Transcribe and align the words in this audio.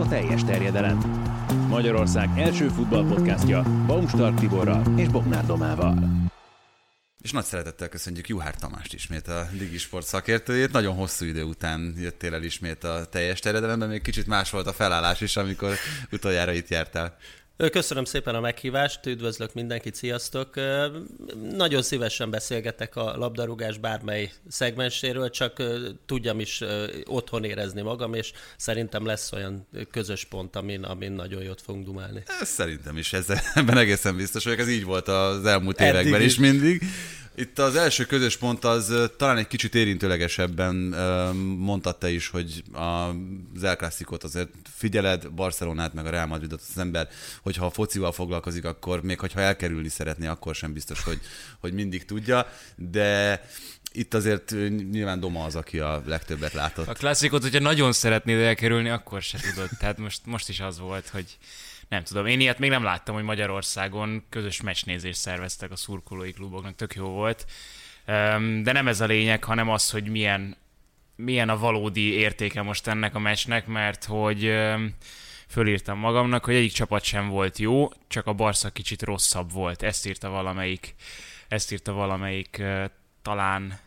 a 0.00 0.08
teljes 0.08 0.44
terjedelem. 0.44 0.98
Magyarország 1.68 2.28
első 2.38 2.68
futballpodcastja 2.68 3.62
Baumstark 3.86 4.38
Tiborral 4.38 4.98
és 4.98 5.08
Bognár 5.08 5.46
Domával. 5.46 6.28
És 7.22 7.32
nagy 7.32 7.44
szeretettel 7.44 7.88
köszönjük 7.88 8.28
Juhár 8.28 8.54
Tamást 8.54 8.94
ismét, 8.94 9.28
a 9.28 9.48
Digi 9.52 9.78
Sport 9.78 10.06
szakértőjét. 10.06 10.72
Nagyon 10.72 10.94
hosszú 10.94 11.24
idő 11.24 11.42
után 11.42 11.94
jöttél 11.98 12.34
el 12.34 12.42
ismét 12.42 12.84
a 12.84 13.04
teljes 13.10 13.40
terjedelemben, 13.40 13.88
még 13.88 14.02
kicsit 14.02 14.26
más 14.26 14.50
volt 14.50 14.66
a 14.66 14.72
felállás 14.72 15.20
is, 15.20 15.36
amikor 15.36 15.74
utoljára 16.10 16.52
itt 16.52 16.68
jártál. 16.68 17.16
Köszönöm 17.68 18.04
szépen 18.04 18.34
a 18.34 18.40
meghívást, 18.40 19.06
üdvözlök 19.06 19.54
mindenkit, 19.54 19.94
sziasztok! 19.94 20.54
Nagyon 21.52 21.82
szívesen 21.82 22.30
beszélgetek 22.30 22.96
a 22.96 23.16
labdarúgás 23.16 23.78
bármely 23.78 24.32
szegmenséről, 24.48 25.30
csak 25.30 25.62
tudjam 26.06 26.40
is 26.40 26.62
otthon 27.04 27.44
érezni 27.44 27.82
magam, 27.82 28.14
és 28.14 28.32
szerintem 28.56 29.06
lesz 29.06 29.32
olyan 29.32 29.66
közös 29.90 30.24
pont, 30.24 30.56
amin, 30.56 30.82
amin 30.82 31.12
nagyon 31.12 31.42
jót 31.42 31.60
fogunk 31.60 31.84
dumálni. 31.84 32.22
Szerintem 32.42 32.96
is, 32.96 33.12
ez, 33.12 33.26
ebben 33.54 33.78
egészen 33.78 34.16
biztos 34.16 34.44
vagyok, 34.44 34.58
ez 34.58 34.68
így 34.68 34.84
volt 34.84 35.08
az 35.08 35.44
elmúlt 35.44 35.80
Eddig 35.80 36.00
években 36.00 36.22
is 36.22 36.38
mindig. 36.38 36.82
Itt 37.40 37.58
az 37.58 37.76
első 37.76 38.04
közös 38.04 38.36
pont 38.36 38.64
az 38.64 39.10
talán 39.16 39.36
egy 39.36 39.46
kicsit 39.46 39.74
érintőlegesebben 39.74 40.74
mondtad 41.58 41.98
te 41.98 42.10
is, 42.10 42.28
hogy 42.28 42.62
az 42.72 43.62
El 43.62 43.76
Clasicot 43.76 44.24
azért 44.24 44.48
figyeled, 44.76 45.30
Barcelonát 45.30 45.94
meg 45.94 46.06
a 46.06 46.10
Real 46.10 46.26
Madridot 46.26 46.60
az 46.74 46.78
ember, 46.78 47.08
hogyha 47.42 47.66
a 47.66 47.70
focival 47.70 48.12
foglalkozik, 48.12 48.64
akkor 48.64 49.02
még 49.02 49.18
hogyha 49.18 49.40
elkerülni 49.40 49.88
szeretné, 49.88 50.26
akkor 50.26 50.54
sem 50.54 50.72
biztos, 50.72 51.02
hogy, 51.02 51.20
hogy 51.60 51.72
mindig 51.72 52.04
tudja, 52.04 52.46
de 52.76 53.42
itt 53.92 54.14
azért 54.14 54.50
nyilván 54.90 55.20
Doma 55.20 55.44
az, 55.44 55.56
aki 55.56 55.78
a 55.78 56.02
legtöbbet 56.06 56.52
látott. 56.52 56.88
A 56.88 56.92
klasszikot, 56.92 57.42
hogyha 57.42 57.60
nagyon 57.60 57.92
szeretnéd 57.92 58.38
elkerülni, 58.38 58.88
akkor 58.88 59.22
se 59.22 59.38
tudod. 59.38 59.68
Tehát 59.78 59.98
most, 59.98 60.20
most 60.24 60.48
is 60.48 60.60
az 60.60 60.78
volt, 60.78 61.08
hogy 61.08 61.38
nem 61.90 62.02
tudom, 62.02 62.26
én 62.26 62.40
ilyet 62.40 62.58
még 62.58 62.70
nem 62.70 62.82
láttam, 62.82 63.14
hogy 63.14 63.24
Magyarországon 63.24 64.24
közös 64.28 64.60
meccsnézést 64.60 65.18
szerveztek 65.18 65.70
a 65.70 65.76
szurkolói 65.76 66.32
kluboknak, 66.32 66.74
tök 66.74 66.94
jó 66.94 67.08
volt. 67.08 67.46
De 68.62 68.72
nem 68.72 68.88
ez 68.88 69.00
a 69.00 69.06
lényeg, 69.06 69.44
hanem 69.44 69.68
az, 69.68 69.90
hogy 69.90 70.08
milyen, 70.08 70.56
milyen 71.16 71.48
a 71.48 71.58
valódi 71.58 72.12
értéke 72.12 72.62
most 72.62 72.86
ennek 72.86 73.14
a 73.14 73.18
meccsnek, 73.18 73.66
mert 73.66 74.04
hogy 74.04 74.58
fölírtam 75.48 75.98
magamnak, 75.98 76.44
hogy 76.44 76.54
egyik 76.54 76.72
csapat 76.72 77.02
sem 77.02 77.28
volt 77.28 77.58
jó, 77.58 77.88
csak 78.08 78.26
a 78.26 78.32
Barca 78.32 78.70
kicsit 78.70 79.02
rosszabb 79.02 79.52
volt. 79.52 79.82
Ezt 79.82 80.06
írta 80.06 80.28
valamelyik, 80.28 80.94
ezt 81.48 81.72
írta 81.72 81.92
valamelyik 81.92 82.62
talán 83.22 83.78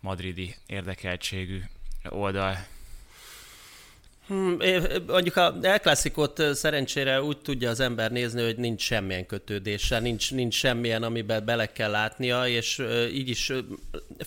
madridi 0.00 0.54
érdekeltségű 0.66 1.62
oldal. 2.08 2.66
Hmm, 4.28 4.56
mondjuk 5.06 5.36
a 5.36 5.54
El 5.62 5.80
Classicot 5.80 6.42
szerencsére 6.54 7.22
úgy 7.22 7.38
tudja 7.38 7.70
az 7.70 7.80
ember 7.80 8.10
nézni, 8.10 8.42
hogy 8.42 8.56
nincs 8.56 8.82
semmilyen 8.82 9.26
kötődése, 9.26 9.98
nincs, 9.98 10.32
nincs 10.32 10.54
semmilyen, 10.54 11.02
amiben 11.02 11.44
bele 11.44 11.66
kell 11.66 11.90
látnia, 11.90 12.46
és 12.46 12.82
így 13.12 13.28
is, 13.28 13.52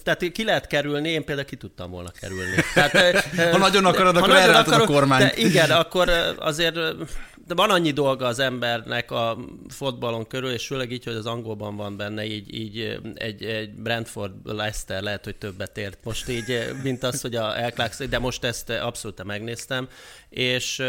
tehát 0.04 0.32
ki 0.32 0.44
lehet 0.44 0.68
kerülni, 0.68 1.10
én 1.10 1.26
például 1.26 1.48
ki 1.48 1.56
tudtam 1.56 1.92
volna 1.92 2.12
kerülni. 2.20 2.56
Tehát, 2.74 3.26
ha 3.52 3.58
nagyon 3.58 3.86
akarod, 3.86 4.18
akkor 4.18 4.36
elrátod 4.36 4.74
a 4.74 4.86
kormányt. 4.86 5.36
De 5.36 5.42
igen, 5.42 5.72
akkor 5.72 6.10
azért 6.40 6.80
de 7.48 7.54
van 7.54 7.70
annyi 7.70 7.92
dolga 7.92 8.26
az 8.26 8.40
embernek 8.40 9.12
a 9.12 9.38
fotballon 9.70 10.28
körül, 10.28 10.52
és 10.52 10.66
főleg 10.66 10.92
így, 10.92 11.04
hogy 11.04 11.16
az 11.16 11.26
angolban 11.26 11.76
van 11.76 11.98
benne, 11.98 12.26
így, 12.26 12.56
így 12.56 13.00
egy, 13.14 13.44
egy 13.44 13.74
Brentford 13.74 14.34
Leicester 14.44 15.02
lehet, 15.02 15.24
hogy 15.24 15.36
többet 15.36 15.78
ért 15.78 16.04
most 16.04 16.30
így, 16.30 16.70
mint 16.84 17.04
az, 17.04 17.22
hogy 17.22 17.36
a 17.36 17.58
El 17.58 17.74
de 18.10 18.20
most 18.20 18.44
ezt 18.44 18.70
abszolút 18.70 19.24
megnéztem, 19.24 19.88
és 20.30 20.84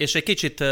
és 0.00 0.14
egy 0.14 0.22
kicsit 0.22 0.64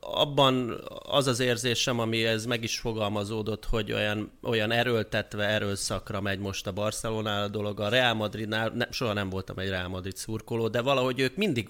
abban 0.00 0.84
az 1.02 1.26
az 1.26 1.40
érzésem, 1.40 1.98
ami 1.98 2.24
ez 2.24 2.46
meg 2.46 2.62
is 2.62 2.78
fogalmazódott, 2.78 3.64
hogy 3.64 3.92
olyan, 3.92 4.30
olyan 4.42 4.70
erőltetve 4.70 5.44
erőszakra 5.44 6.20
megy 6.20 6.38
most 6.38 6.66
a 6.66 6.72
Barcelonál 6.72 7.42
a 7.42 7.48
dolog. 7.48 7.80
A 7.80 7.88
Real 7.88 8.14
Madridnál 8.14 8.68
ne, 8.68 8.86
soha 8.90 9.12
nem 9.12 9.30
voltam 9.30 9.58
egy 9.58 9.68
Real 9.68 9.88
Madrid 9.88 10.16
szurkoló, 10.16 10.68
de 10.68 10.80
valahogy 10.80 11.20
ők 11.20 11.36
mindig 11.36 11.68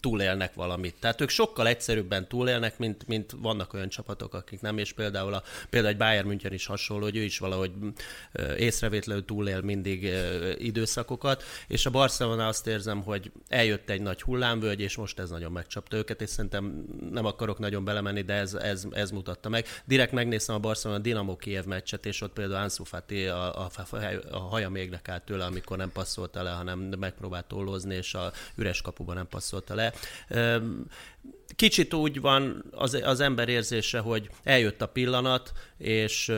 túlélnek 0.00 0.54
valamit. 0.54 0.94
Tehát 1.00 1.20
ők 1.20 1.28
sokkal 1.28 1.66
egyszerűbben 1.66 2.28
túlélnek, 2.28 2.78
mint, 2.78 3.06
mint 3.06 3.34
vannak 3.38 3.74
olyan 3.74 3.88
csapatok, 3.88 4.34
akik 4.34 4.60
nem, 4.60 4.78
és 4.78 4.92
például, 4.92 5.34
a, 5.34 5.42
például 5.70 5.92
egy 5.92 5.98
Bayern 5.98 6.26
München 6.26 6.52
is 6.52 6.66
hasonló, 6.66 7.04
hogy 7.04 7.16
ő 7.16 7.22
is 7.22 7.38
valahogy 7.38 7.72
észrevétlenül 8.56 9.24
túlél 9.24 9.60
mindig 9.60 10.12
időszakokat, 10.58 11.42
és 11.68 11.86
a 11.86 11.90
Barcelona 11.90 12.46
azt 12.46 12.66
érzem, 12.66 13.02
hogy 13.02 13.30
eljött 13.48 13.90
egy 13.90 14.02
nagy 14.02 14.22
hullámvölgy, 14.22 14.80
és 14.80 14.96
most 14.96 15.18
ez 15.18 15.30
nagyon 15.30 15.52
megcsapta 15.52 15.96
őket, 15.96 16.15
és 16.20 16.30
szerintem 16.30 16.84
nem 17.10 17.24
akarok 17.24 17.58
nagyon 17.58 17.84
belemenni, 17.84 18.22
de 18.22 18.34
ez, 18.34 18.54
ez, 18.54 18.86
ez 18.90 19.10
mutatta 19.10 19.48
meg. 19.48 19.66
Direkt 19.84 20.12
megnéztem 20.12 20.54
a 20.54 20.58
Barcelona 20.58 21.00
Dinamo 21.00 21.36
Kiev 21.36 21.64
meccset, 21.64 22.06
és 22.06 22.20
ott 22.20 22.32
például 22.32 22.62
Ansu 22.62 22.84
Fati 22.84 23.26
a, 23.26 23.64
a, 23.64 23.70
a 24.30 24.38
haja 24.38 24.68
mégnek 24.68 25.08
állt 25.08 25.22
tőle, 25.22 25.44
amikor 25.44 25.76
nem 25.76 25.92
passzolta 25.92 26.42
le, 26.42 26.50
hanem 26.50 26.78
megpróbált 26.78 27.46
tollozni, 27.46 27.94
és 27.94 28.14
a 28.14 28.32
üres 28.54 28.82
kapuban 28.82 29.14
nem 29.16 29.28
passzolta 29.28 29.74
le. 29.74 29.92
Kicsit 31.56 31.94
úgy 31.94 32.20
van 32.20 32.64
az, 32.70 33.00
az 33.04 33.20
ember 33.20 33.48
érzése, 33.48 33.98
hogy 33.98 34.30
eljött 34.42 34.82
a 34.82 34.86
pillanat, 34.86 35.52
és 35.78 36.32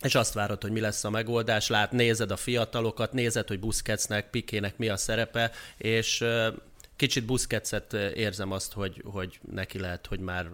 és 0.00 0.14
azt 0.14 0.34
várod, 0.34 0.62
hogy 0.62 0.70
mi 0.70 0.80
lesz 0.80 1.04
a 1.04 1.10
megoldás, 1.10 1.68
lát, 1.68 1.92
nézed 1.92 2.30
a 2.30 2.36
fiatalokat, 2.36 3.12
nézed, 3.12 3.48
hogy 3.48 3.58
Busquetsnek, 3.58 4.30
Pikének 4.30 4.76
mi 4.76 4.88
a 4.88 4.96
szerepe, 4.96 5.50
és 5.76 6.24
Kicsit 6.96 7.24
Busquetset 7.24 7.92
érzem 7.92 8.52
azt, 8.52 8.72
hogy, 8.72 9.02
hogy 9.04 9.38
neki 9.52 9.78
lehet, 9.78 10.06
hogy 10.06 10.18
már 10.18 10.50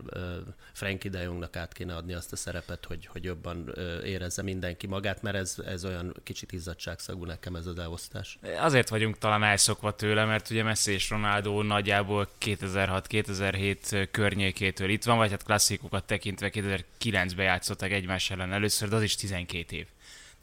Frankie 0.72 1.10
de 1.10 1.22
Jongnak 1.22 1.56
át 1.56 1.72
kéne 1.72 1.96
adni 1.96 2.12
azt 2.12 2.32
a 2.32 2.36
szerepet, 2.36 2.84
hogy, 2.84 3.06
hogy 3.06 3.24
jobban 3.24 3.74
érezze 4.04 4.42
mindenki 4.42 4.86
magát, 4.86 5.22
mert 5.22 5.36
ez, 5.36 5.56
ez 5.66 5.84
olyan 5.84 6.14
kicsit 6.22 6.52
izzadságszagú 6.52 7.24
nekem 7.24 7.56
ez 7.56 7.66
az 7.66 7.78
elosztás. 7.78 8.38
Azért 8.58 8.88
vagyunk 8.88 9.18
talán 9.18 9.42
elszokva 9.42 9.94
tőle, 9.94 10.24
mert 10.24 10.50
ugye 10.50 10.62
Messi 10.62 10.92
és 10.92 11.10
Ronaldo 11.10 11.62
nagyjából 11.62 12.28
2006-2007 12.40 14.08
környékétől 14.10 14.88
itt 14.88 15.04
van, 15.04 15.16
vagy 15.16 15.30
hát 15.30 15.42
klasszikukat 15.42 16.04
tekintve 16.04 16.50
2009-ben 16.52 17.44
játszottak 17.44 17.90
egymás 17.90 18.30
ellen 18.30 18.52
először, 18.52 18.88
de 18.88 18.96
az 18.96 19.02
is 19.02 19.14
12 19.14 19.76
év. 19.76 19.86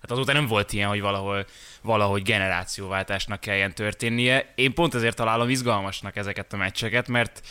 Tehát 0.01 0.11
azóta 0.11 0.33
nem 0.33 0.47
volt 0.47 0.73
ilyen, 0.73 0.89
hogy 0.89 1.01
valahol, 1.01 1.45
valahogy 1.81 2.21
generációváltásnak 2.21 3.39
kelljen 3.39 3.73
történnie. 3.73 4.53
Én 4.55 4.73
pont 4.73 4.93
ezért 4.93 5.15
találom 5.15 5.49
izgalmasnak 5.49 6.15
ezeket 6.15 6.53
a 6.53 6.57
meccseket, 6.57 7.07
mert 7.07 7.47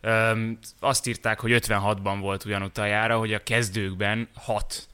öm, 0.00 0.58
azt 0.80 1.06
írták, 1.06 1.40
hogy 1.40 1.52
56-ban 1.54 2.16
volt 2.20 2.44
ugyan 2.44 2.62
utajára, 2.62 3.18
hogy 3.18 3.34
a 3.34 3.42
kezdőkben 3.42 4.28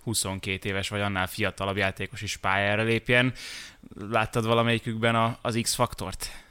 6-22 0.07 0.65
éves 0.65 0.89
vagy 0.89 1.01
annál 1.01 1.27
fiatalabb 1.27 1.77
játékos 1.77 2.23
is 2.23 2.37
pályára 2.37 2.83
lépjen. 2.83 3.33
Láttad 4.11 4.47
valamelyikükben 4.47 5.15
a, 5.15 5.39
az 5.43 5.59
X-faktort? 5.63 6.44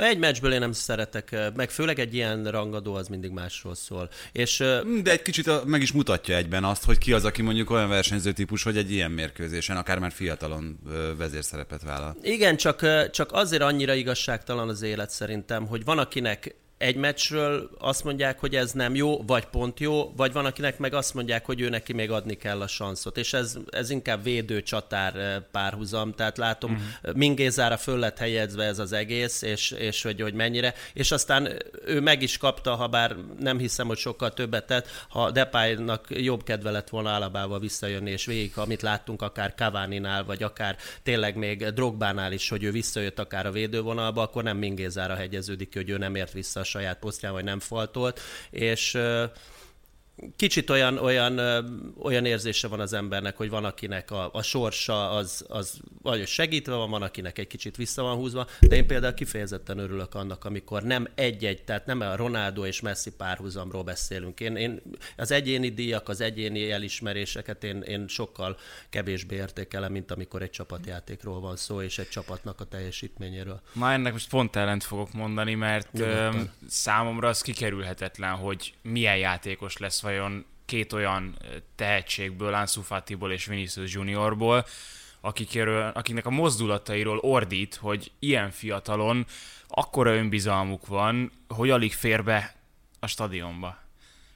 Egy 0.00 0.18
meccsből 0.18 0.52
én 0.52 0.60
nem 0.60 0.72
szeretek, 0.72 1.36
meg 1.56 1.70
főleg 1.70 1.98
egy 1.98 2.14
ilyen 2.14 2.44
rangadó 2.44 2.94
az 2.94 3.08
mindig 3.08 3.30
másról 3.30 3.74
szól. 3.74 4.08
És, 4.32 4.56
De 5.02 5.10
egy 5.10 5.22
kicsit 5.22 5.64
meg 5.64 5.82
is 5.82 5.92
mutatja 5.92 6.36
egyben 6.36 6.64
azt, 6.64 6.84
hogy 6.84 6.98
ki 6.98 7.12
az, 7.12 7.24
aki 7.24 7.42
mondjuk 7.42 7.70
olyan 7.70 7.88
versenyző 7.88 8.32
típus, 8.32 8.62
hogy 8.62 8.76
egy 8.76 8.92
ilyen 8.92 9.10
mérkőzésen, 9.10 9.76
akár 9.76 9.98
már 9.98 10.12
fiatalon 10.12 10.78
vezérszerepet 11.16 11.82
vállal. 11.82 12.16
Igen, 12.22 12.56
csak, 12.56 13.10
csak 13.10 13.32
azért 13.32 13.62
annyira 13.62 13.94
igazságtalan 13.94 14.68
az 14.68 14.82
élet 14.82 15.10
szerintem, 15.10 15.66
hogy 15.66 15.84
van, 15.84 15.98
akinek 15.98 16.54
egy 16.80 16.96
meccsről 16.96 17.70
azt 17.78 18.04
mondják, 18.04 18.38
hogy 18.38 18.56
ez 18.56 18.72
nem 18.72 18.94
jó, 18.94 19.22
vagy 19.26 19.44
pont 19.44 19.80
jó, 19.80 20.12
vagy 20.16 20.32
van, 20.32 20.44
akinek 20.44 20.78
meg 20.78 20.94
azt 20.94 21.14
mondják, 21.14 21.46
hogy 21.46 21.60
ő 21.60 21.68
neki 21.68 21.92
még 21.92 22.10
adni 22.10 22.34
kell 22.34 22.60
a 22.60 22.66
sanszot. 22.66 23.16
És 23.16 23.32
ez, 23.32 23.56
ez 23.70 23.90
inkább 23.90 24.22
védő 24.22 24.62
csatár 24.62 25.16
eh, 25.16 25.36
párhuzam, 25.50 26.12
tehát 26.12 26.38
látom, 26.38 26.72
uh-huh. 26.72 27.14
Mingézára 27.16 27.76
föl 27.76 27.98
lett 27.98 28.18
helyezve 28.18 28.64
ez 28.64 28.78
az 28.78 28.92
egész, 28.92 29.42
és, 29.42 29.70
és 29.70 30.02
hogy, 30.02 30.20
hogy 30.20 30.34
mennyire. 30.34 30.74
És 30.92 31.10
aztán 31.10 31.62
ő 31.86 32.00
meg 32.00 32.22
is 32.22 32.36
kapta, 32.36 32.74
ha 32.74 32.86
bár 32.86 33.16
nem 33.38 33.58
hiszem, 33.58 33.86
hogy 33.86 33.98
sokkal 33.98 34.32
többet 34.32 34.66
tett, 34.66 34.88
ha 35.08 35.30
Depaynak 35.30 36.06
jobb 36.08 36.42
kedve 36.42 36.70
lett 36.70 36.88
volna 36.88 37.14
Alabával 37.14 37.60
visszajönni, 37.60 38.10
és 38.10 38.24
végig, 38.24 38.52
amit 38.54 38.82
láttunk 38.82 39.22
akár 39.22 39.54
Cavani-nál, 39.56 40.24
vagy 40.24 40.42
akár 40.42 40.76
tényleg 41.02 41.36
még 41.36 41.64
Drogbánál 41.64 42.32
is, 42.32 42.48
hogy 42.48 42.62
ő 42.62 42.70
visszajött 42.70 43.18
akár 43.18 43.46
a 43.46 43.50
védővonalba, 43.50 44.22
akkor 44.22 44.42
nem 44.42 44.56
Mingézára 44.56 45.14
hegyeződik, 45.14 45.74
hogy 45.74 45.90
ő 45.90 45.98
nem 45.98 46.14
ért 46.14 46.32
vissza 46.32 46.68
saját 46.70 46.98
posztján, 46.98 47.32
vagy 47.32 47.44
nem 47.44 47.60
faltolt, 47.60 48.20
és 48.50 48.98
kicsit 50.36 50.70
olyan, 50.70 50.98
olyan, 50.98 51.38
olyan 51.98 52.24
érzése 52.24 52.68
van 52.68 52.80
az 52.80 52.92
embernek, 52.92 53.36
hogy 53.36 53.50
van 53.50 53.64
akinek 53.64 54.10
a, 54.10 54.30
a 54.32 54.42
sorsa 54.42 55.10
az, 55.10 55.44
az 55.48 55.80
vagy 56.02 56.26
segítve 56.26 56.74
van, 56.74 56.90
van 56.90 57.02
akinek 57.02 57.38
egy 57.38 57.46
kicsit 57.46 57.76
vissza 57.76 58.02
van 58.02 58.16
húzva, 58.16 58.46
de 58.60 58.76
én 58.76 58.86
például 58.86 59.14
kifejezetten 59.14 59.78
örülök 59.78 60.14
annak, 60.14 60.44
amikor 60.44 60.82
nem 60.82 61.08
egy-egy, 61.14 61.62
tehát 61.64 61.86
nem 61.86 62.00
a 62.00 62.16
Ronaldo 62.16 62.66
és 62.66 62.80
Messi 62.80 63.10
párhuzamról 63.10 63.82
beszélünk. 63.82 64.40
Én, 64.40 64.56
én 64.56 64.82
az 65.16 65.30
egyéni 65.30 65.68
díjak, 65.68 66.08
az 66.08 66.20
egyéni 66.20 66.70
elismeréseket 66.70 67.64
én, 67.64 67.80
én 67.80 68.08
sokkal 68.08 68.56
kevésbé 68.90 69.36
értékelem, 69.36 69.92
mint 69.92 70.10
amikor 70.10 70.42
egy 70.42 70.50
csapatjátékról 70.50 71.40
van 71.40 71.56
szó, 71.56 71.82
és 71.82 71.98
egy 71.98 72.08
csapatnak 72.08 72.60
a 72.60 72.64
teljesítményéről. 72.64 73.60
Ma 73.72 73.92
ennek 73.92 74.12
most 74.12 74.28
pont 74.28 74.56
ellent 74.56 74.84
fogok 74.84 75.12
mondani, 75.12 75.54
mert 75.54 75.92
Nyugodtan. 75.92 76.52
számomra 76.68 77.28
az 77.28 77.40
kikerülhetetlen, 77.40 78.34
hogy 78.34 78.74
milyen 78.82 79.16
játékos 79.16 79.76
lesz 79.76 80.00
vajon 80.10 80.44
két 80.64 80.92
olyan 80.92 81.36
tehetségből, 81.76 82.54
Ansu 82.54 82.82
Fatiból 82.82 83.32
és 83.32 83.46
Vinicius 83.46 83.92
Juniorból, 83.92 84.66
akikről, 85.20 85.90
akiknek 85.94 86.26
a 86.26 86.30
mozdulatairól 86.30 87.18
ordít, 87.18 87.74
hogy 87.74 88.10
ilyen 88.18 88.50
fiatalon 88.50 89.26
akkora 89.68 90.14
önbizalmuk 90.14 90.86
van, 90.86 91.32
hogy 91.48 91.70
alig 91.70 91.92
fér 91.92 92.24
be 92.24 92.54
a 93.00 93.06
stadionba. 93.06 93.78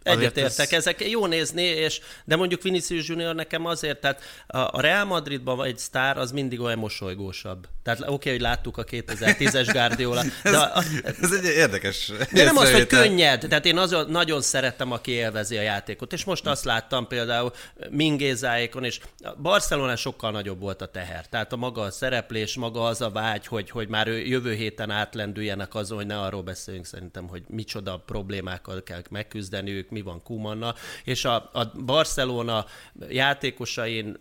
Egyetértek, 0.03 0.73
ez... 0.73 0.79
ezek 0.79 1.09
jó 1.09 1.27
nézni, 1.27 1.63
és, 1.63 2.01
de 2.25 2.37
mondjuk 2.37 2.63
Vinicius 2.63 3.09
Junior 3.09 3.35
nekem 3.35 3.67
azért, 3.67 4.01
tehát 4.01 4.23
a 4.47 4.81
Real 4.81 5.05
Madridban 5.05 5.65
egy 5.65 5.79
sztár 5.79 6.19
az 6.19 6.33
mindig 6.33 6.61
olyan 6.61 6.79
mosolygósabb. 6.79 7.69
Tehát 7.85 8.01
oké, 8.01 8.13
okay, 8.13 8.33
hogy 8.33 8.41
láttuk 8.41 8.77
a 8.77 8.85
2010-es 8.85 9.69
Guardiola. 9.73 10.23
De 10.43 10.59
a, 10.59 10.83
ez, 11.03 11.17
ez 11.21 11.33
egy 11.33 11.45
érdekes 11.45 12.13
De 12.33 12.45
nem 12.45 12.57
az, 12.57 12.73
hogy 12.73 12.87
könnyed. 12.87 13.41
Tehát 13.49 13.67
én 13.67 13.79
azon 13.79 14.11
nagyon 14.11 14.41
szeretem, 14.41 14.93
aki 14.93 15.11
élvezi 15.11 15.57
a 15.57 15.61
játékot. 15.61 16.13
És 16.13 16.25
most 16.25 16.47
azt 16.47 16.65
láttam 16.65 17.07
például 17.07 17.53
Mingézáékon, 17.91 18.85
és 18.85 19.01
Barcelona 19.43 19.97
sokkal 19.97 20.31
nagyobb 20.31 20.61
volt 20.61 20.83
a 20.83 20.87
teher. 20.87 21.27
Tehát 21.27 21.53
a 21.53 21.57
maga 21.57 21.81
a 21.81 21.91
szereplés, 21.91 22.57
maga 22.57 22.85
az 22.85 23.01
a 23.01 23.11
vágy, 23.11 23.47
hogy, 23.47 23.71
hogy 23.71 23.89
már 23.89 24.07
jövő 24.07 24.55
héten 24.55 24.91
átlendüljenek 24.91 25.75
azon, 25.75 25.97
hogy 25.97 26.07
ne 26.07 26.21
arról 26.21 26.43
beszéljünk 26.43 26.87
szerintem, 26.87 27.29
hogy 27.29 27.43
micsoda 27.49 28.03
problémákkal 28.07 28.83
kell 28.83 29.03
megküzdeniük, 29.11 29.91
mi 29.91 30.03
van 30.03 30.23
Kumannal, 30.23 30.75
és 31.05 31.25
a, 31.25 31.35
a 31.35 31.73
Barcelona 31.85 32.67
játékosain 33.09 34.17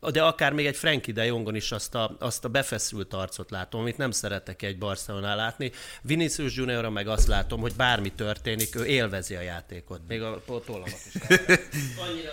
de 0.00 0.22
akár 0.22 0.52
még 0.52 0.66
egy 0.66 0.76
Frankie 0.76 1.14
de 1.14 1.24
Jongon 1.24 1.54
is 1.54 1.72
azt 1.72 1.94
a, 1.94 2.16
azt 2.18 2.44
a 2.44 2.48
befeszült 2.48 3.14
arcot 3.14 3.50
látom, 3.50 3.80
amit 3.80 3.96
nem 3.96 4.10
szeretek 4.10 4.62
egy 4.62 4.78
Barcelona 4.78 5.34
látni. 5.34 5.72
Vinicius 6.02 6.54
junior 6.54 6.88
meg 6.88 7.08
azt 7.08 7.26
látom, 7.26 7.60
hogy 7.60 7.74
bármi 7.76 8.12
történik, 8.12 8.74
ő 8.74 8.84
élvezi 8.84 9.34
a 9.34 9.40
játékot. 9.40 10.00
Még 10.08 10.22
a 10.22 10.42
tollamat 10.64 11.00
is. 11.12 11.22
Annyira 12.06 12.30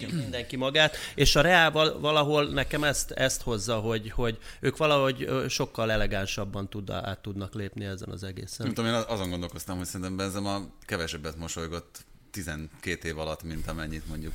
jól 0.00 0.12
mindenki 0.12 0.56
magát. 0.56 0.96
És 1.14 1.36
a 1.36 1.40
Real 1.40 1.98
valahol 2.00 2.48
nekem 2.48 2.84
ezt, 2.84 3.10
ezt 3.10 3.42
hozza, 3.42 3.78
hogy, 3.78 4.10
hogy 4.10 4.38
ők 4.60 4.76
valahogy 4.76 5.28
sokkal 5.48 5.90
elegánsabban 5.90 6.68
tud, 6.68 6.90
át 6.90 7.18
tudnak 7.18 7.54
lépni 7.54 7.84
ezen 7.84 8.08
az 8.08 8.24
egészen. 8.24 8.66
Nem 8.66 8.74
tudom, 8.74 8.90
én 8.90 9.02
azon 9.06 9.30
gondolkoztam, 9.30 9.76
hogy 9.76 9.86
szerintem 9.86 10.16
Benzema 10.16 10.60
kevesebbet 10.86 11.36
mosolygott 11.36 12.04
12 12.30 13.08
év 13.08 13.18
alatt, 13.18 13.42
mint 13.42 13.68
amennyit 13.68 14.08
mondjuk 14.08 14.32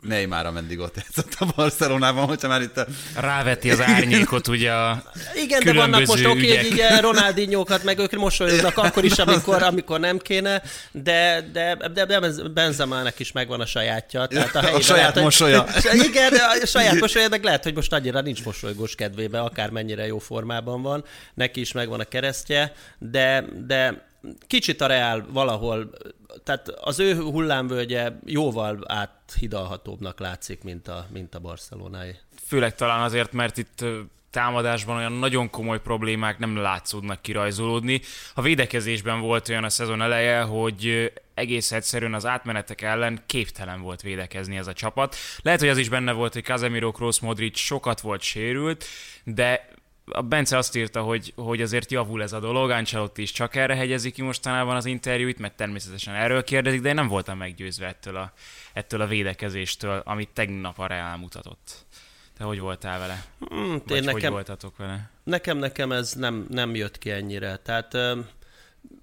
Neymar 0.00 0.46
ameddig 0.46 0.78
ott 0.78 0.96
játszott 0.96 1.36
a 1.38 1.52
Barcelonában, 1.56 2.26
hogyha 2.26 2.48
már 2.48 2.60
itt 2.60 2.76
a... 2.76 2.86
Ráveti 3.16 3.70
az 3.70 3.80
árnyékot 3.80 4.48
ugye 4.48 4.72
a 4.72 5.02
Igen, 5.34 5.62
de 5.64 5.72
vannak 5.72 6.06
most 6.06 6.26
oké, 6.26 6.56
hogy 6.56 6.72
ugye 6.72 7.00
Ronaldinho-kat 7.00 7.84
meg 7.84 7.98
ők 7.98 8.12
mosolyognak 8.12 8.76
akkor 8.76 9.04
is, 9.04 9.18
amikor, 9.18 9.62
amikor 9.62 10.00
nem 10.00 10.18
kéne, 10.18 10.62
de, 10.92 11.48
de, 11.52 11.76
de, 11.94 12.04
de 12.04 12.20
Benzemának 12.54 13.18
is 13.18 13.32
megvan 13.32 13.60
a 13.60 13.66
sajátja. 13.66 14.26
Tehát 14.26 14.54
a, 14.54 14.58
a 14.58 14.80
saját 14.80 15.14
lehet, 15.14 15.22
mosolya. 15.22 15.66
Hogy, 15.72 16.04
igen, 16.08 16.32
a 16.62 16.66
saját 16.66 17.00
mosolya, 17.00 17.28
meg 17.28 17.44
lehet, 17.44 17.62
hogy 17.62 17.74
most 17.74 17.92
annyira 17.92 18.20
nincs 18.20 18.44
mosolygós 18.44 18.94
kedvébe, 18.94 19.40
akár 19.40 19.70
mennyire 19.70 20.06
jó 20.06 20.18
formában 20.18 20.82
van. 20.82 21.04
Neki 21.34 21.60
is 21.60 21.72
megvan 21.72 22.00
a 22.00 22.04
keresztje, 22.04 22.72
de, 22.98 23.44
de 23.66 24.06
kicsit 24.46 24.80
a 24.80 24.86
Real 24.86 25.26
valahol, 25.32 25.90
tehát 26.44 26.68
az 26.68 26.98
ő 26.98 27.14
hullámvölgye 27.14 28.12
jóval 28.24 28.84
áthidalhatóbbnak 28.86 30.20
látszik, 30.20 30.62
mint 30.62 30.88
a, 30.88 31.06
mint 31.12 31.34
a 31.34 31.38
barcelonai. 31.38 32.16
Főleg 32.46 32.74
talán 32.74 33.02
azért, 33.02 33.32
mert 33.32 33.56
itt 33.56 33.84
támadásban 34.30 34.96
olyan 34.96 35.12
nagyon 35.12 35.50
komoly 35.50 35.80
problémák 35.80 36.38
nem 36.38 36.56
látszódnak 36.56 37.22
kirajzolódni. 37.22 38.00
A 38.34 38.42
védekezésben 38.42 39.20
volt 39.20 39.48
olyan 39.48 39.64
a 39.64 39.68
szezon 39.68 40.02
eleje, 40.02 40.40
hogy 40.40 41.12
egész 41.34 41.72
egyszerűen 41.72 42.14
az 42.14 42.26
átmenetek 42.26 42.82
ellen 42.82 43.22
képtelen 43.26 43.80
volt 43.80 44.00
védekezni 44.00 44.56
ez 44.56 44.66
a 44.66 44.72
csapat. 44.72 45.16
Lehet, 45.42 45.60
hogy 45.60 45.68
az 45.68 45.78
is 45.78 45.88
benne 45.88 46.12
volt, 46.12 46.32
hogy 46.32 46.44
Casemiro, 46.44 46.92
Kroos, 46.92 47.20
Modric 47.20 47.58
sokat 47.58 48.00
volt 48.00 48.22
sérült, 48.22 48.84
de 49.24 49.68
a 50.10 50.22
Bence 50.22 50.56
azt 50.56 50.76
írta, 50.76 51.02
hogy, 51.02 51.32
hogy 51.36 51.62
azért 51.62 51.90
javul 51.90 52.22
ez 52.22 52.32
a 52.32 52.40
dolog, 52.40 52.70
Ancelotti 52.70 53.22
is 53.22 53.32
csak 53.32 53.56
erre 53.56 53.74
hegyezik 53.74 54.14
ki 54.14 54.22
mostanában 54.22 54.76
az 54.76 54.84
interjúit, 54.86 55.38
mert 55.38 55.56
természetesen 55.56 56.14
erről 56.14 56.44
kérdezik, 56.44 56.80
de 56.80 56.88
én 56.88 56.94
nem 56.94 57.08
voltam 57.08 57.38
meggyőzve 57.38 57.86
ettől 57.86 58.16
a, 58.16 58.32
ettől 58.72 59.00
a 59.00 59.06
védekezéstől, 59.06 60.02
amit 60.04 60.28
tegnap 60.28 60.78
a 60.78 60.86
Real 60.86 61.16
mutatott. 61.16 61.86
Te 62.38 62.44
hogy 62.44 62.60
voltál 62.60 62.98
vele? 62.98 63.24
Mm, 63.54 63.76
Vagy 63.86 63.96
én 63.96 64.02
nekem, 64.02 64.12
hogy 64.12 64.30
voltatok 64.30 64.76
vele? 64.76 65.10
Nekem, 65.24 65.58
nekem 65.58 65.92
ez 65.92 66.12
nem, 66.12 66.46
nem 66.48 66.74
jött 66.74 66.98
ki 66.98 67.10
ennyire. 67.10 67.56
Tehát, 67.56 67.96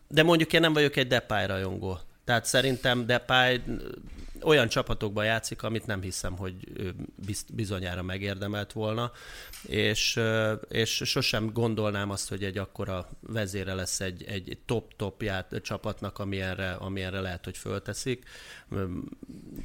de 0.08 0.24
mondjuk 0.24 0.54
én 0.54 0.62
nem 0.62 0.74
vagyok 0.74 0.96
egy 0.96 1.08
Depay 1.08 1.46
rajongó. 1.46 2.00
Tehát 2.24 2.46
szerintem 2.46 3.06
Depay 3.06 3.62
olyan 4.42 4.68
csapatokban 4.68 5.25
játszik, 5.25 5.63
amit 5.63 5.86
nem 5.86 6.01
hiszem, 6.01 6.38
hogy 6.38 6.54
ő 6.74 6.96
bizonyára 7.54 8.01
megérdemelt 8.01 8.72
volna, 8.72 9.12
és, 9.68 10.20
és 10.70 11.02
sosem 11.06 11.54
gondolnám 11.54 12.10
azt, 12.10 12.30
hogy 12.30 12.44
egy 12.44 12.58
akkora 12.58 13.10
vezére 13.20 13.74
lesz 13.74 14.00
egy, 14.00 14.24
egy 14.24 14.58
top-top 14.66 15.24
csapatnak, 15.62 16.20
amilyenre, 16.20 16.72
amilyenre 16.72 17.20
lehet, 17.20 17.46
hogy 17.46 17.58
fölteszik. 17.58 18.24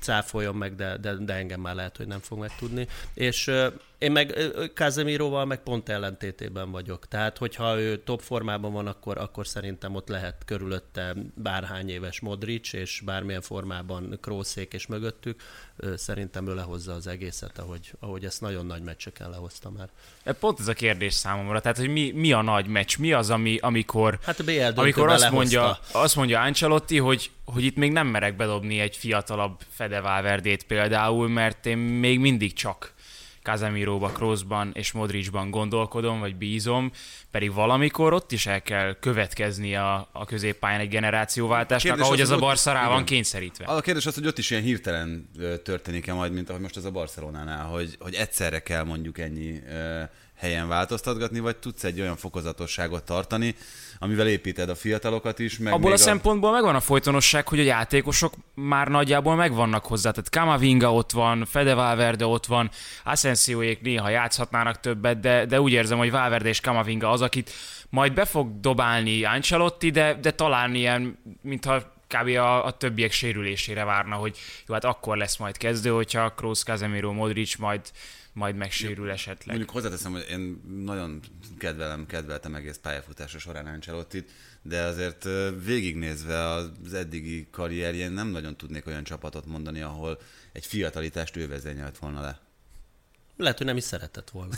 Cáfoljon 0.01 0.55
meg, 0.55 0.75
de, 0.75 0.97
de, 0.97 1.15
de 1.15 1.35
engem 1.35 1.61
már 1.61 1.75
lehet, 1.75 1.97
hogy 1.97 2.07
nem 2.07 2.21
fog 2.21 2.39
megtudni. 2.39 2.87
És 3.15 3.51
én 3.99 4.13
meg 4.13 4.35
Kazemiroval 4.75 5.45
meg 5.45 5.63
pont 5.63 5.89
ellentétében 5.89 6.71
vagyok. 6.71 7.09
Tehát, 7.09 7.39
hogyha 7.39 7.81
ő 7.81 8.03
top 8.03 8.21
formában 8.21 8.73
van, 8.73 8.87
akkor, 8.87 9.19
akkor 9.19 9.47
szerintem 9.47 9.95
ott 9.95 10.09
lehet 10.09 10.45
körülötte 10.45 11.15
bárhány 11.35 11.89
éves 11.89 12.21
Modric, 12.21 12.73
és 12.73 13.03
bármilyen 13.05 13.41
formában 13.41 14.19
Krószék 14.21 14.73
és 14.73 14.87
mögöttük. 14.87 15.43
Szerintem 15.97 16.49
ő 16.49 16.55
lehozza 16.55 16.93
az 16.93 17.07
egészet, 17.07 17.59
ahogy, 17.59 17.93
ahogy 18.01 18.25
ezt 18.25 18.41
nagyon 18.41 18.67
nagy 18.67 18.83
meccseken 18.83 19.31
lehozta 19.31 19.71
már. 19.71 19.89
E, 20.23 20.33
pont 20.33 20.61
ez 20.61 20.69
a 20.69 20.73
kérdés 20.73 21.15
számomra, 21.15 21.61
tehát 21.61 21.77
hogy 21.77 21.89
mi, 21.89 22.11
mi 22.11 22.33
a 22.33 22.43
nagy 22.43 22.67
meccs, 22.67 22.99
mi 22.99 23.13
az, 23.13 23.31
ami, 23.31 23.59
amikor, 23.61 24.19
hát 24.23 24.41
a 24.41 24.73
amikor 24.75 25.09
azt 25.09 25.31
mondja, 25.31 25.79
azt 25.93 26.17
mondja 26.17 26.41
Ancelotti, 26.41 26.99
hogy, 26.99 27.31
hogy 27.45 27.65
itt 27.65 27.77
még 27.77 27.93
nem 27.93 28.07
merek 28.07 28.37
bedobni 28.37 28.79
egy 28.79 28.97
fiatalabb 28.97 29.61
Fede 29.69 30.01
Valverdét 30.01 30.65
például, 30.65 31.29
mert 31.29 31.67
én 31.67 31.79
még 31.79 32.19
mindig 32.19 32.53
csak 32.53 32.95
Casemiróba, 33.43 34.09
Kroosban 34.09 34.71
és 34.75 34.93
Modricban 34.93 35.51
gondolkodom, 35.51 36.21
vagy 36.21 36.37
bízom, 36.37 36.93
pedig 37.31 37.55
valamikor 37.55 38.13
ott 38.13 38.33
is 38.33 38.47
el 38.47 38.63
kell 38.63 38.97
következni 39.01 39.77
a, 39.77 40.09
a 40.13 40.25
középpályán 40.25 40.81
egy 40.81 40.89
generációváltásnak, 40.89 41.83
kérdés 41.83 42.07
ahogy 42.07 42.21
az, 42.21 42.31
az 42.31 42.37
a 42.37 42.41
Barca 42.41 42.73
rá 42.73 42.89
van 42.89 43.05
kényszerítve. 43.05 43.65
A 43.65 43.81
kérdés 43.81 44.07
az, 44.07 44.15
hogy 44.15 44.27
ott 44.27 44.39
is 44.39 44.51
ilyen 44.51 44.63
hirtelen 44.63 45.31
történik-e 45.65 46.13
majd, 46.13 46.33
mint 46.33 46.49
ahogy 46.49 46.63
most 46.63 46.77
ez 46.77 46.85
a 46.85 46.91
Barcelonánál, 46.91 47.65
hogy, 47.65 47.97
hogy 47.99 48.15
egyszerre 48.15 48.63
kell 48.63 48.85
mondjuk 48.85 49.19
ennyi 49.19 49.61
helyen 50.41 50.69
változtatgatni, 50.69 51.41
vagy 51.41 51.57
tudsz 51.57 51.85
egy 51.85 52.01
olyan 52.01 52.17
fokozatosságot 52.17 53.03
tartani, 53.03 53.55
amivel 53.99 54.29
építed 54.29 54.69
a 54.69 54.75
fiatalokat 54.75 55.39
is. 55.39 55.59
Meg 55.59 55.73
Abból 55.73 55.91
a, 55.91 55.95
a 55.95 55.97
szempontból 55.97 56.53
megvan 56.53 56.75
a 56.75 56.81
folytonosság, 56.81 57.49
hogy 57.49 57.61
a 57.61 57.63
játékosok 57.63 58.35
már 58.55 58.89
nagyjából 58.89 59.35
megvannak 59.35 59.87
hozzá. 59.87 60.11
Tehát 60.11 60.31
Kamavinga 60.31 60.93
ott 60.93 61.11
van, 61.11 61.45
Fede 61.45 61.75
Valverde 61.75 62.27
ott 62.27 62.47
van, 62.47 62.71
Asensioék 63.05 63.81
néha 63.81 64.09
játszhatnának 64.09 64.81
többet, 64.81 65.21
de, 65.21 65.47
de 65.47 65.61
úgy 65.61 65.73
érzem, 65.73 65.99
hogy 65.99 66.11
Valverde 66.11 66.49
és 66.49 66.61
Kamavinga 66.61 67.11
az, 67.11 67.20
akit 67.21 67.51
majd 67.89 68.13
be 68.13 68.25
fog 68.25 68.61
dobálni 68.61 69.25
Ancelotti, 69.25 69.91
de, 69.91 70.15
de 70.15 70.31
talán 70.31 70.75
ilyen, 70.75 71.19
mintha 71.43 71.99
kb. 72.07 72.29
A, 72.29 72.65
a 72.65 72.77
többiek 72.77 73.13
sérülésére 73.13 73.85
várna, 73.85 74.15
hogy 74.15 74.39
jó, 74.67 74.75
hát 74.75 74.85
akkor 74.85 75.17
lesz 75.17 75.37
majd 75.37 75.57
kezdő, 75.57 75.91
hogyha 75.91 76.35
Kroos, 76.35 76.63
Casemiro, 76.63 77.13
Modric 77.13 77.57
majd 77.57 77.81
majd 78.33 78.57
megsérül 78.57 79.11
esetleg. 79.11 79.47
Mondjuk 79.47 79.71
hozzáteszem, 79.71 80.13
hogy 80.13 80.27
én 80.31 80.63
nagyon 80.85 81.21
kedvelem, 81.59 82.07
kedveltem 82.07 82.55
egész 82.55 82.79
pályafutása 82.83 83.39
során 83.39 83.67
Ancelottit, 83.67 84.31
de 84.63 84.83
azért 84.83 85.29
végignézve 85.65 86.45
az 86.45 86.95
eddigi 86.95 87.49
karrierjén 87.51 88.13
nem 88.13 88.29
nagyon 88.29 88.57
tudnék 88.57 88.87
olyan 88.87 89.05
csapatot 89.05 89.47
mondani, 89.47 89.81
ahol 89.81 90.19
egy 90.53 90.67
fiatalitást 90.67 91.37
ő 91.37 91.49
vezényelt 91.49 91.99
volna 91.99 92.21
le. 92.21 92.39
Lehet, 93.41 93.59
hogy 93.59 93.67
nem 93.67 93.77
is 93.77 93.85
szeretett 93.85 94.31
volna. 94.31 94.55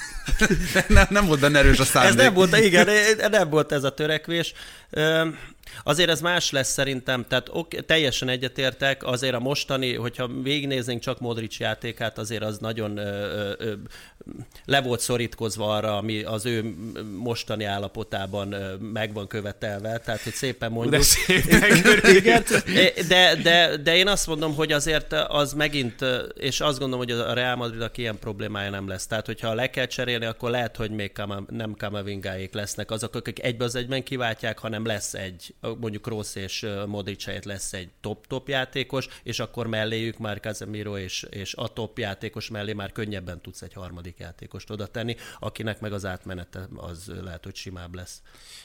nem, 0.88 1.06
nem 1.10 1.26
volt 1.26 1.40
benne 1.40 1.58
erős 1.58 1.78
a 1.78 1.84
szándék. 1.84 2.10
Ez 2.10 2.24
nem 2.24 2.34
volt, 2.34 2.56
igen, 2.56 2.88
nem 3.30 3.50
volt 3.50 3.72
ez 3.72 3.84
a 3.84 3.94
törekvés. 3.94 4.54
Azért 5.84 6.10
ez 6.10 6.20
más 6.20 6.50
lesz 6.50 6.72
szerintem, 6.72 7.24
tehát 7.28 7.48
ok, 7.52 7.84
teljesen 7.84 8.28
egyetértek, 8.28 9.04
azért 9.04 9.34
a 9.34 9.38
mostani, 9.38 9.94
hogyha 9.94 10.30
végignéznénk 10.42 11.00
csak 11.00 11.20
Modric 11.20 11.58
játékát, 11.58 12.18
azért 12.18 12.42
az 12.42 12.58
nagyon 12.58 12.96
ö, 12.96 13.52
ö, 13.58 13.72
le 14.64 14.80
volt 14.80 15.00
szorítkozva 15.00 15.74
arra, 15.74 15.96
ami 15.96 16.22
az 16.22 16.46
ő 16.46 16.74
mostani 17.18 17.64
állapotában 17.64 18.54
meg 18.80 19.12
van 19.12 19.26
követelve, 19.26 19.98
tehát 19.98 20.22
hogy 20.22 20.32
szépen 20.32 20.72
mondjuk. 20.72 20.94
De, 20.94 21.02
szép 21.02 21.44
Igen, 22.14 22.44
de, 23.08 23.34
de, 23.42 23.76
de 23.76 23.96
én 23.96 24.08
azt 24.08 24.26
mondom, 24.26 24.54
hogy 24.54 24.72
azért 24.72 25.12
az 25.12 25.52
megint, 25.52 26.04
és 26.34 26.60
azt 26.60 26.78
gondolom, 26.78 27.06
hogy 27.06 27.16
a 27.16 27.32
Real 27.32 27.56
Madridnak 27.56 27.98
ilyen 27.98 28.18
problémája 28.18 28.70
nem 28.70 28.88
lesz. 28.88 29.06
Tehát, 29.06 29.26
hogyha 29.26 29.54
le 29.54 29.70
kell 29.70 29.86
cserélni, 29.86 30.24
akkor 30.24 30.50
lehet, 30.50 30.76
hogy 30.76 30.90
még 30.90 31.12
kama, 31.12 31.42
nem 31.48 31.74
Kamavingáék 31.74 32.54
lesznek 32.54 32.90
azok, 32.90 33.14
akik 33.14 33.42
egybe 33.42 33.64
az 33.64 33.74
egyben 33.74 34.02
kiváltják, 34.02 34.58
hanem 34.58 34.86
lesz 34.86 35.14
egy, 35.14 35.51
mondjuk 35.60 36.06
Rossz 36.06 36.34
és 36.34 36.66
Modric 36.86 37.24
helyett 37.24 37.44
lesz 37.44 37.72
egy 37.72 37.88
top-top 38.00 38.48
játékos, 38.48 39.06
és 39.22 39.40
akkor 39.40 39.66
melléjük 39.66 40.18
már 40.18 40.40
Casemiro 40.40 40.98
és, 40.98 41.26
és 41.30 41.54
a 41.54 41.68
top 41.68 41.98
játékos 41.98 42.48
mellé 42.48 42.72
már 42.72 42.92
könnyebben 42.92 43.40
tudsz 43.40 43.62
egy 43.62 43.72
harmadik 43.72 44.18
játékost 44.18 44.70
oda 44.70 44.86
tenni, 44.86 45.16
akinek 45.38 45.80
meg 45.80 45.92
az 45.92 46.04
átmenete 46.04 46.68
az 46.76 47.12
lehet, 47.22 47.44
hogy 47.44 47.56
simább 47.56 47.94
lesz. 47.94 48.22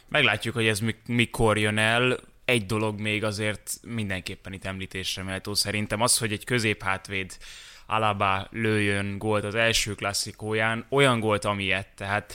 Meglátjuk, 0.07 0.53
hogy 0.53 0.67
ez 0.67 0.79
mikor 1.05 1.57
jön 1.57 1.77
el. 1.77 2.19
Egy 2.45 2.65
dolog 2.65 2.99
még 2.99 3.23
azért 3.23 3.79
mindenképpen 3.81 4.53
itt 4.53 4.65
említésre 4.65 5.23
méltó 5.23 5.53
szerintem 5.53 6.01
az, 6.01 6.17
hogy 6.17 6.31
egy 6.31 6.43
középhátvéd 6.43 7.37
Alaba 7.85 8.47
lőjön 8.51 9.17
gólt 9.17 9.43
az 9.43 9.55
első 9.55 9.95
klasszikóján, 9.95 10.85
olyan 10.89 11.19
gólt, 11.19 11.45
amilyet, 11.45 11.87
tehát 11.95 12.33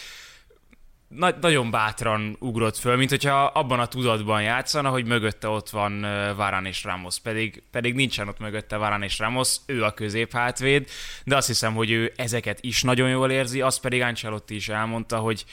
na- 1.14 1.36
nagyon 1.40 1.70
bátran 1.70 2.36
ugrott 2.38 2.76
föl, 2.76 2.96
mint 2.96 3.10
hogyha 3.10 3.44
abban 3.44 3.80
a 3.80 3.86
tudatban 3.86 4.42
játszana, 4.42 4.90
hogy 4.90 5.06
mögötte 5.06 5.48
ott 5.48 5.70
van 5.70 6.00
Varán 6.36 6.66
és 6.66 6.84
Ramos, 6.84 7.18
pedig, 7.18 7.62
pedig 7.70 7.94
nincsen 7.94 8.28
ott 8.28 8.38
mögötte 8.38 8.76
Varán 8.76 9.02
és 9.02 9.18
Ramos, 9.18 9.56
ő 9.66 9.84
a 9.84 9.94
középhátvéd, 9.94 10.88
de 11.24 11.36
azt 11.36 11.46
hiszem, 11.46 11.74
hogy 11.74 11.90
ő 11.90 12.12
ezeket 12.16 12.58
is 12.60 12.82
nagyon 12.82 13.08
jól 13.08 13.30
érzi, 13.30 13.60
azt 13.60 13.80
pedig 13.80 14.00
Ancelotti 14.00 14.54
is 14.54 14.68
elmondta, 14.68 15.18
hogy 15.18 15.44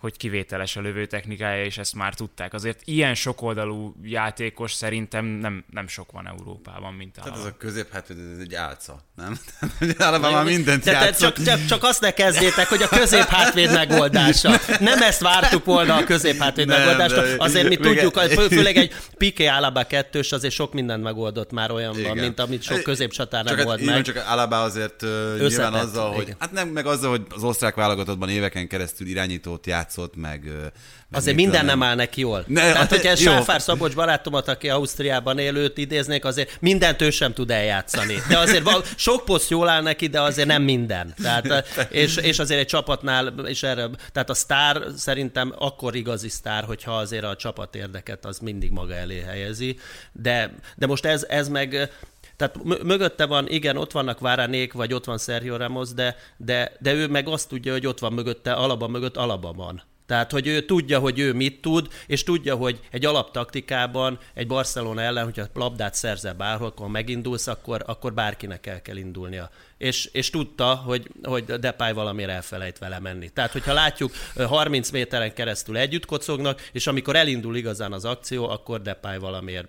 hogy 0.00 0.16
kivételes 0.16 0.76
a 0.76 0.80
lövő 0.80 1.06
technikája, 1.06 1.64
és 1.64 1.78
ezt 1.78 1.94
már 1.94 2.14
tudták. 2.14 2.54
Azért 2.54 2.82
ilyen 2.84 3.14
sokoldalú 3.14 3.94
játékos 4.02 4.72
szerintem 4.72 5.24
nem, 5.24 5.64
nem 5.70 5.86
sok 5.86 6.12
van 6.12 6.28
Európában, 6.28 6.94
mint 6.94 7.16
a... 7.16 7.22
Tehát 7.22 7.38
ez 7.38 7.44
a 7.44 7.56
közép, 7.56 7.90
hát 7.90 8.10
ez 8.10 8.38
egy 8.40 8.54
álca, 8.54 9.00
nem? 9.20 9.38
Általában 9.88 10.32
már 10.32 10.44
mindent 10.44 10.84
de, 10.84 10.92
de 10.92 11.10
csak, 11.10 11.42
csak, 11.42 11.64
csak, 11.66 11.84
azt 11.84 12.00
ne 12.00 12.10
kezdjétek, 12.10 12.68
hogy 12.68 12.82
a 12.82 12.88
közép 12.88 13.26
hátvéd 13.26 13.72
megoldása. 13.72 14.60
Nem 14.80 15.02
ezt 15.02 15.20
vártuk 15.20 15.64
volna 15.64 15.94
a 15.94 16.04
közép 16.04 16.38
hátvéd 16.38 16.66
megoldása. 16.66 17.24
Azért 17.36 17.68
mi 17.68 17.76
tudjuk, 17.76 18.18
főleg 18.48 18.76
egy 18.76 18.94
Piqué 19.18 19.46
Alaba 19.46 19.82
kettős 19.82 20.32
azért 20.32 20.54
sok 20.54 20.72
mindent 20.72 21.02
megoldott 21.02 21.52
már 21.52 21.70
olyan 21.70 21.96
van, 22.02 22.16
mint 22.16 22.40
amit 22.40 22.62
sok 22.62 22.82
középcsatárnak 22.82 23.56
csak 23.56 23.64
volt 23.64 23.84
meg. 23.84 24.02
Csak 24.02 24.24
Alaba 24.28 24.62
azért 24.62 25.02
uh, 25.02 25.08
nyilván 25.48 25.72
azzal, 25.72 26.12
hogy, 26.12 26.34
hát 26.38 26.52
nem, 26.52 26.68
meg 26.68 26.86
azzal, 26.86 27.10
hogy 27.10 27.22
az 27.28 27.42
osztrák 27.42 27.74
válogatottban 27.74 28.28
éveken 28.28 28.68
keresztül 28.68 29.06
irányítót 29.06 29.66
ját 29.66 29.90
játszott, 29.90 30.16
meg... 30.16 30.44
meg 30.44 31.20
Azért 31.20 31.36
minden 31.36 31.64
nem 31.64 31.82
áll 31.82 31.94
neki 31.94 32.20
jól. 32.20 32.44
Ne, 32.46 32.60
Tehát, 32.60 32.76
hát, 32.76 32.90
hogyha 32.90 33.16
Sáfár 33.16 33.60
Szabocs 33.60 33.94
barátomat, 33.94 34.48
aki 34.48 34.68
Ausztriában 34.68 35.38
élőt 35.38 35.78
idéznék, 35.78 36.24
azért 36.24 36.56
mindent 36.60 37.02
ő 37.02 37.10
sem 37.10 37.32
tud 37.32 37.50
eljátszani. 37.50 38.22
De 38.28 38.38
azért 38.38 38.62
val- 38.62 38.88
sok 39.10 39.24
poszt 39.24 39.50
jól 39.50 39.68
áll 39.68 39.82
neki, 39.82 40.06
de 40.06 40.20
azért 40.20 40.48
nem 40.48 40.62
minden. 40.62 41.14
Tehát, 41.22 41.66
és, 41.90 42.16
és 42.16 42.38
azért 42.38 42.60
egy 42.60 42.66
csapatnál, 42.66 43.26
és 43.26 43.62
erre, 43.62 43.88
tehát 44.12 44.30
a 44.30 44.34
sztár 44.34 44.82
szerintem 44.96 45.54
akkor 45.58 45.94
igazi 45.94 46.28
sztár, 46.28 46.64
hogyha 46.64 46.96
azért 46.96 47.24
a 47.24 47.36
csapat 47.36 47.74
érdeket 47.74 48.24
az 48.24 48.38
mindig 48.38 48.70
maga 48.70 48.94
elé 48.94 49.20
helyezi. 49.20 49.78
De, 50.12 50.54
de 50.76 50.86
most 50.86 51.04
ez, 51.04 51.26
ez 51.28 51.48
meg 51.48 51.90
tehát 52.36 52.82
mögötte 52.82 53.26
van, 53.26 53.48
igen, 53.48 53.76
ott 53.76 53.92
vannak 53.92 54.18
Váránék, 54.18 54.72
vagy 54.72 54.92
ott 54.92 55.04
van 55.04 55.18
Sergio 55.18 55.56
Ramos, 55.56 55.92
de, 55.92 56.16
de, 56.36 56.72
de 56.78 56.92
ő 56.92 57.06
meg 57.06 57.28
azt 57.28 57.48
tudja, 57.48 57.72
hogy 57.72 57.86
ott 57.86 57.98
van 57.98 58.12
mögötte, 58.12 58.52
Alaba 58.52 58.88
mögött 58.88 59.16
Alaba 59.16 59.52
van. 59.52 59.82
Tehát, 60.10 60.30
hogy 60.30 60.46
ő 60.46 60.64
tudja, 60.64 60.98
hogy 60.98 61.18
ő 61.18 61.32
mit 61.32 61.60
tud, 61.60 61.88
és 62.06 62.22
tudja, 62.22 62.54
hogy 62.54 62.80
egy 62.90 63.04
alaptaktikában 63.04 64.18
egy 64.34 64.46
Barcelona 64.46 65.00
ellen, 65.00 65.24
hogyha 65.24 65.46
labdát 65.54 65.94
szerzel 65.94 66.34
bárhol, 66.34 66.66
akkor 66.66 66.88
megindulsz, 66.88 67.46
akkor, 67.46 67.82
akkor 67.86 68.14
bárkinek 68.14 68.66
el 68.66 68.82
kell 68.82 68.96
indulnia 68.96 69.50
és, 69.80 70.08
és 70.12 70.30
tudta, 70.30 70.74
hogy, 70.74 71.08
hogy 71.22 71.44
Depay 71.44 71.92
valamiért 71.92 72.30
elfelejt 72.30 72.78
vele 72.78 72.98
menni. 72.98 73.28
Tehát, 73.28 73.52
hogyha 73.52 73.72
látjuk, 73.72 74.12
30 74.36 74.90
méteren 74.90 75.34
keresztül 75.34 75.76
együtt 75.76 76.06
kocognak, 76.06 76.68
és 76.72 76.86
amikor 76.86 77.16
elindul 77.16 77.56
igazán 77.56 77.92
az 77.92 78.04
akció, 78.04 78.48
akkor 78.48 78.82
Depay 78.82 79.18
valamiért 79.18 79.68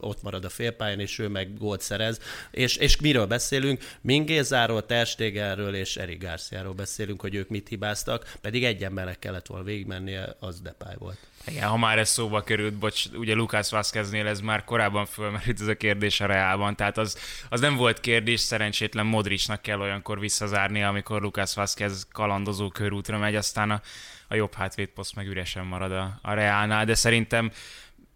ott 0.00 0.22
marad 0.22 0.44
a 0.44 0.48
félpályán, 0.48 1.00
és 1.00 1.18
ő 1.18 1.28
meg 1.28 1.58
gólt 1.58 1.80
szerez. 1.80 2.20
És, 2.50 2.76
és 2.76 3.00
miről 3.00 3.26
beszélünk? 3.26 3.82
Mingézáról, 4.00 4.86
Terstégelről 4.86 5.74
és 5.74 5.96
Eric 5.96 6.22
Garciáról 6.22 6.74
beszélünk, 6.74 7.20
hogy 7.20 7.34
ők 7.34 7.48
mit 7.48 7.68
hibáztak, 7.68 8.36
pedig 8.40 8.64
egy 8.64 8.84
embernek 8.84 9.18
kellett 9.18 9.46
volna 9.46 9.64
végigmennie, 9.76 10.36
az 10.40 10.60
Depay 10.60 10.94
volt. 10.98 11.18
Igen, 11.46 11.68
ha 11.68 11.76
már 11.76 11.98
ez 11.98 12.08
szóba 12.08 12.42
került, 12.42 12.74
bocs, 12.74 13.04
ugye 13.14 13.34
Lucas 13.34 13.70
Vázqueznél 13.70 14.26
ez 14.26 14.40
már 14.40 14.64
korábban 14.64 15.06
fölmerült 15.06 15.60
ez 15.60 15.66
a 15.66 15.76
kérdés 15.76 16.20
a 16.20 16.26
Reálban, 16.26 16.76
tehát 16.76 16.98
az, 16.98 17.18
az 17.48 17.60
nem 17.60 17.76
volt 17.76 18.00
kérdés, 18.00 18.40
szerencsétlen 18.40 19.06
Modricnak 19.06 19.62
kell 19.62 19.80
olyankor 19.80 20.20
visszazárni, 20.20 20.82
amikor 20.82 21.22
Lucas 21.22 21.54
Vázquez 21.54 22.06
kalandozó 22.12 22.68
körútra 22.68 23.18
megy, 23.18 23.34
aztán 23.34 23.70
a, 23.70 23.80
a 24.28 24.34
jobb 24.34 24.54
hátvédposzt 24.54 25.14
meg 25.14 25.26
üresen 25.26 25.66
marad 25.66 25.92
a, 25.92 26.18
a 26.22 26.32
Reálnál, 26.32 26.84
de 26.84 26.94
szerintem 26.94 27.50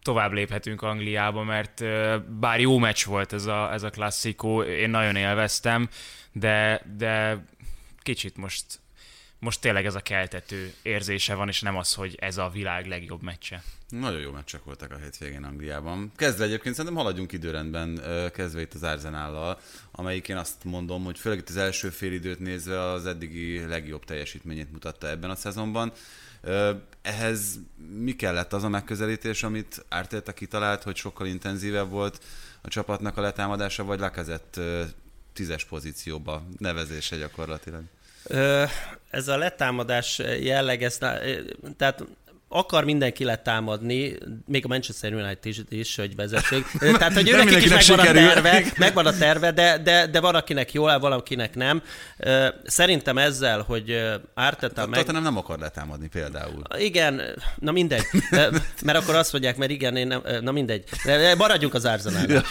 tovább 0.01 0.31
léphetünk 0.31 0.81
Angliába, 0.81 1.43
mert 1.43 1.83
bár 2.39 2.59
jó 2.59 2.77
meccs 2.77 3.05
volt 3.05 3.33
ez 3.33 3.45
a, 3.45 3.73
ez 3.73 3.83
a 3.83 3.89
klasszikó, 3.89 4.61
én 4.61 4.89
nagyon 4.89 5.15
élveztem, 5.15 5.89
de, 6.31 6.81
de 6.97 7.43
kicsit 8.01 8.37
most 8.37 8.65
most 9.41 9.61
tényleg 9.61 9.85
ez 9.85 9.95
a 9.95 9.99
keltető 9.99 10.73
érzése 10.81 11.33
van, 11.33 11.47
és 11.47 11.61
nem 11.61 11.77
az, 11.77 11.93
hogy 11.93 12.15
ez 12.19 12.37
a 12.37 12.49
világ 12.49 12.87
legjobb 12.87 13.21
meccse. 13.21 13.63
Nagyon 13.89 14.19
jó 14.19 14.31
meccsek 14.31 14.63
voltak 14.63 14.91
a 14.91 14.97
hétvégén 14.97 15.43
Angliában. 15.43 16.11
Kezdve 16.15 16.43
egyébként 16.43 16.75
szerintem 16.75 16.99
haladjunk 17.01 17.31
időrendben, 17.31 18.01
kezdve 18.33 18.61
itt 18.61 18.73
az 18.73 18.83
Arzenállal, 18.83 19.59
amelyik 19.91 20.27
én 20.27 20.37
azt 20.37 20.63
mondom, 20.63 21.03
hogy 21.03 21.19
főleg 21.19 21.39
itt 21.39 21.49
az 21.49 21.57
első 21.57 21.89
fél 21.89 22.13
időt 22.13 22.39
nézve 22.39 22.81
az 22.81 23.05
eddigi 23.05 23.65
legjobb 23.65 24.05
teljesítményét 24.05 24.71
mutatta 24.71 25.09
ebben 25.09 25.29
a 25.29 25.35
szezonban. 25.35 25.91
Ehhez 27.01 27.59
mi 27.97 28.15
kellett 28.15 28.53
az 28.53 28.63
a 28.63 28.69
megközelítés, 28.69 29.43
amit 29.43 29.85
Ártéta 29.89 30.33
kitalált, 30.33 30.83
hogy 30.83 30.95
sokkal 30.95 31.27
intenzívebb 31.27 31.89
volt 31.89 32.23
a 32.61 32.67
csapatnak 32.67 33.17
a 33.17 33.21
letámadása, 33.21 33.83
vagy 33.83 33.99
lekezett 33.99 34.59
tízes 35.33 35.65
pozícióba 35.65 36.43
nevezése 36.57 37.17
gyakorlatilag? 37.17 37.83
Ez 39.09 39.27
a 39.27 39.37
letámadás 39.37 40.21
jelleg, 40.39 40.83
ez, 40.83 40.97
tehát 41.77 42.03
akar 42.53 42.83
mindenki 42.83 43.23
letámadni, 43.23 44.17
még 44.45 44.65
a 44.65 44.67
Manchester 44.67 45.13
United 45.13 45.55
is, 45.69 45.95
hogy 45.95 46.15
vezesség. 46.15 46.65
Tehát, 46.99 47.13
hogy 47.13 47.29
őnek 47.29 47.51
is 47.51 47.69
megvan 47.69 47.99
a 47.99 48.03
terve, 48.03 48.63
megvan 48.77 49.05
a 49.05 49.17
terve 49.17 49.51
de, 49.51 49.77
de, 49.77 50.07
de 50.07 50.19
van, 50.19 50.35
akinek 50.35 50.73
jól 50.73 50.89
áll, 50.89 50.99
valakinek 50.99 51.55
nem. 51.55 51.81
Szerintem 52.65 53.17
ezzel, 53.17 53.61
hogy 53.61 54.11
Árteta 54.33 54.87
meg... 54.87 54.99
Tottenham 54.99 55.23
nem 55.23 55.37
akar 55.37 55.59
letámadni 55.59 56.07
például. 56.07 56.61
Igen, 56.77 57.21
na 57.55 57.71
mindegy. 57.71 58.05
Mert 58.81 58.97
akkor 58.97 59.15
azt 59.15 59.31
mondják, 59.31 59.57
mert 59.57 59.71
igen, 59.71 59.95
én 59.95 60.07
nem, 60.07 60.21
na 60.41 60.51
mindegy. 60.51 60.83
Maradjunk 61.37 61.73
az 61.73 61.85
Arsenalnál. 61.85 62.43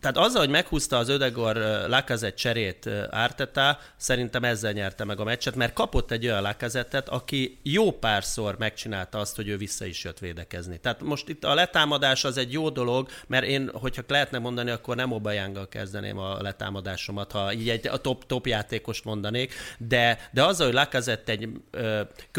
Tehát 0.00 0.16
azzal, 0.16 0.40
hogy 0.40 0.50
meghúzta 0.50 0.96
az 0.96 1.08
Ödegor 1.08 1.56
Lacazette 1.88 2.36
cserét 2.36 2.90
Árteta, 3.10 3.78
szerintem 3.96 4.44
ezzel 4.44 4.72
nyerte 4.72 5.04
meg 5.04 5.20
a 5.20 5.24
meccset, 5.24 5.54
mert 5.54 5.72
kapott 5.72 6.10
egy 6.10 6.26
olyan 6.26 6.42
Lacazettet, 6.42 7.08
aki 7.08 7.58
jó 7.62 7.92
párszor 7.92 8.58
megcsinálta 8.58 9.18
azt, 9.18 9.36
hogy 9.36 9.48
ő 9.48 9.56
vissza 9.56 9.84
is 9.84 10.04
jött 10.04 10.18
védekezni. 10.18 10.78
Tehát 10.78 11.02
most 11.02 11.28
itt 11.28 11.44
a 11.44 11.54
letámadás 11.54 12.24
az 12.24 12.36
egy 12.36 12.52
jó 12.52 12.68
dolog, 12.68 13.08
mert 13.26 13.44
én, 13.44 13.70
hogyha 13.72 14.02
lehetne 14.08 14.38
mondani, 14.38 14.70
akkor 14.70 14.96
nem 14.96 15.12
Obajánggal 15.12 15.68
kezdeném 15.68 16.18
a 16.18 16.42
letámadásomat, 16.42 17.32
ha 17.32 17.52
így 17.52 17.68
egy 17.68 17.88
a 17.88 17.96
top, 17.96 18.26
top 18.26 18.46
játékost 18.46 19.04
mondanék, 19.04 19.54
de, 19.78 20.28
de 20.32 20.44
azzal, 20.44 20.66
hogy 20.66 20.74
Lacazette 20.74 21.32
egy, 21.32 21.48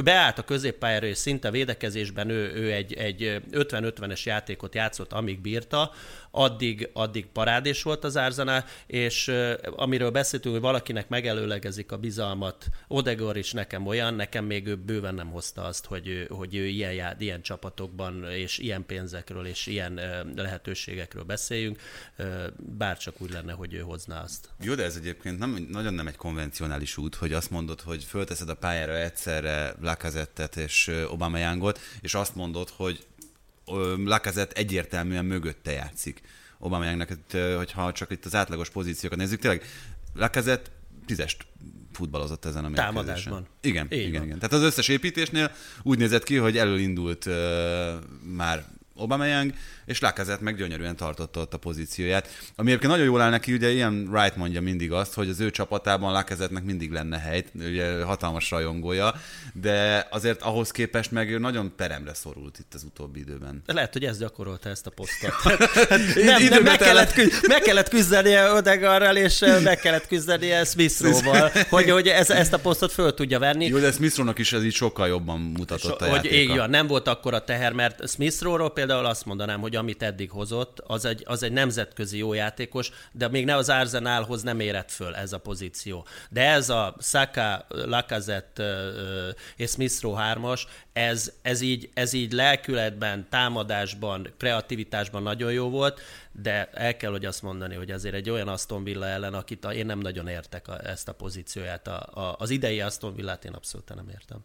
beállt 0.04 0.38
a 0.38 0.44
középpályára, 0.44 1.06
és 1.06 1.18
szinte 1.18 1.52
védekezésben 1.52 2.30
ő, 2.30 2.54
ő 2.54 2.72
egy, 2.72 2.94
egy 2.94 3.42
50-50-es 3.52 4.24
játékot 4.24 4.76
játszott, 4.76 5.14
amíg 5.14 5.42
bírta, 5.42 5.92
addig, 6.32 6.90
addig 6.94 7.26
pará 7.26 7.52
parádés 7.52 7.84
volt 7.84 8.04
az 8.04 8.16
Arsenal, 8.16 8.66
és 8.88 9.32
amiről 9.76 10.10
beszéltünk, 10.10 10.54
hogy 10.54 10.64
valakinek 10.64 11.10
megelőlegezik 11.10 11.92
a 11.92 11.98
bizalmat, 11.98 12.66
Odegor 12.88 13.38
is 13.38 13.52
nekem 13.52 13.88
olyan, 13.88 14.14
nekem 14.14 14.46
még 14.46 14.68
ő 14.68 14.76
bőven 14.76 15.16
nem 15.16 15.32
hozta 15.32 15.64
azt, 15.64 15.86
hogy 15.86 16.08
ő, 16.08 16.28
hogy 16.30 16.56
ő 16.56 16.66
ilyen, 16.66 16.94
jár, 16.94 17.16
ilyen 17.20 17.42
csapatokban, 17.42 18.24
és 18.24 18.58
ilyen 18.58 18.86
pénzekről, 18.86 19.46
és 19.46 19.68
ilyen 19.68 20.00
lehetőségekről 20.36 21.24
beszéljünk, 21.24 21.80
bárcsak 22.58 23.22
úgy 23.22 23.32
lenne, 23.32 23.54
hogy 23.54 23.74
ő 23.74 23.80
hozná 23.80 24.24
azt. 24.24 24.50
Jó, 24.62 24.76
de 24.76 24.84
ez 24.84 24.96
egyébként 24.96 25.40
nem, 25.40 25.68
nagyon 25.72 25.94
nem 25.94 26.08
egy 26.08 26.16
konvencionális 26.16 26.98
út, 26.98 27.16
hogy 27.16 27.34
azt 27.34 27.52
mondod, 27.52 27.82
hogy 27.82 28.04
fölteszed 28.04 28.50
a 28.50 28.56
pályára 28.56 28.98
egyszerre 28.98 29.74
Lakazettet 29.82 30.56
és 30.56 30.92
Obama 31.10 31.38
Youngot, 31.38 31.80
és 32.02 32.14
azt 32.14 32.36
mondod, 32.36 32.70
hogy 32.70 33.06
Lacazette 34.06 34.56
egyértelműen 34.56 35.26
mögötte 35.26 35.72
játszik. 35.72 36.22
Aubameyangnak, 36.60 37.10
hogyha 37.58 37.92
csak 37.92 38.12
itt 38.12 38.26
az 38.26 38.36
átlagos 38.36 38.70
pozíciókat 38.70 39.18
nézzük, 39.18 39.40
tényleg 39.40 39.64
Lacazette 40.14 40.70
tízest 41.06 41.46
futballozott 41.92 42.46
ezen 42.46 42.66
a 42.66 42.68
mérkőzésen. 42.68 42.94
Támadásban. 42.94 43.48
Igen, 43.62 43.88
Így 43.92 44.00
igen, 44.00 44.14
van. 44.14 44.24
igen. 44.24 44.40
Tehát 44.40 44.54
az 44.54 44.62
összes 44.62 44.88
építésnél 44.88 45.52
úgy 45.84 45.98
nézett 45.98 46.24
ki, 46.24 46.36
hogy 46.36 46.58
elölindult 46.58 47.26
uh, 47.26 47.34
már 48.36 48.66
Aubameyang, 48.96 49.54
és 49.92 50.00
Lacazette 50.00 50.44
meg 50.44 50.56
gyönyörűen 50.56 50.96
tartotta 50.96 51.40
ott 51.40 51.54
a 51.54 51.58
pozícióját. 51.58 52.28
Ami 52.56 52.68
egyébként 52.70 52.92
nagyon 52.92 53.06
jól 53.06 53.22
áll 53.22 53.30
neki, 53.30 53.54
ugye 53.54 53.70
ilyen 53.72 54.08
Wright 54.12 54.36
mondja 54.36 54.62
mindig 54.62 54.92
azt, 54.92 55.14
hogy 55.14 55.30
az 55.30 55.40
ő 55.40 55.50
csapatában 55.50 56.12
Lacazette-nek 56.12 56.64
mindig 56.64 56.92
lenne 56.92 57.20
hely, 57.20 57.46
ugye 57.56 58.04
hatalmas 58.04 58.50
rajongója, 58.50 59.14
de 59.54 60.08
azért 60.12 60.42
ahhoz 60.42 60.72
képest 60.72 61.12
meg 61.12 61.32
ő 61.32 61.38
nagyon 61.38 61.74
peremre 61.76 62.14
szorult 62.14 62.60
itt 62.60 62.74
az 62.74 62.84
utóbbi 62.84 63.20
időben. 63.20 63.62
Lehet, 63.66 63.94
hogy 63.94 64.04
ez 64.04 64.18
gyakorolta 64.18 64.70
ezt 64.70 64.88
a 64.88 64.90
posztot. 64.90 65.34
nem, 66.16 66.44
nem, 66.44 66.64
meg, 66.64 66.78
kellett, 66.78 67.16
meg 67.48 67.62
kellett 67.62 67.90
küzdenie 67.90 68.52
Odegarral, 68.52 69.16
és 69.16 69.40
meg 69.64 69.80
kellett 69.80 70.08
küzdenie 70.08 70.64
Smith-val, 70.64 71.52
hogy, 71.70 71.90
hogy 71.90 72.08
ez, 72.08 72.30
ezt 72.30 72.54
a 72.54 72.60
posztot 72.60 72.92
föl 72.92 73.14
tudja 73.14 73.40
venni. 73.40 73.66
Jó, 73.66 73.78
de 73.78 73.92
Smith 73.92 74.34
is 74.36 74.54
ez 74.54 74.64
így 74.64 74.74
sokkal 74.74 75.08
jobban 75.08 75.40
mutatott 75.40 76.00
so, 76.00 76.06
a 76.06 76.10
hogy 76.10 76.26
igen, 76.34 76.70
nem 76.70 76.88
volt 76.88 77.08
akkor 77.08 77.34
a 77.34 77.44
teher, 77.44 77.74
mert 77.74 78.10
Smith 78.10 78.70
például 78.74 79.06
azt 79.06 79.26
mondanám, 79.26 79.60
hogy 79.60 79.76
amit 79.82 80.04
eddig 80.04 80.30
hozott, 80.32 80.80
az 80.80 81.06
egy, 81.06 81.24
az 81.26 81.44
egy 81.44 81.52
nemzetközi 81.52 82.18
jó 82.18 82.34
játékos, 82.34 82.92
de 83.12 83.28
még 83.28 83.46
ne 83.46 83.56
az 83.56 83.70
Arsenalhoz 83.70 84.42
nem 84.42 84.60
érett 84.60 84.92
föl 84.92 85.16
ez 85.16 85.34
a 85.34 85.38
pozíció. 85.38 86.06
De 86.30 86.50
ez 86.50 86.70
a 86.70 86.96
Saka, 87.00 87.66
Lacazette 87.70 88.92
és 89.56 89.70
Smith 89.70 90.02
Rowe 90.02 90.22
3 90.22 90.54
ez, 90.94 91.32
ez, 91.42 91.62
így, 91.62 91.90
ez 91.94 92.14
így 92.14 92.32
lelkületben, 92.32 93.28
támadásban, 93.30 94.34
kreativitásban 94.38 95.24
nagyon 95.24 95.52
jó 95.52 95.70
volt, 95.70 96.02
de 96.32 96.70
el 96.74 96.98
kell, 96.98 97.12
hogy 97.12 97.26
azt 97.26 97.42
mondani, 97.42 97.76
hogy 97.76 97.92
azért 97.92 98.16
egy 98.16 98.30
olyan 98.30 98.48
Aston 98.48 98.84
Villa 98.84 99.06
ellen, 99.06 99.34
akit 99.34 99.66
én 99.66 99.86
nem 99.86 100.00
nagyon 100.00 100.28
értek 100.28 100.68
a, 100.68 100.88
ezt 100.88 101.08
a 101.08 101.14
pozícióját. 101.14 101.88
A, 101.88 102.10
a, 102.14 102.36
az 102.40 102.50
idei 102.50 102.82
Aston 102.82 103.16
Villát 103.16 103.46
én 103.46 103.54
abszolút 103.54 103.96
nem 103.96 104.10
értem. 104.10 104.40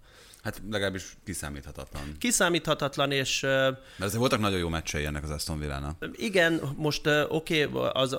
Hát 0.46 0.62
legalábbis 0.70 1.16
kiszámíthatatlan. 1.24 2.02
Kiszámíthatatlan, 2.18 3.12
és... 3.12 3.40
Mert 3.40 3.78
azért 3.98 4.18
voltak 4.18 4.40
nagyon 4.40 4.58
jó 4.58 4.68
meccsei 4.68 5.04
ennek 5.04 5.22
az 5.22 5.30
Aston 5.30 5.58
Villa-nak. 5.58 6.08
Igen, 6.12 6.60
most 6.76 7.06
oké, 7.28 7.64
okay, 7.64 7.90
az, 7.92 8.16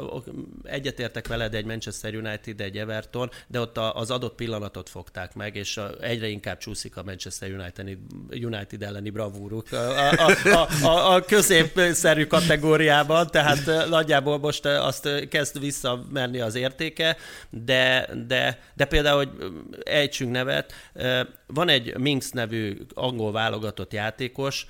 egyetértek 0.64 1.28
veled 1.28 1.54
egy 1.54 1.66
Manchester 1.66 2.16
United, 2.16 2.62
egy 2.62 2.78
Everton, 2.78 3.30
de 3.48 3.60
ott 3.60 3.78
az 3.78 4.12
adott 4.12 4.36
pillanatot 4.36 4.90
fogták 4.90 5.34
meg, 5.34 5.56
és 5.56 5.80
egyre 6.02 6.28
inkább 6.28 6.58
csúszik 6.58 6.98
a 6.98 7.04
Manchester 7.04 7.52
United, 7.52 7.98
United 8.30 8.84
elleni 8.84 9.10
bravúruk 9.10 9.72
a, 9.72 10.12
a, 10.12 10.32
a, 10.44 10.86
a, 10.86 11.14
a 11.14 11.22
középszerű 11.22 12.26
kategóriában, 12.26 13.28
tehát 13.28 13.90
nagyjából 13.90 14.40
most 14.40 14.66
azt 14.66 15.28
kezd 15.30 15.60
visszamenni 15.60 16.40
az 16.40 16.56
értéke, 16.56 17.18
de, 17.50 18.10
de, 18.28 18.60
de 18.74 18.86
például, 18.86 19.18
hogy 19.18 19.52
ejtsünk 19.84 20.32
nevet, 20.32 20.74
van 21.48 21.70
egy 21.70 21.98
Minx 21.98 22.32
nevű 22.32 22.78
angol 22.94 23.32
válogatott 23.32 23.94
játékos, 23.94 24.66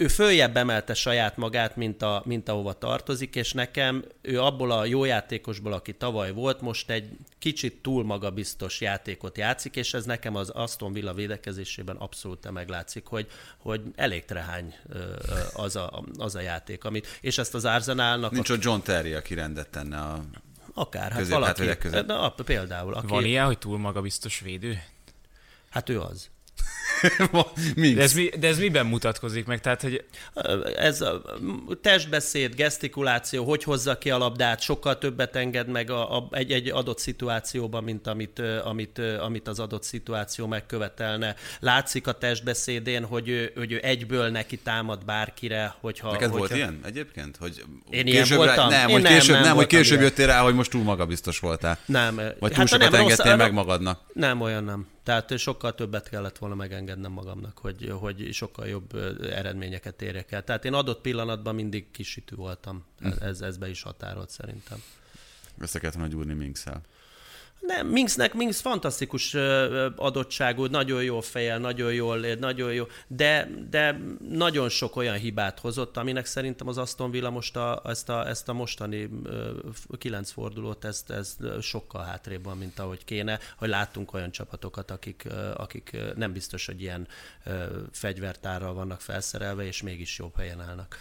ő 0.00 0.08
följebb 0.08 0.56
emelte 0.56 0.94
saját 0.94 1.36
magát, 1.36 1.76
mint, 1.76 2.02
a, 2.02 2.22
mint 2.24 2.48
ahova 2.48 2.72
tartozik, 2.72 3.34
és 3.34 3.52
nekem 3.52 4.04
ő 4.22 4.40
abból 4.40 4.70
a 4.70 4.84
jó 4.84 5.04
játékosból, 5.04 5.72
aki 5.72 5.94
tavaly 5.94 6.32
volt, 6.32 6.60
most 6.60 6.90
egy 6.90 7.10
kicsit 7.38 7.82
túl 7.82 8.04
magabiztos 8.04 8.80
játékot 8.80 9.38
játszik, 9.38 9.76
és 9.76 9.94
ez 9.94 10.04
nekem 10.04 10.34
az 10.34 10.48
Aston 10.48 10.92
Villa 10.92 11.14
védekezésében 11.14 11.96
abszolút 11.96 12.50
meglátszik, 12.50 13.06
hogy, 13.06 13.26
hogy 13.56 13.82
elég 13.96 14.24
trehány 14.24 14.74
az 15.54 15.76
a, 15.76 16.04
az 16.18 16.34
a 16.34 16.40
játék, 16.40 16.84
amit, 16.84 17.18
és 17.20 17.38
ezt 17.38 17.54
az 17.54 17.64
Arsenalnak... 17.64 18.32
Nincs 18.32 18.50
a... 18.50 18.52
ott 18.52 18.62
John 18.62 18.80
Terry, 18.80 19.12
aki 19.12 19.34
rendet 19.34 19.68
tenne 19.68 19.98
a 19.98 20.24
Akár, 20.80 21.12
hát 21.12 21.28
valaki. 21.28 21.76
Között. 21.78 22.06
Na, 22.06 22.30
például. 22.30 22.94
Aki... 22.94 23.06
Van 23.06 23.24
ilyen, 23.24 23.46
hogy 23.46 23.58
túl 23.58 23.78
magabiztos 23.78 24.40
védő? 24.40 24.82
Hát 25.70 25.88
ő 25.88 26.00
az. 26.00 26.30
de, 27.94 28.02
ez 28.02 28.12
mi, 28.12 28.28
de 28.38 28.48
ez 28.48 28.58
miben 28.58 28.86
mutatkozik 28.86 29.46
meg? 29.46 29.60
Tehát, 29.60 29.82
hogy... 29.82 30.04
Ez 30.76 31.00
a 31.00 31.22
testbeszéd, 31.80 32.54
gesztikuláció, 32.54 33.44
hogy 33.44 33.62
hozza 33.62 33.98
ki 33.98 34.10
a 34.10 34.18
labdát, 34.18 34.60
sokkal 34.60 34.98
többet 34.98 35.36
enged 35.36 35.68
meg 35.68 35.90
a, 35.90 36.16
a, 36.16 36.28
egy, 36.30 36.52
egy 36.52 36.68
adott 36.68 36.98
szituációban, 36.98 37.84
mint 37.84 38.06
amit, 38.06 38.42
amit, 38.64 38.98
amit 38.98 39.48
az 39.48 39.58
adott 39.58 39.82
szituáció 39.82 40.46
megkövetelne. 40.46 41.34
Látszik 41.60 42.06
a 42.06 42.12
testbeszédén, 42.12 43.04
hogy 43.04 43.28
ő, 43.28 43.52
hogy 43.56 43.72
ő 43.72 43.80
egyből 43.82 44.28
neki 44.28 44.56
támad 44.58 45.04
bárkire, 45.04 45.74
hogyha... 45.80 46.10
Neked 46.10 46.30
hogyha... 46.30 46.38
volt 46.38 46.54
ilyen 46.54 46.80
egyébként? 46.84 47.36
Hogy 47.36 47.64
Én 47.90 48.06
ilyen 48.06 48.26
voltam? 48.34 48.68
Nem, 48.68 48.90
hogy 48.90 49.02
később, 49.02 49.34
nem, 49.34 49.44
nem, 49.44 49.56
hogy 49.56 49.66
később 49.66 50.00
jöttél 50.00 50.26
rá, 50.26 50.40
hogy 50.40 50.54
most 50.54 50.70
túl 50.70 50.82
magabiztos 50.82 51.38
voltál. 51.38 51.78
Nem. 51.84 52.16
Vagy 52.16 52.34
túl 52.38 52.58
hát 52.58 52.68
sokat 52.68 52.90
nem, 52.90 53.00
engedtél 53.00 53.30
rossz, 53.30 53.38
meg 53.38 53.52
magadnak. 53.52 54.00
Nem, 54.12 54.40
olyan 54.40 54.64
nem. 54.64 54.86
Tehát 55.08 55.38
sokkal 55.38 55.74
többet 55.74 56.08
kellett 56.08 56.38
volna 56.38 56.54
megengednem 56.80 57.12
magamnak, 57.12 57.58
hogy, 57.58 57.92
hogy 58.00 58.32
sokkal 58.32 58.66
jobb 58.66 58.94
eredményeket 59.22 60.02
érjek 60.02 60.32
el. 60.32 60.44
Tehát 60.44 60.64
én 60.64 60.72
adott 60.72 61.00
pillanatban 61.00 61.54
mindig 61.54 61.90
kisütő 61.90 62.36
voltam. 62.36 62.84
Ez, 63.20 63.40
ez, 63.40 63.56
be 63.56 63.68
is 63.68 63.82
határolt 63.82 64.30
szerintem. 64.30 64.82
Össze 65.58 65.78
kellett 65.78 65.94
volna 65.94 66.10
gyúrni 66.10 66.34
Minkszel. 66.34 66.80
Nem, 67.60 67.86
Minxnek, 67.86 68.34
Minx 68.34 68.60
fantasztikus 68.60 69.34
adottságú, 69.96 70.66
nagyon 70.66 71.02
jó 71.02 71.20
fejel, 71.20 71.58
nagyon 71.58 71.92
jól, 71.92 72.18
nagyon 72.18 72.72
jó, 72.72 72.84
de, 73.06 73.48
de 73.70 74.00
nagyon 74.28 74.68
sok 74.68 74.96
olyan 74.96 75.16
hibát 75.16 75.58
hozott, 75.58 75.96
aminek 75.96 76.26
szerintem 76.26 76.68
az 76.68 76.78
Aston 76.78 77.10
Villa 77.10 77.30
most 77.30 77.56
a, 77.56 77.82
ezt, 77.84 78.08
a, 78.08 78.28
ezt 78.28 78.48
a 78.48 78.52
mostani 78.52 79.08
kilenc 79.98 80.30
fordulót, 80.30 80.84
ezt, 80.84 81.10
ezt 81.10 81.38
sokkal 81.60 82.04
hátrébb 82.04 82.44
van, 82.44 82.58
mint 82.58 82.78
ahogy 82.78 83.04
kéne, 83.04 83.38
hogy 83.56 83.68
láttunk 83.68 84.14
olyan 84.14 84.30
csapatokat, 84.30 84.90
akik, 84.90 85.26
akik 85.54 85.96
nem 86.16 86.32
biztos, 86.32 86.66
hogy 86.66 86.80
ilyen 86.80 87.08
fegyvertárral 87.92 88.74
vannak 88.74 89.00
felszerelve, 89.00 89.64
és 89.64 89.82
mégis 89.82 90.18
jobb 90.18 90.36
helyen 90.36 90.60
állnak. 90.60 90.98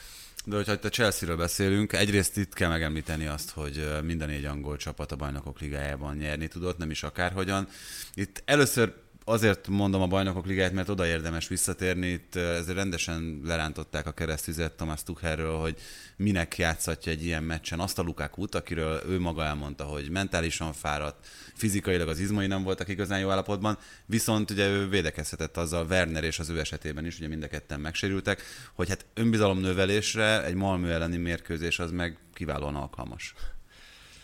De 0.48 0.56
hogyha 0.56 0.72
a 0.82 0.90
Chelsea-ről 0.90 1.38
beszélünk, 1.38 1.94
egyrészt 1.94 2.38
itt 2.38 2.54
kell 2.54 2.70
megemlíteni 2.70 3.26
azt, 3.26 3.50
hogy 3.50 3.88
minden 4.04 4.28
négy 4.28 4.46
angol 4.46 4.78
csapat 4.78 5.12
a 5.12 5.16
bajnokok 5.16 5.60
ligájában 5.60 6.16
nyerni 6.16 6.48
tudott, 6.48 6.78
nem 6.78 6.90
is 6.90 7.04
akárhogyan. 7.04 7.68
Itt 8.14 8.42
először 8.46 8.94
azért 9.30 9.68
mondom 9.68 10.02
a 10.02 10.08
bajnokok 10.08 10.46
ligáját, 10.46 10.74
mert 10.74 10.90
oda 10.90 11.06
érdemes 11.06 11.48
visszatérni. 11.48 12.08
Itt 12.08 12.36
ezért 12.36 12.78
rendesen 12.78 13.42
lerántották 13.46 14.08
a 14.08 14.12
keresztüzet 14.12 14.74
Thomas 14.74 15.04
Tuchelről, 15.04 15.58
hogy 15.58 15.76
minek 16.16 16.58
játszhatja 16.58 17.12
egy 17.12 17.24
ilyen 17.24 17.44
meccsen 17.44 17.80
azt 17.80 18.00
a 18.00 18.02
Lukaku-t, 18.02 18.56
akiről 18.56 19.02
ő 19.08 19.20
maga 19.20 19.44
elmondta, 19.44 19.84
hogy 19.84 20.10
mentálisan 20.10 20.74
fáradt, 20.74 21.28
fizikailag 21.54 22.08
az 22.08 22.20
izmai 22.20 22.48
nem 22.48 22.64
voltak 22.64 22.88
igazán 22.88 23.20
jó 23.20 23.30
állapotban, 23.30 23.78
viszont 24.06 24.52
ugye 24.52 24.68
ő 24.68 24.90
védekezhetett 24.90 25.58
azzal 25.58 25.86
Werner 25.86 26.24
és 26.24 26.40
az 26.40 26.50
ő 26.50 26.60
esetében 26.60 27.06
is, 27.06 27.18
ugye 27.18 27.28
mind 27.28 27.44
a 27.44 27.48
ketten 27.48 27.80
megsérültek, 27.80 28.42
hogy 28.74 28.90
hát 28.90 29.06
önbizalomnövelésre 29.14 30.46
egy 30.46 30.56
Malmö 30.56 30.90
elleni 30.90 31.18
mérkőzés 31.18 31.80
az 31.80 31.92
meg 31.92 32.18
kiválóan 32.34 32.76
alkalmas. 32.76 33.34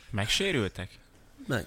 Megsérültek? 0.09 0.89
Meg. 1.47 1.65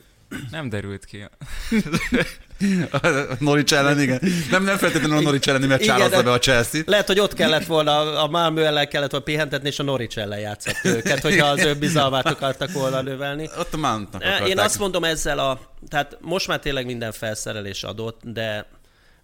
Nem 0.51 0.69
derült 0.69 1.05
ki. 1.05 1.25
A 2.91 3.09
Norwich 3.39 3.75
ellen, 3.75 4.01
igen. 4.01 4.21
Nem, 4.51 4.65
nem 4.65 4.77
feltétlenül 4.77 5.17
a 5.17 5.21
Norwich 5.21 5.49
elleni 5.49 5.67
meccs 5.67 5.89
állazza 5.89 6.23
be 6.23 6.31
a 6.31 6.39
Chelsea. 6.39 6.83
Lehet, 6.87 7.07
hogy 7.07 7.21
ott 7.21 7.35
kellett 7.35 7.67
volna, 7.67 8.23
a 8.23 8.27
Malmö 8.27 8.65
ellen 8.65 8.89
kellett 8.89 9.11
volna 9.11 9.25
pihentetni, 9.25 9.69
és 9.69 9.79
a 9.79 9.83
Norwich 9.83 10.19
ellen 10.19 10.39
játszott 10.39 10.81
őket, 10.83 11.21
hogyha 11.21 11.47
az 11.47 11.65
ő 11.65 11.75
bizalmát 11.75 12.27
akartak 12.27 12.73
volna 12.73 13.03
növelni. 13.03 13.51
Ott 13.59 13.75
a 13.75 13.77
Mountnak 13.77 14.49
Én 14.49 14.59
azt 14.59 14.79
mondom 14.79 15.05
ezzel 15.05 15.39
a, 15.39 15.61
tehát 15.89 16.17
most 16.21 16.49
már 16.49 16.59
tényleg 16.59 16.87
minden 16.87 17.13
felszerelés 17.13 17.83
adott, 17.83 18.21
de 18.23 18.67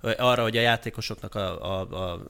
arra, 0.03 0.43
hogy 0.43 0.57
a 0.57 0.61
játékosoknak 0.61 1.35
a, 1.35 1.81
a, 1.81 2.13
a 2.13 2.23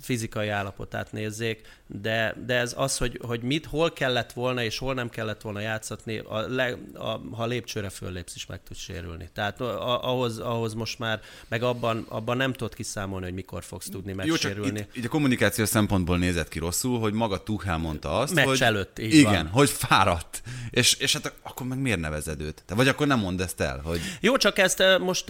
fizikai 0.00 0.48
állapotát 0.48 1.12
nézzék, 1.12 1.60
de, 1.86 2.34
de 2.46 2.54
ez 2.54 2.74
az, 2.76 2.98
hogy, 2.98 3.20
hogy 3.26 3.42
mit, 3.42 3.66
hol 3.66 3.92
kellett 3.92 4.32
volna 4.32 4.62
és 4.62 4.78
hol 4.78 4.94
nem 4.94 5.08
kellett 5.08 5.40
volna 5.40 5.60
játszatni, 5.60 6.18
a 6.18 6.40
le, 6.48 6.76
a, 6.94 7.20
ha 7.32 7.46
lépcsőre 7.46 7.88
föllépsz 7.88 8.34
is 8.34 8.46
meg 8.46 8.62
tud 8.62 8.76
sérülni. 8.76 9.28
Tehát 9.34 9.60
a, 9.60 10.08
ahhoz, 10.08 10.38
ahhoz 10.38 10.74
most 10.74 10.98
már, 10.98 11.20
meg 11.48 11.62
abban, 11.62 12.06
abban 12.08 12.36
nem 12.36 12.52
tudod 12.52 12.74
kiszámolni, 12.74 13.24
hogy 13.24 13.34
mikor 13.34 13.64
fogsz 13.64 13.88
tudni 13.88 14.12
megsérülni. 14.12 14.78
Jó, 14.78 14.84
itt, 14.84 14.96
itt 14.96 15.04
a 15.04 15.08
kommunikáció 15.08 15.64
szempontból 15.64 16.18
nézett 16.18 16.48
ki 16.48 16.58
rosszul, 16.58 17.00
hogy 17.00 17.12
maga 17.12 17.42
Tuchel 17.42 17.78
mondta 17.78 18.18
azt, 18.18 18.34
Meccs 18.34 18.46
hogy... 18.46 18.62
előtt, 18.62 18.98
így 18.98 19.14
Igen, 19.14 19.32
van. 19.32 19.46
hogy 19.46 19.70
fáradt. 19.70 20.42
És, 20.70 20.94
és 20.94 21.12
hát 21.12 21.32
akkor 21.42 21.66
meg 21.66 21.78
miért 21.78 22.00
nevezed 22.00 22.40
őt? 22.40 22.62
Te, 22.66 22.74
vagy 22.74 22.88
akkor 22.88 23.06
nem 23.06 23.18
mondd 23.18 23.40
ezt 23.40 23.60
el, 23.60 23.80
hogy... 23.84 24.00
Jó, 24.20 24.36
csak 24.36 24.58
ezt 24.58 24.82
most, 25.00 25.24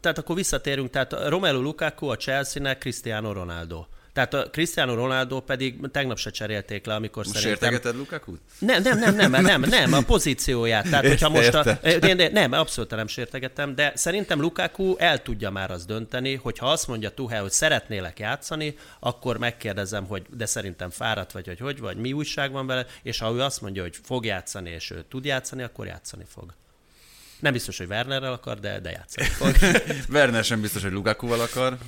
tehát 0.00 0.18
akkor 0.18 0.36
visszatérünk, 0.36 0.90
tehát 0.90 1.12
Romelu 1.28 1.60
Lukaku 1.60 2.06
a 2.06 2.16
Chelsea-nek 2.16 2.78
Cristiano 2.78 3.32
Ronaldo. 3.32 3.84
Tehát 4.12 4.34
a 4.34 4.50
Cristiano 4.50 4.94
Ronaldo 4.94 5.40
pedig 5.40 5.90
tegnap 5.90 6.18
se 6.18 6.30
cserélték 6.30 6.86
le, 6.86 6.94
amikor 6.94 7.24
Most 7.24 7.36
szerintem... 7.36 7.70
sértegeted 7.70 7.98
Lukaku? 8.00 8.34
Nem, 8.58 8.82
nem, 8.82 8.98
nem, 8.98 9.14
nem, 9.30 9.42
nem, 9.42 9.60
nem, 9.60 9.92
a 9.92 10.00
pozícióját. 10.00 10.88
Tehát, 10.88 11.06
hogyha 11.06 11.28
most 11.28 11.54
a, 11.54 11.62
de, 11.98 12.28
nem, 12.32 12.52
abszolút 12.52 12.90
nem 12.90 13.06
sértegettem, 13.06 13.74
de 13.74 13.92
szerintem 13.94 14.40
Lukaku 14.40 14.96
el 14.98 15.22
tudja 15.22 15.50
már 15.50 15.70
azt 15.70 15.86
dönteni, 15.86 16.34
hogy 16.34 16.58
ha 16.58 16.70
azt 16.70 16.88
mondja 16.88 17.10
Tuchel, 17.10 17.40
hogy 17.40 17.50
szeretnélek 17.50 18.18
játszani, 18.18 18.76
akkor 19.00 19.38
megkérdezem, 19.38 20.06
hogy 20.06 20.22
de 20.30 20.46
szerintem 20.46 20.90
fáradt 20.90 21.32
vagy, 21.32 21.46
hogy 21.46 21.58
hogy 21.58 21.80
vagy, 21.80 21.96
mi 21.96 22.12
újság 22.12 22.52
van 22.52 22.66
vele, 22.66 22.86
és 23.02 23.18
ha 23.18 23.32
ő 23.32 23.40
azt 23.40 23.60
mondja, 23.60 23.82
hogy 23.82 23.98
fog 24.02 24.24
játszani, 24.24 24.70
és 24.70 24.90
ő 24.90 25.04
tud 25.08 25.24
játszani, 25.24 25.62
akkor 25.62 25.86
játszani 25.86 26.24
fog. 26.28 26.54
Nem 27.42 27.52
biztos, 27.52 27.78
hogy 27.78 27.86
Wernerrel 27.86 28.32
akar, 28.32 28.58
de, 28.58 28.80
de 28.80 28.90
játszani 28.90 29.26
fog. 29.26 29.54
Werner 30.14 30.44
sem 30.44 30.60
biztos, 30.60 30.82
hogy 30.82 30.92
Lukakuval 30.92 31.40
akar. 31.40 31.78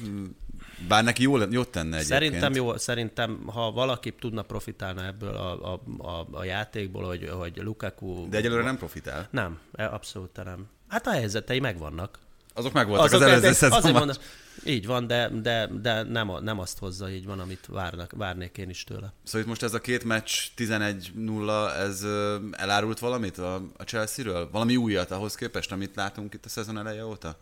Bár 0.89 1.05
neki 1.05 1.23
jó, 1.23 1.37
jót 1.51 1.69
tenne 1.69 1.97
egyébként. 1.97 2.21
Szerintem 2.21 2.55
jó, 2.55 2.77
szerintem 2.77 3.47
ha 3.47 3.73
valaki 3.73 4.13
tudna 4.13 4.43
profitálni 4.43 5.03
ebből 5.07 5.35
a, 5.35 5.73
a, 5.73 5.81
a, 5.99 6.27
a 6.31 6.45
játékból, 6.45 7.05
hogy, 7.05 7.29
hogy 7.29 7.57
Lukaku... 7.57 8.29
De 8.29 8.37
egyelőre 8.37 8.63
nem 8.63 8.77
profitál. 8.77 9.29
Nem, 9.31 9.59
abszolút 9.73 10.45
nem. 10.45 10.67
Hát 10.89 11.07
a 11.07 11.11
helyzetei 11.11 11.61
megvannak. 11.61 12.19
Azok 12.55 12.73
megvoltak 12.73 13.05
Azok 13.05 13.21
az 13.21 13.27
előző 13.27 13.53
szezonban. 13.53 13.93
Mondom, 13.93 14.17
így 14.65 14.87
van, 14.87 15.07
de, 15.07 15.29
de, 15.29 15.67
de 15.67 16.03
nem, 16.03 16.33
nem 16.41 16.59
azt 16.59 16.79
hozza, 16.79 17.11
így 17.11 17.27
van, 17.27 17.41
amit 17.41 17.67
várnak, 17.69 18.13
várnék 18.17 18.59
én 18.59 18.71
is 18.71 18.85
tőle. 18.85 19.13
Szóval 19.23 19.41
itt 19.41 19.47
most 19.47 19.63
ez 19.63 19.75
a 19.75 19.81
két 19.81 20.05
meccs 20.05 20.31
11-0, 20.57 21.77
ez 21.79 22.05
elárult 22.51 22.99
valamit 22.99 23.39
a, 23.39 23.55
a 23.77 23.83
Chelsea-ről? 23.83 24.49
Valami 24.53 24.77
újat 24.77 25.11
ahhoz 25.11 25.35
képest, 25.35 25.73
amit 25.73 25.97
látunk 25.97 26.35
itt 26.35 26.45
a 26.45 26.49
szezon 26.49 26.79
eleje 26.79 27.07
óta? 27.07 27.37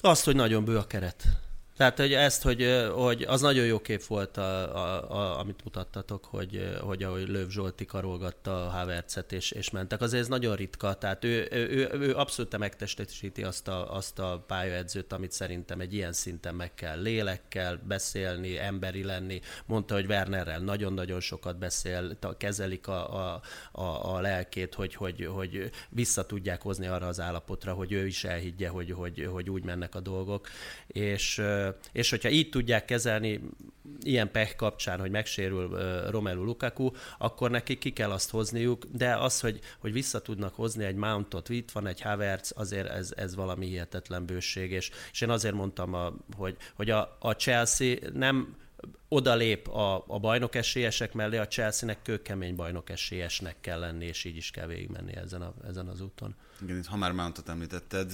Azt, 0.00 0.24
hogy 0.24 0.34
nagyon 0.34 0.64
bő 0.64 0.78
a 0.78 0.86
keret. 0.86 1.24
Tehát, 1.76 1.98
hogy 1.98 2.12
ezt, 2.12 2.42
hogy, 2.42 2.88
hogy 2.94 3.22
az 3.22 3.40
nagyon 3.40 3.66
jó 3.66 3.80
kép 3.80 4.04
volt, 4.04 4.36
a, 4.36 4.76
a, 4.76 5.10
a, 5.10 5.38
amit 5.38 5.64
mutattatok, 5.64 6.24
hogy, 6.24 6.76
hogy 6.80 7.02
ahogy 7.02 7.28
Löv 7.28 7.48
Zsolti 7.48 7.84
karolgatta 7.84 8.64
a 8.66 8.68
Havertzet 8.68 9.32
és, 9.32 9.50
és 9.50 9.70
mentek. 9.70 10.00
Azért 10.00 10.22
ez 10.22 10.28
nagyon 10.28 10.56
ritka, 10.56 10.94
tehát 10.94 11.24
ő, 11.24 11.48
ő, 11.50 11.68
ő, 11.68 11.98
ő 12.00 12.14
abszolút 12.14 12.58
megtestesíti 12.58 13.42
azt 13.42 13.68
a, 13.68 13.94
azt 13.94 14.18
a 14.18 14.44
pályaedzőt, 14.46 15.12
amit 15.12 15.32
szerintem 15.32 15.80
egy 15.80 15.94
ilyen 15.94 16.12
szinten 16.12 16.54
meg 16.54 16.74
kell 16.74 17.02
lélekkel 17.02 17.80
beszélni, 17.88 18.58
emberi 18.58 19.04
lenni. 19.04 19.40
Mondta, 19.66 19.94
hogy 19.94 20.06
Wernerrel 20.06 20.60
nagyon-nagyon 20.60 21.20
sokat 21.20 21.58
beszél, 21.58 22.18
kezelik 22.36 22.86
a, 22.86 23.34
a, 23.34 23.40
a, 23.72 24.14
a 24.14 24.20
lelkét, 24.20 24.74
hogy, 24.74 24.94
hogy, 24.94 25.26
hogy 25.26 25.70
vissza 25.88 26.26
tudják 26.26 26.62
hozni 26.62 26.86
arra 26.86 27.06
az 27.06 27.20
állapotra, 27.20 27.72
hogy 27.72 27.92
ő 27.92 28.06
is 28.06 28.24
elhiggye, 28.24 28.68
hogy, 28.68 28.90
hogy, 28.90 29.28
hogy 29.32 29.50
úgy 29.50 29.64
mennek 29.64 29.94
a 29.94 30.00
dolgok. 30.00 30.48
És 30.86 31.42
és 31.92 32.10
hogyha 32.10 32.28
így 32.28 32.48
tudják 32.48 32.84
kezelni 32.84 33.40
ilyen 34.02 34.30
pech 34.30 34.56
kapcsán, 34.56 35.00
hogy 35.00 35.10
megsérül 35.10 35.68
Romelu 36.10 36.44
Lukaku, 36.44 36.90
akkor 37.18 37.50
nekik 37.50 37.78
ki 37.78 37.92
kell 37.92 38.10
azt 38.10 38.30
hozniuk, 38.30 38.84
de 38.92 39.16
az, 39.16 39.40
hogy, 39.40 39.60
hogy 39.78 39.92
vissza 39.92 40.20
tudnak 40.20 40.54
hozni 40.54 40.84
egy 40.84 40.94
Mountot, 40.94 41.48
itt 41.48 41.70
van 41.70 41.86
egy 41.86 42.00
Havertz, 42.00 42.52
azért 42.56 42.88
ez, 42.88 43.12
ez 43.16 43.34
valami 43.34 43.66
hihetetlen 43.66 44.26
bőség, 44.26 44.70
és, 44.70 44.90
és 45.12 45.20
én 45.20 45.30
azért 45.30 45.54
mondtam, 45.54 45.94
a, 45.94 46.12
hogy, 46.36 46.56
hogy 46.74 46.90
a, 46.90 47.16
a 47.20 47.32
Chelsea 47.32 47.96
nem 48.12 48.56
odalép 49.08 49.68
a, 49.68 50.04
a 50.06 50.18
bajnok 50.18 50.54
esélyesek 50.54 51.12
mellé, 51.12 51.36
a 51.36 51.46
Chelsea-nek 51.46 52.02
kőkemény 52.02 52.54
bajnok 52.54 52.90
esélyesnek 52.90 53.56
kell 53.60 53.78
lenni, 53.78 54.04
és 54.04 54.24
így 54.24 54.36
is 54.36 54.50
kell 54.50 54.66
végigmenni 54.66 55.16
ezen, 55.16 55.42
a, 55.42 55.54
ezen 55.66 55.88
az 55.88 56.00
úton. 56.00 56.34
Igen, 56.62 56.76
itt 56.76 56.86
ha 56.86 56.96
már 56.96 57.12
Mountot 57.12 57.48
említetted, 57.48 58.10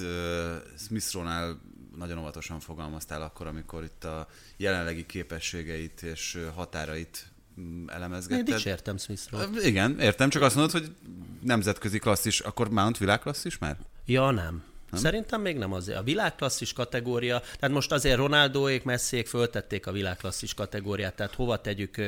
Smith-Ronál 0.76 1.60
nagyon 1.98 2.18
óvatosan 2.18 2.60
fogalmaztál 2.60 3.22
akkor, 3.22 3.46
amikor 3.46 3.84
itt 3.84 4.04
a 4.04 4.28
jelenlegi 4.56 5.06
képességeit 5.06 6.02
és 6.02 6.38
határait 6.54 7.26
mm, 7.60 7.88
elemezgetted. 7.88 8.48
Én 8.48 8.54
dicsértem 8.54 8.96
Smithról. 8.96 9.48
Igen, 9.62 10.00
értem, 10.00 10.28
csak 10.28 10.42
azt 10.42 10.54
mondod, 10.54 10.72
hogy 10.72 10.94
nemzetközi 11.42 11.98
klasszis, 11.98 12.40
akkor 12.40 12.70
Mount 12.70 12.98
világklasszis 12.98 13.58
már? 13.58 13.76
Ja, 14.04 14.30
nem. 14.30 14.62
Nem? 14.90 15.00
Szerintem 15.00 15.40
még 15.40 15.56
nem 15.56 15.72
azért. 15.72 15.98
A 15.98 16.02
világklasszis 16.02 16.72
kategória, 16.72 17.40
tehát 17.58 17.74
most 17.74 17.92
azért 17.92 18.16
Ronaldóék, 18.16 18.84
Messiék 18.84 19.26
föltették 19.26 19.86
a 19.86 19.92
világklasszis 19.92 20.54
kategóriát, 20.54 21.14
tehát 21.14 21.34
hova 21.34 21.60
tegyük 21.60 21.98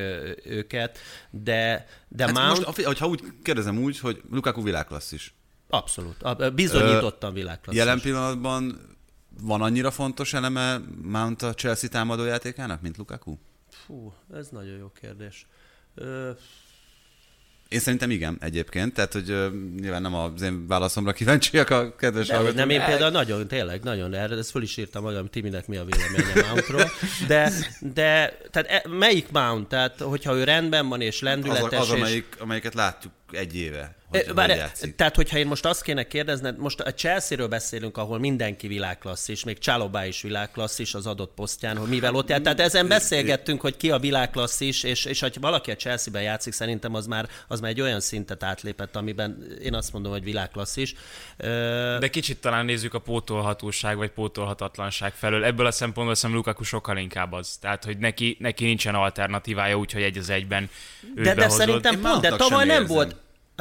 őket, 0.43 0.97
de, 1.29 1.87
de 2.07 2.25
hát 2.25 2.33
Mount... 2.33 2.65
Most, 2.65 2.81
hogyha 2.81 3.07
úgy 3.07 3.23
kérdezem 3.43 3.77
úgy, 3.77 3.99
hogy 3.99 4.21
Lukaku 4.31 4.63
világklasszis. 4.63 5.33
Abszolút. 5.69 6.53
Bizonyítottan 6.53 7.33
világklasszis. 7.33 7.81
Jelen 7.81 8.01
pillanatban 8.01 8.89
van 9.39 9.61
annyira 9.61 9.91
fontos 9.91 10.33
eleme 10.33 10.81
Mount 11.01 11.41
a 11.41 11.53
Chelsea 11.53 11.89
támadójátékának, 11.89 12.81
mint 12.81 12.97
Lukaku? 12.97 13.37
Fú, 13.85 14.13
ez 14.33 14.47
nagyon 14.47 14.77
jó 14.77 14.91
kérdés. 15.01 15.47
Ö... 15.95 16.31
Én 17.67 17.79
szerintem 17.79 18.09
igen, 18.09 18.37
egyébként, 18.41 18.93
tehát 18.93 19.13
hogy 19.13 19.31
uh, 19.31 19.47
nyilván 19.79 20.01
nem 20.01 20.15
az 20.15 20.41
én 20.41 20.67
válaszomra 20.67 21.11
kíváncsiak 21.11 21.69
a 21.69 21.95
kedves 21.95 22.27
Nem, 22.27 22.53
nem 22.53 22.69
én 22.69 22.85
például 22.85 23.11
nagyon, 23.11 23.47
tényleg, 23.47 23.83
nagyon, 23.83 24.13
erre 24.13 24.35
ezt 24.35 24.51
föl 24.51 24.61
is 24.61 24.77
írtam 24.77 25.03
magam, 25.03 25.29
Timinek 25.29 25.67
mi 25.67 25.77
a 25.77 25.85
véleménye 25.85 26.47
Mountról, 26.47 26.91
de, 27.27 27.51
de 27.79 28.37
tehát 28.51 28.69
e, 28.69 28.89
melyik 28.89 29.31
Mount, 29.31 29.67
tehát 29.67 30.01
hogyha 30.01 30.35
ő 30.35 30.43
rendben 30.43 30.87
van 30.87 31.01
és 31.01 31.21
lendületes, 31.21 31.79
az, 31.79 31.89
az 31.89 31.95
és... 31.95 32.01
amelyik, 32.01 32.35
amelyiket 32.39 32.73
látjuk 32.73 33.13
egy 33.33 33.55
éve. 33.55 33.95
Hogy, 34.11 34.33
Bár, 34.33 34.71
hogy 34.79 34.95
tehát, 34.95 35.15
hogyha 35.15 35.37
én 35.37 35.47
most 35.47 35.65
azt 35.65 35.81
kéne 35.81 36.03
kérdezned, 36.03 36.57
most 36.57 36.79
a 36.79 36.93
Chelsea-ről 36.93 37.47
beszélünk, 37.47 37.97
ahol 37.97 38.19
mindenki 38.19 38.67
világklasszis, 38.67 39.43
még 39.43 39.57
Csalobá 39.57 40.05
is 40.05 40.21
világklasszis 40.21 40.93
az 40.93 41.07
adott 41.07 41.33
posztján, 41.35 41.77
hogy 41.77 41.89
mivel 41.89 42.15
ott 42.15 42.29
jár. 42.29 42.41
Tehát 42.41 42.59
ezen 42.59 42.87
beszélgettünk, 42.87 43.61
hogy 43.61 43.77
ki 43.77 43.91
a 43.91 43.99
világklasszis, 43.99 44.83
és, 44.83 45.05
és 45.05 45.19
ha 45.19 45.27
valaki 45.39 45.71
a 45.71 45.75
Chelsea-ben 45.75 46.21
játszik, 46.21 46.53
szerintem 46.53 46.93
az 46.93 47.07
már, 47.07 47.29
az 47.47 47.59
már 47.59 47.71
egy 47.71 47.81
olyan 47.81 47.99
szintet 47.99 48.43
átlépett, 48.43 48.95
amiben 48.95 49.45
én 49.61 49.73
azt 49.73 49.93
mondom, 49.93 50.11
hogy 50.11 50.23
világklasszis. 50.23 50.95
De 51.99 52.09
kicsit 52.09 52.41
talán 52.41 52.65
nézzük 52.65 52.93
a 52.93 52.99
pótolhatóság 52.99 53.97
vagy 53.97 54.09
pótolhatatlanság 54.09 55.13
felől. 55.13 55.43
Ebből 55.43 55.65
a 55.65 55.71
szempontból 55.71 56.15
szem 56.15 56.33
Lukaku 56.33 56.63
sokkal 56.63 56.97
inkább 56.97 57.31
az. 57.31 57.57
Tehát, 57.61 57.83
hogy 57.83 57.97
neki, 57.97 58.37
neki 58.39 58.65
nincsen 58.65 58.95
alternatívája, 58.95 59.77
úgyhogy 59.77 60.01
egy 60.01 60.17
az 60.17 60.29
egyben 60.29 60.69
de, 61.15 61.33
de 61.33 61.49
szerintem 61.49 62.01
pont, 62.01 62.21
de 62.21 62.29
tavaly 62.29 62.65
nem 62.65 62.81
érzem. 62.81 62.95
volt, 62.95 63.15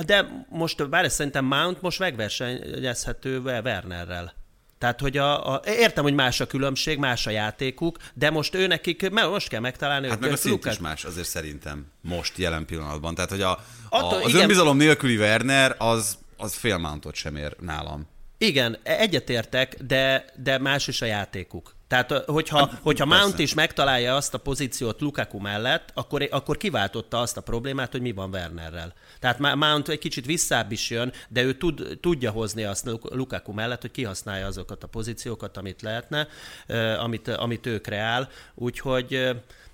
de 0.07 0.45
most, 0.49 0.89
bár 0.89 1.11
szerintem 1.11 1.45
Mount 1.45 1.83
most 1.83 1.99
megversenyezhető 1.99 3.39
Wernerrel. 3.39 4.39
Tehát, 4.79 5.01
hogy 5.01 5.17
a, 5.17 5.53
a, 5.53 5.63
értem, 5.65 6.05
hogy 6.05 6.15
más 6.15 6.41
a 6.41 6.47
különbség, 6.47 6.99
más 6.99 7.27
a 7.27 7.31
játékuk, 7.31 7.97
de 8.15 8.31
most 8.31 8.55
ő 8.55 8.67
nekik, 8.67 9.11
mert 9.11 9.29
most 9.29 9.49
kell 9.49 9.61
megtalálni. 9.61 10.09
Hát 10.09 10.21
meg 10.21 10.33
a 10.33 10.37
szint 10.37 10.65
is 10.65 10.79
más, 10.79 11.05
azért 11.05 11.27
szerintem, 11.27 11.87
most, 12.01 12.39
jelen 12.39 12.65
pillanatban. 12.65 13.15
Tehát, 13.15 13.31
hogy 13.31 13.41
a, 13.41 13.51
a, 13.89 14.05
az 14.05 14.29
igen. 14.29 14.41
önbizalom 14.41 14.77
nélküli 14.77 15.17
Werner, 15.17 15.75
az, 15.79 16.19
az 16.37 16.55
fél 16.55 16.79
mountot 16.79 17.15
sem 17.15 17.37
ér 17.37 17.57
nálam. 17.59 18.09
Igen, 18.39 18.79
egyetértek, 18.83 19.77
de, 19.83 20.25
de 20.37 20.59
más 20.59 20.89
is 20.89 21.03
a 21.03 21.07
játékuk. 21.07 21.75
Tehát, 21.91 22.13
hogyha, 22.27 22.59
hát, 22.59 22.79
hogyha 22.83 23.05
Mount 23.05 23.39
is 23.39 23.55
megtalálja 23.55 24.17
azt 24.17 24.35
a 24.35 24.39
pozíciót 24.39 25.01
Lukaku 25.01 25.39
mellett, 25.39 25.91
akkor, 25.95 26.29
akkor 26.31 26.57
kiváltotta 26.57 27.21
azt 27.21 27.37
a 27.37 27.41
problémát, 27.41 27.93
hogy 27.93 28.01
mi 28.01 28.13
van 28.13 28.31
Wernerrel. 28.31 28.93
Tehát 29.21 29.39
Mount 29.39 29.89
egy 29.89 29.99
kicsit 29.99 30.27
visszább 30.27 30.73
is 30.73 30.91
jön, 30.91 31.13
de 31.29 31.43
ő 31.43 31.53
tud, 31.53 31.99
tudja 32.01 32.31
hozni 32.31 32.65
azt 32.65 32.91
Lukaku 33.03 33.53
mellett, 33.53 33.81
hogy 33.81 33.91
kihasználja 33.91 34.47
azokat 34.47 34.83
a 34.83 34.87
pozíciókat, 34.87 35.57
amit 35.57 35.83
lehetne, 35.83 36.29
amit, 36.99 37.29
amit 37.29 37.67
ő 37.67 37.81
kreál. 37.81 38.29
Úgyhogy 38.55 39.31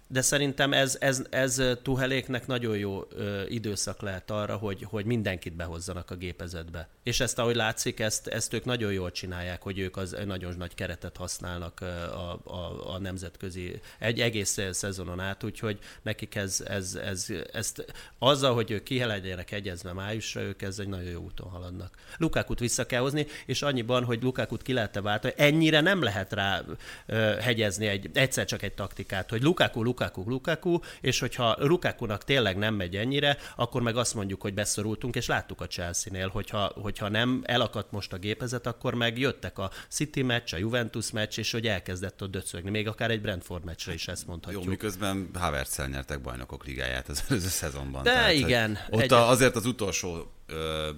de 0.09 0.21
szerintem 0.21 0.73
ez, 0.73 0.97
ez, 1.01 1.23
ez 1.31 1.63
Tuheléknek 1.83 2.47
nagyon 2.47 2.77
jó 2.77 3.07
ö, 3.11 3.43
időszak 3.49 4.01
lehet 4.01 4.31
arra, 4.31 4.57
hogy, 4.57 4.87
hogy 4.91 5.05
mindenkit 5.05 5.57
behozzanak 5.57 6.11
a 6.11 6.15
gépezetbe. 6.15 6.89
És 7.03 7.21
ezt, 7.21 7.39
ahogy 7.39 7.55
látszik, 7.55 8.01
ezt, 8.01 8.27
ezt 8.27 8.53
ők 8.53 8.65
nagyon 8.65 8.93
jól 8.93 9.11
csinálják, 9.11 9.63
hogy 9.63 9.79
ők 9.79 9.97
az 9.97 10.17
nagyon 10.27 10.55
nagy 10.59 10.75
keretet 10.75 11.17
használnak 11.17 11.81
a, 11.81 12.41
a, 12.45 12.95
a 12.95 12.99
nemzetközi, 12.99 13.81
egy 13.99 14.21
egész 14.21 14.59
szezonon 14.71 15.21
át, 15.21 15.45
úgyhogy 15.45 15.79
nekik 16.03 16.35
ez, 16.35 16.65
ez, 16.67 16.95
ez, 16.95 17.27
ezt 17.53 17.85
azzal, 18.19 18.55
hogy 18.55 18.71
ők 18.71 18.83
ki 18.83 19.05
legyenek 19.05 19.53
egyezve 19.53 19.93
májusra, 19.93 20.41
ők 20.41 20.63
ez 20.63 20.79
egy 20.79 20.89
nagyon 20.89 21.11
jó 21.11 21.21
úton 21.21 21.51
haladnak. 21.51 21.99
Lukákut 22.17 22.59
vissza 22.59 22.87
kell 22.87 23.01
hozni, 23.01 23.27
és 23.47 23.63
annyiban, 23.63 24.05
hogy 24.05 24.23
Lukákut 24.23 24.63
ki 24.63 24.73
lehet 24.73 25.01
váltani, 25.01 25.35
ennyire 25.37 25.81
nem 25.81 26.03
lehet 26.03 26.33
rá 26.33 26.63
ö, 27.07 27.15
hegyezni 27.17 27.87
egy, 27.87 28.11
egyszer 28.13 28.45
csak 28.45 28.63
egy 28.63 28.73
taktikát, 28.73 29.31
hogy 29.31 29.43
Lukáku, 29.43 29.83
Lukaku, 29.97 30.31
Lukaku, 30.31 30.79
és 31.01 31.19
hogyha 31.19 31.57
Lukakunak 31.59 32.25
tényleg 32.25 32.57
nem 32.57 32.75
megy 32.75 32.97
ennyire, 32.97 33.37
akkor 33.57 33.83
meg 33.83 33.97
azt 33.97 34.15
mondjuk, 34.15 34.41
hogy 34.41 34.55
beszorultunk, 34.55 35.15
és 35.15 35.27
láttuk 35.27 35.61
a 35.61 35.67
Chelsea-nél, 35.67 36.29
hogyha, 36.29 36.73
hogyha 36.75 37.09
nem 37.09 37.43
elakadt 37.45 37.91
most 37.91 38.13
a 38.13 38.17
gépezet, 38.17 38.67
akkor 38.67 38.95
meg 38.95 39.19
jöttek 39.19 39.59
a 39.59 39.71
City 39.89 40.23
meccs, 40.23 40.55
a 40.55 40.57
Juventus 40.57 41.11
meccs, 41.11 41.39
és 41.39 41.53
hogy 41.53 41.67
elkezdett 41.67 42.23
ott 42.23 42.31
döcögni. 42.31 42.71
Még 42.71 42.89
akár 42.89 43.11
egy 43.11 43.21
Brentford 43.21 43.65
meccsre 43.65 43.93
is 43.93 44.09
ezt 44.09 44.27
mondhatjuk. 44.27 44.63
Jó, 44.63 44.71
miközben 44.71 45.31
havertz 45.35 45.77
nyertek 45.91 46.21
bajnokok 46.21 46.65
ligáját 46.65 47.09
az 47.09 47.25
előző 47.29 47.49
szezonban. 47.49 48.03
De 48.03 48.13
Tehát, 48.13 48.33
igen. 48.33 48.79
Ott 48.91 49.01
egy... 49.01 49.13
azért 49.13 49.57
az 49.57 49.67
utolsó 49.67 50.33
ö, 50.47 50.91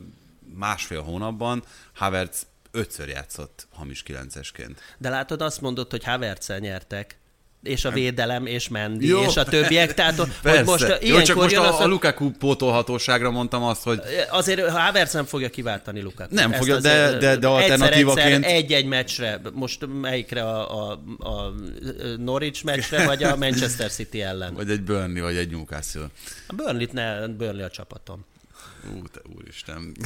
másfél 0.54 1.02
hónapban 1.02 1.62
Havertz 1.94 2.46
ötször 2.70 3.08
játszott 3.08 3.66
hamis 3.72 4.02
kilencesként. 4.02 4.80
De 4.98 5.08
látod, 5.08 5.42
azt 5.42 5.60
mondod, 5.60 5.90
hogy 5.90 6.04
havertz 6.04 6.52
nyertek, 6.58 7.17
és 7.62 7.84
a 7.84 7.90
védelem, 7.90 8.46
és 8.46 8.68
Mendi, 8.68 9.06
Jó. 9.06 9.22
és 9.22 9.36
a 9.36 9.44
többiek. 9.44 9.94
Tehát, 9.94 10.16
hogy 10.16 10.30
most 10.64 10.98
Jó, 11.00 11.22
csak 11.22 11.36
most 11.36 11.56
a, 11.56 11.78
a, 11.78 11.82
a 11.82 11.86
Lukaku 11.86 12.30
pótolhatóságra 12.30 13.30
mondtam 13.30 13.62
azt, 13.62 13.82
hogy... 13.82 14.00
Azért 14.30 14.68
Havertz 14.68 15.12
nem 15.12 15.24
fogja 15.24 15.48
kiváltani 15.48 16.00
Lukaku. 16.00 16.34
Nem 16.34 16.50
Ezt 16.50 16.58
fogja, 16.58 16.80
de, 16.80 17.18
de, 17.18 17.36
de 17.36 17.46
alternatívaként... 17.46 18.44
egy-egy 18.44 18.86
meccsre, 18.86 19.40
most 19.52 19.86
melyikre 20.00 20.42
a, 20.42 20.90
a, 20.90 21.02
a 21.18 21.54
Norwich 22.18 22.64
meccsre, 22.64 23.06
vagy 23.06 23.22
a 23.22 23.36
Manchester 23.46 23.90
City 23.90 24.22
ellen? 24.22 24.54
Vagy 24.54 24.70
egy 24.70 24.82
Burnley, 24.82 25.22
vagy 25.22 25.36
egy 25.36 25.50
Newcastle. 25.50 26.06
A 26.46 26.54
Burnley-t 26.54 26.92
ne, 26.92 27.26
Burnley 27.26 27.64
a 27.64 27.70
csapatom. 27.70 28.24
Ú, 28.84 29.02
te 29.12 29.20
úristen. 29.36 29.96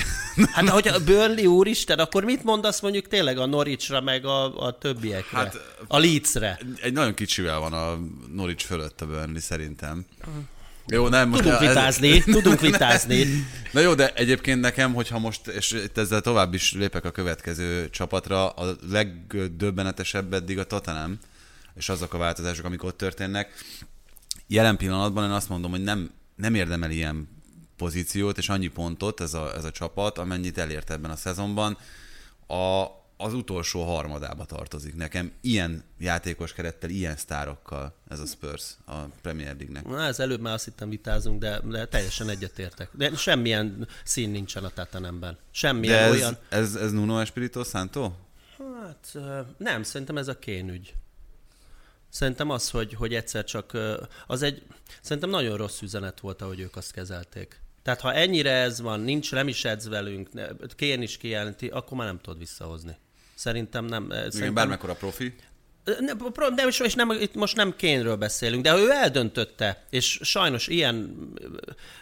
Hát 0.52 0.68
hogy 0.68 0.88
a 0.88 1.04
Burnley 1.04 1.46
úristen, 1.46 1.98
akkor 1.98 2.24
mit 2.24 2.44
mondasz 2.44 2.80
mondjuk 2.80 3.08
tényleg 3.08 3.38
a 3.38 3.46
Norwichra, 3.46 4.00
meg 4.00 4.24
a, 4.24 4.66
a 4.66 4.78
többiekre? 4.78 5.38
Hát, 5.38 5.58
a 5.86 5.98
Leedsre? 5.98 6.58
Egy 6.82 6.92
nagyon 6.92 7.14
kicsivel 7.14 7.58
van 7.58 7.72
a 7.72 7.98
Norwich 8.32 8.64
fölött 8.64 9.00
a 9.00 9.06
Burnley 9.06 9.40
szerintem. 9.40 10.06
Jó, 10.86 11.08
nem, 11.08 11.28
most 11.28 11.42
tudunk 11.42 11.60
vitázni, 11.60 12.10
ez... 12.10 12.24
tudunk 12.24 12.60
vitázni. 12.60 13.24
Na 13.72 13.80
jó, 13.80 13.94
de 13.94 14.12
egyébként 14.14 14.60
nekem, 14.60 14.94
hogyha 14.94 15.18
most, 15.18 15.46
és 15.46 15.76
ezzel 15.94 16.20
tovább 16.20 16.54
is 16.54 16.72
lépek 16.72 17.04
a 17.04 17.10
következő 17.10 17.90
csapatra, 17.90 18.48
a 18.48 18.76
legdöbbenetesebb 18.90 20.32
eddig 20.32 20.58
a 20.58 20.64
Tottenham, 20.64 21.18
és 21.74 21.88
azok 21.88 22.14
a 22.14 22.18
változások, 22.18 22.64
amik 22.64 22.82
ott 22.84 22.96
történnek. 22.96 23.52
Jelen 24.46 24.76
pillanatban 24.76 25.24
én 25.24 25.30
azt 25.30 25.48
mondom, 25.48 25.70
hogy 25.70 25.82
nem, 25.82 26.10
nem 26.36 26.54
érdemel 26.54 26.90
ilyen 26.90 27.28
pozíciót 27.76 28.38
és 28.38 28.48
annyi 28.48 28.68
pontot 28.68 29.20
ez 29.20 29.34
a, 29.34 29.54
ez 29.54 29.64
a 29.64 29.70
csapat, 29.70 30.18
amennyit 30.18 30.58
elért 30.58 30.90
ebben 30.90 31.10
a 31.10 31.16
szezonban. 31.16 31.78
A, 32.46 32.86
az 33.16 33.34
utolsó 33.34 33.84
harmadába 33.84 34.44
tartozik 34.44 34.94
nekem. 34.94 35.32
Ilyen 35.40 35.84
játékos 35.98 36.52
kerettel, 36.52 36.90
ilyen 36.90 37.16
sztárokkal 37.16 37.94
ez 38.08 38.20
a 38.20 38.26
Spurs 38.26 38.76
a 38.86 38.94
Premier 39.22 39.56
League-nek. 39.56 39.86
Na, 39.86 40.02
ez 40.02 40.20
előbb 40.20 40.40
már 40.40 40.54
azt 40.54 40.64
hittem 40.64 40.88
vitázunk, 40.88 41.40
de, 41.40 41.60
de 41.60 41.86
teljesen 41.86 42.28
egyetértek. 42.28 42.88
De 42.92 43.16
semmilyen 43.16 43.88
szín 44.04 44.30
nincsen 44.30 44.64
a 44.64 44.68
Tatanemben. 44.68 45.38
Semmilyen 45.50 45.98
de 45.98 46.04
ez, 46.04 46.12
olyan... 46.12 46.38
Ez, 46.48 46.74
ez 46.74 46.92
Nuno 46.92 47.20
Espirito 47.20 47.64
Santo? 47.64 48.12
Hát 48.82 49.18
nem, 49.56 49.82
szerintem 49.82 50.16
ez 50.16 50.28
a 50.28 50.38
kénügy. 50.38 50.94
Szerintem 52.08 52.50
az, 52.50 52.70
hogy, 52.70 52.94
hogy 52.94 53.14
egyszer 53.14 53.44
csak 53.44 53.78
az 54.26 54.42
egy, 54.42 54.62
szerintem 55.02 55.30
nagyon 55.30 55.56
rossz 55.56 55.80
üzenet 55.80 56.20
volt, 56.20 56.42
ahogy 56.42 56.60
ők 56.60 56.76
azt 56.76 56.92
kezelték. 56.92 57.60
Tehát 57.82 58.00
ha 58.00 58.12
ennyire 58.12 58.50
ez 58.50 58.80
van, 58.80 59.00
nincs, 59.00 59.32
nem 59.32 59.48
is 59.48 59.64
edz 59.64 59.88
velünk, 59.88 60.28
Kén 60.76 61.02
is 61.02 61.16
kijelenti, 61.16 61.68
akkor 61.68 61.96
már 61.96 62.06
nem 62.06 62.20
tudod 62.20 62.38
visszahozni. 62.38 62.96
Szerintem 63.34 63.84
nem. 63.84 64.04
Igen, 64.04 64.30
szerintem... 64.30 64.54
bármekkora 64.54 64.94
profi. 64.94 65.34
Nem, 65.84 66.68
és 66.68 66.94
nem, 66.94 67.10
itt 67.10 67.34
most 67.34 67.56
nem 67.56 67.76
Kénről 67.76 68.16
beszélünk, 68.16 68.62
de 68.62 68.76
ő 68.76 68.90
eldöntötte, 68.90 69.84
és 69.90 70.18
sajnos 70.22 70.66
ilyen 70.66 71.16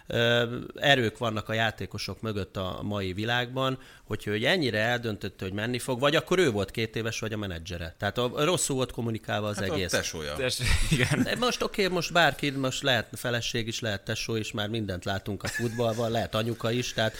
ö, 0.06 0.56
erők 0.74 1.18
vannak 1.18 1.48
a 1.48 1.52
játékosok 1.52 2.20
mögött 2.20 2.56
a 2.56 2.80
mai 2.82 3.12
világban, 3.12 3.78
hogyha 4.04 4.30
ő 4.30 4.46
ennyire 4.46 4.78
eldöntötte, 4.78 5.44
hogy 5.44 5.52
menni 5.52 5.78
fog, 5.78 6.00
vagy 6.00 6.16
akkor 6.16 6.38
ő 6.38 6.50
volt 6.50 6.70
két 6.70 6.96
éves, 6.96 7.20
vagy 7.20 7.32
a 7.32 7.36
menedzsere. 7.36 7.94
Tehát 7.98 8.18
a, 8.18 8.32
rosszul 8.36 8.76
volt 8.76 8.92
kommunikálva 8.92 9.48
az 9.48 9.56
hát 9.56 9.70
egész. 9.70 9.92
A 9.92 9.96
tesója. 9.96 10.34
Tes, 10.34 10.58
igen. 10.90 11.28
Most 11.38 11.62
oké, 11.62 11.82
okay, 11.82 11.94
most 11.94 12.12
bárki, 12.12 12.50
most 12.50 12.82
lehet 12.82 13.08
feleség 13.12 13.66
is, 13.66 13.80
lehet 13.80 14.04
tesó 14.04 14.36
is, 14.36 14.52
már 14.52 14.68
mindent 14.68 15.04
látunk 15.04 15.42
a 15.42 15.48
futballban, 15.48 16.10
lehet 16.10 16.34
anyuka 16.34 16.70
is, 16.70 16.92
tehát 16.92 17.14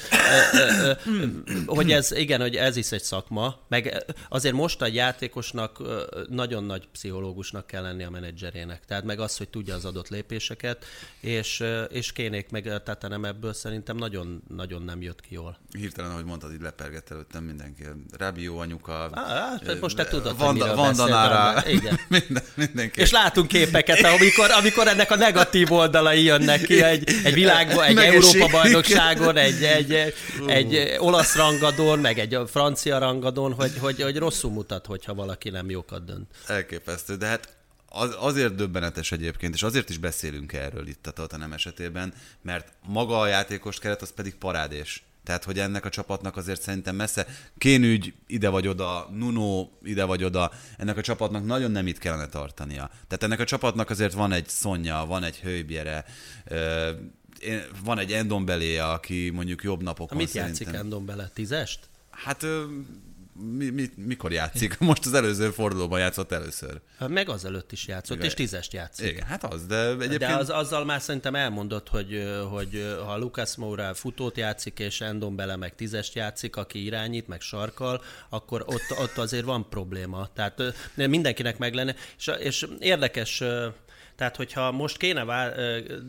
ö, 0.53 0.59
ö, 0.59 0.93
ö, 1.07 1.27
hogy 1.67 1.93
ez, 1.93 2.13
igen, 2.13 2.41
hogy 2.41 2.57
ez 2.57 2.77
is 2.77 2.93
egy 2.93 3.03
szakma, 3.03 3.59
meg 3.69 4.05
azért 4.29 4.55
most 4.55 4.83
a 4.83 4.87
játékosnak 4.87 5.83
nagyon 6.51 6.65
nagy 6.65 6.89
pszichológusnak 6.93 7.67
kell 7.67 7.83
lenni 7.83 8.03
a 8.03 8.11
menedzserének. 8.11 8.85
Tehát 8.87 9.05
meg 9.05 9.21
az, 9.21 9.37
hogy 9.37 9.49
tudja 9.49 9.75
az 9.75 9.85
adott 9.85 10.09
lépéseket, 10.09 10.85
és, 11.21 11.65
és 11.89 12.13
kénék 12.13 12.51
meg, 12.51 12.63
tehát 12.63 13.09
nem 13.09 13.25
ebből 13.25 13.53
szerintem 13.53 13.97
nagyon-nagyon 13.97 14.83
nem 14.83 15.03
jött 15.03 15.21
ki 15.21 15.35
jól. 15.35 15.59
Hirtelen, 15.79 16.11
ahogy 16.11 16.25
mondtad, 16.25 16.53
így 16.53 16.61
lepergett 16.61 17.11
előttem 17.11 17.45
mindenki. 17.45 17.83
Rábió 18.19 18.59
anyuka. 18.59 19.11
Hát, 19.15 19.81
most 19.81 19.97
te 19.97 20.05
tudod, 20.05 20.39
Vanda, 20.39 20.67
hogy 20.67 20.77
Vandanára. 20.77 21.69
Igen. 21.69 21.99
Minden, 22.09 22.43
mindenki. 22.55 23.01
És 23.01 23.11
látunk 23.11 23.49
képeket, 23.49 24.01
amikor, 24.01 24.51
amikor 24.51 24.89
ennek 24.89 25.11
a 25.11 25.17
negatív 25.17 25.73
oldalai 25.73 26.23
jönnek 26.23 26.63
ki 26.63 26.83
egy, 26.83 27.11
egy 27.25 27.35
világban, 27.35 27.85
egy 27.85 27.97
Európa-bajnokságon, 27.97 29.37
egy, 29.37 29.63
egy, 29.63 30.15
egy 30.47 30.97
olasz 30.99 31.37
rangadón, 31.37 31.99
meg 31.99 32.19
egy 32.19 32.39
francia 32.47 32.99
rangadón, 32.99 33.53
hogy, 33.53 33.73
hogy, 33.79 34.03
hogy 34.03 34.17
rosszul 34.17 34.51
mutat, 34.51 34.87
hogyha 34.87 35.15
valaki 35.15 35.51
nem 35.51 35.71
jókat 35.71 36.05
dönt. 36.05 36.29
Elképesztő, 36.47 37.17
de 37.17 37.27
hát 37.27 37.57
az, 37.89 38.17
azért 38.19 38.55
döbbenetes 38.55 39.13
egyébként, 39.13 39.55
és 39.55 39.63
azért 39.63 39.89
is 39.89 39.99
beszélünk 39.99 40.53
erről 40.53 40.87
itt 40.87 41.07
a 41.07 41.11
Tottenham 41.11 41.53
esetében, 41.53 42.15
mert 42.43 42.73
maga 42.87 43.21
a 43.21 43.27
játékos 43.27 43.79
keret 43.79 44.03
az 44.03 44.13
pedig 44.13 44.35
parádés. 44.35 45.05
Tehát, 45.25 45.45
hogy 45.45 45.59
ennek 45.59 45.85
a 45.85 45.89
csapatnak 45.89 46.37
azért 46.37 46.63
szerintem 46.63 46.97
messze 46.97 47.27
kénügy 47.59 48.15
ide 48.27 48.49
vagy 48.49 48.69
oda, 48.69 49.09
Nuno 49.13 49.69
ide 49.83 50.05
vagy 50.05 50.25
oda, 50.25 50.53
ennek 50.77 50.97
a 50.97 51.01
csapatnak 51.01 51.45
nagyon 51.47 51.71
nem 51.71 51.87
itt 51.87 51.99
kellene 51.99 52.27
tartania. 52.27 52.87
Tehát 52.87 53.23
ennek 53.23 53.41
a 53.41 53.45
csapatnak 53.45 53.91
azért 53.91 54.13
van 54.13 54.33
egy 54.33 54.49
Szonya, 54.49 55.07
van 55.07 55.23
egy 55.23 55.37
Hőbjere, 55.37 56.05
van 57.85 57.99
egy 57.99 58.13
Endombele, 58.13 58.85
aki 58.87 59.31
mondjuk 59.31 59.63
jobb 59.63 59.83
napokon 59.83 60.17
Mit 60.17 60.29
szerintem... 60.29 60.63
játszik 60.63 60.81
Endombele? 60.81 61.31
Tízest? 61.35 61.89
Hát 62.11 62.47
mi, 63.57 63.71
mi, 63.71 63.91
mikor 63.97 64.33
játszik? 64.33 64.79
Most 64.91 65.07
az 65.07 65.15
előző 65.15 65.51
fordulóban 65.51 66.01
játszott 66.01 66.33
először. 66.33 66.81
Meg 67.09 67.29
az 67.29 67.45
előtt 67.45 67.73
is 67.73 67.87
játszott, 67.87 68.17
Igen. 68.17 68.29
és 68.29 68.35
tízest 68.35 68.73
játszik. 68.73 69.11
Igen, 69.11 69.27
hát 69.27 69.45
az, 69.45 69.67
de 69.67 69.89
egyébként... 69.89 70.19
De 70.19 70.35
az, 70.35 70.51
azzal 70.51 70.85
már 70.85 71.01
szerintem 71.01 71.35
elmondott, 71.35 71.89
hogy, 71.89 72.25
hogy 72.51 72.97
ha 73.05 73.17
Lucas 73.17 73.57
Moura 73.57 73.95
futót 73.95 74.37
játszik, 74.37 74.79
és 74.79 75.01
Endon 75.01 75.37
bele 75.37 75.57
meg 75.57 75.75
tízest 75.75 76.15
játszik, 76.15 76.57
aki 76.57 76.85
irányít, 76.85 77.29
meg 77.29 77.41
sarkal, 77.41 78.03
akkor 78.29 78.65
ott, 78.67 78.99
ott 78.99 79.19
azért 79.19 79.45
van 79.45 79.69
probléma. 79.69 80.29
Tehát 80.35 80.63
mindenkinek 80.95 81.59
meg 81.59 81.75
lenne. 81.75 81.95
És, 82.19 82.31
és 82.39 82.67
érdekes 82.79 83.43
tehát, 84.21 84.37
hogyha 84.37 84.71
most 84.71 84.97
kéne 84.97 85.25
vál, 85.25 85.55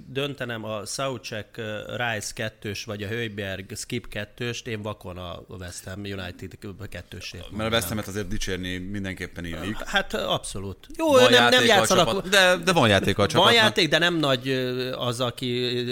döntenem 0.08 0.64
a 0.64 0.86
Saucek 0.86 1.62
Rice 1.88 2.32
2 2.34 2.72
vagy 2.86 3.04
a 3.04 3.08
Höyberg 3.08 3.76
Skip 3.76 4.08
2 4.08 4.52
én 4.66 4.82
vakon 4.82 5.18
a 5.18 5.40
West 5.48 5.84
Ham 5.84 6.00
United 6.00 6.58
2 6.90 7.18
Mert 7.52 7.72
a 7.72 7.76
West 7.76 7.88
Ham-et 7.88 8.08
azért 8.08 8.28
dicsérni 8.28 8.78
mindenképpen 8.78 9.46
illik. 9.46 9.84
Hát 9.84 10.14
abszolút. 10.14 10.88
Jó, 10.98 11.12
van 11.12 11.32
nem, 11.32 11.50
nem 11.50 11.66
játszanak. 11.66 12.08
Csapat, 12.08 12.30
de, 12.30 12.58
de 12.58 12.72
van 12.72 12.90
játék 12.90 13.18
a 13.18 13.28
csapatnak. 13.28 13.44
Van 13.44 13.54
játék, 13.54 13.90
de 13.90 13.98
nem 13.98 14.16
nagy 14.16 14.50
az, 14.98 15.20
aki 15.20 15.48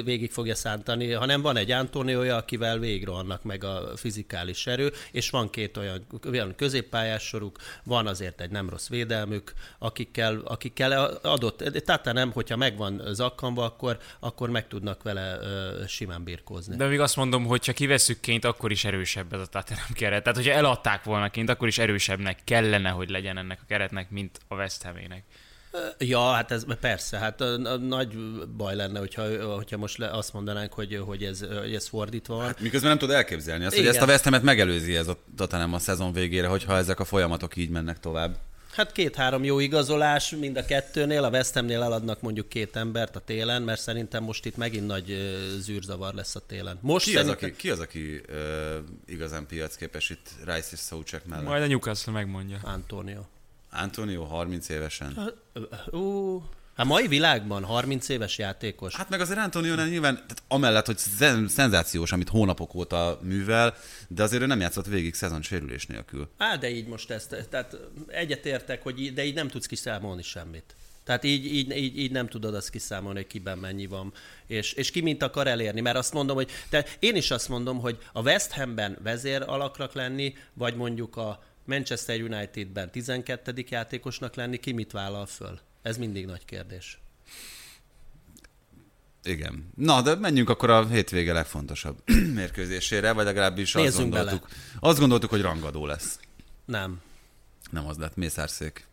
végig 0.06 0.32
fogja 0.32 0.56
szántani, 0.56 1.12
hanem 1.12 1.42
van 1.42 1.58
egy 1.58 1.72
Antonioja, 1.72 2.36
akivel 2.36 2.80
végigrohannak 2.80 3.44
meg 3.44 3.64
a 3.64 3.92
fizikális 3.96 4.68
erő, 4.68 4.92
és 5.12 5.30
van 5.30 5.50
két 5.50 5.78
olyan, 5.78 6.06
olyan 6.30 6.56
középpályás 6.56 7.24
soruk, 7.24 7.58
van 7.84 8.08
azért 8.08 8.42
egy 8.42 8.52
nem 8.52 8.70
rossz 8.70 8.88
védelmük, 8.88 9.54
akikkel, 9.80 10.42
akikkel 10.46 11.20
adott, 11.22 11.58
tehát 11.86 12.08
nem, 12.12 12.32
hogyha 12.32 12.56
megvan 12.56 13.02
zakkanva, 13.12 13.64
akkor, 13.64 13.98
akkor 14.20 14.50
meg 14.50 14.68
tudnak 14.68 15.04
vele 15.04 15.38
ö, 15.42 15.84
simán 15.88 16.24
birkózni. 16.24 16.76
De 16.76 16.88
még 16.88 17.00
azt 17.00 17.16
mondom, 17.16 17.46
hogy 17.46 17.66
ha 17.66 17.74
kivesszük 17.74 18.20
ként, 18.20 18.46
akkor 18.46 18.72
is 18.72 18.86
erősebb 18.86 19.34
ez 19.34 19.40
a 19.40 19.46
Tottenham 19.46 19.94
keret. 19.94 20.24
Tehát, 20.24 20.38
hogyha 20.38 20.54
eladták 20.54 21.04
volna 21.04 21.30
ként, 21.30 21.50
akkor 21.50 21.68
is 21.68 21.78
erősebbnek 21.78 22.40
kellene, 22.44 22.90
hogy 22.90 23.10
legyen 23.10 23.38
ennek 23.38 23.60
a 23.62 23.66
keretnek, 23.68 24.10
mint 24.10 24.40
a 24.48 24.56
West 24.56 24.84
Hamének. 24.84 25.24
Ja, 25.98 26.32
hát 26.32 26.52
ez 26.52 26.66
persze, 26.80 27.18
hát 27.18 27.44
nagy 27.88 28.18
baj 28.58 28.76
lenne, 28.76 29.00
hogyha, 29.00 29.54
hogyha 29.56 29.78
most 29.78 29.98
le, 29.98 30.10
azt 30.10 30.34
mondanánk, 30.34 30.74
hogy, 30.74 31.02
hogy, 31.06 31.24
ez, 31.24 31.46
hogy 31.62 31.76
ez 31.76 31.88
fordítva 31.88 32.36
van. 32.36 32.46
Hát 32.46 32.60
miközben 32.60 32.90
nem 32.90 33.00
tud 33.00 33.10
elképzelni 33.10 33.66
azt, 33.66 33.74
Igen. 33.74 33.86
hogy 33.86 33.96
ezt 33.96 34.04
a 34.04 34.12
vesztemet 34.12 34.44
megelőzi 34.44 34.96
ez 34.96 35.08
a 35.08 35.18
Tottenham 35.38 35.74
a 35.74 35.80
szezon 35.80 36.14
végére, 36.14 36.48
hogyha 36.48 36.78
ezek 36.78 37.00
a 37.00 37.06
folyamatok 37.06 37.56
így 37.56 37.70
mennek 37.70 38.00
tovább. 38.00 38.38
Hát 38.72 38.92
két-három 38.92 39.44
jó 39.44 39.60
igazolás, 39.60 40.30
mind 40.30 40.58
a 40.58 40.66
kettőnél, 40.66 41.24
a 41.24 41.30
West 41.30 41.54
Hamnél 41.54 41.82
eladnak 41.82 42.22
mondjuk 42.22 42.50
két 42.50 42.76
embert 42.76 43.16
a 43.16 43.20
télen, 43.20 43.62
mert 43.62 43.82
szerintem 43.82 44.24
most 44.24 44.46
itt 44.46 44.58
megint 44.58 44.88
nagy 44.88 45.18
zűrzavar 45.60 46.14
lesz 46.14 46.36
a 46.36 46.40
télen. 46.40 46.78
Most 46.82 47.06
ki, 47.06 47.12
szerintem... 47.12 47.38
az, 47.38 47.44
aki, 47.44 47.56
ki 47.56 47.70
az, 47.70 47.80
aki 47.80 48.22
uh, 48.30 48.76
igazán 49.06 49.48
piacképes 49.48 50.10
itt 50.10 50.30
Rice 50.46 50.70
és 50.72 50.80
Soucek 50.80 51.26
mellett? 51.26 51.46
Majd 51.46 51.64
a 51.64 51.68
Newcastle 51.68 52.14
megmondja. 52.14 52.60
Antonio. 52.64 53.22
Antonio 53.72 54.24
30 54.24 54.70
évesen. 54.70 55.14
Hát, 55.16 55.34
uh, 55.92 56.42
a 56.80 56.84
mai 56.84 57.08
világban 57.08 57.64
30 57.64 58.10
éves 58.10 58.38
játékos. 58.38 58.96
Hát 58.96 59.10
meg 59.10 59.22
azért 59.22 59.40
Antonio 59.40 59.76
nyilván, 59.76 60.14
tehát 60.14 60.44
amellett, 60.48 60.86
hogy 60.86 60.98
szenzációs, 61.48 62.12
amit 62.12 62.30
hónapok 62.30 62.76
óta 62.76 63.20
művel, 63.22 63.74
de 64.08 64.24
azért 64.24 64.42
ő 64.42 64.46
nem 64.46 64.60
játszott 64.60 64.86
végig 64.86 65.14
szezon 65.14 65.42
sérülés 65.42 65.86
nélkül. 65.86 66.30
Á, 66.38 66.56
de 66.56 66.70
így 66.70 66.88
most 66.88 67.12
ezt, 67.12 67.48
tehát 67.50 67.78
egyetértek, 68.08 68.84
hogy 68.84 69.14
de 69.14 69.24
így 69.24 69.34
nem 69.34 69.48
tudsz 69.48 69.66
kiszámolni 69.66 70.22
semmit. 70.22 70.76
Tehát 71.04 71.24
így, 71.24 71.46
így, 71.46 71.78
így, 71.78 72.00
így 72.00 72.12
nem 72.12 72.28
tudod 72.28 72.56
azt 72.56 72.70
kiszámolni, 72.70 73.18
hogy 73.18 73.28
kiben 73.28 73.58
mennyi 73.58 73.86
van, 73.86 74.14
és, 74.48 74.74
és 74.74 74.92
ki 74.92 75.02
mint 75.02 75.24
akar 75.24 75.48
elérni. 75.48 75.82
Mert 75.82 75.98
azt 75.98 76.14
mondom, 76.14 76.36
hogy 76.36 76.52
de 76.70 76.86
én 77.00 77.16
is 77.16 77.32
azt 77.32 77.50
mondom, 77.50 77.80
hogy 77.80 77.98
a 78.14 78.22
West 78.22 78.52
Hamben 78.52 78.98
vezér 79.04 79.42
alaknak 79.42 79.94
lenni, 79.94 80.34
vagy 80.54 80.76
mondjuk 80.76 81.18
a 81.18 81.44
Manchester 81.66 82.22
Unitedben 82.22 82.92
12. 82.92 83.66
játékosnak 83.70 84.36
lenni, 84.36 84.58
ki 84.58 84.72
mit 84.72 84.92
vállal 84.92 85.26
föl? 85.26 85.60
Ez 85.90 85.98
mindig 85.98 86.26
nagy 86.26 86.46
kérdés. 86.46 87.00
Igen. 89.24 89.70
Na, 89.76 90.02
de 90.02 90.16
menjünk 90.16 90.50
akkor 90.50 90.70
a 90.70 90.88
hétvége 90.88 91.34
legfontosabb 91.34 91.98
mérkőzésére, 92.40 93.12
vagy 93.12 93.26
legalábbis 93.26 93.76
azt 93.76 93.98
gondoltuk, 93.98 94.42
bele. 94.42 94.54
azt 94.80 95.00
gondoltuk, 95.00 95.30
hogy 95.30 95.42
rangadó 95.42 95.86
lesz. 95.86 96.20
Nem. 96.66 97.02
Nem 97.72 97.88
az 97.88 97.98
lett, 97.98 98.16
Mészárszék. 98.16 98.88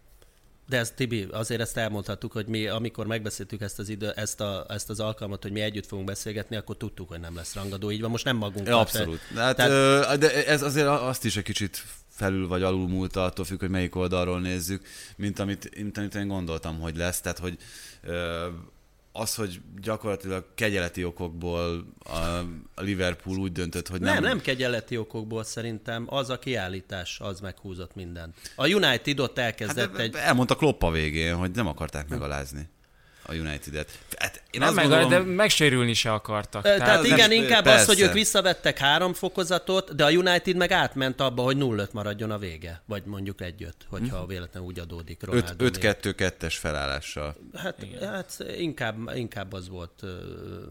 De 0.69 0.79
ez, 0.79 0.91
Tibi, 0.91 1.27
azért 1.31 1.61
ezt 1.61 1.77
elmondhattuk, 1.77 2.33
hogy 2.33 2.47
mi, 2.47 2.67
amikor 2.67 3.07
megbeszéltük 3.07 3.61
ezt 3.61 3.79
az, 3.79 3.89
idő, 3.89 4.11
ezt, 4.11 4.41
a, 4.41 4.67
ezt 4.69 4.91
az 4.91 5.01
alkalmat, 5.01 5.43
hogy 5.43 5.53
mi 5.53 5.61
együtt 5.61 5.87
fogunk 5.87 6.09
beszélgetni, 6.09 6.57
akkor 6.57 6.77
tudtuk, 6.77 7.09
hogy 7.09 7.21
nem 7.21 7.35
lesz 7.35 7.55
rangadó. 7.55 7.91
Így 7.91 8.01
van, 8.01 8.11
most 8.11 8.25
nem 8.25 8.37
magunk. 8.37 8.67
Ja, 8.67 8.79
abszolút. 8.79 9.21
Hát, 9.35 9.57
Tehát... 9.57 10.19
De 10.19 10.47
ez 10.47 10.63
azért 10.63 10.87
azt 10.87 11.25
is 11.25 11.37
egy 11.37 11.45
kicsit 11.45 11.85
felül 12.17 12.49
vagy 12.49 12.63
alul 12.63 12.89
múlta, 12.89 13.25
attól 13.25 13.45
függ, 13.45 13.61
hogy 13.61 13.71
melyik 13.71 13.97
oldalról 13.97 14.41
nézzük, 14.41 14.87
mint 15.17 15.39
amit, 15.39 15.77
mint 15.77 15.99
amit 15.99 16.15
én 16.15 16.29
gondoltam, 16.29 16.81
hogy 16.81 16.97
lesz. 16.97 17.21
Tehát, 17.21 17.39
hogy 17.39 17.59
az, 19.13 19.35
hogy 19.35 19.61
gyakorlatilag 19.81 20.45
kegyeleti 20.55 21.05
okokból 21.05 21.87
a 22.75 22.83
Liverpool 22.83 23.39
úgy 23.39 23.53
döntött, 23.53 23.89
hogy 23.89 24.01
nem... 24.01 24.15
Nem, 24.15 24.23
nem 24.23 24.41
kegyeleti 24.41 24.97
okokból 24.97 25.45
szerintem, 25.45 26.05
az 26.09 26.31
a 26.31 26.39
kiállítás, 26.39 27.21
az 27.21 27.41
meghúzott 27.41 27.95
mindent. 27.95 28.37
A 28.57 28.69
United 28.69 29.21
ott 29.21 29.39
elkezdett 29.39 29.91
hát, 29.91 29.99
egy... 29.99 30.15
Elmondta 30.15 30.55
Klopp 30.55 30.83
a 30.83 30.91
végén, 30.91 31.35
hogy 31.35 31.51
nem 31.51 31.67
akarták 31.67 32.09
megalázni 32.09 32.69
a 33.27 33.35
United-et. 33.35 33.99
Hát 34.19 34.43
én 34.51 34.61
nem, 34.61 34.75
meg, 34.75 34.89
gondolom... 34.89 35.09
de 35.09 35.19
megsérülni 35.19 35.95
se 35.95 36.13
akartak. 36.13 36.63
Tehát, 36.63 36.79
tehát 36.79 37.05
igen, 37.05 37.29
nem, 37.29 37.31
inkább 37.31 37.65
persze. 37.65 37.81
az, 37.81 37.87
hogy 37.87 38.01
ők 38.01 38.13
visszavettek 38.13 38.79
három 38.79 39.13
fokozatot, 39.13 39.95
de 39.95 40.05
a 40.05 40.11
United 40.11 40.57
meg 40.57 40.71
átment 40.71 41.21
abba, 41.21 41.43
hogy 41.43 41.57
0 41.57 41.89
maradjon 41.93 42.31
a 42.31 42.39
vége. 42.39 42.83
Vagy 42.87 43.05
mondjuk 43.05 43.41
egy 43.41 43.63
öt, 43.63 43.77
hogyha 43.89 44.19
hmm. 44.19 44.27
véletlenül 44.27 44.69
úgy 44.69 44.79
adódik. 44.79 45.21
5-2-2-es 45.27 46.55
felállással. 46.59 47.37
Hát, 47.55 47.87
hát 48.01 48.45
inkább, 48.59 48.97
inkább 49.15 49.53
az 49.53 49.69
volt 49.69 50.03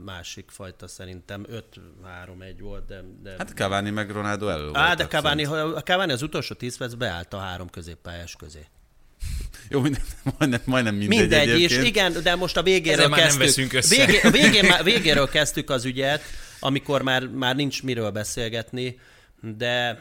másik 0.06 0.50
fajta 0.52 0.88
szerintem. 0.88 1.46
5-3-1 1.52 2.56
volt, 2.60 2.86
de... 2.86 3.02
de... 3.24 3.36
Hát 3.38 3.50
Cavani 3.50 3.90
meg 3.90 4.10
Ronaldo 4.10 4.48
elő 4.48 4.70
Á, 4.74 4.94
de 4.94 5.08
Cavani, 5.08 5.44
Cavani 5.84 6.12
az 6.12 6.22
utolsó 6.22 6.56
10 6.56 6.78
perc 6.78 6.94
beállt 6.94 7.34
a 7.34 7.38
három 7.38 7.70
középpályás 7.70 8.36
közé. 8.36 8.66
Jó, 9.70 9.82
minden, 9.82 10.02
majdnem, 10.38 10.62
majdnem 10.66 10.96
mindegy 10.96 11.20
Mindegy, 11.20 11.50
egyébként. 11.50 11.82
és 11.82 11.88
igen, 11.88 12.16
de 12.24 12.36
most 12.36 12.58
a 12.58 12.64
végéről 12.64 13.10
kezdtük. 13.10 13.72
Végé, 13.90 14.20
a 14.24 14.32
végén, 14.42 14.74
végéről 14.84 15.30
kezdtük 15.30 15.70
az 15.70 15.86
ügyet, 15.86 16.22
amikor 16.60 17.02
már, 17.02 17.28
már 17.28 17.56
nincs 17.56 17.84
miről 17.84 18.10
beszélgetni, 18.10 19.00
de 19.58 20.00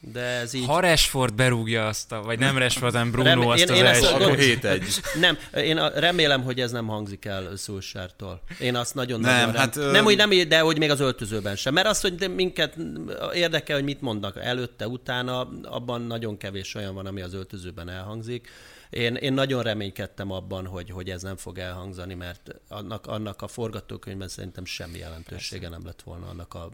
de 0.00 0.20
ez 0.20 0.54
így... 0.54 0.66
Ha 0.66 0.80
Rashford 0.80 1.34
berúgja 1.34 1.86
azt, 1.86 2.12
a, 2.12 2.22
vagy 2.22 2.38
nem 2.38 2.58
Rashford, 2.58 2.92
hanem 2.92 3.10
Bruno 3.10 3.28
Rem... 3.28 3.48
azt 3.48 3.62
én, 3.62 3.70
az 3.70 3.76
én 3.76 3.84
első... 3.84 4.06
Akkor 4.06 4.38
7 4.38 4.64
egy. 4.64 4.84
Nem, 5.20 5.38
én 5.54 5.88
remélem, 5.88 6.42
hogy 6.42 6.60
ez 6.60 6.70
nem 6.70 6.86
hangzik 6.86 7.24
el 7.24 7.56
Szulsártól. 7.56 8.40
Én 8.60 8.76
azt 8.76 8.94
nagyon 8.94 9.20
nem, 9.20 9.38
nagyon 9.38 9.54
hát, 9.54 9.76
rem... 9.76 9.90
nem, 9.90 10.04
hogy 10.04 10.16
nem, 10.16 10.30
de 10.48 10.60
hogy 10.60 10.78
még 10.78 10.90
az 10.90 11.00
öltözőben 11.00 11.56
sem. 11.56 11.74
Mert 11.74 11.86
az, 11.86 12.00
hogy 12.00 12.30
minket 12.34 12.76
érdekel, 13.34 13.76
hogy 13.76 13.84
mit 13.84 14.00
mondnak 14.00 14.36
előtte, 14.36 14.88
utána, 14.88 15.48
abban 15.62 16.02
nagyon 16.02 16.36
kevés 16.36 16.74
olyan 16.74 16.94
van, 16.94 17.06
ami 17.06 17.20
az 17.20 17.34
öltözőben 17.34 17.88
elhangzik. 17.88 18.48
Én, 18.90 19.14
én 19.14 19.32
nagyon 19.32 19.62
reménykedtem 19.62 20.30
abban, 20.30 20.66
hogy, 20.66 20.90
hogy 20.90 21.10
ez 21.10 21.22
nem 21.22 21.36
fog 21.36 21.58
elhangzani, 21.58 22.14
mert 22.14 22.54
annak, 22.68 23.06
annak 23.06 23.42
a 23.42 23.46
forgatókönyvben 23.46 24.28
szerintem 24.28 24.64
semmi 24.64 24.98
jelentősége 24.98 25.60
Persze. 25.60 25.76
nem 25.76 25.86
lett 25.86 26.02
volna 26.02 26.26
annak 26.26 26.54
a 26.54 26.70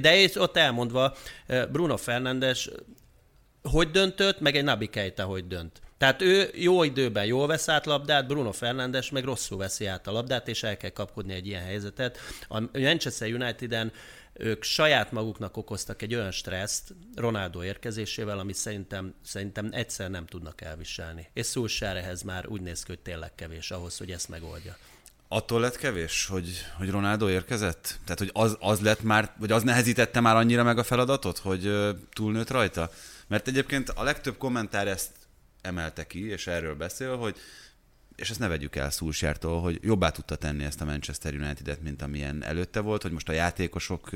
De 0.00 0.28
ott 0.36 0.56
elmondva, 0.56 1.14
eh, 1.46 1.66
Bruno 1.66 1.96
Fernandes 1.96 2.70
hogy 3.62 3.90
döntött, 3.90 4.40
meg 4.40 4.56
egy 4.56 4.64
Nabi 4.64 4.86
Keita 4.86 5.24
hogy 5.24 5.46
dönt. 5.46 5.80
Tehát 5.98 6.22
ő 6.22 6.50
jó 6.54 6.82
időben 6.82 7.24
jól 7.24 7.46
vesz 7.46 7.68
át 7.68 7.86
labdát, 7.86 8.26
Bruno 8.26 8.52
Fernandes 8.52 9.10
meg 9.10 9.24
rosszul 9.24 9.58
veszi 9.58 9.86
át 9.86 10.06
a 10.06 10.12
labdát, 10.12 10.48
és 10.48 10.62
el 10.62 10.76
kell 10.76 10.90
kapkodni 10.90 11.32
egy 11.32 11.46
ilyen 11.46 11.62
helyzetet. 11.62 12.18
A 12.48 12.60
Manchester 12.72 13.32
United-en 13.32 13.92
ők 14.38 14.62
saját 14.62 15.12
maguknak 15.12 15.56
okoztak 15.56 16.02
egy 16.02 16.14
olyan 16.14 16.30
stresszt 16.30 16.94
Ronaldo 17.14 17.64
érkezésével, 17.64 18.38
amit 18.38 18.54
szerintem, 18.54 19.14
szerintem 19.24 19.68
egyszer 19.72 20.10
nem 20.10 20.26
tudnak 20.26 20.60
elviselni. 20.60 21.28
És 21.32 21.46
Szulsár 21.46 21.96
ehhez 21.96 22.22
már 22.22 22.46
úgy 22.46 22.60
néz 22.60 22.82
ki, 22.82 22.92
hogy 22.92 23.00
tényleg 23.00 23.34
kevés 23.34 23.70
ahhoz, 23.70 23.98
hogy 23.98 24.10
ezt 24.10 24.28
megoldja. 24.28 24.76
Attól 25.28 25.60
lett 25.60 25.76
kevés, 25.76 26.26
hogy, 26.26 26.64
hogy 26.76 26.90
Ronaldo 26.90 27.28
érkezett? 27.28 27.98
Tehát, 28.04 28.18
hogy 28.18 28.30
az, 28.32 28.56
az 28.60 28.80
lett 28.80 29.02
már, 29.02 29.32
vagy 29.38 29.52
az 29.52 29.62
nehezítette 29.62 30.20
már 30.20 30.36
annyira 30.36 30.62
meg 30.62 30.78
a 30.78 30.84
feladatot, 30.84 31.38
hogy 31.38 31.72
túlnőtt 32.12 32.50
rajta? 32.50 32.90
Mert 33.26 33.48
egyébként 33.48 33.88
a 33.88 34.02
legtöbb 34.02 34.36
kommentár 34.36 34.88
ezt 34.88 35.10
emelte 35.60 36.06
ki, 36.06 36.28
és 36.28 36.46
erről 36.46 36.74
beszél, 36.74 37.16
hogy 37.16 37.36
és 38.16 38.30
ezt 38.30 38.38
ne 38.38 38.48
vegyük 38.48 38.76
el 38.76 38.90
Szulsártól, 38.90 39.60
hogy 39.60 39.78
jobbá 39.82 40.10
tudta 40.10 40.36
tenni 40.36 40.64
ezt 40.64 40.80
a 40.80 40.84
Manchester 40.84 41.34
United-et, 41.34 41.82
mint 41.82 42.02
amilyen 42.02 42.44
előtte 42.44 42.80
volt, 42.80 43.02
hogy 43.02 43.12
most 43.12 43.28
a 43.28 43.32
játékosok 43.32 44.08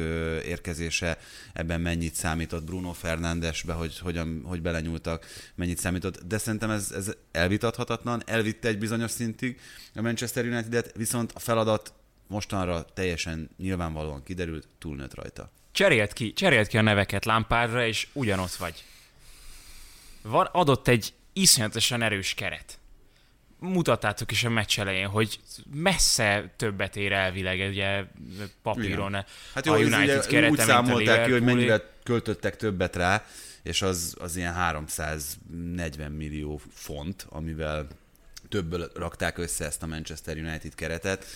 érkezése 0.45 1.19
ebben 1.53 1.81
mennyit 1.81 2.15
számított 2.15 2.65
Bruno 2.65 2.93
Fernandesbe, 2.93 3.73
hogy, 3.73 3.99
hogyan, 3.99 4.43
hogy 4.45 4.63
belenyúltak, 4.63 5.27
mennyit 5.55 5.79
számított, 5.79 6.27
de 6.27 6.39
szerintem 6.39 6.71
ez, 6.71 6.91
ez 6.91 7.15
elvitathatatlan, 7.33 8.23
elvitte 8.27 8.69
egy 8.69 8.79
bizonyos 8.79 9.11
szintig 9.11 9.61
a 9.95 10.01
Manchester 10.01 10.45
United-et, 10.45 10.93
viszont 10.97 11.33
a 11.35 11.39
feladat 11.39 11.93
mostanra 12.27 12.85
teljesen 12.85 13.51
nyilvánvalóan 13.57 14.23
kiderült, 14.23 14.69
túlnőtt 14.79 15.15
rajta. 15.15 15.51
Cserélt 15.73 16.13
ki, 16.13 16.33
cserélt 16.33 16.67
ki 16.67 16.79
a 16.79 16.83
neveket 16.83 17.25
lámpádra, 17.25 17.87
és 17.87 18.09
ugyanott 18.13 18.55
vagy. 18.55 18.85
Van, 20.23 20.47
adott 20.53 20.89
egy 20.89 21.13
iszonyatosan 21.33 22.03
erős 22.03 22.35
keret 22.35 22.80
mutattátok 23.61 24.31
is 24.31 24.44
a 24.44 24.51
meccs 24.51 24.79
elején, 24.79 25.07
hogy 25.07 25.40
messze 25.73 26.53
többet 26.57 26.96
ér 26.96 27.12
elvileg, 27.12 27.68
ugye 27.68 28.05
papíron 28.62 29.09
Igen. 29.09 29.25
hát 29.55 29.66
jó, 29.66 29.73
a 29.73 29.79
United 29.79 30.27
kerete, 30.27 30.51
úgy 30.51 30.59
számolták 30.59 31.25
ki, 31.25 31.31
hogy 31.31 31.42
mennyire 31.42 31.94
költöttek 32.03 32.57
többet 32.57 32.96
rá, 32.96 33.25
és 33.62 33.83
az, 33.83 34.16
az 34.18 34.37
ilyen 34.37 34.53
340 34.53 36.12
millió 36.12 36.61
font, 36.73 37.27
amivel 37.29 37.87
többől 38.49 38.90
rakták 38.94 39.38
össze 39.38 39.64
ezt 39.64 39.83
a 39.83 39.87
Manchester 39.87 40.37
United 40.37 40.75
keretet, 40.75 41.27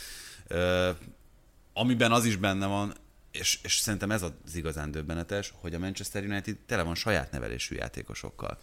amiben 1.73 2.13
az 2.13 2.25
is 2.25 2.37
benne 2.37 2.67
van, 2.67 2.95
és, 3.31 3.59
és 3.63 3.77
szerintem 3.77 4.11
ez 4.11 4.23
az 4.23 4.55
igazán 4.55 4.91
döbbenetes, 4.91 5.53
hogy 5.57 5.75
a 5.75 5.79
Manchester 5.79 6.25
United 6.25 6.57
tele 6.67 6.83
van 6.83 6.95
saját 6.95 7.31
nevelésű 7.31 7.75
játékosokkal. 7.75 8.59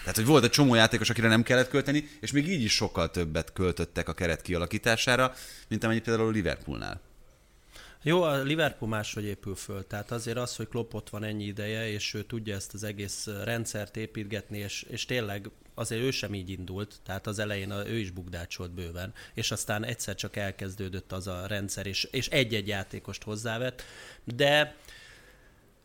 Tehát, 0.00 0.16
hogy 0.16 0.26
volt 0.26 0.44
egy 0.44 0.50
csomó 0.50 0.74
játékos, 0.74 1.10
akire 1.10 1.28
nem 1.28 1.42
kellett 1.42 1.68
költeni, 1.68 2.08
és 2.20 2.32
még 2.32 2.48
így 2.48 2.62
is 2.62 2.72
sokkal 2.72 3.10
többet 3.10 3.52
költöttek 3.52 4.08
a 4.08 4.12
keret 4.12 4.42
kialakítására, 4.42 5.34
mint 5.68 5.84
amennyit 5.84 6.02
például 6.02 6.28
a 6.28 6.30
Liverpoolnál. 6.30 7.00
Jó, 8.02 8.22
a 8.22 8.42
Liverpool 8.42 8.90
máshogy 8.90 9.24
épül 9.24 9.54
föl, 9.54 9.86
tehát 9.86 10.10
azért 10.10 10.36
az, 10.36 10.56
hogy 10.56 10.68
Klopp 10.68 10.94
ott 10.94 11.08
van 11.10 11.24
ennyi 11.24 11.44
ideje, 11.44 11.90
és 11.90 12.14
ő 12.14 12.22
tudja 12.22 12.54
ezt 12.54 12.74
az 12.74 12.82
egész 12.82 13.28
rendszert 13.44 13.96
építgetni, 13.96 14.58
és, 14.58 14.82
és 14.82 15.04
tényleg 15.04 15.50
azért 15.74 16.02
ő 16.02 16.10
sem 16.10 16.34
így 16.34 16.50
indult, 16.50 16.94
tehát 17.04 17.26
az 17.26 17.38
elején 17.38 17.70
ő 17.70 17.98
is 17.98 18.10
bukdácsolt 18.10 18.70
bőven, 18.70 19.14
és 19.34 19.50
aztán 19.50 19.84
egyszer 19.84 20.14
csak 20.14 20.36
elkezdődött 20.36 21.12
az 21.12 21.26
a 21.26 21.46
rendszer, 21.46 21.86
és, 21.86 22.04
és 22.04 22.28
egy-egy 22.28 22.68
játékost 22.68 23.22
hozzávett, 23.22 23.82
de 24.24 24.76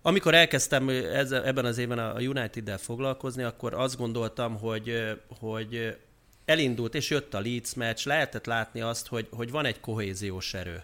amikor 0.07 0.33
elkezdtem 0.33 0.89
ebben 1.29 1.65
az 1.65 1.77
évben 1.77 1.99
a 1.99 2.19
United-del 2.19 2.77
foglalkozni, 2.77 3.43
akkor 3.43 3.73
azt 3.73 3.97
gondoltam, 3.97 4.59
hogy, 4.59 5.17
hogy 5.39 5.97
elindult, 6.45 6.95
és 6.95 7.09
jött 7.09 7.33
a 7.33 7.39
Leeds 7.39 7.73
meccs, 7.73 8.05
lehetett 8.05 8.45
látni 8.45 8.81
azt, 8.81 9.07
hogy, 9.07 9.27
hogy 9.31 9.51
van 9.51 9.65
egy 9.65 9.79
kohéziós 9.79 10.53
erő. 10.53 10.83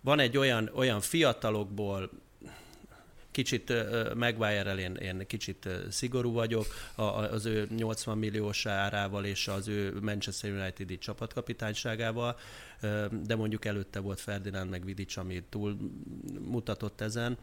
Van 0.00 0.18
egy 0.18 0.36
olyan, 0.36 0.70
olyan 0.74 1.00
fiatalokból, 1.00 2.10
kicsit 3.30 3.72
Maguire-rel 4.14 4.78
én, 4.78 4.94
én 4.94 5.26
kicsit 5.26 5.68
szigorú 5.90 6.32
vagyok, 6.32 6.66
az 7.30 7.44
ő 7.44 7.68
80 7.76 8.18
milliós 8.18 8.66
árával 8.66 9.24
és 9.24 9.48
az 9.48 9.68
ő 9.68 10.00
Manchester 10.00 10.50
United-i 10.50 10.98
csapatkapitányságával, 10.98 12.38
de 13.24 13.36
mondjuk 13.36 13.64
előtte 13.64 14.00
volt 14.00 14.20
Ferdinand 14.20 14.70
meg 14.70 14.84
Vidic, 14.84 15.16
ami 15.16 15.42
túl 15.48 15.76
mutatott 16.40 17.00
ezen. 17.00 17.38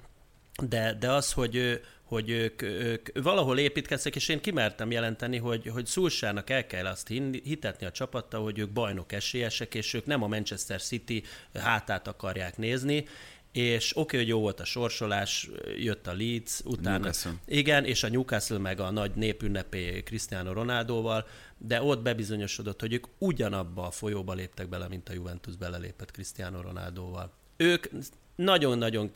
De, 0.64 0.94
de 1.00 1.12
az, 1.12 1.34
hogy, 1.34 1.82
hogy 2.04 2.30
ők, 2.30 2.62
ők 2.62 3.10
valahol 3.24 3.60
építkeztek, 3.60 4.16
és 4.16 4.28
én 4.28 4.42
kimertem 4.42 4.92
jelenteni, 4.92 5.38
hogy, 5.38 5.68
hogy 5.68 5.86
Szulsának 5.86 6.50
el 6.50 6.66
kell 6.66 6.86
azt 6.86 7.08
hitetni 7.44 7.86
a 7.86 7.92
csapatta, 7.92 8.38
hogy 8.38 8.60
ők 8.60 8.70
bajnok 8.70 9.12
esélyesek, 9.12 9.76
és 9.76 9.94
ők 9.94 10.06
nem 10.06 10.24
a 10.24 10.28
Manchester 10.28 10.82
City 10.82 11.24
hátát 11.54 12.08
akarják 12.08 12.58
nézni, 12.58 13.06
és 13.52 13.92
oké, 13.92 14.02
okay, 14.02 14.20
hogy 14.20 14.28
jó 14.28 14.40
volt 14.40 14.60
a 14.60 14.66
sorsolás, 14.66 15.50
jött 15.78 16.08
a 16.08 16.14
Leeds, 16.14 16.62
utána... 16.64 16.98
Newcastle. 16.98 17.34
Igen, 17.46 17.86
és 17.86 18.04
a 18.04 18.10
Newcastle 18.10 18.58
meg 18.58 18.80
a 18.80 18.92
nagy 18.92 19.12
népünnepé 19.16 20.04
Cristiano 20.04 20.54
Ronaldoval, 20.54 21.28
de 21.58 21.82
ott 21.82 22.02
bebizonyosodott, 22.02 22.82
hogy 22.82 22.94
ők 22.94 23.06
ugyanabba 23.18 23.86
a 23.86 23.92
folyóba 23.92 24.34
léptek 24.34 24.70
bele, 24.70 24.88
mint 24.88 25.10
a 25.10 25.14
Juventus 25.14 25.56
belelépett 25.56 26.12
Cristiano 26.12 26.62
Ronaldoval. 26.62 27.32
Ők 27.58 27.88
nagyon-nagyon 28.36 29.12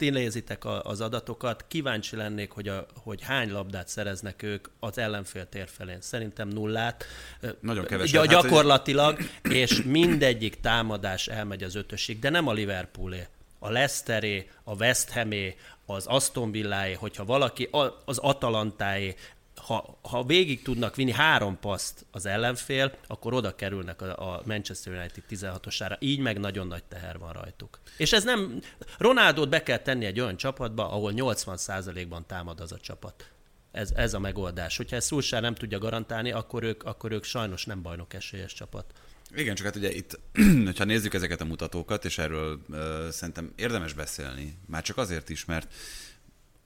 ti 0.00 0.10
nézitek 0.10 0.64
az 0.82 1.00
adatokat, 1.00 1.64
kíváncsi 1.68 2.16
lennék, 2.16 2.50
hogy, 2.50 2.68
a, 2.68 2.86
hogy 3.02 3.22
hány 3.22 3.52
labdát 3.52 3.88
szereznek 3.88 4.42
ők 4.42 4.68
az 4.78 4.98
ellenfél 4.98 5.48
térfelén. 5.48 6.00
Szerintem 6.00 6.48
nullát. 6.48 7.04
Nagyon 7.60 7.84
keveset. 7.84 8.22
Gy- 8.22 8.30
gyakorlatilag, 8.30 9.16
hát, 9.16 9.52
és 9.52 9.82
mindegyik 9.82 10.60
támadás 10.60 11.28
elmegy 11.28 11.62
az 11.62 11.74
ötösig, 11.74 12.18
de 12.18 12.30
nem 12.30 12.46
a 12.46 12.52
Liverpoolé 12.52 13.26
a 13.62 13.70
Leicesteré, 13.70 14.48
a 14.64 14.74
West 14.74 15.10
Hamé, 15.10 15.56
az 15.86 16.06
Aston 16.06 16.50
Villáé, 16.50 16.92
hogyha 16.92 17.24
valaki 17.24 17.68
az 18.04 18.18
Atalantáé, 18.18 19.14
ha, 19.66 19.98
ha 20.02 20.24
végig 20.24 20.62
tudnak 20.62 20.96
vinni 20.96 21.12
három 21.12 21.58
paszt 21.58 22.06
az 22.10 22.26
ellenfél, 22.26 22.94
akkor 23.06 23.34
oda 23.34 23.54
kerülnek 23.54 24.02
a, 24.02 24.34
a 24.34 24.42
Manchester 24.44 24.92
United 24.92 25.24
16-osára. 25.30 25.96
Így 25.98 26.18
meg 26.18 26.38
nagyon 26.38 26.66
nagy 26.66 26.84
teher 26.84 27.18
van 27.18 27.32
rajtuk. 27.32 27.78
És 27.96 28.12
ez 28.12 28.24
nem... 28.24 28.60
Ronaldot 28.98 29.48
be 29.48 29.62
kell 29.62 29.78
tenni 29.78 30.04
egy 30.04 30.20
olyan 30.20 30.36
csapatba, 30.36 30.90
ahol 30.90 31.12
80%-ban 31.16 32.26
támad 32.26 32.60
az 32.60 32.72
a 32.72 32.78
csapat. 32.78 33.30
Ez, 33.72 33.90
ez 33.94 34.14
a 34.14 34.18
megoldás. 34.18 34.76
Hogyha 34.76 34.96
ezt 34.96 35.06
Szulsár 35.06 35.42
nem 35.42 35.54
tudja 35.54 35.78
garantálni, 35.78 36.32
akkor 36.32 36.62
ők, 36.62 36.82
akkor 36.82 37.12
ők 37.12 37.24
sajnos 37.24 37.64
nem 37.64 37.82
bajnok 37.82 38.14
esélyes 38.14 38.52
csapat. 38.52 38.92
Igen, 39.34 39.54
csak 39.54 39.66
hát 39.66 39.76
ugye 39.76 39.92
itt, 39.92 40.18
ha 40.78 40.84
nézzük 40.84 41.14
ezeket 41.14 41.40
a 41.40 41.44
mutatókat, 41.44 42.04
és 42.04 42.18
erről 42.18 42.60
uh, 42.68 43.08
szerintem 43.08 43.52
érdemes 43.56 43.92
beszélni, 43.92 44.58
már 44.66 44.82
csak 44.82 44.96
azért 44.96 45.28
is, 45.28 45.44
mert 45.44 45.72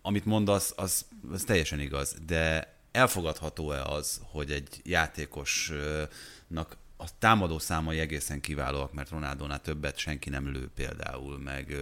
amit 0.02 0.24
mondasz, 0.24 0.72
az, 0.76 1.04
az 1.32 1.42
teljesen 1.42 1.80
igaz, 1.80 2.16
de 2.26 2.73
elfogadható-e 2.94 3.82
az, 3.82 4.20
hogy 4.22 4.50
egy 4.50 4.80
játékosnak 4.84 6.76
a 6.96 7.18
támadó 7.18 7.58
számai 7.58 7.98
egészen 7.98 8.40
kiválóak, 8.40 8.92
mert 8.92 9.10
Ronaldónál 9.10 9.60
többet 9.60 9.96
senki 9.96 10.30
nem 10.30 10.52
lő 10.52 10.70
például, 10.74 11.38
meg, 11.38 11.76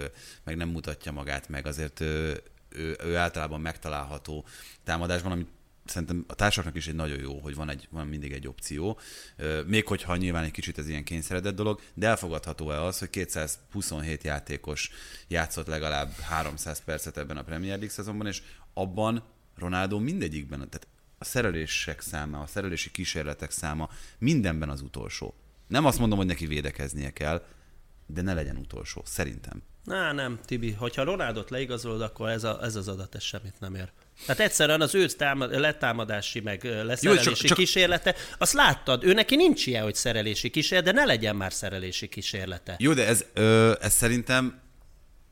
meg 0.45 0.57
nem 0.57 0.69
mutatja 0.69 1.13
magát, 1.13 1.49
meg 1.49 1.67
azért 1.67 2.01
ő, 2.01 2.43
ő, 2.69 2.97
ő 3.05 3.17
általában 3.17 3.61
megtalálható 3.61 4.45
támadásban, 4.85 5.33
amit 5.33 5.49
szerintem 5.85 6.25
a 6.29 6.35
társaknak 6.35 6.77
is 6.77 6.89
egy 6.89 6.95
nagyon 6.95 7.19
jó, 7.21 7.39
hogy 7.39 7.55
van, 7.55 7.69
egy, 7.69 7.89
van 7.91 8.07
mindig 8.07 8.33
egy 8.33 8.49
opció, 8.49 8.99
még 9.67 9.87
hogyha 9.87 10.17
nyilván 10.17 10.45
egy 10.45 10.51
kicsit 10.51 10.79
ez 10.79 10.89
ilyen 10.89 11.05
kényszeredett 11.05 11.55
dolog, 11.55 11.81
de 11.95 12.07
elfogadható-e 12.07 12.83
az, 12.83 12.99
hogy 12.99 13.11
227 13.11 14.25
játékos 14.25 14.91
játszott 15.29 15.67
legalább 15.67 16.13
300 16.13 16.83
percet 16.85 17.17
ebben 17.17 17.37
a 17.37 17.43
Premier 17.43 17.77
League 17.77 17.95
szezonban, 17.95 18.27
és 18.27 18.43
abban 18.75 19.23
Ronaldo 19.57 19.99
mindegyikben, 19.99 20.59
tehát 20.59 20.87
a 21.23 21.25
szerelések 21.25 22.01
száma, 22.01 22.41
a 22.41 22.47
szerelési 22.47 22.91
kísérletek 22.91 23.51
száma 23.51 23.89
mindenben 24.19 24.69
az 24.69 24.81
utolsó. 24.81 25.35
Nem 25.69 25.85
azt 25.85 25.99
mondom, 25.99 26.19
hogy 26.19 26.27
neki 26.27 26.47
védekeznie 26.47 27.11
kell, 27.11 27.45
de 28.07 28.23
ne 28.23 28.35
legyen 28.35 28.57
utolsó, 28.57 29.03
szerintem. 29.05 29.63
Na, 29.85 30.13
nem, 30.13 30.39
Tibi, 30.45 30.73
hogyha 30.73 31.03
Ronaldot 31.05 31.51
leigazolod, 31.51 32.03
akkor 32.03 32.29
ez, 32.29 32.45
a, 32.45 32.59
ez 32.63 32.77
az 32.77 32.89
adat 32.89 33.15
ez 33.15 33.23
semmit 33.23 33.55
nem 33.61 33.75
ér. 33.75 33.91
Tehát 34.27 34.41
egyszerűen 34.41 34.81
az 34.81 34.95
ő 34.95 35.07
támad, 35.07 35.59
letámadási, 35.59 36.41
meg 36.41 36.65
leszerelési 36.65 37.07
Jó, 37.07 37.15
csak, 37.15 37.35
csak... 37.35 37.57
kísérlete, 37.57 38.15
azt 38.39 38.53
láttad, 38.53 39.05
ő 39.05 39.13
neki 39.13 39.37
nincs 39.37 39.67
ilyen, 39.67 39.83
hogy 39.83 39.95
szerelési 39.95 40.51
kísérlete, 40.51 40.93
de 40.93 41.01
ne 41.01 41.07
legyen 41.07 41.37
már 41.37 41.53
szerelési 41.53 42.09
kísérlete. 42.09 42.77
Jó, 42.79 42.93
de 42.93 43.07
ez, 43.07 43.25
ö, 43.33 43.73
ez 43.81 43.93
szerintem 43.93 44.62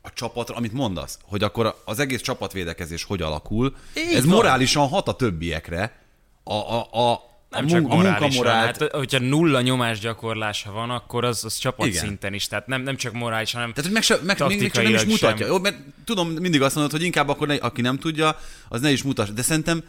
a 0.02 0.12
csapatra, 0.14 0.56
amit 0.56 0.72
mondasz, 0.72 1.18
hogy 1.22 1.42
akkor 1.42 1.74
az 1.84 1.98
egész 1.98 2.20
csapatvédekezés 2.20 3.04
hogy 3.04 3.22
alakul, 3.22 3.76
Így 3.96 4.14
ez 4.14 4.24
van. 4.24 4.34
morálisan 4.34 4.88
hat 4.88 5.08
a 5.08 5.12
többiekre, 5.12 5.98
a, 6.44 6.54
a, 6.54 7.10
a, 7.10 7.30
nem 7.50 7.64
a 7.64 7.68
csak 7.68 7.82
morálisan, 7.82 8.46
hát, 8.46 8.82
hogyha 8.92 9.18
nulla 9.18 9.60
nyomás 9.60 9.98
gyakorlása 9.98 10.72
van, 10.72 10.90
akkor 10.90 11.24
az, 11.24 11.44
az 11.44 11.56
csapatszinten 11.56 12.34
is, 12.34 12.46
tehát 12.46 12.66
nem, 12.66 12.82
nem 12.82 12.96
csak 12.96 13.12
morális, 13.12 13.52
hanem 13.52 13.68
Tehát, 13.68 13.84
hogy 13.84 13.92
meg, 13.92 14.02
se, 14.02 14.18
meg 14.22 14.58
még 14.58 14.72
csak 14.72 14.84
nem 14.84 14.94
is 14.94 15.04
mutatja. 15.04 15.36
Sem. 15.36 15.46
Jó, 15.46 15.58
mert 15.58 15.76
tudom, 16.04 16.28
mindig 16.28 16.62
azt 16.62 16.74
mondod, 16.74 16.92
hogy 16.92 17.02
inkább 17.02 17.28
akkor 17.28 17.46
ne, 17.46 17.54
aki 17.54 17.80
nem 17.80 17.98
tudja, 17.98 18.38
az 18.68 18.80
ne 18.80 18.90
is 18.90 19.02
mutassa. 19.02 19.32
De 19.32 19.42
szerintem 19.42 19.84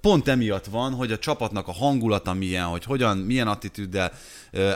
pont 0.00 0.28
emiatt 0.28 0.64
van, 0.64 0.94
hogy 0.94 1.12
a 1.12 1.18
csapatnak 1.18 1.68
a 1.68 1.72
hangulata 1.72 2.32
milyen, 2.32 2.64
hogy 2.64 2.84
hogyan, 2.84 3.18
milyen 3.18 3.48
attitűddel 3.48 4.12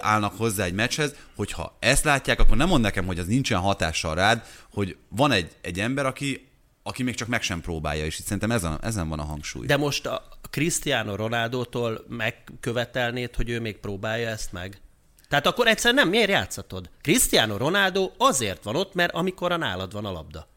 állnak 0.01 0.37
hozzá 0.37 0.65
egy 0.65 0.75
meccshez, 0.75 1.15
hogyha 1.37 1.77
ezt 1.79 2.05
látják, 2.05 2.41
akkor 2.41 2.57
nem 2.57 2.69
mond 2.69 2.83
nekem, 2.83 3.07
hogy 3.07 3.19
az 3.19 3.27
nincsen 3.27 3.61
hatással 3.61 4.15
rád, 4.15 4.45
hogy 4.73 4.97
van 5.09 5.33
egy, 5.33 5.51
egy 5.61 5.81
ember, 5.81 6.07
aki 6.07 6.49
aki 6.83 7.03
még 7.03 7.15
csak 7.15 7.29
meg 7.29 7.43
sem 7.43 7.61
próbálja, 7.61 8.05
és 8.05 8.19
itt 8.19 8.25
szerintem 8.25 8.51
ezen, 8.51 8.79
ezen 8.83 9.09
van 9.09 9.19
a 9.19 9.25
hangsúly. 9.25 9.67
De 9.67 9.77
most 9.77 10.07
a 10.07 10.23
Cristiano 10.51 11.17
Ronaldo-tól 11.17 12.05
megkövetelnéd, 12.09 13.35
hogy 13.35 13.51
ő 13.51 13.61
még 13.61 13.79
próbálja 13.79 14.29
ezt 14.29 14.53
meg? 14.53 14.81
Tehát 15.29 15.47
akkor 15.47 15.67
egyszer 15.67 15.95
nem, 15.95 16.09
miért 16.09 16.31
játszatod? 16.31 16.91
Cristiano 17.01 17.57
Ronaldo 17.57 18.11
azért 18.17 18.65
van 18.65 18.77
ott, 18.77 18.95
mert 18.95 19.13
amikor 19.13 19.53
a 19.53 19.57
nálad 19.57 19.93
van 19.93 20.05
a 20.05 20.13
labda. 20.13 20.49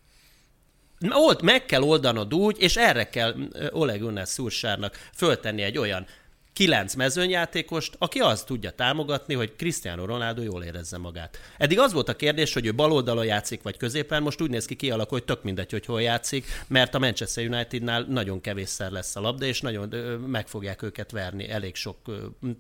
Old, 1.11 1.41
meg 1.41 1.65
kell 1.65 1.81
oldanod 1.81 2.33
úgy, 2.33 2.55
és 2.59 2.75
erre 2.75 3.09
kell 3.09 3.35
Oleg 3.71 3.99
Gunnar 3.99 4.27
Szúrsárnak 4.27 5.09
föltenni 5.15 5.61
egy 5.61 5.77
olyan 5.77 6.05
kilenc 6.53 6.93
mezőnyjátékost, 6.93 7.95
aki 7.97 8.19
azt 8.19 8.45
tudja 8.45 8.71
támogatni, 8.71 9.33
hogy 9.33 9.55
Cristiano 9.55 10.05
Ronaldo 10.05 10.41
jól 10.41 10.63
érezze 10.63 10.97
magát. 10.97 11.37
Eddig 11.57 11.79
az 11.79 11.93
volt 11.93 12.09
a 12.09 12.15
kérdés, 12.15 12.53
hogy 12.53 12.65
ő 12.65 12.73
bal 12.73 12.91
oldalon 12.91 13.25
játszik, 13.25 13.61
vagy 13.61 13.77
középen, 13.77 14.21
most 14.21 14.41
úgy 14.41 14.49
néz 14.49 14.65
ki 14.65 14.75
kialakul, 14.75 15.17
hogy 15.17 15.27
tök 15.27 15.43
mindegy, 15.43 15.71
hogy 15.71 15.85
hol 15.85 16.01
játszik, 16.01 16.45
mert 16.67 16.95
a 16.95 16.99
Manchester 16.99 17.47
Unitednál 17.47 18.05
nagyon 18.09 18.41
kevésszer 18.41 18.91
lesz 18.91 19.15
a 19.15 19.21
labda, 19.21 19.45
és 19.45 19.61
nagyon 19.61 19.87
meg 20.27 20.47
fogják 20.47 20.81
őket 20.81 21.11
verni 21.11 21.49
elég 21.49 21.75
sok 21.75 21.97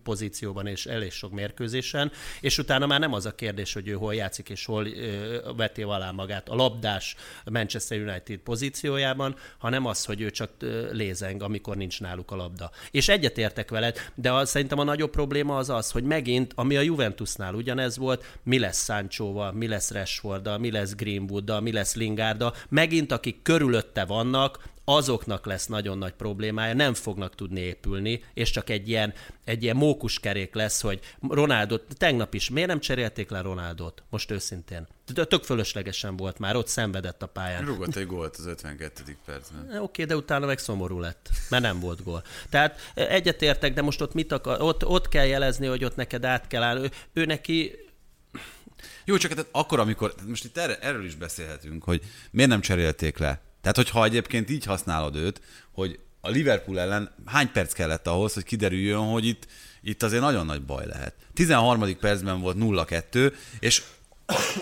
pozícióban 0.03 0.67
és 0.67 0.85
elég 0.85 1.11
sok 1.11 1.31
mérkőzésen, 1.31 2.11
és 2.41 2.57
utána 2.57 2.85
már 2.85 2.99
nem 2.99 3.13
az 3.13 3.25
a 3.25 3.35
kérdés, 3.35 3.73
hogy 3.73 3.87
ő 3.87 3.93
hol 3.93 4.15
játszik 4.15 4.49
és 4.49 4.65
hol 4.65 4.87
veti 5.55 5.81
alá 5.81 6.11
magát 6.11 6.49
a 6.49 6.55
labdás 6.55 7.15
Manchester 7.45 7.99
United 7.99 8.37
pozíciójában, 8.37 9.35
hanem 9.57 9.85
az, 9.85 10.05
hogy 10.05 10.21
ő 10.21 10.31
csak 10.31 10.51
lézeng, 10.91 11.41
amikor 11.41 11.77
nincs 11.77 11.99
náluk 11.99 12.31
a 12.31 12.35
labda. 12.35 12.71
És 12.91 13.09
egyetértek 13.09 13.69
vele, 13.69 13.82
veled, 13.83 13.97
de 14.15 14.31
a, 14.31 14.45
szerintem 14.45 14.79
a 14.79 14.83
nagyobb 14.83 15.09
probléma 15.09 15.57
az 15.57 15.69
az, 15.69 15.91
hogy 15.91 16.03
megint, 16.03 16.51
ami 16.55 16.75
a 16.75 16.81
Juventusnál 16.81 17.53
ugyanez 17.53 17.97
volt, 17.97 18.39
mi 18.43 18.59
lesz 18.59 18.83
Sanchoval, 18.83 19.51
mi 19.51 19.67
lesz 19.67 19.91
Rashforddal, 19.91 20.57
mi 20.57 20.71
lesz 20.71 20.95
Greenwooddal, 20.95 21.61
mi 21.61 21.71
lesz 21.71 21.95
Lingarddal, 21.95 22.53
megint 22.69 23.11
akik 23.11 23.41
körülötte 23.41 24.05
vannak, 24.05 24.71
azoknak 24.85 25.45
lesz 25.45 25.65
nagyon 25.65 25.97
nagy 25.97 26.13
problémája, 26.13 26.73
nem 26.73 26.93
fognak 26.93 27.35
tudni 27.35 27.59
épülni, 27.59 28.23
és 28.33 28.49
csak 28.49 28.69
egy 28.69 28.89
ilyen, 28.89 29.13
egy 29.43 29.63
ilyen 29.63 29.75
mókuskerék 29.75 30.53
lesz, 30.55 30.81
hogy 30.81 30.99
Ronaldo, 31.29 31.77
tegnap 31.77 32.33
is, 32.33 32.49
miért 32.49 32.67
nem 32.67 32.79
cserélték 32.79 33.29
le 33.29 33.41
Ronaldot? 33.41 34.03
Most 34.09 34.31
őszintén. 34.31 34.87
Tök 35.13 35.43
fölöslegesen 35.43 36.17
volt 36.17 36.39
már, 36.39 36.55
ott 36.55 36.67
szenvedett 36.67 37.21
a 37.21 37.27
pályán. 37.27 37.65
Rúgott 37.65 37.95
egy 37.95 38.05
gólt 38.05 38.35
az 38.35 38.45
52. 38.45 39.17
percben. 39.25 39.65
Oké, 39.67 39.77
okay, 39.77 40.05
de 40.05 40.15
utána 40.15 40.45
meg 40.45 40.57
szomorú 40.57 40.99
lett, 40.99 41.29
mert 41.49 41.63
nem 41.63 41.79
volt 41.79 42.03
gól. 42.03 42.23
Tehát 42.49 42.91
egyetértek, 42.93 43.73
de 43.73 43.81
most 43.81 44.01
ott 44.01 44.13
mit 44.13 44.31
akar, 44.31 44.61
ott, 44.61 44.85
ott 44.85 45.07
kell 45.07 45.25
jelezni, 45.25 45.67
hogy 45.67 45.83
ott 45.83 45.95
neked 45.95 46.25
át 46.25 46.47
kell 46.47 46.63
állni. 46.63 46.81
Ő, 46.81 46.89
ő 47.13 47.25
neki 47.25 47.75
jó, 49.05 49.17
csak 49.17 49.31
tehát 49.31 49.49
akkor, 49.51 49.79
amikor, 49.79 50.13
most 50.27 50.45
itt 50.45 50.57
erre, 50.57 50.79
erről 50.79 51.05
is 51.05 51.15
beszélhetünk, 51.15 51.83
hogy 51.83 52.01
miért 52.31 52.49
nem 52.49 52.61
cserélték 52.61 53.17
le 53.17 53.41
tehát, 53.63 53.77
hogyha 53.77 54.03
egyébként 54.03 54.49
így 54.49 54.65
használod 54.65 55.15
őt, 55.15 55.41
hogy 55.71 55.99
a 56.21 56.29
Liverpool 56.29 56.79
ellen 56.79 57.11
hány 57.25 57.51
perc 57.51 57.73
kellett 57.73 58.07
ahhoz, 58.07 58.33
hogy 58.33 58.43
kiderüljön, 58.43 59.11
hogy 59.11 59.25
itt, 59.25 59.47
itt 59.81 60.03
azért 60.03 60.21
nagyon 60.21 60.45
nagy 60.45 60.61
baj 60.61 60.85
lehet. 60.85 61.13
13. 61.33 61.97
percben 61.99 62.41
volt 62.41 62.57
0-2, 62.59 63.33
és 63.59 63.83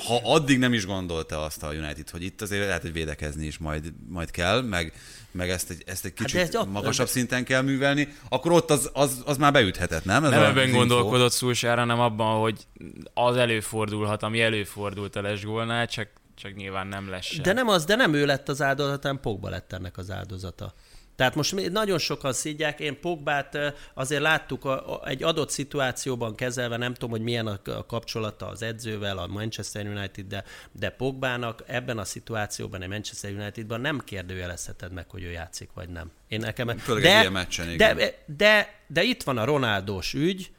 ha 0.07 0.19
addig 0.23 0.59
nem 0.59 0.73
is 0.73 0.85
gondolta 0.85 1.43
azt 1.43 1.63
a 1.63 1.67
United, 1.67 2.09
hogy 2.09 2.23
itt 2.23 2.41
azért 2.41 2.65
lehet, 2.65 2.81
hogy 2.81 2.93
védekezni 2.93 3.45
is 3.45 3.57
majd, 3.57 3.93
majd 4.09 4.31
kell, 4.31 4.61
meg, 4.61 4.93
meg 5.31 5.49
ezt 5.49 5.69
egy, 5.69 5.83
ezt 5.85 6.05
egy 6.05 6.13
kicsit 6.13 6.39
hát 6.39 6.55
egy 6.55 6.67
magasabb 6.67 7.07
szinten 7.07 7.43
kell 7.43 7.61
művelni, 7.61 8.15
akkor 8.29 8.51
ott 8.51 8.69
az, 8.69 8.89
az, 8.93 9.21
az 9.25 9.37
már 9.37 9.51
beüthetett, 9.51 10.05
nem? 10.05 10.23
Ez 10.23 10.29
nem 10.29 10.43
ebben 10.43 10.71
gondolkodott 10.71 11.31
Szulsára, 11.31 11.85
nem 11.85 11.99
abban, 11.99 12.39
hogy 12.39 12.67
az 13.13 13.35
előfordulhat, 13.35 14.23
ami 14.23 14.41
előfordult 14.41 15.15
a 15.15 15.21
lesgólnál, 15.21 15.87
csak, 15.87 16.09
csak 16.35 16.55
nyilván 16.55 16.87
nem 16.87 17.09
lesz 17.09 17.25
sem. 17.25 17.43
De 17.43 17.53
nem 17.53 17.67
az, 17.67 17.85
de 17.85 17.95
nem 17.95 18.13
ő 18.13 18.25
lett 18.25 18.49
az 18.49 18.61
áldozat, 18.61 19.01
hanem 19.01 19.19
Pogba 19.19 19.49
lett 19.49 19.73
ennek 19.73 19.97
az 19.97 20.11
áldozata. 20.11 20.73
Tehát 21.21 21.35
most 21.35 21.69
nagyon 21.69 21.97
sokan 21.97 22.33
szídják, 22.33 22.79
én 22.79 22.99
Pogbát 22.99 23.57
azért 23.93 24.21
láttuk 24.21 24.65
a, 24.65 25.01
a, 25.01 25.07
egy 25.07 25.23
adott 25.23 25.49
szituációban 25.49 26.35
kezelve, 26.35 26.77
nem 26.77 26.93
tudom, 26.93 27.09
hogy 27.09 27.21
milyen 27.21 27.47
a, 27.47 27.59
a 27.65 27.85
kapcsolata 27.85 28.47
az 28.47 28.61
edzővel, 28.61 29.17
a 29.17 29.27
Manchester 29.27 29.85
United, 29.85 30.25
de, 30.25 30.43
de 30.71 30.89
Pogbának 30.89 31.63
ebben 31.67 31.97
a 31.97 32.03
szituációban, 32.03 32.81
egy 32.81 32.89
Manchester 32.89 33.31
Unitedban 33.31 33.81
nem 33.81 33.99
kérdőjelezheted 33.99 34.91
meg, 34.91 35.09
hogy 35.09 35.23
ő 35.23 35.31
játszik, 35.31 35.69
vagy 35.73 35.89
nem. 35.89 36.11
Én 36.27 36.39
nekem... 36.39 36.77
Főleg 36.77 37.03
de, 37.03 37.19
egy 37.19 37.31
meccsen, 37.31 37.77
de, 37.77 37.93
de, 37.93 38.23
de, 38.37 38.79
de 38.87 39.03
itt 39.03 39.23
van 39.23 39.37
a 39.37 39.45
Ronaldós 39.45 40.13
ügy, 40.13 40.51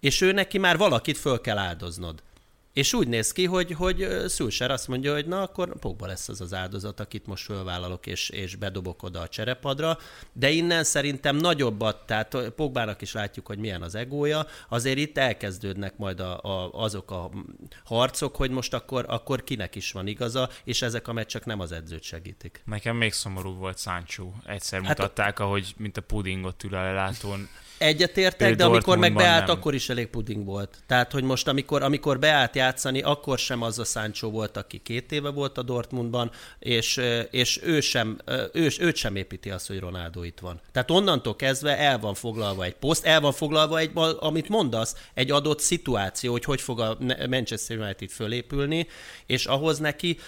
és 0.00 0.20
ő 0.20 0.32
neki 0.32 0.58
már 0.58 0.76
valakit 0.76 1.18
föl 1.18 1.40
kell 1.40 1.58
áldoznod. 1.58 2.22
És 2.76 2.92
úgy 2.92 3.08
néz 3.08 3.32
ki, 3.32 3.44
hogy, 3.44 3.72
hogy 3.72 4.08
Szülser 4.26 4.70
azt 4.70 4.88
mondja, 4.88 5.12
hogy 5.12 5.26
na, 5.26 5.42
akkor 5.42 5.78
Pogba 5.78 6.06
lesz 6.06 6.28
az 6.28 6.40
az 6.40 6.54
áldozat, 6.54 7.00
akit 7.00 7.26
most 7.26 7.44
fölvállalok 7.44 8.06
és, 8.06 8.28
és 8.28 8.56
bedobok 8.56 9.02
oda 9.02 9.20
a 9.20 9.28
cserepadra, 9.28 9.98
de 10.32 10.50
innen 10.50 10.84
szerintem 10.84 11.36
nagyobbat, 11.36 12.06
tehát 12.06 12.36
Pogbának 12.56 13.02
is 13.02 13.12
látjuk, 13.12 13.46
hogy 13.46 13.58
milyen 13.58 13.82
az 13.82 13.94
egója, 13.94 14.46
azért 14.68 14.98
itt 14.98 15.18
elkezdődnek 15.18 15.96
majd 15.96 16.20
a, 16.20 16.40
a, 16.42 16.70
azok 16.72 17.10
a 17.10 17.30
harcok, 17.84 18.36
hogy 18.36 18.50
most 18.50 18.74
akkor, 18.74 19.04
akkor 19.08 19.44
kinek 19.44 19.74
is 19.74 19.92
van 19.92 20.06
igaza, 20.06 20.48
és 20.64 20.82
ezek 20.82 21.08
a 21.08 21.12
meccsek 21.12 21.44
nem 21.44 21.60
az 21.60 21.72
edzőt 21.72 22.02
segítik. 22.02 22.62
Nekem 22.64 22.96
még 22.96 23.12
szomorú 23.12 23.54
volt 23.54 23.78
Sancho. 23.78 24.30
Egyszer 24.46 24.82
hát 24.82 24.88
mutatták, 24.88 25.38
ahogy 25.38 25.74
mint 25.76 25.96
a 25.96 26.00
pudingot 26.00 26.64
ül 26.64 26.74
a 26.74 26.82
lelátón 26.82 27.48
Egyetértek, 27.78 28.54
de 28.54 28.64
amikor 28.64 28.98
meg 28.98 29.14
beállt, 29.14 29.46
nem. 29.46 29.56
akkor 29.56 29.74
is 29.74 29.88
elég 29.88 30.06
puding 30.06 30.44
volt. 30.44 30.78
Tehát, 30.86 31.12
hogy 31.12 31.22
most 31.22 31.48
amikor, 31.48 31.82
amikor 31.82 32.18
beállt 32.18 32.54
játszani, 32.54 33.02
akkor 33.02 33.38
sem 33.38 33.62
az 33.62 33.78
a 33.78 33.84
Sancho 33.84 34.30
volt, 34.30 34.56
aki 34.56 34.78
két 34.78 35.12
éve 35.12 35.30
volt 35.30 35.58
a 35.58 35.62
Dortmundban, 35.62 36.30
és, 36.58 37.00
és 37.30 37.60
ő 37.62 37.80
sem, 37.80 38.18
ő, 38.52 38.70
őt 38.78 38.96
sem 38.96 39.16
építi 39.16 39.50
azt, 39.50 39.66
hogy 39.66 39.78
Ronaldo 39.78 40.22
itt 40.22 40.38
van. 40.38 40.60
Tehát 40.72 40.90
onnantól 40.90 41.36
kezdve 41.36 41.78
el 41.78 41.98
van 41.98 42.14
foglalva 42.14 42.64
egy 42.64 42.74
poszt, 42.74 43.04
el 43.04 43.20
van 43.20 43.32
foglalva 43.32 43.78
egy, 43.78 43.90
amit 44.18 44.48
mondasz, 44.48 44.94
egy 45.14 45.30
adott 45.30 45.60
szituáció, 45.60 46.32
hogy 46.32 46.44
hogy 46.44 46.60
fog 46.60 46.80
a 46.80 46.98
Manchester 47.28 47.78
United 47.78 48.10
fölépülni, 48.10 48.86
és 49.26 49.46
ahhoz 49.46 49.78
neki 49.78 50.18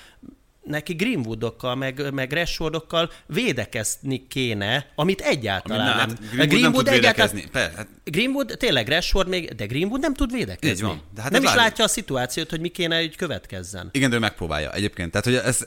neki 0.68 0.92
Greenwoodokkal, 0.92 1.74
meg, 1.74 2.12
meg 2.12 2.32
Rashfordokkal 2.32 3.12
védekezni 3.26 4.26
kéne, 4.28 4.86
amit 4.94 5.20
egyáltalán 5.20 5.86
amit, 5.86 5.96
nem. 5.96 6.08
Hát 6.08 6.18
Greenwood, 6.18 6.48
Greenwood 6.48 6.84
nem 6.84 6.84
tud 6.84 6.92
védekezni. 6.92 7.44
Per, 7.52 7.72
hát... 7.76 7.88
Greenwood, 8.04 8.54
tényleg 8.58 8.88
Rashford 8.88 9.28
még, 9.28 9.54
de 9.54 9.66
Greenwood 9.66 10.00
nem 10.00 10.14
tud 10.14 10.32
védekezni. 10.32 10.76
Így 10.76 10.82
van. 10.82 11.02
De 11.14 11.22
hát 11.22 11.30
nem 11.30 11.42
is 11.42 11.54
látja 11.54 11.78
látja 11.78 11.84
a 11.84 11.88
szituációt, 11.88 12.50
hogy 12.50 12.60
mi 12.60 12.68
kéne, 12.68 12.98
hogy 12.98 13.16
következzen. 13.16 13.88
Igen, 13.92 14.10
de 14.10 14.16
ő 14.16 14.18
megpróbálja 14.18 14.72
egyébként. 14.72 15.10
Tehát, 15.10 15.26
hogy 15.26 15.34
ez, 15.34 15.66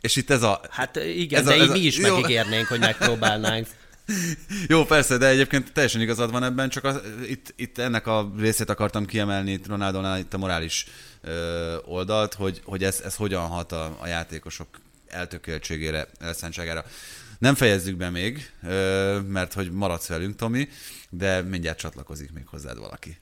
és 0.00 0.16
itt 0.16 0.30
ez 0.30 0.42
a... 0.42 0.60
Hát 0.70 0.96
igen, 0.96 1.40
ez 1.40 1.46
de 1.46 1.52
a, 1.52 1.54
ez 1.54 1.62
így 1.62 1.68
a, 1.68 1.72
mi 1.72 1.78
is 1.78 1.98
jó. 1.98 2.14
megígérnénk, 2.14 2.66
hogy 2.66 2.80
megpróbálnánk. 2.80 3.66
Jó, 4.68 4.84
persze, 4.84 5.16
de 5.16 5.26
egyébként 5.26 5.72
teljesen 5.72 6.00
igazad 6.00 6.30
van 6.30 6.44
ebben, 6.44 6.68
csak 6.68 6.84
az, 6.84 7.00
itt, 7.28 7.54
itt 7.56 7.78
ennek 7.78 8.06
a 8.06 8.32
részét 8.38 8.70
akartam 8.70 9.06
kiemelni 9.06 9.60
Ronaldonál, 9.66 10.18
itt 10.18 10.34
a 10.34 10.38
morális 10.38 10.86
oldalt, 11.84 12.34
hogy, 12.34 12.60
hogy 12.64 12.84
ez, 12.84 13.00
ez 13.00 13.14
hogyan 13.14 13.46
hat 13.46 13.72
a, 13.72 13.96
a 14.00 14.06
játékosok 14.06 14.68
eltökéltségére, 15.06 16.08
elszántságára. 16.18 16.84
Nem 17.38 17.54
fejezzük 17.54 17.96
be 17.96 18.10
még, 18.10 18.52
mert 19.26 19.52
hogy 19.52 19.70
maradsz 19.70 20.06
velünk, 20.06 20.36
Tomi, 20.36 20.68
de 21.10 21.40
mindjárt 21.42 21.78
csatlakozik 21.78 22.32
még 22.32 22.46
hozzád 22.46 22.78
valaki. 22.78 23.18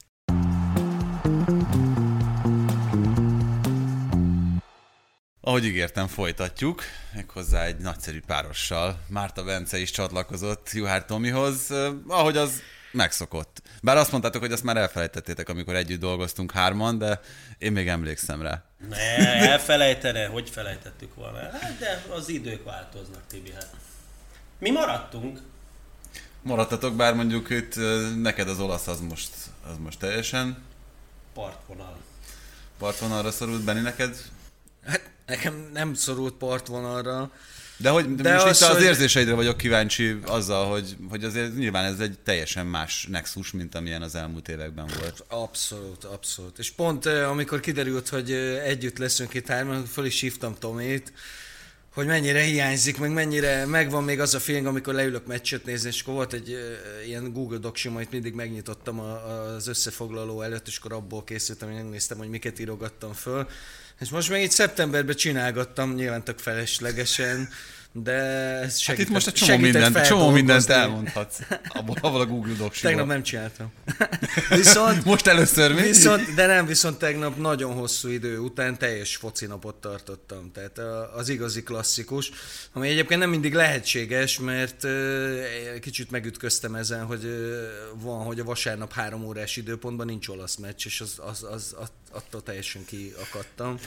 Ahogy 5.41 5.65
ígértem, 5.65 6.07
folytatjuk, 6.07 6.83
méghozzá 7.15 7.65
egy 7.65 7.77
nagyszerű 7.77 8.21
párossal. 8.27 9.01
Márta 9.09 9.45
Bence 9.45 9.79
is 9.79 9.91
csatlakozott 9.91 10.71
Juhár 10.73 11.05
Tomihoz, 11.05 11.71
ahogy 12.07 12.37
az 12.37 12.63
megszokott. 12.93 13.63
Bár 13.83 13.97
azt 13.97 14.11
mondtátok, 14.11 14.41
hogy 14.41 14.53
azt 14.53 14.63
már 14.63 14.77
elfelejtettétek, 14.77 15.49
amikor 15.49 15.75
együtt 15.75 16.01
dolgoztunk 16.01 16.53
hárman, 16.53 16.99
de 16.99 17.21
én 17.59 17.73
még 17.73 17.89
emlékszem 17.89 18.43
rá. 18.43 18.65
Ne, 18.89 18.97
elfelejtene, 19.51 20.27
hogy 20.27 20.51
felejtettük 20.51 21.15
volna. 21.15 21.39
Hát, 21.39 21.79
de 21.79 22.05
az 22.09 22.29
idők 22.29 22.65
változnak, 22.65 23.23
Tibi. 23.29 23.53
Hát. 23.53 23.75
Mi 24.59 24.71
maradtunk. 24.71 25.41
Maradtatok, 26.43 26.95
bár 26.95 27.15
mondjuk 27.15 27.51
itt 27.51 27.75
neked 28.17 28.49
az 28.49 28.61
olasz 28.61 28.87
az 28.87 29.01
most, 29.01 29.31
az 29.71 29.77
most 29.79 29.99
teljesen... 29.99 30.63
Partvonal. 31.35 31.97
Partvonalra 32.79 33.31
szorult, 33.31 33.65
Benni, 33.65 33.81
neked? 33.81 34.17
Hát 34.87 35.11
nekem 35.27 35.71
nem 35.73 35.95
szorult 35.95 36.35
partvonalra. 36.35 37.31
De 37.81 37.91
hogy 37.91 38.15
de 38.15 38.33
most 38.33 38.45
az, 38.45 38.61
itt 38.61 38.69
az 38.69 38.75
hogy... 38.75 38.83
érzéseidre 38.83 39.35
vagyok 39.35 39.57
kíváncsi 39.57 40.19
azzal, 40.27 40.71
hogy, 40.71 40.97
hogy 41.09 41.25
azért 41.25 41.57
nyilván 41.57 41.85
ez 41.85 42.01
egy 42.01 42.19
teljesen 42.25 42.67
más 42.67 43.07
nexus, 43.11 43.51
mint 43.51 43.75
amilyen 43.75 44.03
az 44.03 44.15
elmúlt 44.15 44.49
években 44.49 44.87
volt. 44.99 45.25
Abszolút, 45.29 46.05
abszolút. 46.05 46.59
És 46.59 46.71
pont 46.71 47.07
amikor 47.07 47.61
kiderült, 47.61 48.09
hogy 48.09 48.33
együtt 48.65 48.99
leszünk 48.99 49.35
itt 49.35 49.47
hárman, 49.47 49.85
föl 49.85 50.05
is 50.05 50.21
hívtam 50.21 50.55
Tomét, 50.59 51.13
hogy 51.95 52.07
mennyire 52.07 52.41
hiányzik, 52.41 52.99
meg 52.99 53.13
mennyire 53.13 53.67
megvan 53.67 54.05
még 54.05 54.21
az 54.21 54.35
a 54.35 54.41
feeling, 54.41 54.67
amikor 54.67 54.95
leülök 54.95 55.27
meccset 55.27 55.65
nézni, 55.65 55.89
és 55.89 56.01
akkor 56.01 56.15
volt 56.15 56.33
egy 56.33 56.51
uh, 56.51 57.07
ilyen 57.07 57.33
Google 57.33 57.59
Docs 57.59 57.85
amit 57.85 58.11
mindig 58.11 58.35
megnyitottam 58.35 59.01
a, 59.01 59.45
az 59.55 59.67
összefoglaló 59.67 60.43
előtt, 60.43 60.67
és 60.67 60.77
akkor 60.77 60.93
abból 60.93 61.25
készültem, 61.25 61.69
hogy 61.69 61.83
megnéztem, 61.83 62.19
hogy 62.19 62.29
miket 62.29 62.59
írogattam 62.59 63.13
föl, 63.13 63.47
és 64.01 64.11
most 64.11 64.31
még 64.31 64.43
itt 64.43 64.51
szeptemberben 64.51 65.17
csinálgattam, 65.17 65.95
nyilván 65.95 66.25
tök 66.25 66.39
feleslegesen, 66.39 67.49
de 67.93 68.13
ez 68.13 68.79
segített, 68.79 68.87
hát 68.87 68.99
itt 68.99 69.09
most 69.13 69.27
egy 69.27 69.33
csomó, 69.33 69.59
mindent, 69.59 70.01
csomó 70.01 70.31
mindent 70.31 70.69
elmondhatsz 70.69 71.39
abból, 71.69 71.97
abból 72.01 72.21
a 72.21 72.27
Google 72.27 72.55
docs 72.55 72.81
Tegnap 72.81 73.07
nem 73.07 73.23
csináltam. 73.23 73.73
viszont, 74.49 75.05
most 75.05 75.27
először 75.27 75.75
mi? 75.75 75.81
Viszont, 75.81 76.35
de 76.35 76.47
nem, 76.47 76.67
viszont 76.67 76.99
tegnap 76.99 77.37
nagyon 77.37 77.73
hosszú 77.73 78.09
idő 78.09 78.39
után 78.39 78.79
teljes 78.79 79.17
foci 79.17 79.47
napot 79.47 79.75
tartottam. 79.75 80.51
Tehát 80.53 80.79
az 81.17 81.29
igazi 81.29 81.63
klasszikus, 81.63 82.31
ami 82.73 82.89
egyébként 82.89 83.21
nem 83.21 83.31
mindig 83.31 83.55
lehetséges, 83.55 84.39
mert 84.39 84.87
kicsit 85.81 86.11
megütköztem 86.11 86.75
ezen, 86.75 87.05
hogy 87.05 87.27
van, 87.95 88.25
hogy 88.25 88.41
a 88.41 88.45
vasárnap 88.45 88.93
három 88.93 89.25
órás 89.25 89.57
időpontban 89.57 90.07
nincs 90.07 90.29
olasz 90.29 90.57
meccs, 90.57 90.87
és 90.87 91.01
az, 91.01 91.15
az, 91.17 91.47
az, 91.51 91.75
az 91.79 91.89
attól 92.13 92.43
teljesen 92.43 92.85
kiakadtam. 92.85 93.79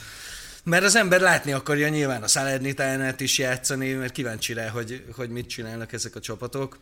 Mert 0.64 0.84
az 0.84 0.96
ember 0.96 1.22
látni 1.22 1.52
akarja 1.52 1.90
nyilván 1.90 2.24
a 2.24 2.28
Salernitánát 2.28 3.20
is 3.20 3.38
játszani, 3.38 3.94
mert 3.94 4.12
kíváncsi 4.12 4.54
rá, 4.54 4.70
hogy, 4.70 5.04
hogy 5.16 5.30
mit 5.30 5.50
csinálnak 5.50 5.94
ezek 5.94 6.16
a 6.16 6.20
csapatok. 6.20 6.80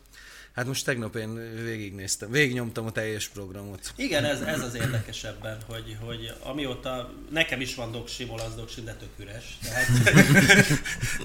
Hát 0.55 0.65
most 0.65 0.85
tegnap 0.85 1.15
én 1.15 1.33
végignéztem, 1.63 2.31
végignyomtam 2.31 2.85
a 2.85 2.91
teljes 2.91 3.27
programot. 3.27 3.93
Igen, 3.95 4.25
ez, 4.25 4.41
ez 4.41 4.61
az 4.61 4.75
érdekesebben, 4.75 5.57
hogy, 5.67 5.97
hogy 6.01 6.33
amióta, 6.43 7.13
nekem 7.29 7.61
is 7.61 7.75
van 7.75 7.91
doksim, 7.91 8.29
olasz 8.29 8.55
doksim, 8.55 8.85
de 8.85 8.93
tök 8.93 9.09
üres. 9.19 9.57
Tehát, 9.63 9.87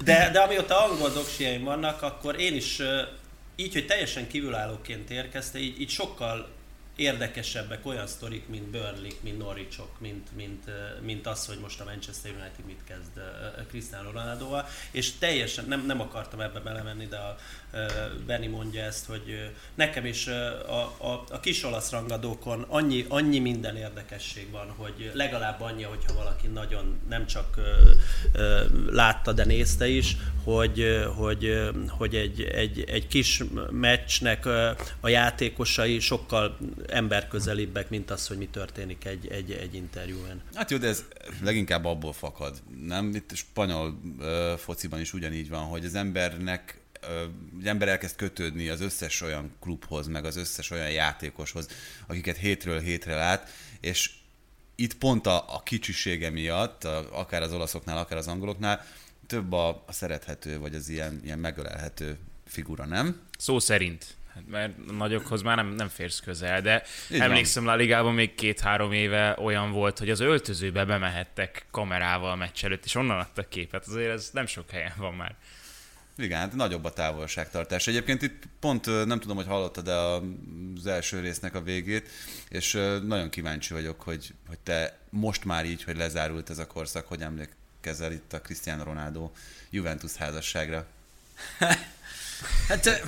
de, 0.03 0.29
de 0.31 0.39
amióta 0.39 0.85
angol 0.85 1.09
doksiaim 1.09 1.63
vannak, 1.63 2.01
akkor 2.01 2.39
én 2.39 2.55
is 2.55 2.81
így, 3.55 3.73
hogy 3.73 3.85
teljesen 3.85 4.27
kívülállóként 4.27 5.09
érkezte, 5.09 5.59
így, 5.59 5.81
így 5.81 5.89
sokkal 5.89 6.49
érdekesebbek 6.97 7.85
olyan 7.85 8.07
sztorik, 8.07 8.47
mint 8.47 8.65
Burnley, 8.65 9.11
mint 9.21 9.37
Norwichok, 9.37 9.99
mint, 9.99 10.35
mint, 10.35 10.63
mint 11.01 11.27
az, 11.27 11.45
hogy 11.45 11.59
most 11.59 11.81
a 11.81 11.83
Manchester 11.83 12.31
United 12.31 12.65
mit 12.65 12.83
kezd 12.83 13.21
Cristiano 13.67 14.11
Ronaldoval, 14.11 14.67
és 14.91 15.11
teljesen 15.11 15.65
nem, 15.65 15.85
nem 15.85 16.01
akartam 16.01 16.39
ebbe 16.39 16.59
belemenni, 16.59 17.05
de 17.05 17.17
a 17.17 17.37
Benny 18.25 18.49
mondja 18.49 18.83
ezt, 18.83 19.05
hogy 19.05 19.51
nekem 19.75 20.05
is 20.05 20.27
a, 20.27 20.81
a, 20.81 21.23
a 21.29 21.39
kis 21.39 21.63
olasz 21.63 21.91
rangadókon 21.91 22.65
annyi, 22.67 23.05
annyi 23.07 23.39
minden 23.39 23.75
érdekesség 23.75 24.51
van, 24.51 24.73
hogy 24.77 25.11
legalább 25.13 25.61
annyi, 25.61 25.83
hogyha 25.83 26.13
valaki 26.13 26.47
nagyon 26.47 26.99
nem 27.09 27.25
csak 27.25 27.59
látta, 28.89 29.33
de 29.33 29.45
nézte 29.45 29.87
is, 29.87 30.17
hogy, 30.43 31.05
hogy, 31.15 31.69
hogy 31.89 32.15
egy, 32.15 32.41
egy, 32.41 32.83
egy 32.87 33.07
kis 33.07 33.43
meccsnek 33.71 34.45
a 34.99 35.07
játékosai 35.07 35.99
sokkal 35.99 36.57
emberközelibbek, 36.87 37.89
mint 37.89 38.11
az, 38.11 38.27
hogy 38.27 38.37
mi 38.37 38.47
történik 38.47 39.05
egy, 39.05 39.27
egy, 39.27 39.51
egy 39.51 39.75
interjúen. 39.75 40.41
Hát 40.53 40.71
jó, 40.71 40.77
de 40.77 40.87
ez 40.87 41.03
leginkább 41.43 41.85
abból 41.85 42.13
fakad. 42.13 42.61
Nem? 42.85 43.15
Itt 43.15 43.35
spanyol 43.35 43.99
uh, 44.17 44.57
fociban 44.57 44.99
is 44.99 45.13
ugyanígy 45.13 45.49
van, 45.49 45.63
hogy 45.63 45.85
az 45.85 45.95
embernek 45.95 46.79
az 47.07 47.65
ember 47.65 47.87
elkezd 47.87 48.15
kötődni 48.15 48.69
az 48.69 48.81
összes 48.81 49.21
olyan 49.21 49.55
klubhoz, 49.59 50.07
meg 50.07 50.25
az 50.25 50.35
összes 50.35 50.69
olyan 50.69 50.91
játékoshoz, 50.91 51.67
akiket 52.07 52.37
hétről 52.37 52.79
hétre 52.79 53.15
lát, 53.15 53.49
és 53.79 54.11
itt 54.75 54.97
pont 54.97 55.27
a, 55.27 55.55
a 55.55 55.63
kicsisége 55.63 56.29
miatt, 56.29 56.83
a, 56.83 57.19
akár 57.19 57.41
az 57.41 57.53
olaszoknál, 57.53 57.97
akár 57.97 58.17
az 58.17 58.27
angoloknál, 58.27 58.85
több 59.27 59.51
a, 59.51 59.83
a 59.87 59.91
szerethető, 59.91 60.59
vagy 60.59 60.75
az 60.75 60.89
ilyen, 60.89 61.19
ilyen 61.23 61.39
megölelhető 61.39 62.17
figura, 62.45 62.85
nem? 62.85 63.21
Szó 63.37 63.59
szerint. 63.59 64.15
Hát, 64.33 64.43
mert 64.47 64.91
nagyokhoz 64.97 65.41
már 65.41 65.55
nem, 65.55 65.67
nem 65.67 65.87
férsz 65.87 66.19
közel, 66.19 66.61
de 66.61 66.83
Így 67.11 67.19
emlékszem, 67.19 67.65
La 67.65 67.75
Ligában 67.75 68.13
még 68.13 68.35
két-három 68.35 68.91
éve 68.91 69.35
olyan 69.39 69.71
volt, 69.71 69.99
hogy 69.99 70.09
az 70.09 70.19
öltözőbe 70.19 70.85
bemehettek 70.85 71.65
kamerával 71.71 72.31
a 72.31 72.35
meccs 72.35 72.63
előtt, 72.63 72.85
és 72.85 72.95
onnan 72.95 73.19
adtak 73.19 73.49
képet. 73.49 73.87
Azért 73.87 74.11
ez 74.11 74.29
nem 74.33 74.45
sok 74.45 74.69
helyen 74.69 74.93
van 74.97 75.13
már. 75.13 75.35
Igen, 76.17 76.39
hát 76.39 76.53
nagyobb 76.53 76.85
a 76.85 76.93
távolságtartás. 76.93 77.87
Egyébként 77.87 78.21
itt 78.21 78.43
pont 78.59 79.05
nem 79.05 79.19
tudom, 79.19 79.35
hogy 79.35 79.45
hallottad 79.45 79.83
de 79.83 79.93
az 79.93 80.87
első 80.87 81.19
résznek 81.19 81.55
a 81.55 81.61
végét, 81.61 82.09
és 82.49 82.71
nagyon 83.03 83.29
kíváncsi 83.29 83.73
vagyok, 83.73 84.01
hogy, 84.01 84.33
hogy 84.47 84.59
te 84.59 84.97
most 85.09 85.45
már 85.45 85.65
így, 85.65 85.83
hogy 85.83 85.97
lezárult 85.97 86.49
ez 86.49 86.57
a 86.57 86.67
korszak, 86.67 87.07
hogy 87.07 87.21
emlékezel 87.21 88.11
itt 88.11 88.33
a 88.33 88.41
Cristiano 88.41 88.83
Ronaldo 88.83 89.31
Juventus 89.69 90.15
házasságra. 90.15 90.85
hát 92.69 93.03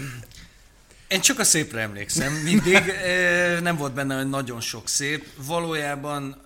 én 1.08 1.22
csak 1.22 1.40
a 1.40 1.44
szépre 1.44 1.82
emlékszem 1.82 2.34
mindig, 2.34 2.94
nem 3.68 3.76
volt 3.76 3.94
benne 3.94 4.24
nagyon 4.24 4.62
sok 4.62 4.88
szép. 4.88 5.28
Valójában, 5.36 6.42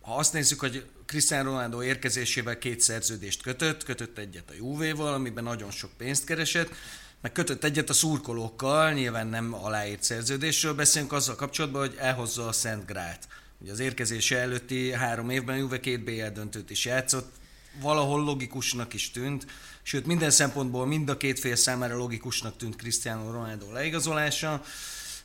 ha 0.00 0.14
azt 0.14 0.32
nézzük, 0.32 0.60
hogy 0.60 0.84
Cristiano 1.10 1.50
Ronaldo 1.50 1.82
érkezésével 1.82 2.58
két 2.58 2.80
szerződést 2.80 3.42
kötött, 3.42 3.84
kötött 3.84 4.18
egyet 4.18 4.50
a 4.50 4.54
Juve-val, 4.56 5.14
amiben 5.14 5.44
nagyon 5.44 5.70
sok 5.70 5.90
pénzt 5.96 6.24
keresett, 6.24 6.74
meg 7.20 7.32
kötött 7.32 7.64
egyet 7.64 7.90
a 7.90 7.92
szurkolókkal, 7.92 8.92
nyilván 8.92 9.26
nem 9.26 9.54
aláírt 9.54 10.02
szerződésről 10.02 10.74
beszélünk 10.74 11.12
azzal 11.12 11.34
kapcsolatban, 11.34 11.80
hogy 11.80 11.96
elhozza 11.98 12.46
a 12.46 12.52
Szent 12.52 12.86
Grát. 12.86 13.28
Ugye 13.60 13.72
az 13.72 13.78
érkezése 13.78 14.38
előtti 14.38 14.92
három 14.92 15.30
évben 15.30 15.56
Juve 15.56 15.80
két 15.80 16.04
BL 16.04 16.26
döntőt 16.34 16.70
is 16.70 16.84
játszott, 16.84 17.32
valahol 17.80 18.24
logikusnak 18.24 18.94
is 18.94 19.10
tűnt, 19.10 19.46
sőt 19.82 20.06
minden 20.06 20.30
szempontból 20.30 20.86
mind 20.86 21.08
a 21.08 21.16
két 21.16 21.38
fél 21.38 21.56
számára 21.56 21.96
logikusnak 21.96 22.56
tűnt 22.56 22.76
Cristiano 22.76 23.30
Ronaldo 23.30 23.72
leigazolása. 23.72 24.62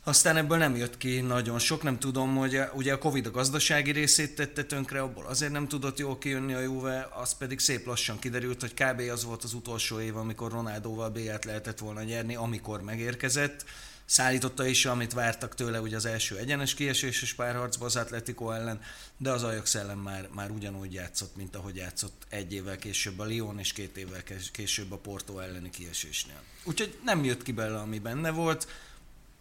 Aztán 0.08 0.38
ebből 0.38 0.58
nem 0.58 0.76
jött 0.76 0.98
ki 0.98 1.20
nagyon 1.20 1.60
sok, 1.60 1.84
nem 1.84 2.00
tudom, 2.00 2.36
hogy 2.36 2.60
ugye 2.74 2.94
a 2.94 2.98
Covid 2.98 3.26
a 3.26 3.32
gazdasági 3.32 3.92
részét 3.92 4.36
tette 4.36 4.64
tönkre, 4.64 5.02
abból 5.02 5.26
azért 5.26 5.52
nem 5.52 5.68
tudott 5.68 6.00
jól 6.00 6.18
kijönni 6.18 6.54
a 6.54 6.60
Juve, 6.60 7.10
az 7.14 7.38
pedig 7.38 7.60
szép 7.60 7.86
lassan 7.86 8.20
kiderült, 8.20 8.62
hogy 8.62 8.74
kb. 8.74 9.00
az 9.12 9.24
volt 9.24 9.44
az 9.44 9.54
utolsó 9.54 10.00
év, 10.00 10.18
amikor 10.18 10.52
Ronaldóval 10.52 11.10
B-et 11.10 11.46
lehetett 11.46 11.80
volna 11.80 12.04
nyerni, 12.04 12.36
amikor 12.36 12.82
megérkezett. 12.82 13.66
Szállította 14.06 14.66
is, 14.66 14.86
amit 14.86 15.14
vártak 15.14 15.56
tőle, 15.56 15.82
ugye 15.82 15.96
az 15.96 16.06
első 16.06 16.38
egyenes 16.38 16.74
kieséses 16.74 17.34
párharcba 17.34 17.86
az 17.86 17.96
Atletico 17.96 18.52
ellen, 18.52 18.82
de 19.18 19.32
az 19.32 19.44
Ajax 19.44 19.76
ellen 19.76 19.98
már, 19.98 20.30
már 20.34 20.52
ugyanúgy 20.52 20.94
játszott, 20.94 21.36
mint 21.36 21.56
ahogy 21.56 21.76
játszott 21.76 22.26
egy 22.30 22.54
évvel 22.54 22.78
később 22.78 23.20
a 23.20 23.26
Lyon, 23.26 23.60
és 23.60 23.74
két 23.74 23.98
évvel 23.98 24.24
később 24.52 24.92
a 24.92 24.98
Porto 24.98 25.40
elleni 25.40 25.70
kiesésnél. 25.70 26.42
Úgyhogy 26.64 26.98
nem 27.04 27.24
jött 27.24 27.44
ki 27.44 27.52
belőle, 27.52 27.80
ami 27.80 28.00
benne 28.00 28.32
volt 28.32 28.68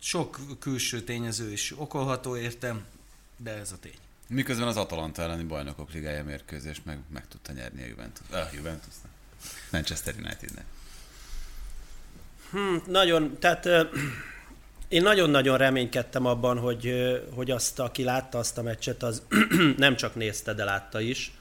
sok 0.04 0.38
külső 0.58 1.00
tényező 1.00 1.52
is 1.52 1.72
okolható 1.76 2.36
értem, 2.36 2.84
de 3.36 3.50
ez 3.50 3.72
a 3.72 3.76
tény. 3.80 3.98
Miközben 4.28 4.68
az 4.68 4.76
Atalanta 4.76 5.22
elleni 5.22 5.42
bajnokok 5.42 5.92
ligája 5.92 6.24
mérkőzés 6.24 6.80
meg, 6.84 6.98
meg 7.12 7.28
tudta 7.28 7.52
nyerni 7.52 7.82
a 7.82 7.86
Juventus. 7.86 8.26
Ah, 8.30 8.54
Juventus. 8.54 8.94
Manchester 9.70 10.14
Unitednek. 10.14 10.64
Hmm, 12.50 12.82
nagyon, 12.86 13.38
tehát 13.38 13.68
én 14.88 15.02
nagyon-nagyon 15.02 15.58
reménykedtem 15.58 16.26
abban, 16.26 16.58
hogy, 16.58 16.92
hogy 17.34 17.50
azt, 17.50 17.78
aki 17.78 18.02
látta 18.02 18.38
azt 18.38 18.58
a 18.58 18.62
meccset, 18.62 19.02
az 19.02 19.22
nem 19.76 19.96
csak 19.96 20.14
nézte, 20.14 20.54
de 20.54 20.64
látta 20.64 21.00
is. 21.00 21.32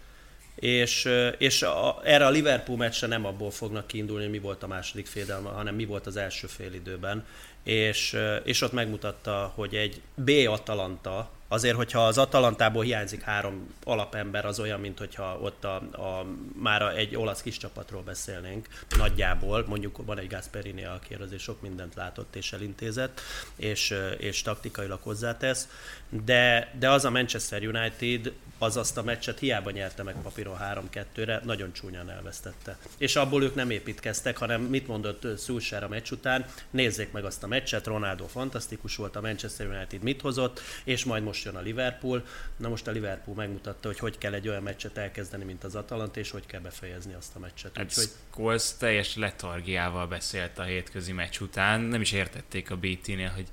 És, 0.55 1.09
és 1.37 1.61
a, 1.61 2.01
erre 2.03 2.25
a 2.25 2.29
Liverpool 2.29 2.77
meccsre 2.77 3.07
nem 3.07 3.25
abból 3.25 3.51
fognak 3.51 3.87
kiindulni, 3.87 4.23
hogy 4.23 4.31
mi 4.31 4.39
volt 4.39 4.63
a 4.63 4.67
második 4.67 5.07
fédelme, 5.07 5.49
hanem 5.49 5.75
mi 5.75 5.85
volt 5.85 6.07
az 6.07 6.15
első 6.15 6.47
fél 6.47 6.73
időben 6.73 7.25
és, 7.63 8.17
és 8.43 8.61
ott 8.61 8.71
megmutatta, 8.71 9.51
hogy 9.55 9.75
egy 9.75 10.01
B 10.15 10.31
Atalanta, 10.47 11.29
azért, 11.53 11.75
hogyha 11.75 12.05
az 12.07 12.17
Atalantából 12.17 12.83
hiányzik 12.83 13.21
három 13.21 13.73
alapember, 13.83 14.45
az 14.45 14.59
olyan, 14.59 14.79
mint 14.79 14.97
hogyha 14.97 15.39
ott 15.41 15.63
a, 15.63 15.75
a, 15.75 16.25
már 16.55 16.81
egy 16.81 17.15
olasz 17.15 17.41
kis 17.41 17.57
csapatról 17.57 18.01
beszélnénk, 18.01 18.67
nagyjából, 18.97 19.65
mondjuk 19.67 20.05
van 20.05 20.17
egy 20.17 20.27
Gasperini, 20.27 20.85
aki 20.85 21.13
azért 21.13 21.41
sok 21.41 21.61
mindent 21.61 21.95
látott 21.95 22.35
és 22.35 22.53
elintézett, 22.53 23.21
és, 23.55 23.93
és 24.17 24.41
taktikailag 24.41 24.99
hozzátesz, 25.01 25.67
de, 26.09 26.73
de 26.79 26.89
az 26.89 27.05
a 27.05 27.09
Manchester 27.09 27.67
United 27.67 28.33
az 28.57 28.77
azt 28.77 28.97
a 28.97 29.03
meccset 29.03 29.39
hiába 29.39 29.71
nyerte 29.71 30.03
meg 30.03 30.15
papíron 30.23 30.57
3-2-re, 30.61 31.41
nagyon 31.43 31.73
csúnyán 31.73 32.09
elvesztette. 32.09 32.77
És 32.97 33.15
abból 33.15 33.43
ők 33.43 33.55
nem 33.55 33.69
építkeztek, 33.69 34.37
hanem 34.37 34.61
mit 34.61 34.87
mondott 34.87 35.37
Szulsár 35.37 35.83
a 35.83 35.87
meccs 35.87 36.11
után, 36.11 36.45
nézzék 36.69 37.11
meg 37.11 37.25
azt 37.25 37.43
a 37.43 37.47
meccset, 37.47 37.87
Ronaldo 37.87 38.27
fantasztikus 38.27 38.95
volt, 38.95 39.15
a 39.15 39.21
Manchester 39.21 39.67
United 39.67 40.01
mit 40.01 40.21
hozott, 40.21 40.61
és 40.83 41.03
majd 41.03 41.23
most 41.23 41.42
jön 41.43 41.55
a 41.55 41.61
Liverpool. 41.61 42.25
Na 42.57 42.69
most 42.69 42.87
a 42.87 42.91
Liverpool 42.91 43.35
megmutatta, 43.35 43.87
hogy 43.87 43.99
hogy 43.99 44.17
kell 44.17 44.33
egy 44.33 44.47
olyan 44.47 44.63
meccset 44.63 44.97
elkezdeni, 44.97 45.43
mint 45.43 45.63
az 45.63 45.75
Atalanta, 45.75 46.19
és 46.19 46.31
hogy 46.31 46.45
kell 46.45 46.61
befejezni 46.61 47.13
azt 47.13 47.35
a 47.35 47.39
meccset. 47.39 47.77
Hát 47.77 47.85
Úgyhogy... 47.85 48.09
Scholes 48.31 48.77
teljes 48.77 49.15
letargiával 49.15 50.07
beszélt 50.07 50.59
a 50.59 50.63
hétközi 50.63 51.11
meccs 51.11 51.39
után, 51.39 51.81
nem 51.81 52.01
is 52.01 52.11
értették 52.11 52.71
a 52.71 52.77
BT-nél, 52.77 53.29
hogy 53.29 53.47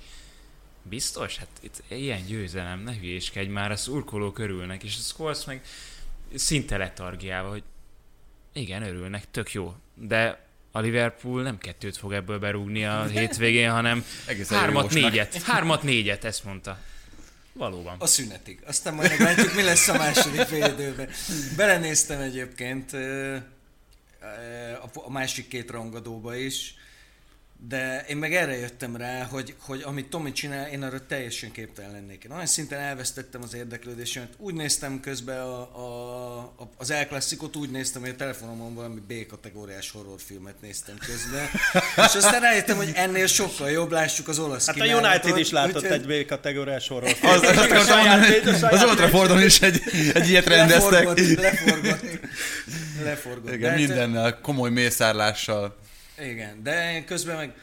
Biztos? 0.83 1.37
Hát 1.37 1.49
itt 1.61 1.83
ilyen 1.89 2.25
győzelem, 2.27 2.81
ne 2.81 2.95
hülyéskedj 2.95 3.49
már, 3.49 3.71
a 3.71 3.77
szurkolók 3.77 4.39
örülnek, 4.39 4.83
és 4.83 4.97
a 4.97 5.01
Scholes 5.01 5.45
meg 5.45 5.63
szinte 6.35 6.77
letargiával, 6.77 7.51
hogy 7.51 7.63
igen, 8.53 8.83
örülnek, 8.83 9.31
tök 9.31 9.53
jó, 9.53 9.75
de 9.95 10.47
a 10.73 10.81
Liverpool 10.81 11.43
nem 11.43 11.59
kettőt 11.59 11.97
fog 11.97 12.13
ebből 12.13 12.39
berúgni 12.39 12.85
a 12.85 13.05
hétvégén, 13.15 13.71
hanem 13.71 14.05
hármat, 14.49 14.91
négyet. 14.91 15.43
Hármat, 15.43 15.83
négyet, 15.83 16.25
ezt 16.25 16.45
mondta. 16.45 16.79
Valóban. 17.53 17.97
A 17.99 18.07
szünetig. 18.07 18.63
Aztán 18.67 18.95
majd 18.95 19.09
meglátjuk, 19.09 19.55
mi 19.55 19.63
lesz 19.63 19.89
a 19.89 19.97
második 19.97 20.41
fél 20.41 20.65
időben. 20.65 21.09
Belenéztem 21.57 22.21
egyébként 22.21 22.93
a 24.95 25.11
másik 25.11 25.49
két 25.49 25.71
rangadóba 25.71 26.37
is, 26.37 26.75
de 27.69 28.05
én 28.09 28.17
meg 28.17 28.35
erre 28.35 28.59
jöttem 28.59 28.97
rá, 28.97 29.25
hogy, 29.25 29.55
hogy 29.59 29.83
amit 29.85 30.09
Tomi 30.09 30.33
csinál, 30.33 30.69
én 30.69 30.83
arra 30.83 31.07
teljesen 31.07 31.53
képtelen 31.53 31.93
lennék. 31.93 32.25
Én 32.25 32.31
olyan 32.31 32.47
szinten 32.47 32.79
elvesztettem 32.79 33.43
az 33.43 33.55
érdeklődésemet. 33.55 34.29
Úgy 34.37 34.55
néztem 34.55 35.01
közben 35.01 35.41
a, 35.41 35.61
a, 35.61 36.39
a, 36.39 36.71
az 36.77 36.91
El 36.91 37.09
úgy 37.53 37.71
néztem, 37.71 38.01
hogy 38.01 38.11
a 38.11 38.17
telefonomon 38.17 38.75
valami 38.75 39.01
B-kategóriás 39.09 39.91
horrorfilmet 39.91 40.61
néztem 40.61 40.97
közben. 41.07 41.49
És 41.97 42.15
aztán 42.15 42.41
rájöttem, 42.41 42.77
hogy 42.77 42.91
ennél 42.95 43.27
sokkal 43.27 43.71
jobb, 43.71 43.91
lássuk 43.91 44.29
az 44.29 44.39
olasz 44.39 44.67
Hát 44.67 44.81
a 44.81 44.85
United 44.85 45.39
is 45.39 45.51
látott 45.51 45.85
úgy, 45.85 45.91
egy 45.91 46.07
B-kategóriás 46.07 46.89
horrorfilmet. 46.89 47.45
Az, 47.45 48.63
az, 48.63 48.85
Old 48.85 48.97
Traffordon 48.97 49.43
is 49.43 49.61
egy, 49.61 49.83
egy 50.15 50.29
ilyet 50.29 50.47
rendeztek. 50.47 50.91
Leforgott, 50.91 51.37
leforgott. 51.37 52.21
leforgott. 53.05 53.53
Igen, 53.53 53.71
hát- 53.71 53.79
mindennel, 53.79 54.41
komoly 54.41 54.71
mészárlással. 54.71 55.79
Igen, 56.21 56.63
de 56.63 57.05
közben 57.05 57.37
meg 57.37 57.55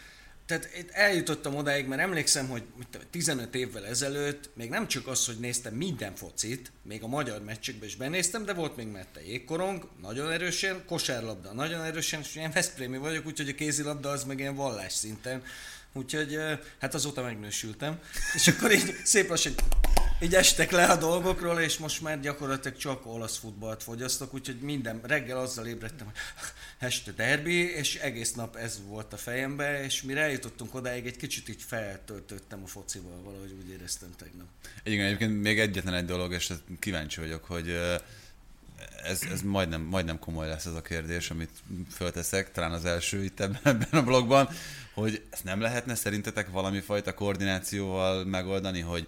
tehát 0.48 0.70
eljutottam 0.92 1.56
odáig, 1.56 1.88
mert 1.88 2.02
emlékszem, 2.02 2.48
hogy 2.48 2.64
15 3.12 3.56
évvel 3.56 3.86
ezelőtt 3.86 4.50
még 4.54 4.70
nem 4.70 4.88
csak 4.88 5.08
az, 5.08 5.26
hogy 5.26 5.40
néztem 5.40 5.74
minden 5.74 6.16
focit, 6.16 6.72
még 6.84 7.04
a 7.04 7.08
magyar 7.08 7.44
meccsekbe 7.44 7.86
is 7.86 7.96
benéztem, 7.96 8.46
de 8.46 8.54
volt 8.54 8.76
még 8.76 8.88
mette 8.88 9.26
jégkorong, 9.26 9.90
nagyon 10.02 10.32
erősen, 10.32 10.84
kosárlabda 10.86 11.54
nagyon 11.54 11.84
erősen, 11.84 12.20
és 12.20 12.36
ilyen 12.36 12.52
Veszprémi 12.52 12.98
vagyok, 12.98 13.26
úgyhogy 13.26 13.50
a 13.50 13.56
kézilabda 13.56 14.10
az 14.10 14.24
meg 14.24 14.40
ilyen 14.40 14.56
vallás 14.56 14.94
szinten. 14.94 15.44
Úgyhogy 15.98 16.38
hát 16.80 16.94
azóta 16.94 17.22
megnősültem. 17.22 18.00
És 18.34 18.48
akkor 18.48 18.72
így 18.72 18.96
szép 19.04 19.30
lassan 19.30 19.54
így 20.22 20.36
estek 20.36 20.72
le 20.72 20.86
a 20.86 20.96
dolgokról, 20.96 21.60
és 21.60 21.78
most 21.78 22.02
már 22.02 22.20
gyakorlatilag 22.20 22.78
csak 22.78 23.06
olasz 23.06 23.38
futballt 23.38 23.84
fogyasztok, 23.84 24.34
úgyhogy 24.34 24.60
minden 24.60 25.02
reggel 25.04 25.38
azzal 25.38 25.66
ébredtem, 25.66 26.06
hogy 26.06 26.16
este 26.78 27.12
derbi, 27.12 27.76
és 27.76 27.96
egész 27.96 28.34
nap 28.34 28.56
ez 28.56 28.80
volt 28.88 29.14
a 29.14 29.18
fejembe, 29.18 29.84
és 29.84 30.02
mire 30.02 30.22
eljutottunk 30.22 30.76
odáig, 30.76 31.06
egy 31.06 31.18
kicsit 31.18 31.50
így 31.50 31.64
feltöltöttem 31.68 32.64
a 32.64 32.68
focival, 32.68 33.22
valahogy 33.24 33.56
úgy 33.62 33.70
éreztem 33.70 34.10
tegnap. 34.18 34.48
Igen, 34.84 35.06
egyébként 35.06 35.42
még 35.42 35.60
egyetlen 35.60 35.94
egy 35.94 36.06
dolog, 36.06 36.34
és 36.34 36.54
kíváncsi 36.80 37.20
vagyok, 37.20 37.44
hogy 37.46 37.70
ez, 39.04 39.22
ez 39.32 39.42
majdnem, 39.42 39.82
majdnem 39.82 40.20
komoly 40.20 40.48
lesz 40.48 40.66
ez 40.66 40.74
a 40.74 40.82
kérdés, 40.82 41.30
amit 41.30 41.52
fölteszek, 41.92 42.52
talán 42.52 42.72
az 42.72 42.86
első 42.86 43.24
itt 43.24 43.40
ebben 43.40 43.88
a 43.92 44.02
blogban, 44.02 44.50
hogy 45.02 45.24
ezt 45.30 45.44
nem 45.44 45.62
lehetne 45.62 45.96
szerintetek 45.96 46.50
valami 46.50 46.80
fajta 46.80 47.14
koordinációval 47.14 48.26
megoldani, 48.26 48.80
hogy 48.80 49.08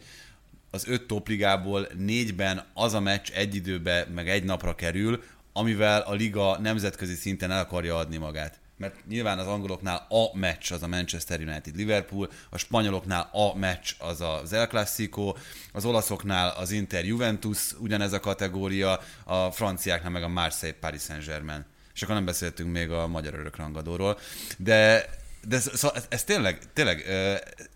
az 0.72 0.88
öt 0.88 1.08
topligából 1.08 1.88
négyben 1.98 2.64
az 2.74 2.94
a 2.94 3.00
meccs 3.00 3.30
egy 3.30 3.56
időbe, 3.56 4.08
meg 4.16 4.30
egy 4.30 4.44
napra 4.44 4.76
kerül, 4.76 5.24
amivel 5.54 6.02
a 6.02 6.14
liga 6.14 6.60
nemzetközi 6.60 7.16
szinten 7.16 7.52
el 7.52 7.60
akarja 7.60 7.98
adni 7.98 8.18
magát. 8.18 8.60
mert 8.78 8.96
nyilván 9.08 9.40
az 9.40 9.48
angoloknál 9.48 10.06
a 10.10 10.38
meccs 10.38 10.72
az 10.72 10.84
a 10.84 10.88
Manchester 10.88 11.40
United-Liverpool, 11.40 12.30
a 12.50 12.58
spanyoloknál 12.58 13.30
a 13.32 13.56
meccs 13.56 13.92
az 13.98 14.22
az 14.22 14.54
El 14.54 14.68
Clasico, 14.68 15.34
az 15.74 15.86
olaszoknál 15.86 16.50
az 16.58 16.72
Inter-Juventus 16.72 17.74
ugyanez 17.80 18.14
a 18.14 18.20
kategória, 18.20 19.00
a 19.24 19.52
franciáknál 19.52 20.12
meg 20.12 20.24
a 20.24 20.28
Marseille-Paris 20.28 21.02
Saint-Germain. 21.02 21.66
És 21.94 22.02
akkor 22.02 22.16
nem 22.16 22.26
beszéltünk 22.26 22.72
még 22.72 22.92
a 22.92 23.08
magyar 23.08 23.34
örökrangadóról. 23.34 24.20
De 24.58 25.10
de 25.50 25.56
ez, 25.56 25.70
szóval 25.74 25.98
ez, 25.98 26.06
ez 26.10 26.24
tényleg, 26.24 26.60
tényleg 26.74 27.06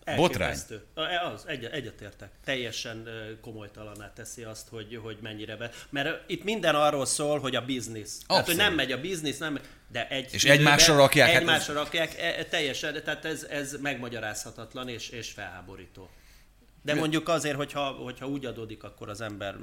uh, 0.06 0.16
botrány. 0.16 0.58
A- 0.94 1.02
Az, 1.34 1.44
egy, 1.48 1.64
egyetértek. 1.66 2.30
Teljesen 2.46 3.08
ö, 3.08 3.40
komolytalaná 3.40 4.14
teszi 4.14 4.44
azt, 4.44 4.68
hogy, 4.70 5.00
hogy 5.04 5.18
mennyire 5.22 5.56
be. 5.56 5.72
Mert 5.90 6.24
itt 6.32 6.44
minden 6.44 6.76
arról 6.76 7.06
szól, 7.06 7.40
hogy 7.40 7.56
a 7.56 7.62
biznisz. 7.62 8.22
Tehát, 8.28 8.46
hogy 8.46 8.56
nem 8.56 8.74
megy 8.74 8.92
a 8.92 9.00
biznisz, 9.00 9.38
nem 9.38 9.60
de 9.92 10.08
egy 10.08 10.34
És 10.34 10.44
egymásra 10.46 10.96
rakják, 10.96 11.28
hát 11.28 11.36
ez- 11.36 11.42
Egymásra 11.42 11.74
rakják, 11.74 12.18
e- 12.20 12.36
e- 12.40 12.46
teljesen, 12.46 13.04
tehát 13.04 13.26
ez, 13.26 13.44
ez 13.44 13.76
megmagyarázhatatlan 13.82 14.90
és, 14.90 15.10
és 15.10 15.32
felháborító. 15.32 16.10
De 16.86 16.94
mondjuk 16.94 17.30
azért, 17.30 17.56
hogyha, 17.56 17.82
hogyha 17.84 18.28
úgy 18.28 18.46
adódik, 18.46 18.84
akkor 18.84 19.10
az 19.10 19.22
ember, 19.22 19.56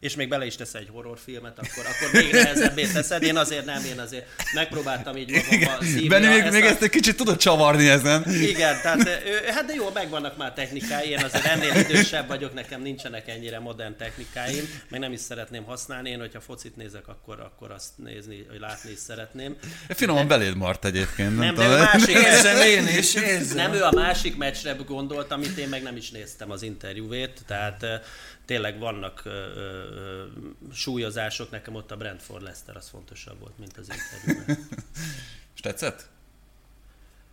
és 0.00 0.14
még 0.14 0.28
bele 0.28 0.46
is 0.46 0.56
tesz 0.56 0.74
egy 0.74 0.88
horrorfilmet, 0.92 1.58
akkor, 1.58 1.84
akkor 1.86 2.20
még 2.22 2.32
nehezebbé 2.32 2.86
teszed. 2.86 3.22
Én 3.22 3.36
azért 3.36 3.64
nem, 3.64 3.84
én 3.84 3.98
azért 3.98 4.26
megpróbáltam 4.54 5.16
így 5.16 5.30
magamba 5.30 5.84
szívni. 5.84 6.08
Benni 6.08 6.26
még, 6.26 6.38
ezt 6.40 6.52
még 6.52 6.62
a- 6.62 6.66
ezt 6.66 6.82
egy 6.82 6.90
kicsit 6.90 7.16
tudod 7.16 7.36
csavarni 7.36 7.88
ezen. 7.88 8.24
igen, 8.34 8.80
tehát 8.82 9.06
ő, 9.26 9.46
hát 9.46 9.64
de 9.64 9.74
jó, 9.74 9.90
megvannak 9.94 10.36
már 10.36 10.52
technikái, 10.52 11.08
én 11.08 11.24
azért 11.24 11.44
ennél 11.44 11.74
idősebb 11.74 12.28
vagyok, 12.28 12.54
nekem 12.54 12.82
nincsenek 12.82 13.28
ennyire 13.28 13.58
modern 13.58 13.96
technikáim, 13.96 14.68
meg 14.88 15.00
nem 15.00 15.12
is 15.12 15.20
szeretném 15.20 15.64
használni, 15.64 16.10
én 16.10 16.18
hogyha 16.18 16.40
focit 16.40 16.76
nézek, 16.76 17.08
akkor, 17.08 17.40
akkor 17.40 17.70
azt 17.70 17.88
nézni, 17.96 18.46
hogy 18.50 18.60
látni 18.60 18.90
is 18.90 18.98
szeretném. 18.98 19.56
Finoman 19.88 20.28
beléd 20.28 20.56
mart 20.56 20.84
egyébként. 20.84 21.36
Nem, 21.38 21.54
de 21.54 21.62
tudom. 21.64 21.70
ő 21.78 21.82
másik 21.82 22.16
Érzem 22.16 22.56
én 22.60 22.86
is, 22.98 23.14
érzem. 23.14 23.56
nem 23.56 23.72
ő 23.72 23.82
a 23.82 23.92
másik 23.92 24.36
meccsre 24.36 24.72
gondolt, 24.86 25.32
amit 25.32 25.56
én 25.58 25.68
meg 25.68 25.82
nem 25.82 25.96
is 25.96 26.10
néztem 26.10 26.50
az 26.50 26.59
interjúvét, 26.62 27.42
tehát 27.46 27.82
eh, 27.82 28.00
tényleg 28.44 28.78
vannak 28.78 29.22
ö, 29.24 29.30
ö, 29.30 29.60
ö, 29.94 30.24
súlyozások, 30.72 31.50
nekem 31.50 31.74
ott 31.74 31.90
a 31.90 31.96
Brentford 31.96 32.42
Leicester 32.42 32.76
az 32.76 32.88
fontosabb 32.88 33.38
volt, 33.40 33.58
mint 33.58 33.76
az 33.76 33.88
interjú. 33.90 34.54
És 35.54 35.60
tetszett? 35.60 36.08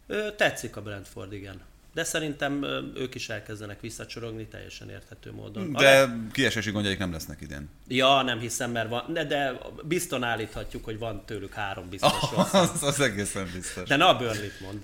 Ö, 0.08 0.28
Tetszik 0.36 0.76
a 0.76 0.82
Brentford, 0.82 1.34
igen. 1.34 1.62
De 1.94 2.04
szerintem 2.04 2.64
ők 2.96 3.16
is 3.16 3.30
elkezdenek 3.30 3.82
visszacsorogni 3.82 4.46
teljesen 4.48 4.90
érthető 4.90 5.32
módon. 5.32 5.76
A 5.76 5.80
De 5.80 6.16
kiesési 6.32 6.72
gondjaik 6.72 6.98
nem 6.98 7.12
lesznek 7.12 7.42
idén. 7.42 7.70
Ja, 7.88 8.22
nem 8.22 8.40
hiszem, 8.40 8.72
mert 8.72 8.90
van, 8.90 9.14
de, 9.14 9.26
de 9.26 9.58
bizton 9.84 10.24
állíthatjuk, 10.24 10.84
hogy 10.86 10.98
van 10.98 11.26
tőlük 11.26 11.54
három 11.54 11.90
biztos 12.00 12.32
rossz. 12.32 12.54
Az, 12.54 12.84
az 12.84 13.00
egészen 13.00 13.50
biztos. 13.54 13.88
De 13.88 13.96
na 13.96 14.08
a 14.08 14.18
Burnley-t 14.18 14.60
mond. 14.60 14.84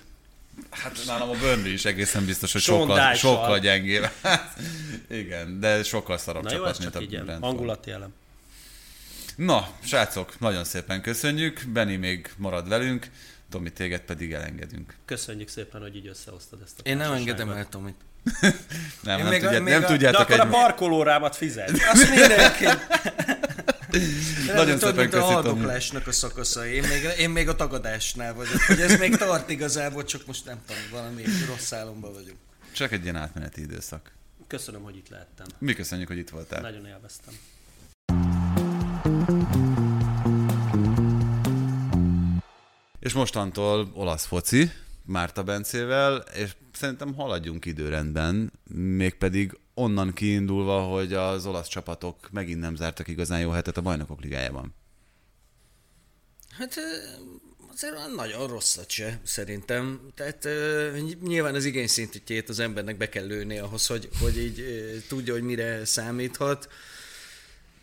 Hát 0.69 0.99
nálam 1.05 1.29
a 1.29 1.33
Burnley 1.33 1.71
is 1.73 1.85
egészen 1.85 2.25
biztos, 2.25 2.51
hogy 2.51 2.61
Sean 2.61 2.79
sokkal, 2.79 2.95
Dyche-sal. 2.95 3.35
sokkal 3.35 3.59
gyengébb. 3.59 4.09
Hát, 4.21 4.57
Igen, 5.09 5.59
de 5.59 5.83
sokkal 5.83 6.17
szarabb 6.17 6.43
Na 6.43 6.51
jó, 6.51 6.57
csapat, 6.57 6.71
ez 6.71 6.77
mint 6.79 6.91
csak 6.91 7.01
a 7.01 7.03
így 7.03 7.09
Brentford. 7.09 7.41
hangulati 7.41 7.91
elem. 7.91 8.13
Na, 9.35 9.67
srácok, 9.83 10.39
nagyon 10.39 10.63
szépen 10.63 11.01
köszönjük. 11.01 11.63
Benni 11.67 11.95
még 11.95 12.29
marad 12.37 12.67
velünk, 12.67 13.07
Tomi, 13.49 13.69
téged 13.71 14.01
pedig 14.01 14.31
elengedünk. 14.33 14.95
Köszönjük 15.05 15.47
szépen, 15.47 15.81
hogy 15.81 15.95
így 15.95 16.07
összehoztad 16.07 16.59
ezt 16.63 16.79
a 16.79 16.81
Én 16.89 16.97
nem 16.97 17.11
engedem 17.13 17.49
el 17.49 17.67
Tomit. 17.69 17.95
Nem, 19.03 19.19
Én 19.19 19.23
nem, 19.25 19.27
még 19.29 19.43
a- 19.43 19.49
tudját, 19.49 19.61
még 19.63 19.73
nem 19.73 19.77
a- 19.83 19.85
De 19.85 19.87
tudjátok 19.87 20.19
akkor 20.19 20.39
a 20.39 20.43
egy... 20.43 20.49
parkolórámat 20.49 21.35
fizet. 21.35 21.71
Azt 21.93 22.09
mindenki. 22.09 22.65
Nagyon 24.55 24.79
szépen 24.79 24.95
mint 24.95 25.13
a 25.13 26.07
a 26.07 26.11
szakaszai. 26.11 26.73
Én 26.73 26.83
még, 26.83 27.19
én 27.19 27.29
még 27.29 27.49
a 27.49 27.55
tagadásnál 27.55 28.33
vagyok. 28.33 28.61
Hogy 28.67 28.81
ez 28.81 28.99
még 28.99 29.15
tart 29.15 29.49
igazából, 29.49 30.03
csak 30.03 30.25
most 30.25 30.45
nem 30.45 30.57
tudom, 30.65 30.81
valami 30.91 31.23
rossz 31.47 31.71
álomban 31.71 32.13
vagyok. 32.13 32.35
Csak 32.71 32.91
egy 32.91 33.03
ilyen 33.03 33.15
átmeneti 33.15 33.61
időszak. 33.61 34.11
Köszönöm, 34.47 34.81
hogy 34.81 34.95
itt 34.95 35.09
lehettem. 35.09 35.45
Mi 35.57 35.73
köszönjük, 35.73 36.07
hogy 36.07 36.17
itt 36.17 36.29
voltál. 36.29 36.61
Nagyon 36.61 36.85
élveztem. 36.85 37.33
És 42.99 43.13
mostantól 43.13 43.91
olasz 43.93 44.25
foci, 44.25 44.71
Márta 45.05 45.43
Bencével, 45.43 46.23
és 46.35 46.55
szerintem 46.73 47.13
haladjunk 47.13 47.65
időrendben, 47.65 48.51
mégpedig 48.73 49.57
onnan 49.74 50.13
kiindulva, 50.13 50.82
hogy 50.82 51.13
az 51.13 51.45
olasz 51.45 51.67
csapatok 51.67 52.32
megint 52.32 52.59
nem 52.59 52.76
zártak 52.76 53.07
igazán 53.07 53.39
jó 53.39 53.49
hetet 53.49 53.78
a 53.78 53.82
bajnokok 53.82 54.21
ligájában. 54.21 54.74
Hát 56.49 56.80
azért 57.74 58.15
nagyon 58.15 58.47
rosszat 58.47 58.89
se, 58.89 59.19
szerintem. 59.24 59.99
Tehát 60.15 60.47
nyilván 61.21 61.55
az 61.55 61.65
igényszintjét 61.65 62.49
az 62.49 62.59
embernek 62.59 62.97
be 62.97 63.09
kell 63.09 63.26
lőni 63.26 63.57
ahhoz, 63.57 63.88
hogy, 63.88 64.09
hogy 64.19 64.38
így 64.38 64.63
tudja, 65.07 65.34
hogy 65.34 65.43
mire 65.43 65.86
számíthat. 65.86 66.69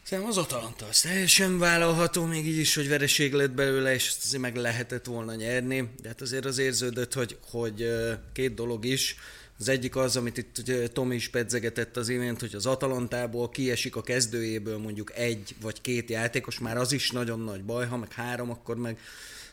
Szerintem 0.03 0.32
az 0.32 0.38
Atalanta 0.38 0.86
az 0.86 1.01
teljesen 1.01 1.59
vállalható, 1.59 2.24
még 2.24 2.47
így 2.47 2.59
is, 2.59 2.74
hogy 2.74 2.88
vereség 2.88 3.32
lett 3.32 3.51
belőle, 3.51 3.95
és 3.95 4.14
azért 4.24 4.43
meg 4.43 4.57
lehetett 4.57 5.05
volna 5.05 5.34
nyerni. 5.34 5.91
De 6.03 6.09
hát 6.09 6.20
azért 6.20 6.45
az 6.45 6.59
érződött, 6.59 7.12
hogy, 7.12 7.38
hogy 7.51 7.93
két 8.32 8.55
dolog 8.55 8.84
is. 8.84 9.16
Az 9.61 9.68
egyik 9.68 9.96
az, 9.96 10.16
amit 10.16 10.36
itt 10.36 10.92
Tomi 10.92 11.14
is 11.14 11.28
pedzegetett 11.28 11.96
az 11.96 12.08
imént, 12.08 12.40
hogy 12.40 12.54
az 12.54 12.66
Atalantából 12.66 13.48
kiesik 13.48 13.96
a 13.96 14.02
kezdőjéből 14.02 14.78
mondjuk 14.78 15.12
egy 15.16 15.54
vagy 15.61 15.80
két 15.80 16.11
játékos, 16.11 16.58
már 16.58 16.76
az 16.76 16.92
is 16.92 17.11
nagyon 17.11 17.40
nagy 17.40 17.64
baj, 17.64 17.86
ha 17.86 17.96
meg 17.96 18.12
három, 18.12 18.50
akkor 18.50 18.76
meg 18.76 18.98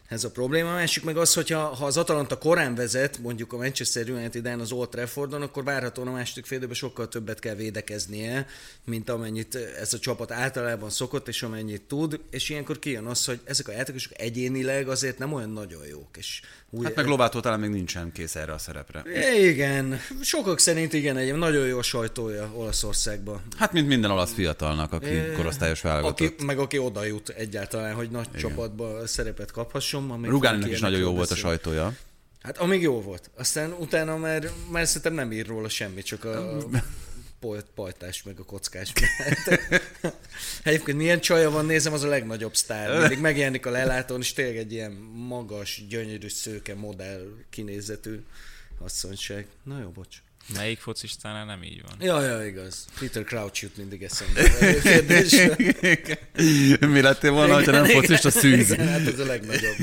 ez 0.08 0.24
a 0.24 0.32
probléma. 0.32 0.70
A 0.70 0.74
másik 0.74 1.03
meg 1.03 1.18
az, 1.18 1.34
hogy 1.34 1.49
ha, 1.49 1.60
ha 1.60 1.86
az 1.86 1.97
Atalanta 1.97 2.38
korán 2.38 2.76
vezet, 2.76 3.18
mondjuk 3.18 3.53
a 3.53 3.58
Manchester 3.58 4.10
United-en 4.10 4.60
az 4.60 4.72
Old 4.72 4.89
Traffordon, 4.89 5.41
akkor 5.41 5.64
várhatóan 5.64 6.08
a 6.08 6.12
második 6.12 6.45
fél 6.45 6.58
időben 6.58 6.76
sokkal 6.76 7.08
többet 7.08 7.39
kell 7.39 7.55
védekeznie, 7.55 8.47
mint 8.84 9.10
amennyit 9.10 9.55
ez 9.55 9.93
a 9.93 9.99
csapat 9.99 10.32
általában 10.32 10.89
szokott, 10.89 11.28
és 11.28 11.43
amennyit 11.43 11.82
tud, 11.82 12.20
és 12.30 12.49
ilyenkor 12.49 12.80
kijön 12.80 13.05
az, 13.05 13.26
hogy 13.26 13.39
ezek 13.43 13.68
a 13.68 13.72
játékosok 13.72 14.12
egyénileg 14.20 14.89
azért 14.89 15.18
nem 15.18 15.34
olyan 15.34 15.49
nagyon 15.49 15.86
jók. 15.86 16.18
És 16.18 16.41
új, 16.70 16.84
Hát 16.84 16.95
meg 16.95 17.05
Lobától 17.05 17.41
talán 17.41 17.59
még 17.59 17.70
nincsen 17.70 18.11
kész 18.11 18.36
erre 18.36 18.53
a 18.53 18.57
szerepre. 18.57 19.03
igen, 19.39 19.99
sokak 20.22 20.59
szerint 20.59 20.93
igen, 20.93 21.18
egy 21.18 21.36
nagyon 21.36 21.68
jó 21.68 21.82
sajtója 21.82 22.51
Olaszországban. 22.53 23.41
Hát 23.57 23.74
mint 23.74 23.88
minden 23.88 24.11
olasz 24.11 24.34
fiatalnak, 24.34 24.93
aki 24.93 25.09
korosztályos 25.36 25.82
válogatott. 25.82 26.28
Aki, 26.28 26.45
meg 26.45 26.59
aki 26.59 26.78
oda 26.78 27.03
jut 27.03 27.30
egyáltalán, 27.30 27.93
hogy 27.93 28.09
nagy 28.09 28.28
igen. 28.30 28.41
csapatba 28.41 29.07
szerepet 29.07 29.51
kaphasson. 29.51 30.22
Rugáninak 30.24 30.70
is 30.70 30.80
nagyon 30.80 30.99
jó 30.99 31.11
volt 31.11 31.32
a 31.32 31.36
sajtója. 31.36 31.93
Hát 32.41 32.57
amíg 32.57 32.82
jó 32.82 33.01
volt. 33.01 33.30
Aztán 33.38 33.76
utána 33.80 34.18
már, 34.18 34.49
már 34.72 34.88
szerintem 34.88 35.13
nem 35.13 35.32
ír 35.32 35.47
róla 35.47 35.70
semmi, 35.70 36.01
csak 36.01 36.24
a 36.24 36.57
pajtás 37.76 38.24
meg 38.24 38.40
a 38.40 38.44
kockás. 38.44 38.94
mellett. 39.18 39.62
Egyébként 40.64 40.98
milyen 40.98 41.20
csaja 41.20 41.50
van, 41.50 41.66
nézem, 41.66 41.94
az 41.94 42.04
a 42.04 42.08
legnagyobb 42.08 42.56
sztár. 42.56 43.00
Mindig 43.00 43.20
megjelenik 43.20 43.66
a 43.66 43.70
lelátón, 43.70 44.20
és 44.20 44.34
tényleg 44.34 44.58
egy 44.58 44.72
ilyen 44.72 44.92
magas, 45.14 45.84
gyönyörű, 45.90 46.28
szőke 46.28 46.76
modell 46.76 47.28
kinézetű 47.50 48.24
asszonyság. 48.80 49.48
Na 49.64 49.80
jó, 49.80 49.90
bocs. 49.90 50.18
Melyik 50.54 50.80
focistánál 50.80 51.45
nem 51.45 51.64
így 51.64 51.82
van? 51.82 51.95
Ja, 52.00 52.22
ja, 52.22 52.45
igaz. 52.45 52.86
Peter 53.00 53.24
Crouch 53.24 53.62
jut 53.62 53.78
mindig 53.78 54.04
eszembe. 54.04 54.41
Mi 56.93 57.02
lettél 57.02 57.32
volna, 57.32 57.54
ha 57.54 57.72
nem 57.72 57.86
focista 57.86 58.30
szűz? 58.30 58.72
Igen, 58.72 58.88
hát 58.88 59.08
ez 59.08 59.20
a 59.20 59.26
legnagyobb. 59.26 59.76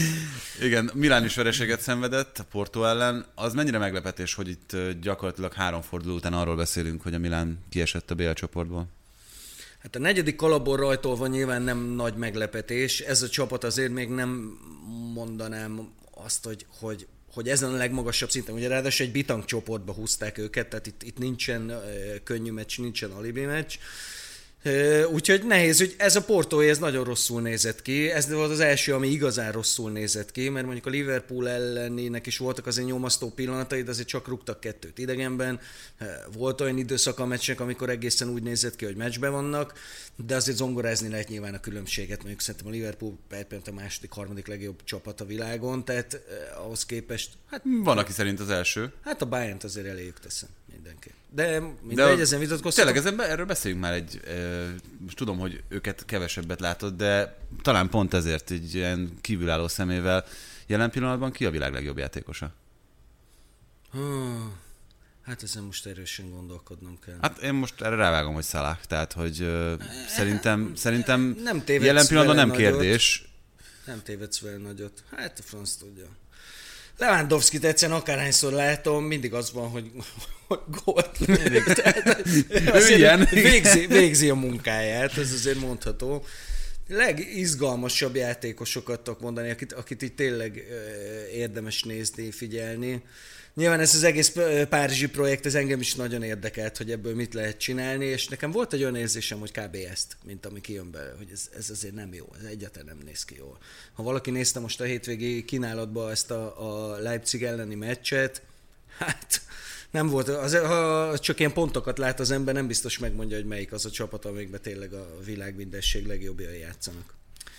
Igen, 0.62 0.90
Milán 0.94 1.24
is 1.24 1.34
vereséget 1.34 1.80
szenvedett 1.80 2.38
a 2.38 2.44
Porto 2.44 2.84
ellen. 2.84 3.26
Az 3.34 3.52
mennyire 3.52 3.78
meglepetés, 3.78 4.34
hogy 4.34 4.48
itt 4.48 4.76
gyakorlatilag 5.00 5.52
három 5.52 5.82
forduló 5.82 6.14
után 6.14 6.32
arról 6.32 6.56
beszélünk, 6.56 7.02
hogy 7.02 7.14
a 7.14 7.18
Milán 7.18 7.58
kiesett 7.68 8.10
a 8.10 8.14
BL 8.14 8.30
csoportból? 8.30 8.86
Hát 9.82 9.96
a 9.96 9.98
negyedik 9.98 10.36
kalapból 10.36 10.76
rajtolva 10.76 11.26
nyilván 11.26 11.62
nem 11.62 11.78
nagy 11.78 12.14
meglepetés. 12.14 13.00
Ez 13.00 13.22
a 13.22 13.28
csapat 13.28 13.64
azért 13.64 13.92
még 13.92 14.08
nem 14.08 14.58
mondanám 15.14 15.88
azt, 16.24 16.44
hogy, 16.44 16.66
hogy, 16.80 17.06
hogy 17.32 17.48
ezen 17.48 17.72
a 17.72 17.76
legmagasabb 17.76 18.30
szinten. 18.30 18.54
Ugye 18.54 18.68
ráadásul 18.68 19.06
egy 19.06 19.12
bitang 19.12 19.44
csoportba 19.44 19.92
húzták 19.92 20.38
őket, 20.38 20.68
tehát 20.68 20.86
itt, 20.86 21.02
itt 21.02 21.18
nincsen 21.18 21.72
könnyű 22.24 22.50
meccs, 22.50 22.78
nincsen 22.78 23.10
alibi 23.10 23.44
meccs. 23.44 23.74
Úgyhogy 25.12 25.44
nehéz, 25.44 25.78
hogy 25.78 25.94
ez 25.98 26.16
a 26.16 26.22
Portói 26.22 26.68
ez 26.68 26.78
nagyon 26.78 27.04
rosszul 27.04 27.40
nézett 27.40 27.82
ki. 27.82 28.10
Ez 28.10 28.30
volt 28.30 28.50
az 28.50 28.60
első, 28.60 28.94
ami 28.94 29.08
igazán 29.08 29.52
rosszul 29.52 29.90
nézett 29.90 30.30
ki, 30.30 30.48
mert 30.48 30.64
mondjuk 30.64 30.86
a 30.86 30.90
Liverpool 30.90 31.48
ellenének 31.48 32.26
is 32.26 32.38
voltak 32.38 32.66
azért 32.66 32.86
nyomasztó 32.86 33.30
pillanatai, 33.30 33.82
de 33.82 33.90
azért 33.90 34.08
csak 34.08 34.28
rúgtak 34.28 34.60
kettőt 34.60 34.98
idegenben. 34.98 35.60
Volt 36.32 36.60
olyan 36.60 36.78
időszak 36.78 37.18
a 37.18 37.26
meccsnek, 37.26 37.60
amikor 37.60 37.90
egészen 37.90 38.28
úgy 38.28 38.42
nézett 38.42 38.76
ki, 38.76 38.84
hogy 38.84 38.96
meccsben 38.96 39.32
vannak, 39.32 39.72
de 40.16 40.34
azért 40.34 40.56
zongorázni 40.56 41.08
lehet 41.08 41.28
nyilván 41.28 41.54
a 41.54 41.60
különbséget. 41.60 42.18
Mondjuk 42.18 42.40
szerintem 42.40 42.68
a 42.68 42.74
Liverpool 42.74 43.18
pillanat 43.28 43.68
a 43.68 43.72
második, 43.72 44.10
harmadik 44.10 44.46
legjobb 44.46 44.84
csapat 44.84 45.20
a 45.20 45.24
világon, 45.24 45.84
tehát 45.84 46.14
eh, 46.14 46.64
ahhoz 46.64 46.86
képest, 46.86 47.30
hát, 47.50 47.62
Van, 47.64 47.98
aki 47.98 48.12
szerint 48.12 48.40
az 48.40 48.50
első. 48.50 48.92
hát 49.04 49.22
a 49.22 49.26
bayern 49.26 49.58
azért 49.62 49.86
eléjük 49.86 50.18
teszem 50.18 50.48
mindenképp. 50.72 51.12
De 51.34 51.60
De 51.60 51.72
mindegy, 51.82 52.20
ezen 52.20 52.38
vitatkoztatok. 52.38 52.92
Tényleg 52.92 53.12
ezen, 53.14 53.30
erről 53.30 53.46
beszéljünk 53.46 53.82
már 53.82 53.92
egy, 53.92 54.20
most 54.98 55.16
tudom, 55.16 55.38
hogy 55.38 55.62
őket 55.68 56.04
kevesebbet 56.04 56.60
látod, 56.60 56.96
de 56.96 57.38
talán 57.62 57.88
pont 57.88 58.14
ezért 58.14 58.50
egy 58.50 58.74
ilyen 58.74 59.18
kívülálló 59.20 59.68
szemével 59.68 60.24
Jelen 60.66 60.90
pillanatban 60.90 61.32
ki 61.32 61.44
a 61.44 61.50
világ 61.50 61.72
legjobb 61.72 61.98
játékosa? 61.98 62.52
Hát 65.22 65.42
ezen 65.42 65.62
most 65.62 65.86
erősen 65.86 66.30
gondolkodnom 66.30 66.98
kell. 67.06 67.18
Hát 67.20 67.38
én 67.38 67.54
most 67.54 67.80
erre 67.80 67.94
rávágom, 67.94 68.34
hogy 68.34 68.44
Salah, 68.44 68.78
tehát 68.80 69.12
hogy 69.12 69.40
uh, 69.40 69.72
szerintem, 70.08 70.72
szerintem 70.74 71.20
Nem 71.42 71.62
jelen 71.66 72.06
pillanatban 72.06 72.36
nem 72.36 72.48
nagyot. 72.48 72.62
kérdés. 72.62 73.24
Nem 73.86 74.02
tévedsz 74.02 74.40
vele 74.40 74.56
nagyot. 74.56 75.02
Hát 75.16 75.38
a 75.38 75.42
franc 75.42 75.74
tudja. 75.74 76.06
Lewandowski-t 76.98 77.64
egyszerűen 77.64 77.98
akárhányszor 77.98 78.52
látom, 78.52 79.04
mindig 79.04 79.34
az 79.34 79.52
van, 79.52 79.68
hogy, 79.68 79.90
hogy 80.48 80.60
gólt 80.84 81.18
lődik. 81.18 81.64
Tehát 81.82 82.26
ilyen. 82.96 83.28
Végzi, 83.30 83.86
végzi 83.86 84.28
a 84.28 84.34
munkáját, 84.34 85.18
ez 85.18 85.32
azért 85.32 85.60
mondható. 85.60 86.24
Legizgalmasabb 86.88 88.16
játékosokat 88.16 89.00
tudok 89.00 89.20
mondani, 89.20 89.50
akit, 89.50 89.72
akit 89.72 90.02
itt 90.02 90.16
tényleg 90.16 90.64
érdemes 91.32 91.82
nézni, 91.82 92.30
figyelni. 92.30 93.02
Nyilván 93.54 93.80
ez 93.80 93.94
az 93.94 94.02
egész 94.02 94.36
Párizsi 94.68 95.08
projekt, 95.08 95.46
ez 95.46 95.54
engem 95.54 95.80
is 95.80 95.94
nagyon 95.94 96.22
érdekelt, 96.22 96.76
hogy 96.76 96.90
ebből 96.90 97.14
mit 97.14 97.34
lehet 97.34 97.58
csinálni, 97.58 98.04
és 98.04 98.28
nekem 98.28 98.50
volt 98.50 98.72
egy 98.72 98.80
olyan 98.80 98.96
érzésem, 98.96 99.38
hogy 99.38 99.50
kb. 99.50 99.76
ezt, 99.90 100.16
mint 100.24 100.46
ami 100.46 100.60
kijön 100.60 100.90
belőle, 100.90 101.14
hogy 101.16 101.28
ez, 101.32 101.50
ez 101.56 101.70
azért 101.70 101.94
nem 101.94 102.14
jó, 102.14 102.28
ez 102.38 102.44
egyáltalán 102.44 102.96
nem 102.96 103.04
néz 103.04 103.24
ki 103.24 103.34
jól. 103.36 103.58
Ha 103.92 104.02
valaki 104.02 104.30
nézte 104.30 104.60
most 104.60 104.80
a 104.80 104.84
hétvégi 104.84 105.44
kínálatba 105.44 106.10
ezt 106.10 106.30
a, 106.30 106.92
a 106.92 106.96
Leipzig 106.96 107.42
elleni 107.42 107.74
meccset, 107.74 108.42
hát 108.98 109.42
nem 109.90 110.08
volt, 110.08 110.28
az, 110.28 110.56
ha 110.56 111.18
csak 111.18 111.38
ilyen 111.38 111.52
pontokat 111.52 111.98
lát 111.98 112.20
az 112.20 112.30
ember, 112.30 112.54
nem 112.54 112.66
biztos 112.66 112.98
megmondja, 112.98 113.36
hogy 113.36 113.46
melyik 113.46 113.72
az 113.72 113.86
a 113.86 113.90
csapat, 113.90 114.24
amikben 114.24 114.60
tényleg 114.60 114.92
a 114.92 115.18
világ 115.24 115.56
mindenség 115.56 116.06
legjobbjai 116.06 116.58
játszanak. 116.58 117.14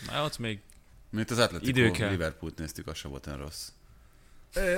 Na, 0.07 0.23
ott 0.23 0.37
még 0.37 0.59
Mint 1.09 1.31
az 1.31 1.37
Atletico. 1.37 2.07
Liverpoolt 2.09 2.57
néztük, 2.57 2.87
az 2.87 2.97
sem 2.97 3.11
volt 3.11 3.27
olyan 3.27 3.39
rossz. 3.39 3.67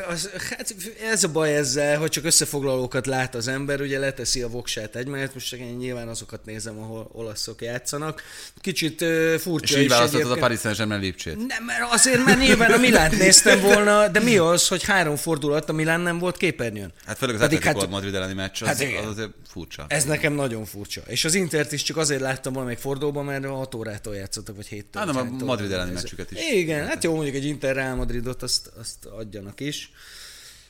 Az, 0.09 0.29
hát 0.49 0.75
ez 1.11 1.23
a 1.23 1.27
baj 1.27 1.55
ezzel, 1.55 1.97
hogy 1.97 2.09
csak 2.09 2.25
összefoglalókat 2.25 3.05
lát 3.05 3.35
az 3.35 3.47
ember, 3.47 3.81
ugye 3.81 3.99
leteszi 3.99 4.41
a 4.41 4.47
voksát 4.47 4.95
egymellett, 4.95 5.33
most 5.33 5.47
csak 5.47 5.59
én 5.59 5.73
nyilván 5.75 6.07
azokat 6.07 6.45
nézem, 6.45 6.77
ahol 6.79 7.09
olaszok 7.11 7.61
játszanak. 7.61 8.23
Kicsit 8.61 9.01
És 9.01 9.41
furcsa 9.41 9.77
így 9.77 9.83
is 9.83 9.89
választottad 9.89 10.31
a. 10.31 10.35
Paris 10.35 10.59
Saint-Germain 10.59 10.99
Lipcsét. 10.99 11.35
Nem, 11.47 11.63
mert 11.63 11.93
azért, 11.93 12.25
mert 12.25 12.39
nyilván 12.39 12.71
a 12.71 12.77
Milánt 12.77 13.17
néztem 13.25 13.61
volna, 13.61 14.07
de 14.07 14.19
mi 14.19 14.37
az, 14.37 14.67
hogy 14.67 14.83
három 14.83 15.15
fordulat 15.15 15.69
a 15.69 15.73
Milán 15.73 15.99
nem 16.01 16.19
volt 16.19 16.37
képernyőn? 16.37 16.93
Hát 17.05 17.17
főleg 17.17 17.35
az 17.35 17.41
Pedig 17.41 17.63
hát- 17.63 17.89
Madrid 17.89 18.15
elleni 18.15 18.33
meccs, 18.33 18.61
az, 18.61 18.67
Hát 18.67 18.81
igen. 18.81 19.03
az 19.03 19.09
azért 19.09 19.31
furcsa. 19.47 19.85
Ez 19.87 20.03
nekem 20.03 20.33
nagyon 20.33 20.65
furcsa. 20.65 21.01
És 21.07 21.25
az 21.25 21.33
Intert 21.33 21.71
is 21.71 21.83
csak 21.83 21.97
azért 21.97 22.21
láttam 22.21 22.53
valamelyik 22.53 22.79
fordulóban, 22.79 23.25
mert 23.25 23.45
6 23.45 23.75
órától 23.75 24.15
játszottak, 24.15 24.55
vagy 24.55 24.67
7 24.67 24.85
Hát 24.93 25.05
nem, 25.05 25.37
a 25.41 25.43
Madrid 25.43 25.71
elleni 25.71 25.91
meccsüket 25.91 26.31
is. 26.31 26.39
Igen, 26.51 26.87
hát 26.87 27.03
jó, 27.03 27.13
mondjuk 27.15 27.35
egy 27.35 27.45
Inter 27.45 27.75
Real 27.75 27.95
Madridot 27.95 28.43
azt, 28.43 28.71
azt 28.79 29.05
adjanak 29.05 29.59
is. 29.65 29.91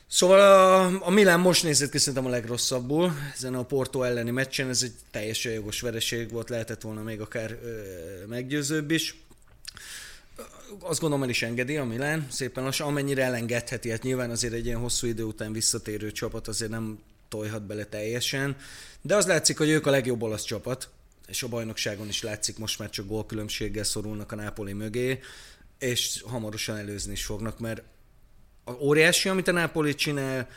Szóval 0.06 0.40
a, 0.40 1.06
a 1.06 1.10
Milán 1.10 1.40
most 1.40 1.62
nézett 1.62 1.90
ki 1.90 1.98
szerintem 1.98 2.26
a 2.26 2.28
legrosszabbul, 2.28 3.12
ezen 3.34 3.54
a 3.54 3.62
Porto 3.62 4.02
elleni 4.02 4.30
meccsen, 4.30 4.68
ez 4.68 4.82
egy 4.82 4.92
teljesen 5.10 5.52
jogos 5.52 5.80
vereség 5.80 6.30
volt, 6.30 6.48
lehetett 6.48 6.80
volna 6.80 7.02
még 7.02 7.20
akár 7.20 7.50
ö, 7.50 7.82
meggyőzőbb 8.26 8.90
is. 8.90 9.20
Azt 10.80 11.00
gondolom 11.00 11.24
el 11.24 11.30
is 11.30 11.42
engedi 11.42 11.76
a 11.76 11.84
Milán, 11.84 12.26
szépen 12.30 12.64
lassan, 12.64 12.86
amennyire 12.86 13.22
elengedheti, 13.22 13.90
hát 13.90 14.02
nyilván 14.02 14.30
azért 14.30 14.52
egy 14.52 14.66
ilyen 14.66 14.78
hosszú 14.78 15.06
idő 15.06 15.22
után 15.22 15.52
visszatérő 15.52 16.12
csapat 16.12 16.48
azért 16.48 16.70
nem 16.70 16.98
tojhat 17.28 17.62
bele 17.62 17.84
teljesen, 17.84 18.56
de 19.02 19.16
az 19.16 19.26
látszik, 19.26 19.58
hogy 19.58 19.68
ők 19.68 19.86
a 19.86 19.90
legjobb 19.90 20.22
olasz 20.22 20.44
csapat, 20.44 20.88
és 21.26 21.42
a 21.42 21.48
bajnokságon 21.48 22.08
is 22.08 22.22
látszik, 22.22 22.58
most 22.58 22.78
már 22.78 22.90
csak 22.90 23.06
gólkülönbséggel 23.06 23.84
szorulnak 23.84 24.32
a 24.32 24.36
Nápoli 24.36 24.72
mögé, 24.72 25.20
és 25.78 26.22
hamarosan 26.26 26.76
előzni 26.76 27.12
is 27.12 27.24
fognak, 27.24 27.58
mert 27.58 27.82
óriási, 28.78 29.28
amit 29.28 29.48
a 29.48 29.52
Nápoli 29.52 29.94
csinál, 29.94 30.48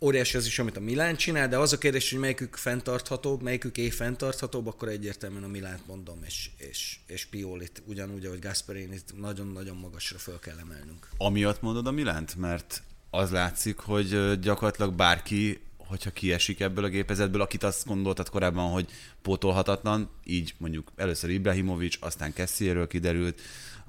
óriási 0.00 0.36
az 0.36 0.46
is, 0.46 0.58
amit 0.58 0.76
a 0.76 0.80
Milán 0.80 1.16
csinál, 1.16 1.48
de 1.48 1.58
az 1.58 1.72
a 1.72 1.78
kérdés, 1.78 2.10
hogy 2.10 2.20
melyikük 2.20 2.56
fenntarthatóbb, 2.56 3.42
melyikük 3.42 3.76
év 3.76 3.94
fenntarthatóbb, 3.94 4.66
akkor 4.66 4.88
egyértelműen 4.88 5.44
a 5.44 5.48
Milánt 5.48 5.86
mondom, 5.86 6.18
és, 6.26 6.50
és, 6.56 6.96
és 7.06 7.24
Piolit, 7.24 7.82
ugyanúgy, 7.84 8.26
ahogy 8.26 8.38
Gasperinit 8.38 9.20
nagyon-nagyon 9.20 9.76
magasra 9.76 10.18
föl 10.18 10.38
kell 10.38 10.58
emelnünk. 10.58 11.08
Amiatt 11.16 11.60
mondod 11.60 11.86
a 11.86 11.90
Milánt? 11.90 12.36
Mert 12.36 12.82
az 13.10 13.30
látszik, 13.30 13.78
hogy 13.78 14.40
gyakorlatilag 14.40 14.94
bárki, 14.94 15.60
hogyha 15.76 16.10
kiesik 16.10 16.60
ebből 16.60 16.84
a 16.84 16.88
gépezetből, 16.88 17.40
akit 17.40 17.62
azt 17.62 17.86
gondoltad 17.86 18.28
korábban, 18.28 18.70
hogy 18.70 18.88
pótolhatatlan, 19.22 20.10
így 20.24 20.54
mondjuk 20.58 20.92
először 20.96 21.30
Ibrahimovic, 21.30 21.96
aztán 22.00 22.32
Kessierről 22.32 22.86
kiderült, 22.86 23.40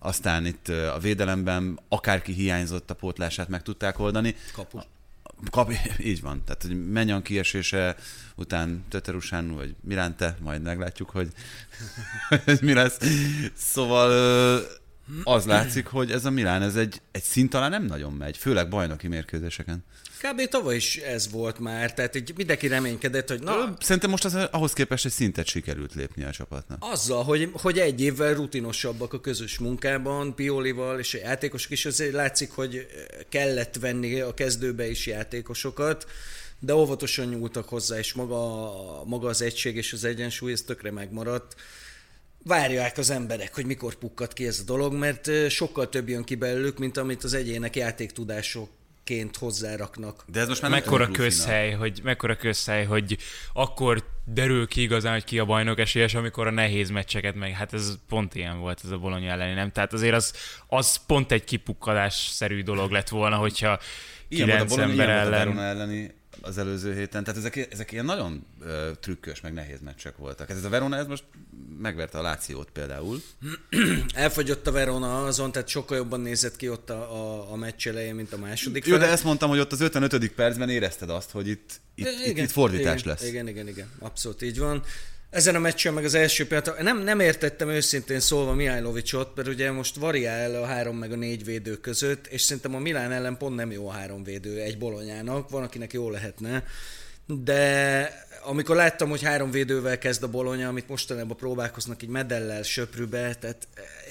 aztán 0.08 0.46
itt 0.46 0.68
a 0.68 0.98
védelemben 1.02 1.80
akárki 1.90 2.34
hiányzott, 2.34 2.90
a 2.90 2.96
pótlását 2.96 3.48
meg 3.48 3.62
tudták 3.62 4.00
oldani. 4.00 4.36
Kapu. 4.54 4.80
Kap, 5.50 5.74
így 6.00 6.22
van. 6.22 6.44
Tehát, 6.46 6.62
hogy 6.62 6.92
Menyan 6.92 7.22
kiesése 7.22 7.96
után 8.36 8.86
Töterusánu, 8.90 9.56
vagy 9.56 9.76
Mirante, 9.82 10.38
majd 10.42 10.62
meglátjuk, 10.62 11.10
hogy, 11.10 11.30
hogy 12.46 12.60
mi 12.62 12.74
lesz. 12.74 12.98
Szóval 13.54 14.12
az 15.24 15.46
látszik, 15.46 15.86
hogy 15.86 16.12
ez 16.12 16.26
a 16.26 16.30
Milán, 16.30 16.62
ez 16.62 16.76
egy, 16.76 17.02
egy 17.12 17.24
szint 17.24 17.50
talán 17.50 17.70
nem 17.70 17.84
nagyon 17.84 18.14
megy, 18.14 18.38
főleg 18.38 18.70
bajnoki 18.70 19.08
mérkőzéseken. 19.08 19.84
Kb. 20.22 20.48
tavaly 20.48 20.76
is 20.76 20.98
ez 20.98 21.32
volt 21.32 21.60
már, 21.60 21.94
tehát 21.94 22.16
így 22.16 22.34
mindenki 22.36 22.68
reménykedett, 22.68 23.30
hogy 23.30 23.42
na, 23.42 23.76
Szerintem 23.80 24.10
most 24.10 24.26
az, 24.26 24.34
ahhoz 24.52 24.74
képest 24.74 25.06
egy 25.06 25.12
szintet 25.12 25.46
sikerült 25.46 25.94
lépni 25.94 26.24
a 26.24 26.32
csapatnak. 26.32 26.78
Azzal, 26.80 27.24
hogy, 27.24 27.50
hogy 27.54 27.80
egy 27.80 28.02
évvel 28.02 28.34
rutinosabbak 28.34 29.14
a 29.14 29.20
közös 29.20 29.60
munkában, 29.60 30.36
Piolival 30.36 31.00
és 31.00 31.14
a 31.14 31.18
játékosok 31.18 31.72
is, 31.72 31.86
azért 31.86 32.14
látszik, 32.14 32.52
hogy 32.52 32.88
kellett 33.30 33.76
venni 33.76 34.20
a 34.20 34.34
kezdőbe 34.34 34.90
is 34.90 35.08
játékosokat, 35.08 36.06
de 36.60 36.76
óvatosan 36.76 37.28
nyúltak 37.28 37.70
hozzá, 37.70 37.98
és 37.98 38.14
maga, 38.14 38.72
maga 39.06 39.28
az 39.28 39.42
egység 39.42 39.76
és 39.76 39.94
az 39.94 40.04
egyensúly, 40.04 40.52
ez 40.52 40.62
tökre 40.62 40.92
megmaradt. 40.92 41.56
Várják 42.44 42.98
az 42.98 43.10
emberek, 43.10 43.56
hogy 43.56 43.66
mikor 43.66 43.96
pukkad 43.96 44.34
ki 44.34 44.48
ez 44.48 44.60
a 44.60 44.64
dolog, 44.64 44.94
mert 44.94 45.28
ö, 45.28 45.50
sokkal 45.50 45.90
több 45.90 46.10
jön 46.10 46.24
ki 46.24 46.36
belőlük, 46.36 46.78
mint 46.78 46.98
amit 46.98 47.24
az 47.24 47.34
egyének 47.34 47.76
játéktudásokként 49.08 49.38
hozzáraknak. 49.38 50.24
De 50.28 50.40
ez 50.40 50.48
most 50.48 50.62
már 50.62 50.72
mekkora 50.72 51.12
közhely, 51.12 51.72
hogy 51.72 52.00
mekkora 52.04 52.36
közhely, 52.36 52.86
hogy 52.86 53.18
akkor 53.54 54.04
derül 54.26 54.68
ki 54.68 54.82
igazán, 54.82 55.14
hogy 55.14 55.24
ki 55.24 55.40
a 55.40 55.46
bajnok 55.46 55.80
esélyes, 55.80 56.14
amikor 56.14 56.48
a 56.48 56.52
nehéz 56.52 56.90
meccseket 56.90 57.36
meg, 57.36 57.52
hát 57.52 57.74
ez 57.74 57.98
pont 58.08 58.36
ilyen 58.36 58.60
volt 58.60 58.82
ez 58.84 58.92
a 58.92 58.98
Bologna 58.98 59.30
elleni, 59.30 59.54
nem? 59.54 59.72
Tehát 59.72 59.94
azért 59.94 60.14
az, 60.14 60.34
az 60.68 61.06
pont 61.06 61.32
egy 61.32 61.44
kipukkadásszerű 61.44 62.64
dolog 62.64 62.92
lett 62.92 63.10
volna, 63.10 63.36
hogyha 63.36 63.80
Ilyen 64.28 64.48
volt 64.48 64.62
a 64.62 64.66
kilenc 64.66 64.76
Bologna, 64.76 65.04
ember 65.04 65.10
a 65.10 65.20
ellen... 65.20 65.60
Elleni 65.60 66.16
az 66.42 66.58
előző 66.58 66.94
héten. 66.94 67.24
Tehát 67.24 67.40
ezek, 67.40 67.68
ezek 67.72 67.92
ilyen 67.92 68.06
nagyon 68.06 68.46
ö, 68.62 68.92
trükkös, 69.00 69.42
meg 69.42 69.54
nehéz 69.54 69.80
meccsek 69.84 70.18
voltak. 70.18 70.50
Ez 70.50 70.64
a 70.64 70.70
Verona, 70.70 70.96
ez 70.96 71.08
most 71.08 71.24
megverte 71.80 72.18
a 72.18 72.22
Lációt 72.22 72.70
például. 72.70 73.22
Elfogyott 74.14 74.68
a 74.68 74.72
Verona 74.72 75.26
azon, 75.26 75.52
tehát 75.52 75.68
sokkal 75.68 75.98
jobban 75.98 76.20
nézett 76.20 76.56
ki 76.56 76.70
ott 76.70 76.90
a, 76.90 77.14
a, 77.16 77.52
a 77.52 77.56
meccs 77.56 77.88
elején, 77.88 78.16
mint 78.16 78.34
a 78.34 78.38
második 78.38 78.86
Jó, 78.86 78.98
de 78.98 79.10
ezt 79.10 79.24
mondtam, 79.24 79.50
hogy 79.50 79.60
ott 79.60 79.72
az 79.72 79.82
55. 79.82 80.32
percben 80.32 80.70
érezted 80.70 81.10
azt, 81.10 81.32
hogy 81.32 81.48
itt, 81.48 81.80
itt, 81.96 82.08
itt, 82.26 82.38
itt 82.38 82.52
fordítás 82.52 83.02
igen, 83.02 83.14
lesz. 83.14 83.28
Igen, 83.28 83.48
igen, 83.48 83.68
igen, 83.68 83.90
abszolút 84.00 84.42
így 84.42 84.60
van. 84.60 84.84
Ezen 85.30 85.56
a 85.56 85.60
meccsen 85.60 85.94
meg 85.94 86.04
az 86.04 86.14
első 86.14 86.48
pillanat, 86.48 86.82
nem, 86.82 87.04
nem 87.04 87.20
értettem 87.20 87.70
őszintén 87.70 88.20
szólva 88.20 88.54
Mihajlovicsot, 88.54 89.36
mert 89.36 89.48
ugye 89.48 89.72
most 89.72 89.96
variál 89.96 90.56
a 90.56 90.66
három 90.66 90.98
meg 90.98 91.12
a 91.12 91.16
négy 91.16 91.46
védő 91.46 91.76
között, 91.78 92.28
és 92.28 92.42
szerintem 92.42 92.76
a 92.76 92.80
Milán 92.80 93.12
ellen 93.12 93.38
pont 93.38 93.56
nem 93.56 93.72
jó 93.72 93.88
a 93.88 93.92
három 93.92 94.24
védő 94.24 94.62
egy 94.62 94.78
bolonyának, 94.78 95.50
van 95.50 95.64
akinek 95.64 95.94
jó 95.94 96.10
lehetne, 96.10 96.64
de 97.26 98.26
amikor 98.44 98.76
láttam, 98.76 99.10
hogy 99.10 99.22
három 99.22 99.52
védővel 99.52 99.98
kezd 99.98 100.24
a 100.24 100.30
bolonya, 100.30 100.68
amit 100.68 100.88
mostanában 100.88 101.38
próbálkoznak 101.38 102.04
így 102.04 102.10
medellel, 102.10 102.64
söprűbe, 102.64 103.36
tehát 103.36 103.68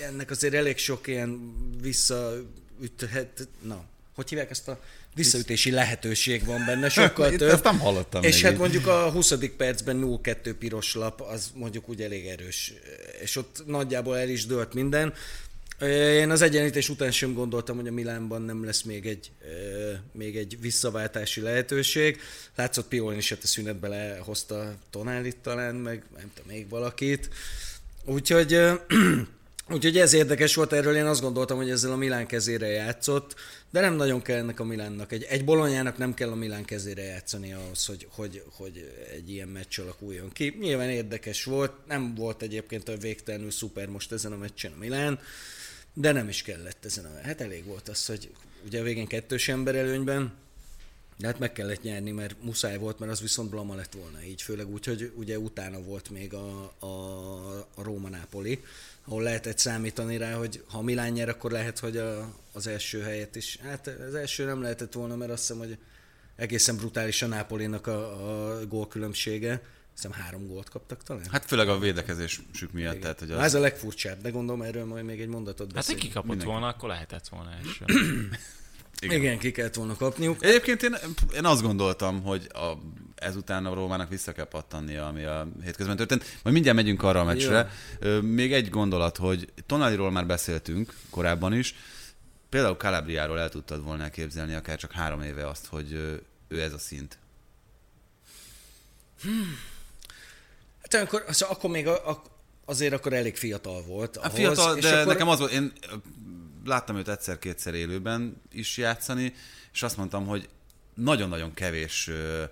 ennek 0.06 0.30
azért 0.30 0.54
elég 0.54 0.78
sok 0.78 1.06
ilyen 1.06 1.54
visszaüthet, 1.80 3.48
na, 3.62 3.84
hogy 4.14 4.28
hívják 4.28 4.50
ezt 4.50 4.68
a 4.68 4.80
visszaütési 5.16 5.70
lehetőség 5.70 6.44
van 6.44 6.64
benne, 6.66 6.88
sokkal 6.98 7.32
Itt 7.32 7.38
több. 7.38 7.50
ezt 7.50 7.64
nem 7.64 7.78
hallottam 7.78 8.22
És 8.22 8.34
még 8.34 8.42
hát 8.42 8.52
így. 8.52 8.58
mondjuk 8.58 8.86
a 8.86 9.10
20. 9.10 9.34
percben 9.56 10.02
0-2 10.22 10.54
piros 10.58 10.94
lap, 10.94 11.20
az 11.20 11.50
mondjuk 11.54 11.88
úgy 11.88 12.02
elég 12.02 12.26
erős. 12.26 12.72
És 13.22 13.36
ott 13.36 13.62
nagyjából 13.66 14.18
el 14.18 14.28
is 14.28 14.46
dőlt 14.46 14.74
minden. 14.74 15.14
Én 16.20 16.30
az 16.30 16.42
egyenítés 16.42 16.88
után 16.88 17.10
sem 17.10 17.32
gondoltam, 17.34 17.76
hogy 17.76 17.86
a 17.88 17.92
Milánban 17.92 18.42
nem 18.42 18.64
lesz 18.64 18.82
még 18.82 19.06
egy, 19.06 19.30
még 20.12 20.36
egy 20.36 20.60
visszaváltási 20.60 21.40
lehetőség. 21.40 22.20
Látszott 22.54 22.88
Piolin 22.88 23.18
is, 23.18 23.28
hát 23.28 23.42
a 23.42 23.46
szünetbe 23.46 23.88
lehozta 23.88 24.74
Tonálit 24.90 25.36
talán, 25.36 25.74
meg 25.74 26.04
nem 26.16 26.30
tudom, 26.34 26.50
még 26.52 26.68
valakit. 26.68 27.28
Úgyhogy, 28.04 28.52
úgyhogy 29.68 29.98
ez 29.98 30.12
érdekes 30.12 30.54
volt, 30.54 30.72
erről 30.72 30.96
én 30.96 31.04
azt 31.04 31.20
gondoltam, 31.20 31.56
hogy 31.56 31.70
ezzel 31.70 31.92
a 31.92 31.96
Milán 31.96 32.26
kezére 32.26 32.66
játszott, 32.66 33.34
de 33.70 33.80
nem 33.80 33.94
nagyon 33.94 34.22
kell 34.22 34.36
ennek 34.36 34.60
a 34.60 34.64
Milánnak. 34.64 35.12
Egy, 35.12 35.22
egy 35.22 35.44
bolonyának 35.44 35.98
nem 35.98 36.14
kell 36.14 36.30
a 36.30 36.34
Milán 36.34 36.64
kezére 36.64 37.02
játszani 37.02 37.52
ahhoz, 37.52 37.86
hogy, 37.86 38.08
hogy, 38.10 38.42
hogy 38.52 38.92
egy 39.12 39.30
ilyen 39.30 39.48
meccs 39.48 39.78
alakuljon 39.78 40.32
ki. 40.32 40.56
Nyilván 40.60 40.90
érdekes 40.90 41.44
volt, 41.44 41.72
nem 41.86 42.14
volt 42.14 42.42
egyébként 42.42 42.88
a 42.88 42.96
végtelenül 42.96 43.50
szuper 43.50 43.88
most 43.88 44.12
ezen 44.12 44.32
a 44.32 44.36
meccsen 44.36 44.72
a 44.72 44.78
Milán, 44.78 45.20
de 45.94 46.12
nem 46.12 46.28
is 46.28 46.42
kellett 46.42 46.84
ezen 46.84 47.04
a... 47.04 47.26
Hát 47.26 47.40
elég 47.40 47.64
volt 47.64 47.88
az, 47.88 48.06
hogy 48.06 48.30
ugye 48.66 48.80
a 48.80 48.82
végén 48.82 49.06
kettős 49.06 49.48
ember 49.48 49.74
előnyben, 49.74 50.32
de 51.18 51.26
hát 51.26 51.38
meg 51.38 51.52
kellett 51.52 51.82
nyerni, 51.82 52.10
mert 52.10 52.42
muszáj 52.42 52.78
volt, 52.78 52.98
mert 52.98 53.12
az 53.12 53.20
viszont 53.20 53.50
blama 53.50 53.74
lett 53.74 53.92
volna 53.92 54.22
így, 54.22 54.42
főleg 54.42 54.68
úgy, 54.68 54.84
hogy 54.84 55.12
ugye 55.16 55.38
utána 55.38 55.80
volt 55.80 56.10
még 56.10 56.34
a, 56.34 56.74
a, 56.78 56.86
a 57.74 57.82
Róma-Nápoli, 57.82 58.64
ahol 59.04 59.22
lehetett 59.22 59.58
számítani 59.58 60.16
rá, 60.16 60.32
hogy 60.32 60.64
ha 60.68 60.82
Milán 60.82 61.12
nyer, 61.12 61.28
akkor 61.28 61.50
lehet, 61.50 61.78
hogy 61.78 61.96
a, 61.96 62.34
az 62.52 62.66
első 62.66 63.00
helyet 63.00 63.36
is. 63.36 63.58
Hát 63.62 63.86
az 63.86 64.14
első 64.14 64.44
nem 64.44 64.62
lehetett 64.62 64.92
volna, 64.92 65.16
mert 65.16 65.30
azt 65.30 65.40
hiszem, 65.40 65.58
hogy 65.58 65.78
egészen 66.36 66.76
brutális 66.76 67.22
a 67.22 67.26
Nápolinak 67.26 67.86
a, 67.86 68.58
a 68.58 68.66
gólkülönbsége. 68.66 69.62
Hiszem 69.94 70.12
három 70.12 70.46
gólt 70.46 70.68
kaptak 70.68 71.02
talán. 71.02 71.26
Hát 71.30 71.44
főleg 71.44 71.68
a 71.68 71.78
védekezésük 71.78 72.72
miatt. 72.72 72.90
Igen. 72.90 73.00
Tehát, 73.00 73.18
hogy 73.18 73.30
az... 73.30 73.38
Ez 73.38 73.54
a 73.54 73.60
legfurcsább, 73.60 74.20
de 74.20 74.30
gondolom 74.30 74.62
erről 74.62 74.84
majd 74.84 75.04
még 75.04 75.20
egy 75.20 75.28
mondatot 75.28 75.72
beszélünk. 75.72 75.86
Hát, 75.86 75.96
ha 76.00 76.06
kikapott 76.06 76.28
Mindenki. 76.28 76.52
volna, 76.52 76.66
akkor 76.66 76.88
lehetett 76.88 77.28
volna 77.28 77.50
első. 77.52 77.84
Igen. 79.00 79.18
Igen, 79.18 79.38
ki 79.38 79.50
kellett 79.50 79.74
volna 79.74 79.96
kapniuk. 79.96 80.44
Egyébként 80.44 80.82
én, 80.82 80.96
én 81.34 81.44
azt 81.44 81.62
gondoltam, 81.62 82.22
hogy 82.22 82.48
a, 82.52 82.72
ezután 83.14 83.66
a 83.66 83.74
Rómának 83.74 84.08
vissza 84.08 84.32
kell 84.32 84.48
pattannia, 84.48 85.06
ami 85.06 85.24
a 85.24 85.48
hétközben 85.64 85.96
történt. 85.96 86.24
Majd 86.42 86.54
mindjárt 86.54 86.76
megyünk 86.76 87.02
arra 87.02 87.20
a 87.20 87.24
meccsre. 87.24 87.70
Jó. 88.00 88.20
Még 88.20 88.52
egy 88.52 88.70
gondolat, 88.70 89.16
hogy 89.16 89.52
Tonaliról 89.66 90.10
már 90.10 90.26
beszéltünk 90.26 90.94
korábban 91.10 91.52
is. 91.54 91.74
Például 92.48 92.74
Calabriáról 92.74 93.40
el 93.40 93.48
tudtad 93.48 93.82
volna 93.82 94.10
képzelni 94.10 94.54
akár 94.54 94.78
csak 94.78 94.92
három 94.92 95.22
éve 95.22 95.48
azt, 95.48 95.66
hogy 95.66 95.92
ő 96.48 96.60
ez 96.60 96.72
a 96.72 96.78
szint. 96.78 97.18
Hmm. 99.22 99.58
Hát 100.82 101.02
akkor, 101.02 101.24
az, 101.26 101.42
akkor 101.42 101.70
még 101.70 101.86
a, 101.86 102.08
a, 102.10 102.22
azért 102.64 102.92
akkor 102.92 103.12
elég 103.12 103.36
fiatal 103.36 103.82
volt. 103.82 104.16
Ahhoz, 104.16 104.32
a 104.32 104.36
fiatal, 104.36 104.74
de 104.74 104.94
akkor... 104.94 105.12
nekem 105.12 105.28
az 105.28 105.38
volt, 105.38 105.52
én 105.52 105.72
láttam 106.66 106.96
őt 106.96 107.08
egyszer-kétszer 107.08 107.74
élőben 107.74 108.42
is 108.52 108.76
játszani, 108.76 109.34
és 109.72 109.82
azt 109.82 109.96
mondtam, 109.96 110.26
hogy 110.26 110.48
nagyon-nagyon 110.94 111.54
kevés 111.54 112.08
ö, 112.08 112.44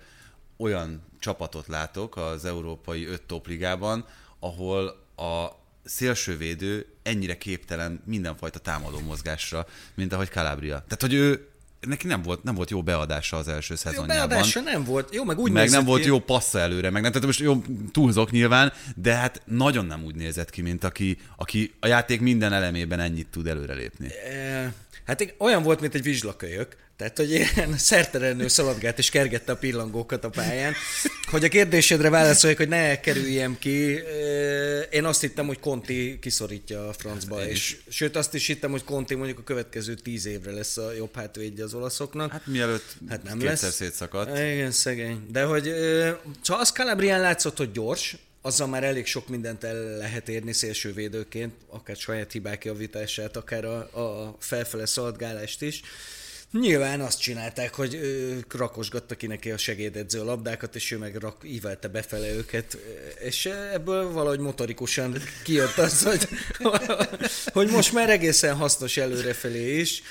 olyan 0.56 1.02
csapatot 1.18 1.66
látok 1.66 2.16
az 2.16 2.44
európai 2.44 3.06
öt 3.06 3.22
topligában, 3.22 4.06
ahol 4.38 4.86
a 5.16 5.48
szélsővédő 5.84 6.86
ennyire 7.02 7.38
képtelen 7.38 8.02
mindenfajta 8.04 8.58
támadó 8.58 9.00
mozgásra, 9.00 9.66
mint 9.94 10.12
ahogy 10.12 10.28
Calabria. 10.28 10.78
Tehát, 10.78 11.00
hogy 11.00 11.14
ő 11.14 11.48
neki 11.86 12.06
nem 12.06 12.22
volt, 12.22 12.42
nem 12.42 12.54
volt 12.54 12.70
jó 12.70 12.82
beadása 12.82 13.36
az 13.36 13.48
első 13.48 13.74
szezonjában. 13.74 14.16
Jó 14.16 14.26
beadása 14.26 14.60
nem 14.60 14.84
volt, 14.84 15.14
jó, 15.14 15.24
meg 15.24 15.38
úgy 15.38 15.50
Meg 15.50 15.70
nem 15.70 15.84
volt 15.84 16.00
ki. 16.00 16.06
jó 16.06 16.18
passza 16.18 16.58
előre, 16.58 16.90
meg 16.90 17.02
nem, 17.02 17.10
tehát 17.10 17.26
most 17.26 17.40
jó, 17.40 17.62
túlzok 17.92 18.30
nyilván, 18.30 18.72
de 18.96 19.14
hát 19.14 19.42
nagyon 19.44 19.86
nem 19.86 20.04
úgy 20.04 20.14
nézett 20.14 20.50
ki, 20.50 20.62
mint 20.62 20.84
aki, 20.84 21.16
aki 21.36 21.74
a 21.80 21.86
játék 21.86 22.20
minden 22.20 22.52
elemében 22.52 23.00
ennyit 23.00 23.28
tud 23.30 23.46
előrelépni. 23.46 24.08
E, 24.30 24.72
hát 25.04 25.34
olyan 25.38 25.62
volt, 25.62 25.80
mint 25.80 25.94
egy 25.94 26.02
vizslakölyök, 26.02 26.76
tehát, 26.96 27.16
hogy 27.16 27.30
ilyen 27.30 27.78
szertelenül 27.78 28.48
szaladgált 28.48 28.98
és 28.98 29.10
kergette 29.10 29.52
a 29.52 29.56
pillangókat 29.56 30.24
a 30.24 30.28
pályán. 30.28 30.74
Hogy 31.30 31.44
a 31.44 31.48
kérdésedre 31.48 32.10
válaszoljak, 32.10 32.58
hogy 32.58 32.68
ne 32.68 33.00
kerüljem 33.00 33.58
ki, 33.58 34.00
én 34.90 35.04
azt 35.04 35.20
hittem, 35.20 35.46
hogy 35.46 35.60
Conti 35.60 36.18
kiszorítja 36.20 36.88
a 36.88 36.92
francba, 36.92 37.46
és 37.46 37.76
sőt 37.88 38.16
azt 38.16 38.34
is 38.34 38.46
hittem, 38.46 38.70
hogy 38.70 38.84
Conti 38.84 39.14
mondjuk 39.14 39.38
a 39.38 39.42
következő 39.42 39.94
tíz 39.94 40.26
évre 40.26 40.52
lesz 40.52 40.76
a 40.76 40.92
jobb 40.92 41.14
hátvédje 41.14 41.64
az 41.64 41.74
olaszoknak. 41.74 42.30
Hát 42.30 42.46
mielőtt 42.46 42.96
hát 43.08 43.22
nem 43.22 43.38
kétszer 43.38 43.62
lesz. 43.62 43.74
szétszakadt. 43.74 44.38
Igen, 44.38 44.70
szegény. 44.70 45.26
De 45.30 45.44
hogy 45.44 45.74
csak 46.42 46.60
az 46.60 46.70
Calabrián 46.70 47.20
látszott, 47.20 47.56
hogy 47.56 47.72
gyors, 47.72 48.16
azzal 48.42 48.66
már 48.66 48.84
elég 48.84 49.06
sok 49.06 49.28
mindent 49.28 49.64
el 49.64 49.96
lehet 49.96 50.28
érni 50.28 50.52
szélsővédőként, 50.52 51.54
akár 51.68 51.96
saját 51.96 52.32
hibák 52.32 52.64
javítását, 52.64 53.36
akár 53.36 53.64
a, 53.64 53.76
a 53.76 54.36
felfele 54.38 54.86
szaladgálást 54.86 55.62
is. 55.62 55.82
Nyilván 56.60 57.00
azt 57.00 57.20
csinálták, 57.20 57.74
hogy 57.74 57.94
ők 57.94 58.54
rakosgatta 58.54 59.14
ki 59.14 59.26
neki 59.26 59.50
a 59.50 59.56
segédedző 59.56 60.24
labdákat, 60.24 60.74
és 60.74 60.90
ő 60.90 60.98
meg 60.98 61.16
rak, 61.16 61.36
ívelte 61.44 61.88
befele 61.88 62.34
őket, 62.34 62.76
és 63.20 63.46
ebből 63.72 64.12
valahogy 64.12 64.38
motorikusan 64.38 65.16
kijött 65.44 65.76
az, 65.76 66.02
hogy, 66.02 66.28
hogy 67.52 67.70
most 67.70 67.92
már 67.92 68.10
egészen 68.10 68.54
hasznos 68.54 68.96
előrefelé 68.96 69.78
is. 69.78 70.02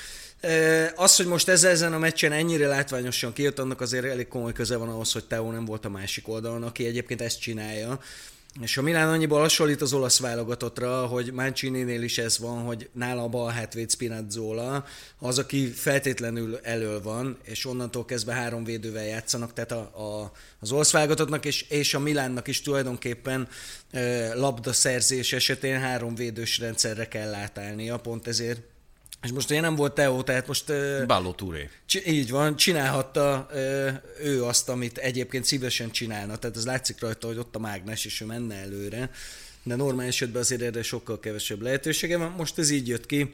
Az, 0.96 1.16
hogy 1.16 1.26
most 1.26 1.48
ez 1.48 1.64
ezen 1.64 1.94
a 1.94 1.98
meccsen 1.98 2.32
ennyire 2.32 2.68
látványosan 2.68 3.34
kijött, 3.34 3.60
annak 3.60 3.82
azért 3.82 4.06
elég 4.06 4.28
komoly 4.28 4.54
köze 4.54 4.78
van 4.78 4.90
ahhoz, 4.90 5.12
hogy 5.12 5.26
Teo 5.26 5.52
nem 5.52 5.66
volt 5.66 5.86
a 5.86 5.90
másik 5.90 6.28
oldalon, 6.28 6.64
aki 6.64 6.86
egyébként 6.86 7.22
ezt 7.22 7.40
csinálja. 7.40 8.00
És 8.62 8.78
a 8.78 8.82
Milán 8.82 9.10
annyiból 9.10 9.40
hasonlít 9.40 9.82
az 9.82 9.94
olasz 9.94 10.20
válogatottra, 10.20 11.06
hogy 11.06 11.32
Mancini-nél 11.32 12.02
is 12.02 12.18
ez 12.18 12.40
van, 12.40 12.64
hogy 12.64 12.90
nála 12.94 13.24
a 13.24 13.28
bal 13.28 13.52
hátvéd 13.52 13.92
Spinazzola, 13.92 14.86
az, 15.20 15.38
aki 15.38 15.68
feltétlenül 15.68 16.60
elől 16.64 17.02
van, 17.02 17.38
és 17.44 17.66
onnantól 17.66 18.06
kezdve 18.06 18.34
három 18.34 18.64
védővel 18.64 19.06
játszanak, 19.06 19.54
tehát 19.54 19.72
a, 19.72 19.80
a, 19.80 20.32
az 20.60 20.72
olasz 20.72 20.92
válogatottnak 20.92 21.46
és, 21.46 21.62
és 21.62 21.94
a 21.94 22.00
Milánnak 22.00 22.48
is 22.48 22.62
tulajdonképpen 22.62 23.48
e, 23.92 24.34
labdaszerzés 24.36 25.34
esetén 25.34 25.80
három 25.80 26.16
védős 26.16 26.60
rendszerre 26.60 27.08
kell 27.08 27.34
átállnia, 27.34 27.98
pont 27.98 28.28
ezért 28.28 28.62
és 29.24 29.32
most 29.32 29.50
ugye 29.50 29.62
nem 29.62 29.76
volt 29.76 29.94
Teo, 29.94 30.24
tehát 30.24 30.48
most... 30.48 30.66
Balló 31.08 31.32
Touré. 31.32 31.70
Így 32.06 32.30
van, 32.30 32.56
csinálhatta 32.56 33.50
ő 34.22 34.44
azt, 34.44 34.70
amit 34.70 34.98
egyébként 34.98 35.46
szívesen 35.46 35.92
csinálna, 35.92 36.38
tehát 36.38 36.56
az 36.56 36.66
látszik 36.66 37.00
rajta, 37.02 37.28
hogy 37.28 37.38
ott 37.38 37.56
a 37.56 37.60
mágnes, 37.60 38.06
és 38.06 38.22
ő 38.22 38.26
menne 38.26 38.56
előre, 38.56 39.12
de 39.64 39.76
normál 39.76 40.08
esetben 40.08 40.42
azért 40.42 40.62
erre 40.62 40.84
sokkal 40.84 41.20
kevesebb 41.20 41.62
lehetősége 41.62 42.18
van. 42.18 42.32
Most 42.32 42.58
ez 42.58 42.70
így 42.70 42.88
jött 42.88 43.06
ki. 43.06 43.32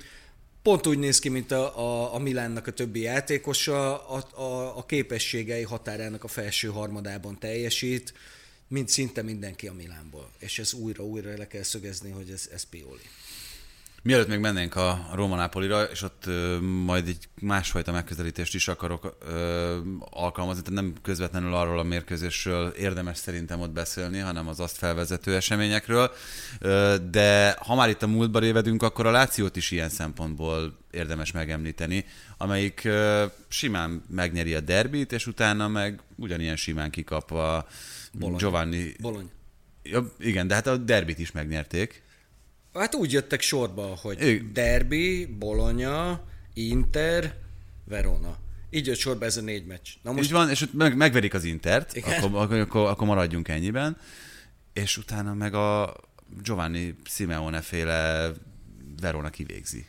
Pont 0.62 0.88
úgy 0.88 0.98
néz 0.98 1.20
ki, 1.20 1.30
mint 1.30 1.52
a, 1.52 1.80
a, 1.80 2.14
a 2.16 2.20
Milánnak 2.20 2.68
a 2.68 2.72
többi 2.72 3.02
játékosa, 3.02 4.08
a, 4.08 4.42
a, 4.42 4.78
a 4.78 4.86
képességei 4.86 5.64
határának 5.64 6.24
a 6.24 6.28
felső 6.28 6.68
harmadában 6.68 7.40
teljesít, 7.40 8.14
mint 8.68 8.90
szinte 8.90 9.22
mindenki 9.22 9.68
a 9.68 9.74
Milánból. 9.74 10.30
És 10.40 10.60
ez 10.60 10.74
újra-újra 10.74 11.38
le 11.38 11.48
kell 11.48 11.64
szögezni, 11.64 12.12
hogy 12.12 12.30
ez, 12.30 12.50
ez 12.54 12.64
Pioli. 12.64 13.10
Mielőtt 14.04 14.28
még 14.28 14.40
mennénk 14.40 14.76
a 14.76 15.10
Roma 15.14 15.36
Napolira, 15.36 15.84
és 15.84 16.02
ott 16.02 16.24
ö, 16.26 16.60
majd 16.60 17.08
egy 17.08 17.30
másfajta 17.42 17.92
megközelítést 17.92 18.56
is 18.56 18.68
akarok 18.68 19.18
ö, 19.28 19.78
alkalmazni, 20.00 20.62
tehát 20.62 20.82
nem 20.82 20.94
közvetlenül 21.02 21.54
arról 21.54 21.80
a 21.80 21.84
mérkőzésről 21.84 22.68
érdemes 22.68 23.18
szerintem 23.18 23.60
ott 23.60 23.72
beszélni, 23.72 24.20
hanem 24.20 24.48
az 24.48 24.60
azt 24.60 24.78
felvezető 24.78 25.36
eseményekről. 25.36 26.12
Ö, 26.60 26.96
de 27.12 27.56
ha 27.60 27.76
már 27.76 27.90
itt 27.90 28.04
a 28.04 28.08
múltba 28.08 28.40
révedünk, 28.40 28.84
akkor 28.84 29.06
a 29.06 29.12
Lációt 29.12 29.56
is 29.56 29.72
ilyen 29.72 29.90
szempontból 29.90 30.78
érdemes 30.92 31.32
megemlíteni, 31.32 32.06
amelyik 32.38 32.82
ö, 32.84 33.26
simán 33.48 34.04
megnyeri 34.10 34.54
a 34.54 34.60
derbit, 34.60 35.12
és 35.12 35.28
utána 35.28 35.68
meg 35.68 36.02
ugyanilyen 36.16 36.56
simán 36.56 36.90
kikap 36.90 37.32
a 37.32 37.68
Bologna. 38.14 38.38
Giovanni... 38.38 38.96
Bologna. 39.00 39.30
Ja, 39.84 40.12
igen, 40.20 40.48
de 40.48 40.54
hát 40.54 40.68
a 40.68 40.78
derbit 40.78 41.20
is 41.20 41.32
megnyerték. 41.32 42.04
Hát 42.74 42.96
úgy 42.96 43.12
jöttek 43.12 43.42
sorba, 43.42 43.98
hogy 44.02 44.28
Igen. 44.28 44.54
Derby, 44.54 45.26
Bologna, 45.26 46.22
Inter, 46.54 47.36
Verona. 47.84 48.38
Így 48.70 48.88
jött 48.88 48.98
sorba 48.98 49.26
ez 49.26 49.38
a 49.38 49.42
négy 49.42 49.66
meccs. 49.66 49.90
Na 50.02 50.12
most... 50.12 50.24
Így 50.24 50.32
van, 50.32 50.50
és 50.50 50.66
meg, 50.72 50.96
megverik 50.96 51.34
az 51.34 51.44
Intert, 51.44 51.98
akkor, 52.04 52.50
akkor, 52.52 52.88
akkor 52.90 53.08
maradjunk 53.08 53.48
ennyiben, 53.48 53.98
és 54.74 54.98
utána 54.98 55.34
meg 55.34 55.54
a 55.54 55.96
Giovanni 56.44 56.96
Simeone 57.06 57.62
féle 57.62 58.32
Verona 59.02 59.30
kivégzi. 59.30 59.86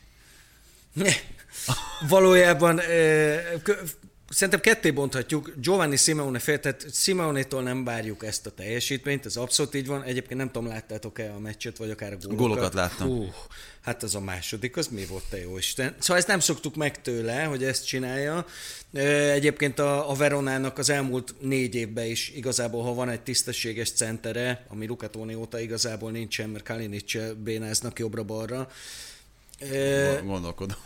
Valójában 2.07 2.79
Szerintem 4.31 4.59
ketté 4.59 4.91
bonthatjuk. 4.91 5.53
Giovanni 5.61 5.95
Simeone 5.95 6.39
fél, 6.39 6.59
tehát 6.59 6.85
Simeone-tól 6.93 7.61
nem 7.61 7.83
várjuk 7.83 8.25
ezt 8.25 8.45
a 8.45 8.51
teljesítményt, 8.51 9.25
ez 9.25 9.35
abszolút 9.35 9.75
így 9.75 9.87
van. 9.87 10.03
Egyébként 10.03 10.39
nem 10.39 10.51
tudom, 10.51 10.67
láttátok-e 10.67 11.33
a 11.33 11.39
meccset, 11.39 11.77
vagy 11.77 11.89
akár 11.89 12.13
a 12.13 12.15
gólokat. 12.15 12.37
Gólokat 12.37 12.73
láttam. 12.73 13.07
Hú, 13.07 13.31
hát 13.81 14.03
az 14.03 14.15
a 14.15 14.19
második, 14.19 14.77
az 14.77 14.87
mi 14.87 15.05
volt, 15.05 15.23
te 15.29 15.41
jó 15.41 15.57
Isten. 15.57 15.95
Szóval 15.99 16.17
ezt 16.17 16.27
nem 16.27 16.39
szoktuk 16.39 16.75
meg 16.75 17.01
tőle, 17.01 17.43
hogy 17.43 17.63
ezt 17.63 17.85
csinálja. 17.85 18.45
Egyébként 19.33 19.79
a, 19.79 20.09
a 20.09 20.13
Veronának 20.13 20.77
az 20.77 20.89
elmúlt 20.89 21.35
négy 21.39 21.75
évben 21.75 22.05
is 22.05 22.29
igazából, 22.29 22.83
ha 22.83 22.93
van 22.93 23.09
egy 23.09 23.21
tisztességes 23.21 23.91
centere, 23.91 24.65
ami 24.67 24.87
Lukatóni 24.87 25.33
óta 25.33 25.59
igazából 25.59 26.11
nincsen, 26.11 26.49
mert 26.49 26.63
Kalinic 26.63 27.33
bénáznak 27.43 27.99
jobbra-balra. 27.99 28.71
Gondolkodom. 30.23 30.77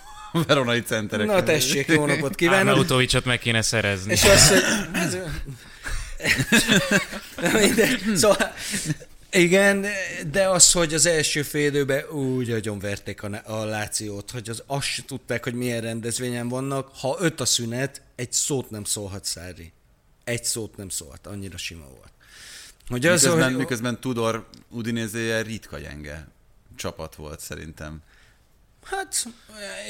veronai 0.48 0.82
centerek. 0.82 1.28
Na 1.28 1.44
tessék, 1.44 1.88
jó 1.88 2.06
napot 2.06 2.36
kívánok! 2.46 2.68
Arnautovicsot 2.68 3.26
meg 3.26 3.40
kéne 3.40 3.62
szerezni. 3.62 4.12
És 4.12 4.24
azt, 4.24 4.50
hogy... 4.50 4.64
Ez... 4.94 5.18
szóval, 8.20 8.54
igen, 9.32 9.86
de 10.32 10.48
az, 10.48 10.72
hogy 10.72 10.94
az 10.94 11.06
első 11.06 11.42
fél 11.42 11.68
időben 11.68 12.10
úgy 12.10 12.52
agyon 12.52 12.80
verték 12.80 13.24
a, 13.24 13.42
a 13.46 13.64
Lációt, 13.64 14.32
hogy 14.32 14.50
az, 14.50 14.64
azt 14.66 14.88
se 14.88 15.04
tudták, 15.06 15.44
hogy 15.44 15.54
milyen 15.54 15.82
rendezvényen 15.82 16.48
vannak. 16.48 16.90
Ha 17.00 17.18
öt 17.20 17.42
a 17.42 17.46
szünet, 17.46 18.02
egy 18.16 18.32
szót 18.32 18.70
nem 18.70 18.84
szólhat 18.84 19.26
Szári. 19.26 19.72
Egy 20.24 20.44
szót 20.44 20.78
nem 20.78 20.90
szólhat, 20.90 21.28
annyira 21.28 21.58
sima 21.58 21.86
volt. 21.86 22.12
Hogy 22.88 23.06
az, 23.06 23.22
miközben, 23.22 23.50
hogy... 23.50 23.58
miközben 23.58 24.00
Tudor 24.00 24.48
Udinézéje 24.70 25.42
ritka 25.42 25.78
gyenge 25.78 26.28
csapat 26.76 27.16
volt 27.16 27.40
szerintem. 27.40 28.02
Hát, 28.86 29.26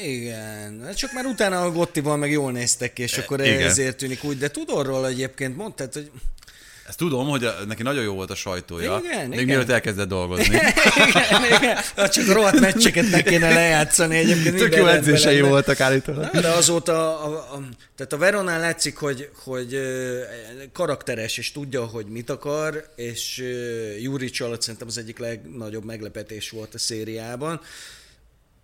igen. 0.02 0.88
Csak 0.94 1.12
már 1.12 1.24
utána 1.24 1.62
a 1.62 1.70
Gottival 1.70 2.16
meg 2.16 2.30
jól 2.30 2.52
néztek 2.52 2.92
ki, 2.92 3.02
és 3.02 3.18
akkor 3.18 3.40
igen. 3.40 3.60
ezért 3.62 3.96
tűnik 3.96 4.24
úgy. 4.24 4.38
De 4.38 4.48
tudorról 4.50 5.06
egyébként 5.06 5.56
mondtad, 5.56 5.92
hogy 5.92 6.10
Ezt 6.88 6.98
tudom, 6.98 7.28
hogy 7.28 7.44
a, 7.44 7.54
neki 7.66 7.82
nagyon 7.82 8.02
jó 8.02 8.14
volt 8.14 8.30
a 8.30 8.34
sajtója. 8.34 9.00
Igen, 9.04 9.20
még 9.28 9.32
igen. 9.32 9.44
mielőtt 9.44 9.68
elkezdett 9.70 10.08
dolgozni. 10.08 10.44
igen, 11.06 11.44
igen. 11.44 11.76
Hát 11.96 12.12
Csak 12.12 12.26
rohadt 12.26 12.60
meccseket 12.60 13.10
meg 13.10 13.22
kéne 13.22 13.48
lejátszani 13.54 14.16
egyébként. 14.16 14.56
Tök 14.56 14.76
jó 14.76 14.86
edzései 14.86 15.36
lenne. 15.36 15.48
voltak 15.48 15.80
állítólag. 15.80 16.28
Na, 16.32 16.40
De 16.40 16.48
azóta, 16.48 17.24
a, 17.24 17.54
a, 17.54 17.62
tehát 17.96 18.12
a 18.12 18.16
Veronán 18.16 18.60
látszik, 18.60 18.96
hogy, 18.96 19.30
hogy 19.44 19.78
karakteres, 20.72 21.38
és 21.38 21.52
tudja, 21.52 21.84
hogy 21.84 22.06
mit 22.06 22.30
akar, 22.30 22.84
és 22.96 23.38
ö, 23.40 23.44
Juric 23.98 24.40
alatt 24.40 24.62
szerintem 24.62 24.88
az 24.88 24.98
egyik 24.98 25.18
legnagyobb 25.18 25.84
meglepetés 25.84 26.50
volt 26.50 26.74
a 26.74 26.78
szériában. 26.78 27.60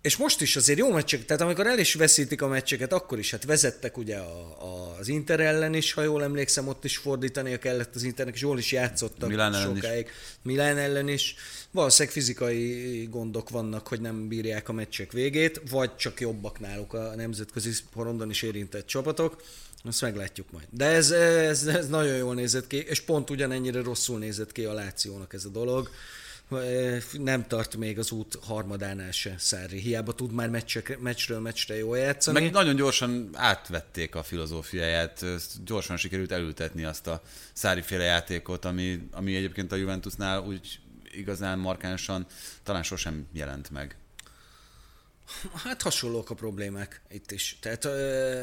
És 0.03 0.17
most 0.17 0.41
is 0.41 0.55
azért 0.55 0.79
jó 0.79 0.91
meccsek, 0.91 1.25
tehát 1.25 1.41
amikor 1.41 1.67
el 1.67 1.79
is 1.79 1.93
veszítik 1.93 2.41
a 2.41 2.47
meccseket, 2.47 2.93
akkor 2.93 3.19
is, 3.19 3.31
hát 3.31 3.43
vezettek 3.45 3.97
ugye 3.97 4.17
a, 4.17 4.57
a, 4.61 4.95
az 4.99 5.07
Inter 5.07 5.39
ellen 5.39 5.73
is, 5.73 5.93
ha 5.93 6.01
jól 6.01 6.23
emlékszem, 6.23 6.67
ott 6.67 6.83
is 6.83 6.97
fordítania 6.97 7.59
kellett 7.59 7.95
az 7.95 8.03
Internek, 8.03 8.35
és 8.35 8.41
jól 8.41 8.57
is 8.57 8.71
játszottak 8.71 9.29
Milán 9.29 9.53
ellen 9.53 9.75
is. 9.75 9.81
sokáig. 9.81 10.09
Milán 10.41 10.77
ellen 10.77 11.07
is. 11.07 11.35
Valószínűleg 11.71 12.13
fizikai 12.13 13.03
gondok 13.11 13.49
vannak, 13.49 13.87
hogy 13.87 14.01
nem 14.01 14.27
bírják 14.27 14.69
a 14.69 14.73
meccsek 14.73 15.11
végét, 15.11 15.61
vagy 15.69 15.95
csak 15.95 16.19
jobbak 16.19 16.59
náluk 16.59 16.93
a 16.93 17.15
nemzetközi 17.15 17.71
porondon 17.93 18.29
is 18.29 18.41
érintett 18.41 18.85
csapatok. 18.85 19.43
Azt 19.83 20.01
meglátjuk 20.01 20.51
majd. 20.51 20.67
De 20.69 20.85
ez, 20.85 21.11
ez, 21.11 21.65
ez 21.65 21.87
nagyon 21.87 22.15
jól 22.15 22.33
nézett 22.33 22.67
ki, 22.67 22.77
és 22.77 23.01
pont 23.01 23.29
ugyanennyire 23.29 23.81
rosszul 23.81 24.19
nézett 24.19 24.51
ki 24.51 24.63
a 24.63 24.73
Lációnak 24.73 25.33
ez 25.33 25.45
a 25.45 25.49
dolog. 25.49 25.89
Nem 27.11 27.47
tart 27.47 27.75
még 27.75 27.99
az 27.99 28.11
út 28.11 28.37
harmadánál 28.41 29.11
se 29.11 29.35
Szári. 29.37 29.79
Hiába 29.79 30.13
tud 30.13 30.31
már 30.31 30.49
meccsek, 30.49 30.99
meccsről 30.99 31.39
meccsre 31.39 31.77
jól 31.77 31.97
játszani. 31.97 32.39
Meg 32.39 32.51
nagyon 32.51 32.75
gyorsan 32.75 33.29
átvették 33.33 34.15
a 34.15 34.23
filozófiáját, 34.23 35.25
gyorsan 35.65 35.97
sikerült 35.97 36.31
elültetni 36.31 36.83
azt 36.83 37.07
a 37.07 37.21
száriféle 37.53 38.03
játékot, 38.03 38.65
ami, 38.65 39.07
ami 39.11 39.35
egyébként 39.35 39.71
a 39.71 39.75
Juventusnál 39.75 40.41
úgy 40.41 40.79
igazán 41.11 41.59
markánsan 41.59 42.25
talán 42.63 42.83
sosem 42.83 43.27
jelent 43.33 43.69
meg. 43.69 43.97
Hát 45.53 45.81
hasonlók 45.81 46.29
a 46.29 46.35
problémák 46.35 47.01
itt 47.09 47.31
is. 47.31 47.57
Tehát 47.61 47.85
ö, 47.85 48.41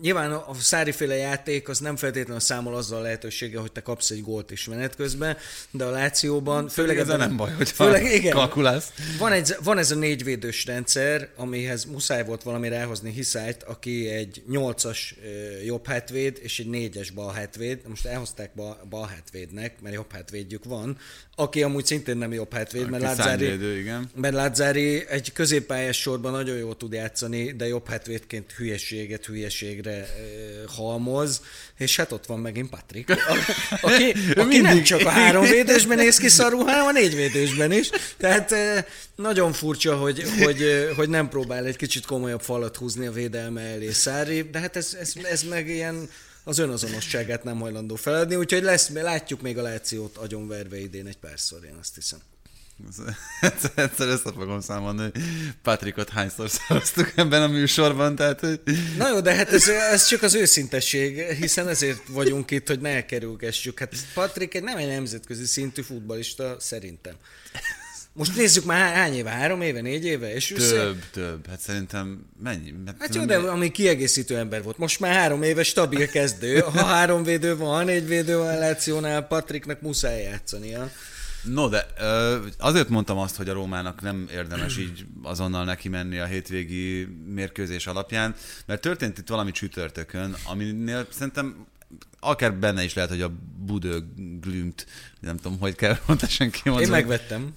nyilván 0.00 0.32
a 0.32 0.54
száriféle 0.54 1.14
játék 1.14 1.68
az 1.68 1.78
nem 1.78 1.96
feltétlenül 1.96 2.40
számol 2.40 2.76
azzal 2.76 2.98
a 2.98 3.02
lehetőséggel, 3.02 3.60
hogy 3.60 3.72
te 3.72 3.80
kapsz 3.80 4.10
egy 4.10 4.22
gólt 4.22 4.50
is 4.50 4.64
menet 4.64 4.96
közben, 4.96 5.36
de 5.70 5.84
a 5.84 5.90
Lációban, 5.90 6.68
főleg 6.68 6.98
ez 6.98 7.06
nem 7.06 7.36
baj, 7.36 7.52
hogy 7.52 7.70
főleg, 7.70 8.04
igen, 8.04 8.32
kalkulálsz. 8.32 8.92
van, 9.18 9.32
egy, 9.32 9.54
van 9.62 9.78
ez 9.78 9.90
a 9.90 9.94
négyvédős 9.94 10.64
rendszer, 10.66 11.28
amihez 11.36 11.84
muszáj 11.84 12.24
volt 12.24 12.42
valami 12.42 12.68
ráhozni 12.68 13.12
Hiszájt, 13.12 13.62
aki 13.62 14.08
egy 14.08 14.42
nyolcas 14.48 15.14
jobb 15.64 15.86
hátvéd 15.86 16.38
és 16.42 16.58
egy 16.58 16.68
négyes 16.68 17.10
bal 17.10 17.32
hátvéd. 17.32 17.80
Most 17.88 18.06
elhozták 18.06 18.50
bal, 18.54 18.86
bal 18.88 19.06
hátvédnek, 19.06 19.80
mert 19.80 19.94
jobb 19.94 20.12
hátvédjük 20.12 20.64
van, 20.64 20.98
aki 21.40 21.62
amúgy 21.62 21.86
szintén 21.86 22.16
nem 22.16 22.32
jobb 22.32 22.54
hátvéd, 22.54 22.90
mert 22.90 23.14
szárnyvédő, 23.14 23.78
igen. 23.78 24.10
mert 24.14 24.34
Lazzári 24.34 25.04
egy 25.08 25.32
középpályás 25.32 26.00
sorban 26.00 26.32
nagyon 26.32 26.56
jól 26.56 26.76
tud 26.76 26.92
játszani, 26.92 27.52
de 27.52 27.66
jobb 27.66 27.88
hátvédként 27.88 28.52
hülyeséget 28.52 29.26
hülyeségre 29.26 29.96
ö, 29.96 30.04
halmoz, 30.66 31.42
és 31.78 31.96
hát 31.96 32.12
ott 32.12 32.26
van 32.26 32.38
megint 32.38 32.70
Patrik, 32.70 33.10
aki, 33.80 34.14
aki 34.42 34.60
nem 34.60 34.82
csak 34.82 35.00
a 35.00 35.08
három 35.08 35.44
védősben 35.56 35.96
néz 35.96 36.16
ki 36.16 36.28
szarul, 36.28 36.64
hanem 36.64 36.86
a 36.86 36.92
négy 36.92 37.14
védősben 37.14 37.72
is. 37.72 37.90
Tehát 38.16 38.52
ö, 38.52 38.78
nagyon 39.16 39.52
furcsa, 39.52 39.96
hogy, 39.96 40.24
hogy, 40.42 40.90
hogy 40.96 41.08
nem 41.08 41.28
próbál 41.28 41.64
egy 41.64 41.76
kicsit 41.76 42.06
komolyabb 42.06 42.42
falat 42.42 42.76
húzni 42.76 43.06
a 43.06 43.12
védelme 43.12 43.60
elé 43.60 43.90
Szári, 43.90 44.42
de 44.42 44.58
hát 44.58 44.76
ez, 44.76 44.96
ez, 45.00 45.12
ez 45.22 45.42
meg 45.42 45.68
ilyen 45.68 46.08
az 46.50 46.58
önazonosságát 46.58 47.44
nem 47.44 47.60
hajlandó 47.60 47.94
feladni, 47.94 48.34
úgyhogy 48.34 48.62
lesz, 48.62 48.88
látjuk 48.88 49.40
még 49.40 49.58
a 49.58 49.62
Lációt 49.62 50.16
agyonverve 50.16 50.80
idén 50.80 51.06
egy 51.06 51.16
párszor, 51.16 51.64
én 51.64 51.76
azt 51.80 51.94
hiszem. 51.94 52.18
Egyszer, 53.40 53.72
egyszer 53.74 54.08
ezt 54.08 54.22
fogom 54.22 54.60
számolni, 54.60 55.00
hogy 55.02 55.22
Patrikot 55.62 56.08
hányszor 56.08 56.50
szavaztuk 56.50 57.12
ebben 57.16 57.42
a 57.42 57.46
műsorban, 57.46 58.14
tehát 58.14 58.40
hogy 58.40 58.60
Na 58.96 59.08
jó, 59.08 59.20
de 59.20 59.34
hát 59.34 59.52
ez, 59.52 59.68
ez 59.68 60.06
csak 60.06 60.22
az 60.22 60.34
őszintesség, 60.34 61.20
hiszen 61.20 61.68
ezért 61.68 62.02
vagyunk 62.08 62.50
itt, 62.50 62.66
hogy 62.66 62.80
ne 62.80 62.88
elkerülgessük. 62.88 63.78
Hát 63.78 63.94
Patrik 64.14 64.54
egy 64.54 64.62
nem 64.62 64.76
egy 64.76 64.88
nemzetközi 64.88 65.44
szintű 65.44 65.82
futbalista, 65.82 66.56
szerintem. 66.58 67.14
Most 68.20 68.36
nézzük 68.36 68.64
már 68.64 68.78
há- 68.80 68.94
hány 68.94 69.14
éve, 69.14 69.30
három 69.30 69.60
éve, 69.60 69.80
négy 69.80 70.04
éve, 70.04 70.34
és 70.34 70.50
ő 70.50 70.58
szer- 70.58 70.78
több, 70.82 71.02
több. 71.10 71.46
Hát 71.48 71.60
szerintem 71.60 72.26
mennyi? 72.42 72.74
Hát 72.98 73.14
jó, 73.14 73.24
de 73.24 73.36
ami 73.36 73.70
kiegészítő 73.70 74.36
ember 74.36 74.62
volt. 74.62 74.78
Most 74.78 75.00
már 75.00 75.14
három 75.14 75.42
éve 75.42 75.62
stabil 75.62 76.06
kezdő. 76.08 76.58
Ha 76.58 76.84
három 76.84 77.22
védő 77.22 77.56
van, 77.56 77.74
ha 77.74 77.82
négy 77.82 78.06
védő 78.06 78.36
van 78.36 78.58
Lációnál, 78.58 79.22
Patriknak 79.26 79.80
muszáj 79.80 80.22
játszania. 80.22 80.90
No, 81.42 81.68
de 81.68 81.86
azért 82.58 82.88
mondtam 82.88 83.18
azt, 83.18 83.36
hogy 83.36 83.48
a 83.48 83.52
Rómának 83.52 84.02
nem 84.02 84.28
érdemes 84.32 84.78
így 84.78 85.04
azonnal 85.22 85.64
neki 85.64 85.88
menni 85.88 86.18
a 86.18 86.24
hétvégi 86.26 87.08
mérkőzés 87.34 87.86
alapján, 87.86 88.34
mert 88.66 88.80
történt 88.80 89.18
itt 89.18 89.28
valami 89.28 89.50
csütörtökön, 89.50 90.36
aminél 90.44 91.06
szerintem 91.10 91.66
akár 92.20 92.54
benne 92.54 92.84
is 92.84 92.94
lehet, 92.94 93.10
hogy 93.10 93.22
a 93.22 93.32
Budő 93.66 94.04
glümt, 94.40 94.86
nem 95.20 95.36
tudom, 95.36 95.58
hogy 95.58 95.74
kell 95.74 95.98
pontosan 96.06 96.50
kimondani. 96.50 96.86
Én 96.86 96.92
megvettem. 96.92 97.54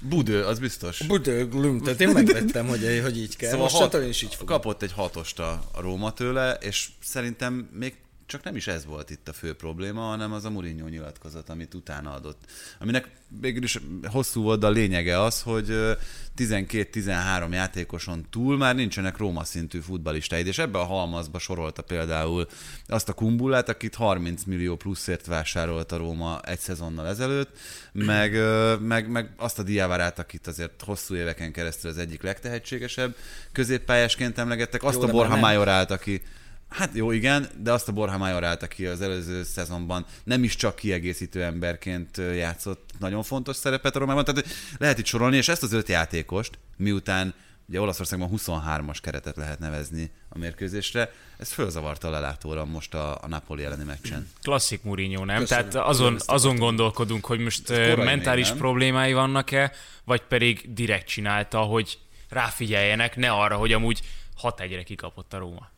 Budő, 0.00 0.44
az 0.44 0.58
biztos. 0.58 0.98
Budő 1.06 1.48
glüm, 1.48 1.80
tehát 1.80 2.00
én 2.00 2.08
megvettem, 2.08 2.66
hogy, 2.66 3.00
hogy 3.02 3.18
így 3.18 3.36
kell. 3.36 3.50
Szóval 3.50 3.64
Most 3.64 3.92
hat, 3.92 4.08
is 4.08 4.22
így 4.22 4.34
fogom. 4.34 4.46
kapott 4.46 4.82
egy 4.82 4.92
hatost 4.92 5.38
a 5.38 5.64
Róma 5.78 6.12
tőle, 6.12 6.52
és 6.52 6.88
szerintem 7.02 7.68
még 7.72 7.94
csak 8.26 8.42
nem 8.42 8.56
is 8.56 8.66
ez 8.66 8.84
volt 8.84 9.10
itt 9.10 9.28
a 9.28 9.32
fő 9.32 9.54
probléma, 9.54 10.00
hanem 10.00 10.32
az 10.32 10.44
a 10.44 10.50
Mourinho 10.50 10.88
nyilatkozat, 10.88 11.48
amit 11.48 11.74
utána 11.74 12.12
adott. 12.12 12.40
Aminek 12.80 13.10
végül 13.40 13.62
is 13.62 13.78
hosszú 14.04 14.42
volt, 14.42 14.60
de 14.60 14.66
a 14.66 14.70
lényege 14.70 15.20
az, 15.20 15.42
hogy 15.42 15.70
ö, 15.70 15.92
12-13 16.36 17.52
játékoson 17.52 18.26
túl 18.30 18.56
már 18.56 18.74
nincsenek 18.74 19.16
Róma 19.16 19.44
szintű 19.44 19.78
futballistáid, 19.78 20.46
és 20.46 20.58
ebbe 20.58 20.78
a 20.78 20.84
halmazba 20.84 21.38
sorolta 21.38 21.82
például 21.82 22.46
azt 22.86 23.08
a 23.08 23.12
Kumbulát, 23.12 23.68
akit 23.68 23.94
30 23.94 24.44
millió 24.44 24.76
pluszért 24.76 25.26
vásárolt 25.26 25.92
a 25.92 25.96
Róma 25.96 26.40
egy 26.40 26.58
szezonnal 26.58 27.06
ezelőtt, 27.06 27.58
meg, 27.92 28.38
meg, 28.80 29.08
meg 29.08 29.30
azt 29.36 29.58
a 29.58 29.62
Diavarát, 29.62 30.18
akit 30.18 30.46
azért 30.46 30.82
hosszú 30.82 31.14
éveken 31.14 31.52
keresztül 31.52 31.90
az 31.90 31.98
egyik 31.98 32.22
legtehetségesebb 32.22 33.16
középpályásként 33.52 34.38
emlegettek, 34.38 34.82
azt 34.82 35.02
Jó, 35.02 35.18
a 35.18 35.28
nem. 35.28 35.38
Majorát, 35.38 35.90
aki 35.90 36.22
Hát 36.74 36.90
jó, 36.94 37.10
igen, 37.10 37.48
de 37.62 37.72
azt 37.72 37.88
a 37.88 37.92
Borja 37.92 38.16
Majorát, 38.16 38.62
aki 38.62 38.86
az 38.86 39.00
előző 39.00 39.42
szezonban 39.42 40.06
nem 40.24 40.44
is 40.44 40.56
csak 40.56 40.76
kiegészítő 40.76 41.42
emberként 41.42 42.16
játszott 42.16 42.90
nagyon 42.98 43.22
fontos 43.22 43.56
szerepet 43.56 43.96
a 43.96 43.98
Romában, 43.98 44.24
tehát 44.24 44.46
lehet 44.78 44.98
itt 44.98 45.06
sorolni, 45.06 45.36
és 45.36 45.48
ezt 45.48 45.62
az 45.62 45.72
öt 45.72 45.88
játékost, 45.88 46.58
miután 46.76 47.34
ugye 47.68 47.80
Olaszországban 47.80 48.30
23-as 48.36 48.98
keretet 49.02 49.36
lehet 49.36 49.58
nevezni 49.58 50.10
a 50.28 50.38
mérkőzésre, 50.38 51.12
ez 51.38 51.52
fölzavarta 51.52 52.08
a 52.08 52.10
lelátóra 52.10 52.64
most 52.64 52.94
a, 52.94 53.18
a 53.22 53.26
Napoli 53.28 53.64
elleni 53.64 53.84
meccsen. 53.84 54.30
Klasszik 54.42 54.82
Mourinho, 54.82 55.24
nem? 55.24 55.38
Köszönöm. 55.38 55.68
Tehát 55.68 55.88
azon, 55.88 56.16
azon 56.26 56.56
gondolkodunk, 56.56 57.24
hogy 57.24 57.38
most 57.38 57.68
még, 57.68 57.96
mentális 57.96 58.48
nem? 58.48 58.56
problémái 58.56 59.12
vannak-e, 59.12 59.72
vagy 60.04 60.22
pedig 60.22 60.74
direkt 60.74 61.06
csinálta, 61.06 61.58
hogy 61.58 61.98
ráfigyeljenek, 62.28 63.16
ne 63.16 63.30
arra, 63.30 63.56
hogy 63.56 63.72
amúgy 63.72 64.00
6 64.36 64.60
egyre 64.60 64.82
kikapott 64.82 65.32
a 65.32 65.38
Róma. 65.38 65.72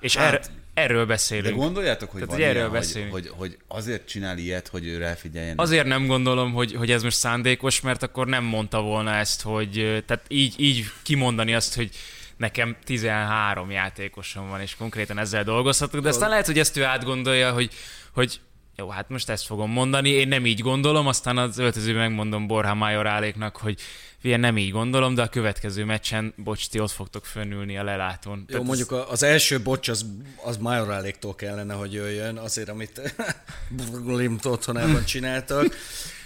És 0.00 0.16
Hát, 0.16 0.30
hát, 0.30 0.50
erről 0.74 0.98
De 0.98 1.04
beszélünk. 1.04 1.56
gondoljátok, 1.56 2.10
hogy 2.10 2.20
Tehát, 2.20 2.36
van 2.36 2.46
hogy 2.46 2.56
erről 2.56 2.56
ilyen, 2.56 2.70
hogy, 2.70 2.78
beszélünk. 2.78 3.12
hogy, 3.12 3.30
hogy, 3.36 3.58
azért 3.68 4.08
csinál 4.08 4.38
ilyet, 4.38 4.68
hogy 4.68 4.86
ő 4.86 4.98
ráfigyeljen? 4.98 5.58
Azért 5.58 5.86
nem 5.86 6.06
gondolom, 6.06 6.52
hogy, 6.52 6.74
hogy 6.74 6.90
ez 6.90 7.02
most 7.02 7.16
szándékos, 7.16 7.80
mert 7.80 8.02
akkor 8.02 8.26
nem 8.26 8.44
mondta 8.44 8.80
volna 8.80 9.14
ezt, 9.14 9.42
hogy 9.42 10.02
tehát 10.06 10.24
így, 10.28 10.54
így 10.56 10.84
kimondani 11.02 11.54
azt, 11.54 11.74
hogy 11.74 11.90
nekem 12.36 12.76
13 12.84 13.70
játékosom 13.70 14.48
van, 14.48 14.60
és 14.60 14.74
konkrétan 14.76 15.18
ezzel 15.18 15.44
dolgozhatok, 15.44 16.02
de 16.02 16.08
aztán 16.08 16.28
lehet, 16.28 16.46
hogy 16.46 16.58
ezt 16.58 16.76
ő 16.76 16.84
átgondolja, 16.84 17.52
hogy, 17.52 17.70
hogy 18.12 18.40
jó, 18.76 18.88
hát 18.88 19.08
most 19.08 19.28
ezt 19.28 19.46
fogom 19.46 19.70
mondani, 19.70 20.08
én 20.08 20.28
nem 20.28 20.46
így 20.46 20.60
gondolom, 20.60 21.06
aztán 21.06 21.38
az 21.38 21.58
öltözőben 21.58 22.00
megmondom 22.08 22.46
Borja 22.46 22.74
Majoráléknak, 22.74 23.56
hogy 23.56 23.80
ilyen 24.22 24.40
nem 24.40 24.58
így 24.58 24.70
gondolom, 24.70 25.14
de 25.14 25.22
a 25.22 25.28
következő 25.28 25.84
meccsen, 25.84 26.34
bocs, 26.36 26.68
ti 26.68 26.80
ott 26.80 26.90
fogtok 26.90 27.24
fönnülni 27.26 27.78
a 27.78 27.84
lelátón. 27.84 28.38
Jó, 28.38 28.44
Tehát 28.44 28.66
mondjuk 28.66 28.90
a- 28.92 29.10
az 29.10 29.22
első 29.22 29.60
bocs 29.60 29.88
az, 29.88 30.06
az 30.44 30.56
Majoráléktól 30.56 31.34
kellene, 31.34 31.74
hogy 31.74 31.92
jöjjön, 31.92 32.36
azért, 32.36 32.68
amit 32.68 33.00
Limt 34.06 34.44
otthonában 34.44 35.04
csináltak. 35.04 35.76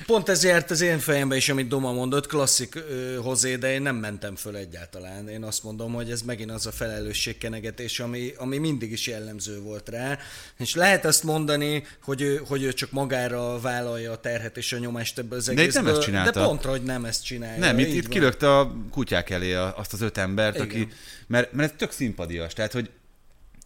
Pont 0.06 0.28
ez 0.28 0.44
járt 0.44 0.70
az 0.70 0.80
én 0.80 0.98
fejembe 0.98 1.36
is, 1.36 1.48
amit 1.48 1.68
Doma 1.68 1.92
mondott, 1.92 2.26
klasszik 2.26 2.74
ö, 2.74 3.16
hozé, 3.22 3.56
de 3.56 3.72
én 3.72 3.82
nem 3.82 3.96
mentem 3.96 4.36
föl 4.36 4.56
egyáltalán. 4.56 5.28
Én 5.28 5.42
azt 5.44 5.62
mondom, 5.62 5.92
hogy 5.92 6.10
ez 6.10 6.22
megint 6.22 6.50
az 6.50 6.66
a 6.66 6.70
felelősségkenegetés, 6.72 8.00
ami, 8.00 8.32
ami 8.36 8.58
mindig 8.58 8.92
is 8.92 9.06
jellemző 9.06 9.60
volt 9.60 9.88
rá. 9.88 10.18
És 10.58 10.74
lehet 10.74 11.04
azt 11.04 11.22
mondani, 11.22 11.84
hogy 12.02 12.20
ő, 12.20 12.42
hogy 12.46 12.62
ő 12.62 12.72
csak 12.72 12.90
magára 12.90 13.60
vállalja 13.60 14.12
a 14.12 14.20
terhet 14.20 14.56
és 14.56 14.72
a 14.72 14.78
nyomást 14.78 15.18
ebből 15.18 15.38
az 15.38 15.48
itt 15.48 15.54
nem 15.56 15.64
egészből, 15.64 15.90
ezt 15.90 16.00
csinálta. 16.00 16.40
de 16.40 16.46
pontra, 16.46 16.70
hogy 16.70 16.82
nem 16.82 17.04
ezt 17.04 17.24
csinálja. 17.24 17.58
Nem, 17.58 17.78
itt, 17.88 17.94
itt 17.94 18.08
kilökte 18.08 18.58
a 18.58 18.74
kutyák 18.90 19.30
elé 19.30 19.54
azt 19.54 19.92
az 19.92 20.00
öt 20.00 20.18
embert, 20.18 20.54
Igen. 20.54 20.66
aki, 20.66 20.88
mert, 21.26 21.52
mert 21.52 21.70
ez 21.70 21.76
tök 21.78 21.90
szimpadias, 21.90 22.52
tehát 22.52 22.72
hogy 22.72 22.90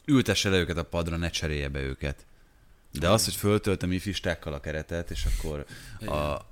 ültesse 0.05 0.49
le 0.49 0.57
őket 0.57 0.77
a 0.77 0.83
padra, 0.83 1.16
ne 1.16 1.31
cserélje 1.31 1.69
be 1.69 1.81
őket. 1.81 2.16
De 2.93 2.99
Igen. 2.99 3.11
az, 3.11 3.25
hogy 3.25 3.35
föltöltöm 3.35 3.93
ifistákkal 3.93 4.53
a 4.53 4.61
keretet, 4.61 5.11
és 5.11 5.25
akkor 5.25 5.64
Igen. 6.01 6.12
a, 6.12 6.47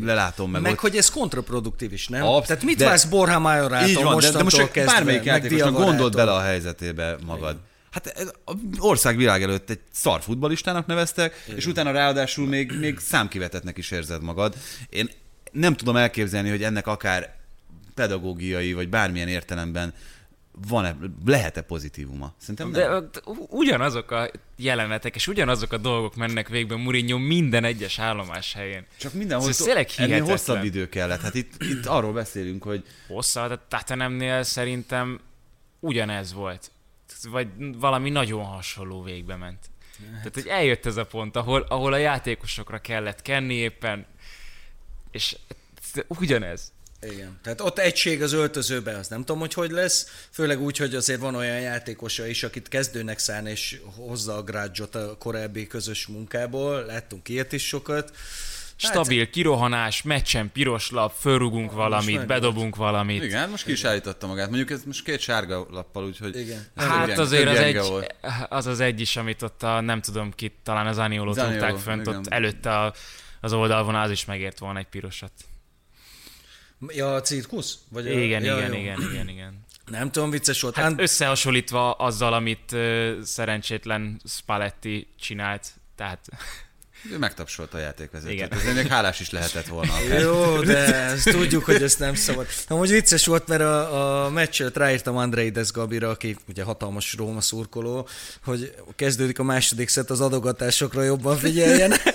lelátom 0.00 0.50
meg. 0.50 0.62
Meg, 0.62 0.72
ott. 0.72 0.78
hogy 0.78 0.96
ez 0.96 1.10
kontraproduktív 1.10 1.92
is, 1.92 2.08
nem? 2.08 2.22
Absz- 2.22 2.46
Tehát 2.46 2.62
mit 2.62 2.76
de, 2.76 2.84
válsz 2.84 3.04
Borja 3.04 3.38
Majorától 3.38 4.02
mostantól 4.02 4.20
de, 4.20 4.30
de 4.30 4.42
most 4.42 4.70
kezdve? 4.70 4.92
Bármelyik 4.92 5.24
játékosnak 5.24 5.72
gondold 5.72 6.14
bele 6.14 6.32
a 6.32 6.40
helyzetébe 6.40 7.16
magad. 7.26 7.50
Igen. 7.50 7.68
Hát 7.90 8.06
ez 8.06 8.32
a 8.44 8.52
ország 8.78 9.16
világ 9.16 9.42
előtt 9.42 9.70
egy 9.70 9.80
szar 9.92 10.22
futbalistának 10.22 10.86
neveztek, 10.86 11.42
Igen. 11.46 11.56
és 11.56 11.66
utána 11.66 11.90
ráadásul 11.90 12.46
még, 12.46 12.72
még 12.78 12.98
számkivetetnek 12.98 13.76
is 13.76 13.90
érzed 13.90 14.22
magad. 14.22 14.54
Én 14.88 15.10
nem 15.52 15.74
tudom 15.74 15.96
elképzelni, 15.96 16.48
hogy 16.50 16.62
ennek 16.62 16.86
akár 16.86 17.36
pedagógiai, 17.94 18.72
vagy 18.72 18.88
bármilyen 18.88 19.28
értelemben 19.28 19.94
van-e, 20.68 20.96
lehet-e 21.24 21.60
pozitívuma? 21.60 22.34
Szerintem 22.36 22.70
nem. 22.70 23.10
De 23.12 23.22
ugyanazok 23.48 24.10
a 24.10 24.30
jelenetek, 24.56 25.14
és 25.14 25.26
ugyanazok 25.26 25.72
a 25.72 25.76
dolgok 25.76 26.16
mennek 26.16 26.48
végbe 26.48 26.76
Mourinho 26.76 27.18
minden 27.18 27.64
egyes 27.64 27.98
állomás 27.98 28.52
helyén. 28.52 28.86
Csak 28.96 29.12
mindenhol 29.12 29.48
ez 29.48 29.56
tényleg 29.56 30.22
hosszabb 30.22 30.64
idő 30.64 30.88
kellett. 30.88 31.20
Hát 31.20 31.34
itt, 31.34 31.62
itt 31.62 31.86
arról 31.86 32.12
beszélünk, 32.12 32.62
hogy... 32.62 32.84
Hosszabb, 33.06 33.48
de 33.48 33.58
Tatanemnél 33.68 34.42
szerintem 34.42 35.20
ugyanez 35.80 36.32
volt. 36.32 36.70
Vagy 37.30 37.48
valami 37.78 38.10
nagyon 38.10 38.44
hasonló 38.44 39.02
végbe 39.02 39.36
ment. 39.36 39.58
Hát. 40.12 40.16
Tehát, 40.16 40.34
hogy 40.34 40.46
eljött 40.46 40.86
ez 40.86 40.96
a 40.96 41.06
pont, 41.06 41.36
ahol, 41.36 41.60
ahol 41.68 41.92
a 41.92 41.96
játékosokra 41.96 42.78
kellett 42.78 43.22
kenni 43.22 43.54
éppen, 43.54 44.06
és 45.10 45.36
ugyanez. 46.08 46.72
Igen. 47.02 47.38
Tehát 47.42 47.60
ott 47.60 47.78
egység 47.78 48.22
az 48.22 48.32
öltözőben, 48.32 48.94
az 48.94 49.08
nem 49.08 49.18
tudom, 49.18 49.38
hogy 49.38 49.54
hogy 49.54 49.70
lesz, 49.70 50.26
főleg 50.30 50.60
úgy, 50.60 50.76
hogy 50.76 50.94
azért 50.94 51.20
van 51.20 51.34
olyan 51.34 51.60
játékosa 51.60 52.26
is, 52.26 52.42
akit 52.42 52.68
kezdőnek 52.68 53.18
szán 53.18 53.46
és 53.46 53.80
hozza 53.96 54.36
a 54.36 54.42
grádzsot 54.42 54.94
a 54.94 55.16
korábbi 55.18 55.66
közös 55.66 56.06
munkából, 56.06 56.84
láttunk 56.84 57.28
ilyet 57.28 57.52
is 57.52 57.66
sokat. 57.66 58.12
Hát- 58.82 58.92
Stabil 58.92 59.18
hát, 59.18 59.30
kirohanás, 59.30 60.02
meccsen 60.02 60.52
piros 60.52 60.90
lap, 60.90 61.12
fölrugunk 61.18 61.72
valamit, 61.72 62.26
bedobunk 62.26 62.76
valamit. 62.76 63.22
Igen, 63.22 63.50
most 63.50 63.64
ki 63.64 63.72
is 63.72 63.84
állította 63.84 64.26
magát. 64.26 64.48
Mondjuk 64.48 64.70
ez 64.70 64.82
most 64.84 65.04
két 65.04 65.20
sárga 65.20 65.66
lappal, 65.70 66.04
úgyhogy... 66.04 66.36
Igen. 66.36 66.66
Hát 66.76 67.06
gyenge, 67.06 67.22
azért 67.22 67.48
az 67.48 67.58
egy, 67.58 67.78
volt. 67.78 68.14
az 68.48 68.66
az 68.66 68.80
egy 68.80 69.00
is, 69.00 69.16
amit 69.16 69.42
ott 69.42 69.62
a, 69.62 69.80
nem 69.80 70.00
tudom 70.00 70.32
ki, 70.32 70.52
talán 70.62 70.86
az 70.86 70.98
Aniolót 70.98 71.38
tudták 71.38 71.76
fönt, 71.76 72.06
igen. 72.06 72.18
ott 72.18 72.26
előtte 72.26 72.78
a, 72.78 72.94
az 73.40 73.52
oldalvon 73.52 73.94
az 73.94 74.10
is 74.10 74.24
megért 74.24 74.58
volna 74.58 74.78
egy 74.78 74.88
pirosat. 74.88 75.32
Ja, 76.88 77.14
a 77.14 77.20
cirkusz? 77.20 77.78
Vagy 77.88 78.06
a... 78.06 78.10
Igen, 78.10 78.44
ja, 78.44 78.56
igen, 78.56 78.74
igen, 78.74 79.00
igen, 79.00 79.28
igen. 79.28 79.64
Nem 79.86 80.10
tudom, 80.10 80.30
vicces 80.30 80.60
volt. 80.60 80.74
Hát 80.74 80.86
And... 80.86 81.00
összehasonlítva 81.00 81.92
azzal, 81.92 82.32
amit 82.32 82.72
uh, 82.72 83.20
szerencsétlen 83.20 84.20
Spalletti 84.24 85.08
csinált, 85.18 85.66
tehát... 85.94 86.28
Ő 87.12 87.18
megtapsolta 87.18 87.76
a 87.76 87.80
játékvezetőt. 87.80 88.32
Igen. 88.34 88.52
Ezért 88.52 88.74
még 88.74 88.86
hálás 88.86 89.20
is 89.20 89.30
lehetett 89.30 89.66
volna. 89.66 89.92
Jó, 90.20 90.60
de 90.60 90.94
ezt 90.94 91.30
tudjuk, 91.30 91.64
hogy 91.64 91.82
ezt 91.82 91.98
nem 91.98 92.14
szabad. 92.14 92.46
Amúgy 92.68 92.90
vicces 92.90 93.26
volt, 93.26 93.48
mert 93.48 93.60
a, 93.60 94.24
a 94.24 94.30
meccset 94.30 94.76
ráírtam 94.76 95.16
Andreides 95.16 95.72
Gabira, 95.72 96.08
aki 96.08 96.36
ugye 96.48 96.62
hatalmas 96.62 97.14
Róma 97.14 97.40
szurkoló, 97.40 98.08
hogy 98.44 98.74
kezdődik 98.96 99.38
a 99.38 99.42
második 99.42 99.88
szet, 99.88 100.10
az 100.10 100.20
adogatásokra 100.20 101.02
jobban 101.02 101.36
figyeljenek. 101.36 102.14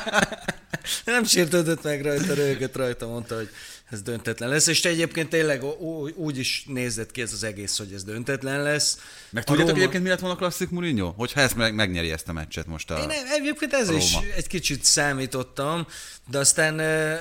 nem 1.04 1.24
sértődött 1.24 1.82
meg 1.82 2.02
rajta, 2.02 2.34
rögött 2.34 2.76
rajta, 2.76 3.06
mondta, 3.06 3.34
hogy 3.34 3.50
ez 3.90 4.02
döntetlen 4.02 4.48
lesz, 4.48 4.66
és 4.66 4.84
egyébként 4.84 5.28
tényleg 5.28 5.64
úgy 6.14 6.38
is 6.38 6.64
nézett 6.66 7.10
ki 7.10 7.20
ez 7.20 7.32
az 7.32 7.42
egész, 7.42 7.78
hogy 7.78 7.92
ez 7.92 8.04
döntetlen 8.04 8.62
lesz. 8.62 8.98
Meg 9.30 9.44
tudjátok 9.44 9.70
Róma... 9.70 9.80
egyébként 9.80 10.02
mi 10.02 10.08
lett 10.08 10.20
volna 10.20 10.36
klasszik 10.36 10.70
Mourinho? 10.70 11.12
Hogyha 11.16 11.40
ezt 11.40 11.56
meg, 11.56 11.74
megnyeri 11.74 12.10
ezt 12.10 12.28
a 12.28 12.32
meccset 12.32 12.66
most 12.66 12.90
a 12.90 12.98
Én 12.98 13.10
egyébként 13.10 13.72
ez 13.72 13.90
is 13.90 14.14
egy 14.36 14.46
kicsit 14.46 14.84
számítottam, 14.84 15.86
de 16.30 16.38
aztán, 16.38 16.78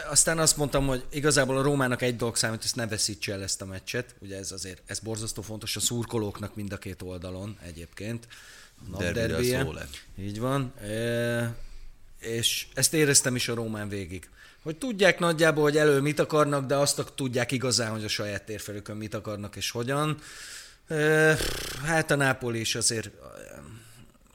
aztán 0.10 0.40
azt 0.40 0.58
mondtam, 0.58 0.88
hogy 0.88 1.04
igazából 1.12 1.58
a 1.58 1.62
Rómának 1.62 2.02
egy 2.02 2.16
dolog 2.16 2.36
számít, 2.36 2.64
ezt 2.64 2.76
ne 2.76 2.88
veszítse 2.88 3.34
el 3.34 3.44
ezt 3.44 3.62
a 3.62 3.66
meccset. 3.66 4.16
Ugye 4.20 4.38
ez 4.38 4.52
azért, 4.52 4.82
ez 4.86 5.00
borzasztó 5.00 5.42
fontos 5.42 5.76
a 5.76 5.80
szurkolóknak 5.80 6.56
mind 6.56 6.74
a 6.74 6.78
két 6.78 7.02
oldalon 7.02 7.58
egyébként. 7.66 8.28
Szó 9.42 9.72
lett. 9.72 10.04
Így 10.20 10.40
van. 10.40 10.74
E, 10.82 11.56
és 12.20 12.68
ezt 12.74 12.94
éreztem 12.94 13.36
is 13.36 13.48
a 13.48 13.54
Rómán 13.54 13.90
végig 13.90 14.30
hogy 14.64 14.78
tudják 14.78 15.20
nagyjából, 15.20 15.64
hogy 15.64 15.78
elő 15.78 16.00
mit 16.00 16.20
akarnak, 16.20 16.66
de 16.66 16.76
azt 16.76 17.12
tudják 17.16 17.52
igazán, 17.52 17.92
hogy 17.92 18.04
a 18.04 18.08
saját 18.08 18.44
térfelükön 18.44 18.98
mit 18.98 19.14
akarnak 19.14 19.56
és 19.56 19.72
hogyan. 19.72 20.18
Hát 21.84 22.12
a 22.12 22.16
Nápoli 22.16 22.60
is 22.60 22.76
azért, 22.76 23.10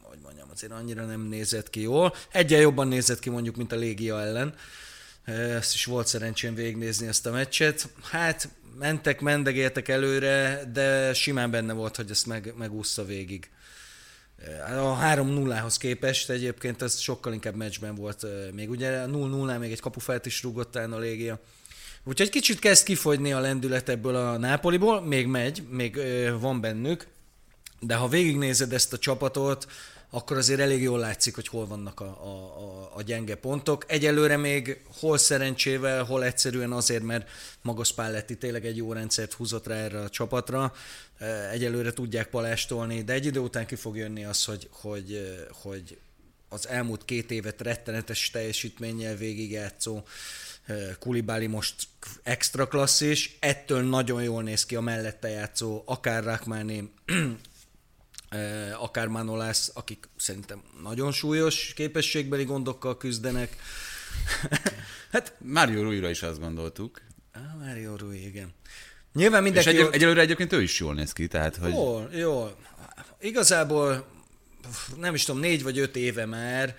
hogy 0.02 0.18
mondjam, 0.22 0.48
azért 0.52 0.72
annyira 0.72 1.04
nem 1.04 1.20
nézett 1.20 1.70
ki 1.70 1.80
jól. 1.80 2.14
Egyen 2.30 2.60
jobban 2.60 2.88
nézett 2.88 3.18
ki 3.18 3.30
mondjuk, 3.30 3.56
mint 3.56 3.72
a 3.72 3.76
Légia 3.76 4.20
ellen. 4.20 4.54
Ezt 5.24 5.74
is 5.74 5.84
volt 5.84 6.06
szerencsém 6.06 6.54
végignézni 6.54 7.06
ezt 7.06 7.26
a 7.26 7.30
meccset. 7.30 7.88
Hát 8.10 8.48
mentek, 8.78 9.20
mendegéltek 9.20 9.88
előre, 9.88 10.64
de 10.72 11.14
simán 11.14 11.50
benne 11.50 11.72
volt, 11.72 11.96
hogy 11.96 12.10
ezt 12.10 12.26
meg, 12.26 12.54
megúszta 12.56 13.04
végig. 13.04 13.48
A 14.66 14.98
3-0-hoz 14.98 15.76
képest 15.76 16.30
egyébként 16.30 16.82
ez 16.82 16.98
sokkal 16.98 17.32
inkább 17.32 17.54
meccsben 17.54 17.94
volt. 17.94 18.26
Még 18.52 18.70
ugye 18.70 19.04
0-0-nál 19.06 19.58
még 19.58 19.72
egy 19.72 19.80
kapufelt 19.80 20.26
is 20.26 20.42
rúgott 20.42 20.76
a 20.76 20.98
légia. 20.98 21.38
Úgyhogy 22.04 22.30
kicsit 22.30 22.58
kezd 22.58 22.84
kifogyni 22.84 23.32
a 23.32 23.40
lendület 23.40 23.88
ebből 23.88 24.16
a 24.16 24.36
Nápoliból, 24.36 25.00
még 25.00 25.26
megy, 25.26 25.62
még 25.70 26.00
van 26.40 26.60
bennük, 26.60 27.06
de 27.80 27.94
ha 27.94 28.08
végignézed 28.08 28.72
ezt 28.72 28.92
a 28.92 28.98
csapatot, 28.98 29.66
akkor 30.14 30.36
azért 30.36 30.60
elég 30.60 30.82
jól 30.82 30.98
látszik, 30.98 31.34
hogy 31.34 31.48
hol 31.48 31.66
vannak 31.66 32.00
a, 32.00 32.04
a, 32.04 32.90
a 32.94 33.02
gyenge 33.02 33.34
pontok. 33.34 33.84
Egyelőre 33.88 34.36
még 34.36 34.80
hol 34.98 35.18
szerencsével, 35.18 36.04
hol 36.04 36.24
egyszerűen 36.24 36.72
azért, 36.72 37.02
mert 37.02 37.28
maga 37.62 37.84
Spalletti 37.84 38.36
tényleg 38.36 38.66
egy 38.66 38.76
jó 38.76 38.92
rendszert 38.92 39.32
húzott 39.32 39.66
rá 39.66 39.74
erre 39.74 40.00
a 40.00 40.08
csapatra. 40.08 40.72
Egyelőre 41.52 41.92
tudják 41.92 42.28
palástolni, 42.28 43.02
de 43.02 43.12
egy 43.12 43.26
idő 43.26 43.40
után 43.40 43.66
ki 43.66 43.74
fog 43.74 43.96
jönni 43.96 44.24
az, 44.24 44.44
hogy, 44.44 44.68
hogy, 44.70 45.36
hogy 45.62 45.98
az 46.48 46.68
elmúlt 46.68 47.04
két 47.04 47.30
évet 47.30 47.60
rettenetes 47.60 48.30
teljesítménnyel 48.30 49.16
végigjátszó 49.16 50.02
Kulibáli 50.98 51.46
most 51.46 51.74
extra 52.22 52.68
klasszis, 52.68 53.36
ettől 53.40 53.82
nagyon 53.82 54.22
jól 54.22 54.42
néz 54.42 54.66
ki 54.66 54.76
a 54.76 54.80
mellette 54.80 55.28
játszó, 55.28 55.82
akár 55.86 56.24
Rakmáni, 56.24 56.92
akár 58.78 59.06
Manolász, 59.06 59.70
akik 59.74 60.08
szerintem 60.16 60.62
nagyon 60.82 61.12
súlyos 61.12 61.72
képességbeli 61.74 62.44
gondokkal 62.44 62.96
küzdenek. 62.96 63.56
hát 65.12 65.32
Mário 65.38 65.82
Rui-ra 65.82 66.10
is 66.10 66.22
azt 66.22 66.40
gondoltuk. 66.40 67.00
Ah, 67.32 67.58
Mário 67.58 67.96
Rui, 67.96 68.26
igen. 68.26 68.54
Nyilván 69.12 69.42
mindenki... 69.42 69.68
És 69.68 69.74
egy, 69.74 69.88
egyelőre 69.92 70.20
egyébként 70.20 70.52
ő 70.52 70.62
is 70.62 70.80
jól 70.80 70.94
néz 70.94 71.12
ki, 71.12 71.26
tehát 71.26 71.56
hogy... 71.56 71.70
Jól, 71.70 72.10
jól. 72.12 72.56
Igazából 73.20 74.06
nem 74.96 75.14
is 75.14 75.24
tudom, 75.24 75.40
négy 75.40 75.62
vagy 75.62 75.78
öt 75.78 75.96
éve 75.96 76.26
már, 76.26 76.76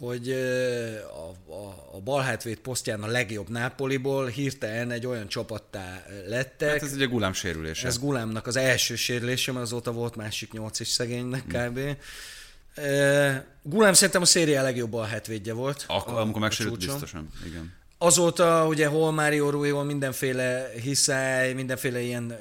hogy 0.00 0.30
a, 0.30 1.52
a, 1.52 1.88
a 1.92 2.00
balhátvéd 2.00 2.58
posztján 2.58 3.02
a 3.02 3.06
legjobb 3.06 3.48
Nápoliból 3.48 4.26
hirtelen 4.26 4.90
egy 4.90 5.06
olyan 5.06 5.28
csapattá 5.28 6.04
lettek. 6.26 6.70
Hát 6.70 6.82
ez 6.82 6.92
ugye 6.92 7.06
Gulám 7.06 7.32
sérülése. 7.32 7.86
Ez 7.86 7.98
Gulámnak 7.98 8.46
az 8.46 8.56
első 8.56 8.96
sérülése, 8.96 9.52
mert 9.52 9.64
azóta 9.64 9.92
volt 9.92 10.16
másik 10.16 10.52
nyolc 10.52 10.80
is 10.80 10.88
szegénynek 10.88 11.44
kb. 11.46 11.78
Mm. 11.78 13.36
Gulám 13.62 13.92
szerintem 13.92 14.22
a 14.22 14.24
széria 14.24 14.62
legjobb 14.62 14.90
balhátvédje 14.90 15.52
volt. 15.52 15.84
Akkor, 15.86 16.14
a, 16.14 16.20
amikor 16.20 16.40
megsérült, 16.40 16.78
biztosan. 16.78 17.28
Igen. 17.46 17.72
Azóta 18.02 18.66
ugye 18.66 18.86
hol 18.86 19.12
Mário 19.12 19.50
Rui, 19.50 19.70
mindenféle 19.70 20.70
hiszály, 20.82 21.52
mindenféle 21.52 22.00
ilyen 22.00 22.38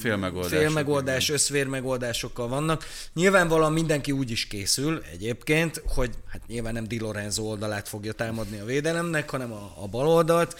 félmegoldás, 0.00 0.50
félmegoldás 0.50 1.28
összvérmegoldásokkal 1.28 2.48
vannak. 2.48 2.84
Nyilvánvalóan 3.14 3.72
mindenki 3.72 4.12
úgy 4.12 4.30
is 4.30 4.46
készül 4.46 5.02
egyébként, 5.12 5.82
hogy 5.86 6.10
hát 6.28 6.46
nyilván 6.46 6.72
nem 6.72 6.88
Di 6.88 7.00
Lorenzo 7.00 7.42
oldalát 7.42 7.88
fogja 7.88 8.12
támadni 8.12 8.58
a 8.58 8.64
védelemnek, 8.64 9.30
hanem 9.30 9.52
a, 9.52 9.72
a 9.82 9.86
bal 9.86 10.08
oldalt, 10.08 10.56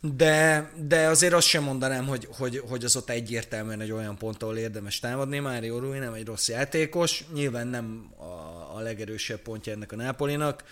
de, 0.00 0.70
de 0.88 1.06
azért 1.06 1.32
azt 1.32 1.46
sem 1.46 1.62
mondanám, 1.62 2.06
hogy, 2.06 2.28
hogy, 2.36 2.62
hogy 2.68 2.84
az 2.84 2.96
ott 2.96 3.10
egyértelműen 3.10 3.80
egy 3.80 3.92
olyan 3.92 4.16
pont, 4.16 4.42
ahol 4.42 4.56
érdemes 4.56 4.98
támadni. 4.98 5.38
Mário 5.38 5.78
Rui 5.78 5.98
nem 5.98 6.12
egy 6.12 6.26
rossz 6.26 6.48
játékos, 6.48 7.24
nyilván 7.34 7.66
nem 7.66 8.12
a, 8.16 8.76
a 8.76 8.80
legerősebb 8.80 9.40
pontja 9.40 9.72
ennek 9.72 9.92
a 9.92 9.96
Nápolinak, 9.96 10.64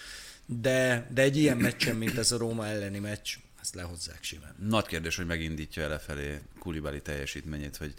de, 0.47 1.07
de 1.11 1.23
egy 1.23 1.37
ilyen 1.37 1.57
meccsen, 1.57 1.97
mint 1.97 2.19
ez 2.19 2.33
a 2.33 2.39
Róma 2.39 2.67
elleni 2.67 2.99
meccs, 2.99 3.37
ezt 3.61 3.75
lehozzák 3.75 4.23
simán. 4.23 4.55
Nagy 4.69 4.87
kérdés, 4.87 5.17
hogy 5.17 5.27
megindítja 5.27 5.83
el 5.83 5.89
lefelé 5.89 6.41
Kulibali 6.59 7.03
teljesítményét, 7.03 7.77
hogy 7.77 7.95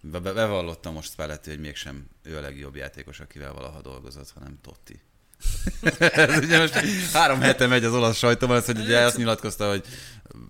bevallotta 0.00 0.90
most 0.90 1.10
Spalletti, 1.10 1.50
hogy 1.50 1.60
mégsem 1.60 2.06
ő 2.22 2.36
a 2.36 2.40
legjobb 2.40 2.76
játékos, 2.76 3.20
akivel 3.20 3.52
valaha 3.52 3.80
dolgozott, 3.80 4.30
hanem 4.30 4.58
Totti. 4.62 5.00
Ez 5.98 6.44
ugye 6.44 6.58
most 6.58 6.74
három 7.12 7.40
hete 7.40 7.66
megy 7.66 7.84
az 7.84 7.92
olasz 7.92 8.16
sajtóban, 8.16 8.56
ez, 8.56 8.64
hogy 8.64 8.78
ugye 8.78 8.98
azt 8.98 9.16
nyilatkozta, 9.16 9.68
hogy 9.68 9.84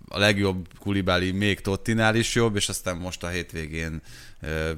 a 0.07 0.19
legjobb 0.19 0.67
Kulibáli 0.79 1.31
még 1.31 1.61
Tottinál 1.61 2.15
is 2.15 2.35
jobb, 2.35 2.55
és 2.55 2.69
aztán 2.69 2.97
most 2.97 3.23
a 3.23 3.27
hétvégén 3.27 4.01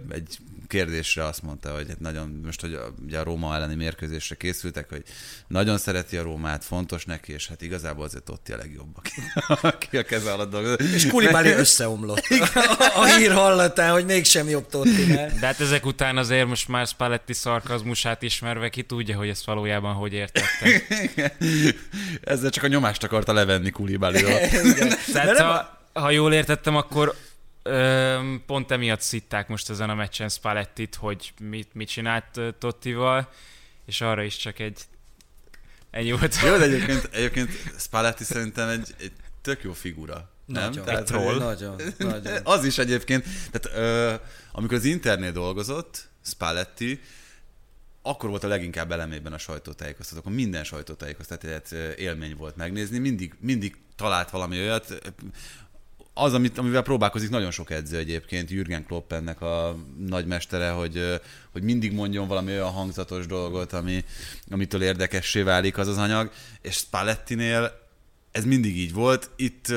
egy 0.10 0.38
kérdésre 0.68 1.26
azt 1.26 1.42
mondta, 1.42 1.74
hogy 1.74 1.88
hát 1.88 2.00
nagyon, 2.00 2.42
most, 2.46 2.62
hogy 2.62 2.74
a, 2.74 2.94
ugye 3.06 3.20
a 3.20 3.24
Róma 3.24 3.56
elleni 3.56 3.76
mérkőzésre 3.76 4.36
készültek, 4.36 4.90
hogy 4.90 5.04
nagyon 5.48 5.78
szereti 5.78 6.18
a 6.18 6.24
Rómát, 6.24 6.64
fontos 6.64 7.06
neki, 7.06 7.34
és 7.34 7.48
hát 7.48 7.62
igazából 7.62 8.06
azért 8.06 8.24
Totti 8.24 8.52
a 8.52 8.58
legjobb, 8.58 8.98
aki, 8.98 9.12
aki 9.68 9.98
a 9.98 10.04
keze 10.04 10.32
alatt 10.32 10.52
dolgozik. 10.52 10.94
És 10.94 11.08
Kulibáli 11.08 11.50
összeomlott. 11.50 12.28
A 12.96 13.06
hír 13.06 13.32
hallatán, 13.32 13.92
hogy 13.92 14.06
mégsem 14.06 14.50
jobb 14.50 14.68
Totti. 14.70 15.06
De 15.14 15.46
hát 15.46 15.60
ezek 15.60 15.86
után 15.86 16.18
azért 16.18 16.48
most 16.48 16.68
már 16.68 16.88
Spalletti 16.88 17.34
szarkazmusát 17.34 18.22
ismerve 18.22 18.70
ki 18.70 18.84
tudja, 18.84 19.18
hogy 19.18 19.30
ezt 19.30 19.46
valójában 19.46 19.94
hogy 19.94 20.14
értette. 20.14 20.86
Ezzel 22.22 22.50
csak 22.50 22.64
a 22.64 22.68
nyomást 22.68 23.04
akarta 23.04 23.34
levenni 23.34 23.70
Kulibáli. 23.70 24.24
Tehát 25.14 25.40
ha, 25.40 25.82
ha 25.94 26.10
jól 26.10 26.34
értettem, 26.34 26.76
akkor 26.76 27.16
Ö, 27.64 28.36
pont 28.46 28.72
emiatt 28.72 29.02
szitták 29.02 29.48
most 29.48 29.70
ezen 29.70 29.90
a 29.90 29.96
meccsen 29.96 30.30
Spallettit, 30.30 30.96
hogy 30.96 31.34
mit, 31.40 31.74
mit 31.74 31.88
csinált 31.88 32.40
Tottival, 32.60 33.30
és 33.86 34.02
arra 34.02 34.24
is 34.24 34.38
csak 34.38 34.60
egy 34.60 34.82
ennyi 35.92 36.12
volt. 36.12 36.36
Jó, 36.42 36.58
de 36.58 36.64
egyébként, 36.64 37.10
egyébként 37.12 37.50
Spalletti 37.78 38.24
szerintem 38.24 38.70
egy, 38.70 38.96
egy 39.00 39.12
tök 39.42 39.64
jó 39.64 39.74
figura. 39.74 40.32
Nem? 40.46 40.72
Nem? 40.72 40.84
Tehát, 40.84 41.06
troll. 41.06 41.38
Nagyon, 41.38 41.82
nagyon. 41.98 42.40
Az 42.56 42.66
is 42.66 42.78
egyébként, 42.78 43.26
tehát 43.52 43.78
ö, 43.78 44.14
amikor 44.52 44.78
az 44.78 44.86
Internél 44.86 45.32
dolgozott, 45.32 46.08
Spalletti, 46.22 47.02
akkor 48.02 48.30
volt 48.30 48.44
a 48.44 48.48
leginkább 48.48 48.92
elemében 48.92 49.34
a 49.34 49.38
sajtótájékoztatókon. 49.38 50.34
Minden 50.34 50.64
sajtótájékoztatát 50.64 51.72
élmény 51.98 52.36
volt 52.36 52.56
megnézni, 52.56 52.98
mindig, 52.98 53.34
mindig 53.40 53.78
talált 53.96 54.30
valami 54.30 54.60
olyat, 54.60 55.14
az, 56.14 56.34
amit, 56.34 56.58
amivel 56.58 56.82
próbálkozik 56.82 57.30
nagyon 57.30 57.52
sok 57.52 57.70
edző 57.70 57.98
egyébként, 57.98 58.50
Jürgen 58.50 58.86
Klopp 58.86 59.12
ennek 59.12 59.42
a 59.42 59.76
nagymestere, 60.08 60.70
hogy, 60.70 61.22
hogy 61.52 61.64
mindig 61.64 61.94
mondjon 61.94 62.28
valami 62.28 62.52
olyan 62.52 62.72
hangzatos 62.72 63.26
dolgot, 63.26 63.74
ami, 63.74 64.04
amitől 64.50 64.84
érdekessé 64.84 65.42
válik 65.42 65.78
az 65.78 65.88
az 65.88 65.98
anyag, 65.98 66.32
és 66.62 66.76
Spallettinél 66.76 67.82
ez 68.32 68.46
mindig 68.46 68.78
így 68.78 68.94
volt. 68.94 69.30
Itt 69.36 69.74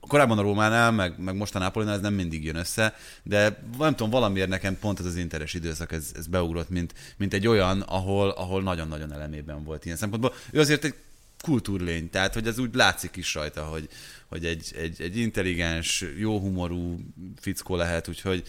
korábban 0.00 0.38
a 0.38 0.42
Rómánál, 0.42 0.90
meg, 0.90 1.18
meg 1.18 1.36
most 1.36 1.54
a 1.54 1.58
Napolinál 1.58 1.94
ez 1.94 2.00
nem 2.00 2.14
mindig 2.14 2.44
jön 2.44 2.56
össze, 2.56 2.94
de 3.22 3.62
nem 3.78 3.94
tudom, 3.94 4.10
valamiért 4.10 4.48
nekem 4.48 4.78
pont 4.78 4.98
ez 4.98 5.06
az 5.06 5.16
interes 5.16 5.54
időszak, 5.54 5.92
ez, 5.92 6.10
ez 6.16 6.26
beugrott, 6.26 6.68
mint, 6.68 6.94
mint 7.16 7.34
egy 7.34 7.46
olyan, 7.46 7.80
ahol, 7.80 8.28
ahol 8.28 8.62
nagyon-nagyon 8.62 9.12
elemében 9.12 9.64
volt 9.64 9.84
ilyen 9.84 9.96
szempontból. 9.96 10.34
Ő 10.50 10.60
azért 10.60 10.84
egy 10.84 10.94
kultúrlény, 11.40 12.10
tehát 12.10 12.34
hogy 12.34 12.46
ez 12.46 12.58
úgy 12.58 12.74
látszik 12.74 13.16
is 13.16 13.34
rajta, 13.34 13.64
hogy, 13.64 13.88
hogy 14.26 14.44
egy, 14.46 14.72
egy, 14.76 15.00
egy 15.00 15.16
intelligens, 15.16 16.04
jó 16.18 16.38
humorú 16.38 17.00
fickó 17.40 17.76
lehet, 17.76 18.08
úgyhogy... 18.08 18.42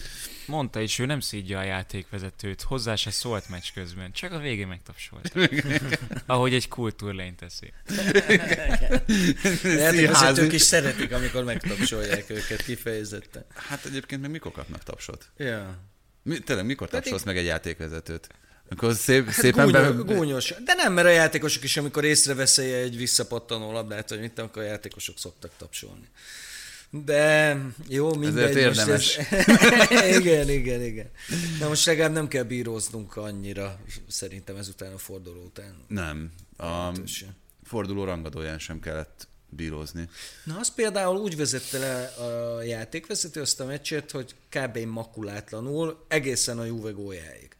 Mondta 0.46 0.80
is, 0.80 0.98
ő 0.98 1.06
nem 1.06 1.20
szídja 1.20 1.58
a 1.58 1.62
játékvezetőt, 1.62 2.62
hozzá 2.62 2.94
se 2.94 3.10
szólt 3.10 3.48
meccs 3.48 3.72
közben, 3.74 4.12
csak 4.12 4.32
a 4.32 4.38
végén 4.38 4.66
megtapsolt. 4.66 5.32
Ahogy 6.26 6.54
egy 6.54 6.68
kultúrlény 6.68 7.34
teszi. 7.34 7.72
Játékvezetők 9.78 10.52
is 10.52 10.62
szeretik, 10.62 11.12
amikor 11.12 11.44
megtapsolják 11.44 12.30
őket 12.30 12.62
kifejezetten. 12.64 13.44
Hát 13.54 13.84
egyébként 13.84 14.20
még 14.20 14.30
mikor 14.30 14.52
kapnak 14.52 14.82
tapsot? 14.82 15.30
Ja. 15.36 15.78
Mi, 16.22 16.38
tényleg 16.38 16.66
mikor 16.66 16.88
tapsolsz 16.88 17.22
meg 17.22 17.36
egy 17.36 17.44
játékvezetőt? 17.44 18.28
Amikor 18.72 18.94
szép, 18.94 19.24
hát 19.24 19.34
szépen 19.34 19.64
gúnyos, 19.64 20.04
be... 20.04 20.14
gúnyos. 20.14 20.54
De 20.64 20.74
nem, 20.74 20.92
mert 20.92 21.06
a 21.06 21.10
játékosok 21.10 21.62
is, 21.62 21.76
amikor 21.76 22.04
észreveszi 22.04 22.62
egy 22.62 22.96
visszapattanó 22.96 23.72
labdát, 23.72 24.08
hogy 24.08 24.20
mit, 24.20 24.38
akkor 24.38 24.62
a 24.62 24.64
játékosok 24.64 25.18
szoktak 25.18 25.50
tapsolni. 25.56 26.08
De 26.90 27.56
jó, 27.88 28.14
mindegy. 28.14 28.42
Ezért 28.42 28.56
érdemes. 28.56 29.16
Ez... 29.16 30.16
igen, 30.20 30.48
igen, 30.48 30.82
igen. 30.82 31.10
Na 31.60 31.68
most 31.68 31.86
legalább 31.86 32.12
nem 32.12 32.28
kell 32.28 32.42
bíróznunk 32.42 33.16
annyira, 33.16 33.80
szerintem 34.08 34.56
ezután 34.56 34.92
a 34.92 34.98
forduló 34.98 35.42
után. 35.44 35.74
Nem. 35.88 36.32
A 36.56 36.92
forduló 37.64 38.04
rangadóján 38.04 38.58
sem 38.58 38.80
kellett 38.80 39.28
bírózni. 39.48 40.08
Na, 40.44 40.58
az 40.58 40.74
például 40.74 41.16
úgy 41.16 41.36
vezette 41.36 41.78
le 41.78 42.04
a 42.04 42.62
játékvezető 42.62 43.40
azt 43.40 43.60
a 43.60 43.64
meccset, 43.64 44.10
hogy 44.10 44.34
kb. 44.48 44.78
makulátlanul 44.78 46.04
egészen 46.08 46.58
a 46.58 46.64
Juve 46.64 46.90
góljáig 46.90 47.56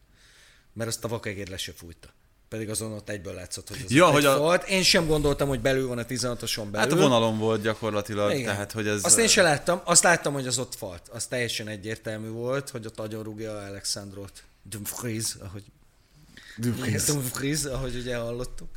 mert 0.72 0.88
azt 0.88 1.04
a 1.04 1.08
vakegér 1.08 1.48
le 1.48 1.56
se 1.56 1.72
fújta. 1.72 2.08
Pedig 2.48 2.70
azon 2.70 2.92
ott 2.92 3.08
egyből 3.08 3.34
látszott, 3.34 3.68
hogy 3.68 3.82
az 3.84 3.90
ja, 3.90 4.06
hogy 4.06 4.24
a... 4.24 4.38
volt. 4.38 4.68
Én 4.68 4.82
sem 4.82 5.06
gondoltam, 5.06 5.48
hogy 5.48 5.60
belül 5.60 5.88
van 5.88 5.98
a 5.98 6.04
16-oson 6.04 6.66
belül. 6.70 6.78
Hát 6.78 6.92
a 6.92 6.96
vonalon 6.96 7.38
volt 7.38 7.62
gyakorlatilag, 7.62 8.32
Igen. 8.32 8.44
tehát 8.44 8.72
hogy 8.72 8.86
ez... 8.86 9.04
Azt 9.04 9.18
én 9.18 9.28
sem 9.28 9.44
láttam, 9.44 9.80
azt 9.84 10.02
láttam, 10.02 10.32
hogy 10.32 10.46
az 10.46 10.58
ott 10.58 10.74
falt. 10.74 11.08
Az 11.08 11.26
teljesen 11.26 11.68
egyértelmű 11.68 12.28
volt, 12.28 12.70
hogy 12.70 12.86
ott 12.86 12.98
agyon 12.98 13.22
rúgja 13.22 13.58
Alexandrot. 13.58 14.42
Dumfries, 14.62 15.34
ahogy 15.38 15.62
Dumfries. 16.56 17.04
Dumfries, 17.04 17.64
ahogy 17.64 17.94
ugye 17.96 18.16
hallottuk. 18.16 18.68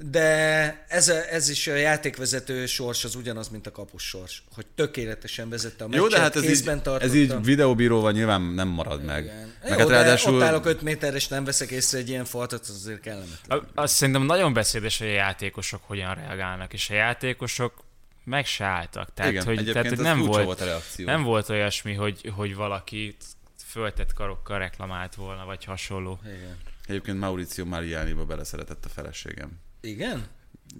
De 0.00 0.84
ez, 0.88 1.08
a, 1.08 1.32
ez 1.32 1.48
is 1.48 1.66
a 1.66 1.74
játékvezető 1.74 2.66
sors 2.66 3.04
az 3.04 3.14
ugyanaz, 3.14 3.48
mint 3.48 3.66
a 3.66 3.70
kapus 3.70 4.02
sors, 4.02 4.42
hogy 4.54 4.66
tökéletesen 4.74 5.48
vezette 5.48 5.84
a 5.84 5.88
meccset, 5.88 6.02
Jó, 6.02 6.08
de 6.08 6.20
hát 6.20 6.36
ez 6.36 6.44
így, 6.44 6.68
ez 6.98 7.14
így 7.14 7.42
videóbíróval 7.42 8.12
nyilván 8.12 8.42
nem 8.42 8.68
marad 8.68 9.04
meg. 9.04 9.24
Igen. 9.24 9.52
meg 9.62 9.70
Jó, 9.70 9.78
hát 9.78 9.88
ráadásul... 9.88 10.34
ott 10.34 10.42
állok 10.42 10.66
5 10.66 10.82
méter, 10.82 11.14
és 11.14 11.28
nem 11.28 11.44
veszek 11.44 11.70
észre 11.70 11.98
egy 11.98 12.08
ilyen 12.08 12.24
faltot, 12.24 12.60
az 12.60 12.70
azért 12.70 13.00
kellemetlen. 13.00 13.68
Azt 13.74 13.94
szerintem 13.94 14.22
nagyon 14.22 14.52
beszédes, 14.52 14.98
hogy 14.98 15.08
a 15.08 15.12
játékosok 15.12 15.80
hogyan 15.84 16.14
reagálnak, 16.14 16.72
és 16.72 16.90
a 16.90 16.94
játékosok 16.94 17.84
meg 18.24 18.46
se 18.46 18.64
álltak. 18.64 19.14
Tehát, 19.14 19.30
Igen, 19.30 19.44
hogy, 19.44 19.70
tehát, 19.72 19.88
hogy 19.88 19.98
nem, 19.98 20.20
volt, 20.20 20.44
volt 20.44 20.60
a 20.60 20.64
reakció. 20.64 21.06
nem 21.06 21.22
volt 21.22 21.48
olyasmi, 21.48 21.94
hogy, 21.94 22.32
hogy 22.34 22.54
valaki 22.54 23.16
föltett 23.64 24.12
karokkal 24.12 24.58
reklamált 24.58 25.14
volna, 25.14 25.44
vagy 25.44 25.64
hasonló. 25.64 26.20
Igen. 26.24 26.56
Egyébként 26.86 27.18
Mauricio 27.18 27.64
Mariani-ba 27.64 28.24
beleszeretett 28.24 28.84
a 28.84 28.88
feleségem. 28.88 29.60
Igen? 29.80 30.26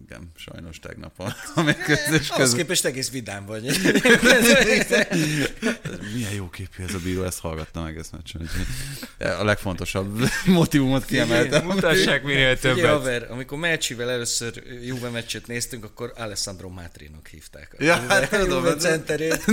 Igen, 0.05 0.31
sajnos 0.37 0.79
tegnap 0.79 1.21
a, 1.21 1.35
a 1.55 1.63
mérkőzés 1.63 2.29
közben. 2.29 2.57
képest 2.57 2.85
egész 2.85 3.11
vidám 3.11 3.47
vagy. 3.47 3.63
Milyen 6.15 6.33
jó 6.35 6.49
képű 6.49 6.83
ez 6.83 6.95
a 6.95 6.99
bíró, 6.99 7.23
ezt 7.23 7.39
hallgatta 7.39 7.83
meg 7.83 7.97
ezt 7.97 8.13
meccsen. 8.13 8.49
A 9.19 9.45
legfontosabb 9.45 10.23
motivumot 10.47 11.05
kiemeltem. 11.05 11.65
Mutassák 11.65 12.23
minél 12.23 12.59
többet. 12.59 12.77
Ugye, 12.77 12.89
haver, 12.89 13.27
amikor 13.31 13.59
Melcsivel 13.59 14.11
először 14.11 14.63
Juve 14.83 15.09
meccset 15.09 15.47
néztünk, 15.47 15.85
akkor 15.85 16.13
Alessandro 16.17 16.69
Mátrinak 16.69 17.27
hívták. 17.27 17.75
Ja, 17.79 17.95
hát 17.95 18.31
tudom. 18.31 18.65
Juve 18.65 18.77
centerét. 18.77 19.45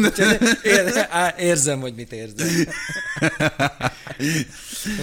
Érzem, 1.38 1.80
hogy 1.80 1.96
mit 1.96 2.12
érzem. 2.12 2.48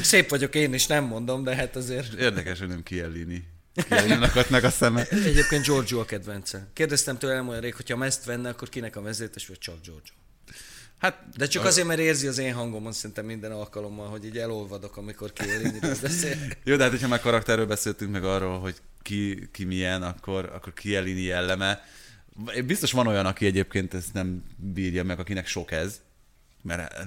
Szép 0.03 0.31
vagyok 0.31 0.55
én 0.55 0.75
is, 0.75 0.87
nem 0.87 1.05
mondom, 1.05 1.45
de 1.45 1.55
hát 1.55 1.77
azért... 1.77 2.13
Érdekes, 2.13 2.59
hogy 2.59 2.69
nem 2.69 2.83
Kielini. 2.83 3.45
Kielini 3.75 4.27
meg 4.49 4.65
a 4.65 4.71
szeme. 4.71 5.09
Egyébként 5.09 5.65
Giorgio 5.65 6.01
a 6.01 6.05
kedvence. 6.05 6.69
Kérdeztem 6.73 7.19
tőlem 7.19 7.49
olyan 7.49 7.61
rég, 7.61 7.75
hogyha 7.75 8.05
ezt 8.05 8.25
venne, 8.25 8.49
akkor 8.49 8.69
kinek 8.69 8.97
a 8.97 9.03
vezetés, 9.03 9.47
vagy 9.47 9.59
csak 9.59 9.75
Giorgio. 9.83 10.15
Hát, 10.99 11.23
De 11.37 11.47
csak 11.47 11.65
azért, 11.65 11.87
mert 11.87 12.01
érzi 12.01 12.27
az 12.27 12.39
én 12.39 12.55
hangomon 12.55 12.93
szinte 12.93 13.23
minden 13.23 13.53
alkalommal, 13.53 14.09
hogy 14.09 14.25
így 14.25 14.39
elolvadok, 14.39 14.97
amikor 14.97 15.33
Kielini 15.33 15.79
beszél. 16.03 16.37
Jó, 16.65 16.77
de 16.77 16.83
hát, 16.83 16.93
hogyha 16.93 17.09
már 17.09 17.21
karakterről 17.21 17.67
beszéltünk 17.67 18.11
meg 18.13 18.25
arról, 18.25 18.61
hogy 18.61 18.77
ki, 19.03 19.49
ki 19.53 19.65
milyen, 19.65 20.03
akkor, 20.03 20.51
akkor 20.55 20.73
Kielini 20.73 21.21
jelleme. 21.23 21.85
Biztos 22.67 22.93
van 22.93 23.07
olyan, 23.07 23.27
aki 23.27 23.47
egyébként 23.47 23.95
ezt 23.95 24.13
nem 24.13 24.43
bírja 24.57 25.05
meg, 25.05 25.19
akinek 25.19 25.47
sok 25.47 25.71
ez 25.71 26.01
mert 26.63 27.07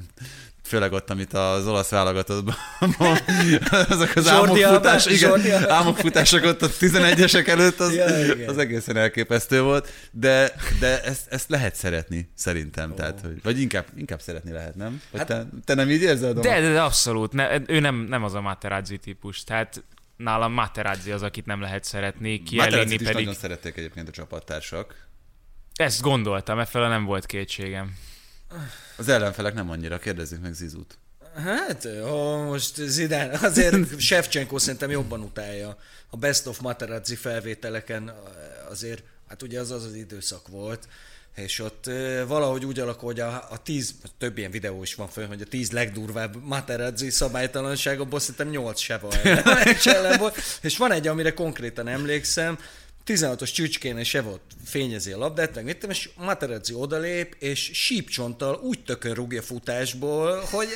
főleg 0.63 0.91
ott, 0.91 1.09
amit 1.09 1.33
az 1.33 1.67
olasz 1.67 1.89
válogatottban 1.89 2.55
azok 3.89 4.15
az 4.15 4.27
álmokfutás, 4.27 5.05
igen, 5.05 5.69
álmokfutások 5.69 6.43
ott 6.43 6.61
a 6.61 6.69
11-esek 6.69 7.47
előtt, 7.47 7.79
az, 7.79 7.95
ja, 7.95 8.05
az 8.47 8.57
egészen 8.57 8.97
elképesztő 8.97 9.61
volt, 9.61 9.89
de, 10.11 10.51
de 10.79 11.03
ezt, 11.03 11.27
ezt 11.27 11.49
lehet 11.49 11.75
szeretni, 11.75 12.29
szerintem, 12.35 12.89
oh. 12.91 12.97
tehát, 12.97 13.19
hogy, 13.21 13.41
vagy 13.43 13.59
inkább, 13.59 13.85
inkább 13.97 14.21
szeretni 14.21 14.51
lehet, 14.51 14.75
nem? 14.75 15.01
Vagy 15.11 15.19
hát, 15.19 15.27
te, 15.27 15.47
te, 15.65 15.73
nem 15.73 15.89
így 15.89 16.01
érzed? 16.01 16.39
De, 16.39 16.59
de, 16.59 16.71
de 16.71 16.81
abszolút, 16.81 17.33
ne, 17.33 17.59
ő 17.67 17.79
nem, 17.79 17.95
nem 17.95 18.23
az 18.23 18.33
a 18.33 18.41
Materazzi 18.41 18.97
típus, 18.97 19.43
tehát 19.43 19.83
nálam 20.17 20.53
Materazzi 20.53 21.11
az, 21.11 21.21
akit 21.21 21.45
nem 21.45 21.61
lehet 21.61 21.83
szeretni, 21.83 22.43
Kielini 22.43 22.97
pedig... 22.97 23.13
nagyon 23.13 23.33
szerették 23.33 23.77
egyébként 23.77 24.07
a 24.07 24.11
csapattársak. 24.11 25.07
Ezt 25.75 26.01
gondoltam, 26.01 26.59
e 26.59 26.67
nem 26.73 27.05
volt 27.05 27.25
kétségem. 27.25 27.93
Az 28.97 29.07
ellenfelek 29.07 29.53
nem 29.53 29.69
annyira, 29.69 29.99
kérdezzük 29.99 30.41
meg 30.41 30.53
Zizut. 30.53 30.97
Hát, 31.35 31.85
ó, 31.85 32.43
most 32.43 32.75
Zidán, 32.75 33.29
azért 33.29 33.99
Shevchenko 33.99 34.59
szerintem 34.59 34.89
jobban 34.89 35.21
utálja. 35.21 35.77
A 36.09 36.17
Best 36.17 36.47
of 36.47 36.59
Materazzi 36.59 37.15
felvételeken 37.15 38.13
azért, 38.69 39.03
hát 39.27 39.41
ugye 39.41 39.59
az 39.59 39.71
az 39.71 39.83
az 39.83 39.93
időszak 39.93 40.47
volt, 40.47 40.87
és 41.35 41.59
ott 41.59 41.85
valahogy 42.27 42.65
úgy 42.65 42.79
alakul, 42.79 43.07
hogy 43.07 43.19
a, 43.19 43.47
a 43.49 43.61
tíz, 43.63 43.95
több 44.17 44.37
ilyen 44.37 44.51
videó 44.51 44.81
is 44.81 44.95
van 44.95 45.07
föl, 45.07 45.27
hogy 45.27 45.41
a 45.41 45.45
tíz 45.45 45.71
legdurvább 45.71 46.43
Materazzi 46.43 47.09
szabálytalanság, 47.09 47.99
abból 47.99 48.19
szerintem 48.19 48.49
nyolc 48.49 48.79
se 48.79 48.97
van. 48.97 49.11
És 50.61 50.77
van 50.77 50.91
egy, 50.91 51.07
amire 51.07 51.33
konkrétan 51.33 51.87
emlékszem, 51.87 52.57
16-os 53.05 53.51
csücskén 53.51 54.03
se 54.03 54.21
volt 54.21 54.41
fényezi 54.65 55.11
a 55.11 55.17
labdát, 55.17 55.55
meg 55.55 55.63
mit 55.63 55.83
és 55.83 56.09
Materazzi 56.17 56.73
odalép, 56.73 57.35
és 57.39 57.69
sípcsonttal 57.73 58.59
úgy 58.63 58.83
tökön 58.83 59.13
rúgja 59.13 59.41
futásból, 59.41 60.41
hogy, 60.51 60.67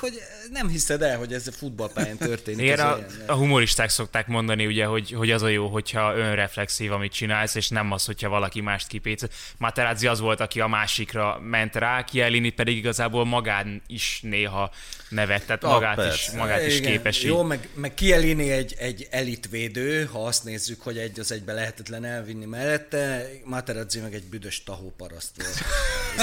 hogy 0.00 0.12
nem 0.50 0.68
hiszed 0.68 1.02
el, 1.02 1.18
hogy 1.18 1.32
ez 1.32 1.46
a 1.46 1.52
futballpályán 1.52 2.16
történik. 2.16 2.60
Igen, 2.60 2.78
a, 2.78 2.98
a, 3.26 3.32
humoristák 3.32 3.88
szokták 3.88 4.26
mondani, 4.26 4.66
ugye, 4.66 4.84
hogy, 4.84 5.10
hogy 5.10 5.30
az 5.30 5.42
a 5.42 5.48
jó, 5.48 5.66
hogyha 5.66 6.16
önreflexív, 6.16 6.92
amit 6.92 7.12
csinálsz, 7.12 7.54
és 7.54 7.68
nem 7.68 7.92
az, 7.92 8.04
hogyha 8.04 8.28
valaki 8.28 8.60
mást 8.60 8.86
kipéc. 8.86 9.22
Materazzi 9.58 10.06
az 10.06 10.20
volt, 10.20 10.40
aki 10.40 10.60
a 10.60 10.66
másikra 10.66 11.40
ment 11.42 11.74
rá, 11.74 12.04
Kielini 12.04 12.50
pedig 12.50 12.76
igazából 12.76 13.24
magán 13.24 13.82
is 13.86 14.20
néha 14.22 14.70
nevet, 15.08 15.46
tehát 15.46 15.64
ah, 15.64 15.72
magát, 15.72 15.98
ah, 15.98 16.12
is, 16.14 16.30
magát 16.30 16.66
is 16.66 16.80
képes. 16.80 17.22
Jó, 17.22 17.42
meg, 17.42 17.68
meg 17.74 17.94
Kielini 17.94 18.50
egy, 18.50 18.74
egy 18.78 19.06
elitvédő, 19.10 20.04
ha 20.04 20.26
azt 20.26 20.44
nézzük, 20.44 20.80
hogy 20.80 20.98
egy 20.98 21.20
az 21.20 21.32
egybe 21.32 21.52
lehetetlen 21.64 22.04
elvinni 22.04 22.44
mellette, 22.44 23.30
Materazzi 23.44 24.00
meg 24.00 24.14
egy 24.14 24.24
büdös 24.24 24.62
tahóparaszt 24.62 25.42
volt. 25.42 25.58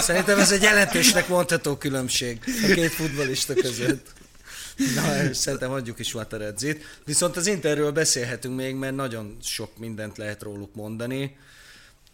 Szerintem 0.04 0.40
ez 0.40 0.52
egy 0.52 0.62
jelentősnek 0.62 1.28
mondható 1.28 1.78
különbség 1.78 2.40
a 2.46 2.74
két 2.74 2.92
futbolista 2.92 3.54
között. 3.54 4.14
Na, 4.96 5.34
szerintem 5.34 5.72
adjuk 5.72 6.00
is 6.00 6.14
Materazzit. 6.14 7.02
Viszont 7.06 7.38
az 7.38 7.48
Interről 7.48 7.92
beszélhetünk 7.92 8.56
még, 8.56 8.76
mert 8.76 8.96
nagyon 8.96 9.38
sok 9.42 9.78
mindent 9.78 10.18
lehet 10.18 10.42
róluk 10.42 10.76
mondani. 10.76 11.38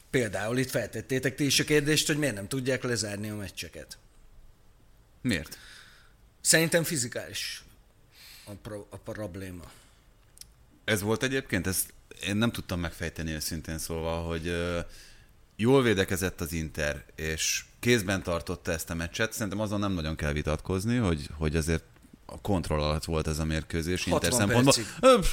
Például 0.09 0.57
itt 0.57 0.69
feltettétek 0.69 1.35
ti 1.35 1.45
is 1.45 1.59
a 1.59 1.63
kérdést, 1.63 2.07
hogy 2.07 2.17
miért 2.17 2.35
nem 2.35 2.47
tudják 2.47 2.83
lezárni 2.83 3.29
a 3.29 3.35
meccseket. 3.35 3.97
Miért? 5.21 5.57
Szerintem 6.41 6.83
fizikális 6.83 7.63
a, 8.45 8.51
pro- 8.61 8.87
a 8.89 8.97
probléma. 8.97 9.71
Ez 10.85 11.01
volt 11.01 11.23
egyébként, 11.23 11.67
ezt 11.67 11.93
én 12.23 12.35
nem 12.35 12.51
tudtam 12.51 12.79
megfejteni 12.79 13.31
őszintén 13.31 13.77
szólva, 13.77 14.11
hogy 14.11 14.53
jól 15.55 15.81
védekezett 15.83 16.41
az 16.41 16.53
Inter, 16.53 17.03
és 17.15 17.65
kézben 17.79 18.23
tartotta 18.23 18.71
ezt 18.71 18.89
a 18.89 18.93
meccset. 18.93 19.33
Szerintem 19.33 19.59
azon 19.59 19.79
nem 19.79 19.91
nagyon 19.91 20.15
kell 20.15 20.31
vitatkozni, 20.31 20.97
hogy, 20.97 21.29
hogy 21.37 21.55
azért 21.55 21.83
a 22.25 22.41
kontroll 22.41 22.81
alatt 22.81 23.03
volt 23.03 23.27
ez 23.27 23.39
a 23.39 23.45
mérkőzés 23.45 24.05
Inter 24.05 24.33
szempontból. 24.33 24.73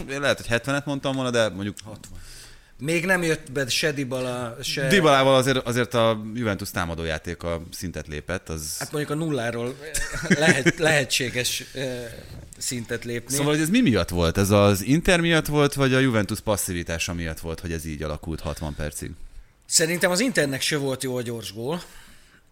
Lehet, 0.07 0.47
hogy 0.47 0.61
70-et 0.61 0.85
mondtam 0.85 1.15
volna, 1.15 1.31
de 1.31 1.49
mondjuk 1.49 1.77
60. 1.85 2.19
Még 2.79 3.05
nem 3.05 3.23
jött 3.23 3.53
be 3.53 3.69
se 3.69 3.93
Dybala, 3.93 4.57
se... 4.63 4.89
Dybalával 4.89 5.35
azért, 5.35 5.67
azért 5.67 5.95
a 5.95 6.23
Juventus 6.35 6.71
támadójátéka 6.71 7.63
szintet 7.71 8.07
lépett. 8.07 8.49
Az... 8.49 8.79
Hát 8.79 8.93
mondjuk 8.93 9.13
a 9.13 9.25
nulláról 9.25 9.77
lehet, 10.29 10.79
lehetséges 10.79 11.65
szintet 12.59 13.05
lépni. 13.05 13.35
Szóval 13.35 13.53
hogy 13.53 13.63
ez 13.63 13.69
mi 13.69 13.81
miatt 13.81 14.09
volt? 14.09 14.39
Ez 14.39 14.51
az 14.51 14.83
Inter 14.83 15.21
miatt 15.21 15.47
volt, 15.47 15.75
vagy 15.75 15.95
a 15.95 15.99
Juventus 15.99 16.41
passzivitása 16.41 17.15
miatt 17.15 17.41
volt, 17.41 17.61
hogy 17.61 17.73
ez 17.73 17.85
így 17.85 18.03
alakult 18.03 18.41
60 18.41 18.75
percig? 18.75 19.11
Szerintem 19.67 20.11
az 20.11 20.21
Internek 20.21 20.61
se 20.61 20.77
volt 20.77 21.03
jó 21.03 21.17
a 21.17 21.23
gyors 21.23 21.55
gól, 21.55 21.83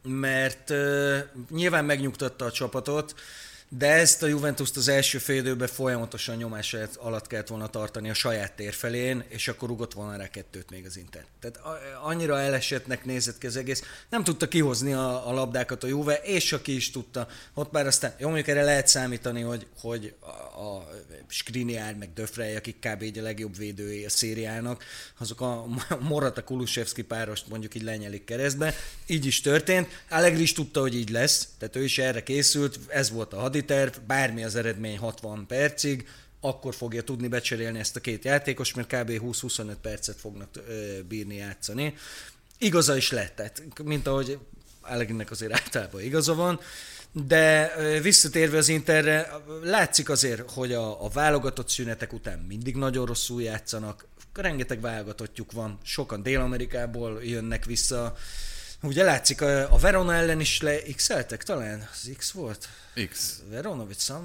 mert 0.03 0.71
uh, 0.71 1.19
nyilván 1.51 1.85
megnyugtatta 1.85 2.45
a 2.45 2.53
csapatot, 2.53 3.15
de 3.79 3.87
ezt 3.87 4.23
a 4.23 4.27
Juventus 4.27 4.71
az 4.75 4.89
első 4.89 5.19
fél 5.19 5.67
folyamatosan 5.67 6.37
nyomás 6.37 6.77
alatt 6.97 7.27
kellett 7.27 7.49
volna 7.49 7.67
tartani 7.67 8.11
a 8.11 8.15
saját 8.15 8.53
tér 8.53 8.73
felén, 8.73 9.25
és 9.29 9.49
akkor 9.49 9.69
rugott 9.69 9.93
volna 9.93 10.17
rá 10.17 10.29
kettőt 10.29 10.71
még 10.71 10.87
az 10.87 10.97
Inter. 10.97 11.25
Tehát 11.41 11.61
annyira 12.03 12.41
elesetnek 12.41 13.05
nézett 13.05 13.39
ki 13.39 13.47
az 13.47 13.57
egész, 13.57 13.83
nem 14.09 14.25
tudta 14.25 14.49
kihozni 14.49 14.93
a, 14.93 15.29
a 15.29 15.33
labdákat 15.33 15.85
a 15.85 15.87
Juve, 15.87 16.15
és 16.15 16.53
aki 16.53 16.75
is 16.75 16.91
tudta. 16.91 17.29
Ott 17.55 17.73
már 17.73 17.87
aztán, 17.87 18.15
jó 18.19 18.27
mondjuk 18.27 18.49
erre 18.49 18.63
lehet 18.63 18.89
számítani, 18.89 19.41
hogy, 19.41 19.67
hogy 19.81 20.15
a, 20.21 20.61
a 20.63 20.89
Skriniar, 21.29 21.95
meg 21.95 22.13
Döfrey, 22.15 22.55
akik 22.55 22.77
kb. 22.79 23.03
így 23.03 23.19
a 23.19 23.23
legjobb 23.23 23.57
védői 23.57 24.05
a 24.05 24.11
szériának, 24.11 24.85
azok 25.19 25.41
a 25.41 25.67
Morata 26.01 26.45
Kulusevski 26.45 27.03
párost 27.03 27.49
mondjuk 27.49 27.75
így 27.75 27.83
lenyelik 27.83 28.25
keresztbe. 28.25 28.75
Így 29.07 29.27
is 29.27 29.41
történt. 29.41 29.89
Allegri 30.11 30.43
is 30.43 30.53
tudta, 30.53 30.81
hogy 30.81 30.95
így 30.95 31.11
lesz, 31.11 31.49
tehát 31.59 31.77
ő 31.77 31.85
is 31.85 31.99
erre 31.99 32.23
készült, 32.23 32.79
ez 32.89 33.11
volt 33.11 33.33
a 33.33 33.41
hadi 33.41 33.62
terv, 33.65 33.97
bármi 34.07 34.45
az 34.45 34.55
eredmény 34.55 34.99
60 34.99 35.47
percig, 35.47 36.09
akkor 36.41 36.75
fogja 36.75 37.03
tudni 37.03 37.29
becserélni 37.29 37.79
ezt 37.79 37.97
a 37.97 38.01
két 38.01 38.25
játékos, 38.25 38.75
mert 38.75 38.95
kb. 38.95 39.11
20-25 39.11 39.75
percet 39.83 40.17
fognak 40.17 40.49
bírni 41.09 41.35
játszani. 41.35 41.95
Igaza 42.59 42.97
is 42.97 43.11
lett, 43.11 43.35
tehát 43.37 43.63
mint 43.85 44.07
ahogy 44.07 44.39
Allegrinek 44.81 45.31
azért 45.31 45.53
általában 45.53 46.03
igaza 46.03 46.35
van, 46.35 46.61
de 47.13 47.73
visszatérve 48.01 48.57
az 48.57 48.69
Interre, 48.69 49.31
látszik 49.63 50.11
azért, 50.11 50.51
hogy 50.51 50.73
a, 50.73 51.05
a 51.05 51.09
válogatott 51.09 51.69
szünetek 51.69 52.13
után 52.13 52.39
mindig 52.39 52.77
nagyon 52.77 53.07
rosszul 53.07 53.43
játszanak, 53.43 54.07
rengeteg 54.35 54.81
válogatottjuk 54.81 55.53
van, 55.53 55.79
sokan 55.83 56.23
Dél-Amerikából 56.23 57.25
jönnek 57.25 57.65
vissza, 57.65 58.17
Ugye 58.83 59.05
látszik, 59.05 59.41
a 59.41 59.77
Verona 59.81 60.15
ellen 60.15 60.41
is 60.41 60.61
le 60.61 60.79
x 60.97 61.11
talán? 61.39 61.89
Az 61.93 62.11
X 62.17 62.31
volt? 62.31 62.69
X. 63.11 63.43
Verona 63.51 63.87
vagy 63.87 63.99
Sam... 63.99 64.25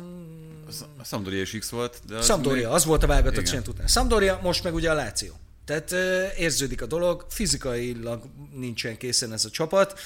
A 0.97 1.03
Sampdoria 1.03 1.41
is 1.41 1.55
X 1.59 1.69
volt. 1.69 1.99
De 2.07 2.15
az 2.15 2.25
Sampdoria, 2.25 2.65
még... 2.65 2.75
az 2.75 2.85
volt 2.85 3.03
a 3.03 3.07
válogatott 3.07 3.43
csinált 3.43 3.67
után. 3.67 3.87
Sampdoria, 3.87 4.39
most 4.41 4.63
meg 4.63 4.73
ugye 4.73 4.91
a 4.91 4.93
Láció. 4.93 5.33
Tehát 5.65 5.91
érződik 6.37 6.81
a 6.81 6.85
dolog, 6.85 7.25
fizikailag 7.29 8.23
nincsen 8.53 8.97
készen 8.97 9.33
ez 9.33 9.45
a 9.45 9.49
csapat, 9.49 9.99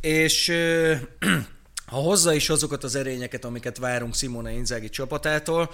és 0.00 0.52
ha 1.86 1.96
hozza 1.96 2.32
is 2.32 2.50
azokat 2.50 2.84
az 2.84 2.94
erényeket, 2.94 3.44
amiket 3.44 3.78
várunk 3.78 4.14
Simone 4.14 4.52
Inzaghi 4.52 4.88
csapatától, 4.88 5.70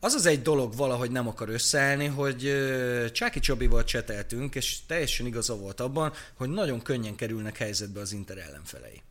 az 0.00 0.14
az 0.14 0.26
egy 0.26 0.42
dolog 0.42 0.76
valahogy 0.76 1.10
nem 1.10 1.28
akar 1.28 1.48
összeállni, 1.48 2.06
hogy 2.06 2.52
Csáki 3.12 3.40
Csabival 3.40 3.84
cseteltünk, 3.84 4.54
és 4.54 4.78
teljesen 4.86 5.26
igaza 5.26 5.56
volt 5.56 5.80
abban, 5.80 6.12
hogy 6.34 6.48
nagyon 6.48 6.82
könnyen 6.82 7.16
kerülnek 7.16 7.56
helyzetbe 7.56 8.00
az 8.00 8.12
Inter 8.12 8.38
ellenfelei. 8.38 9.02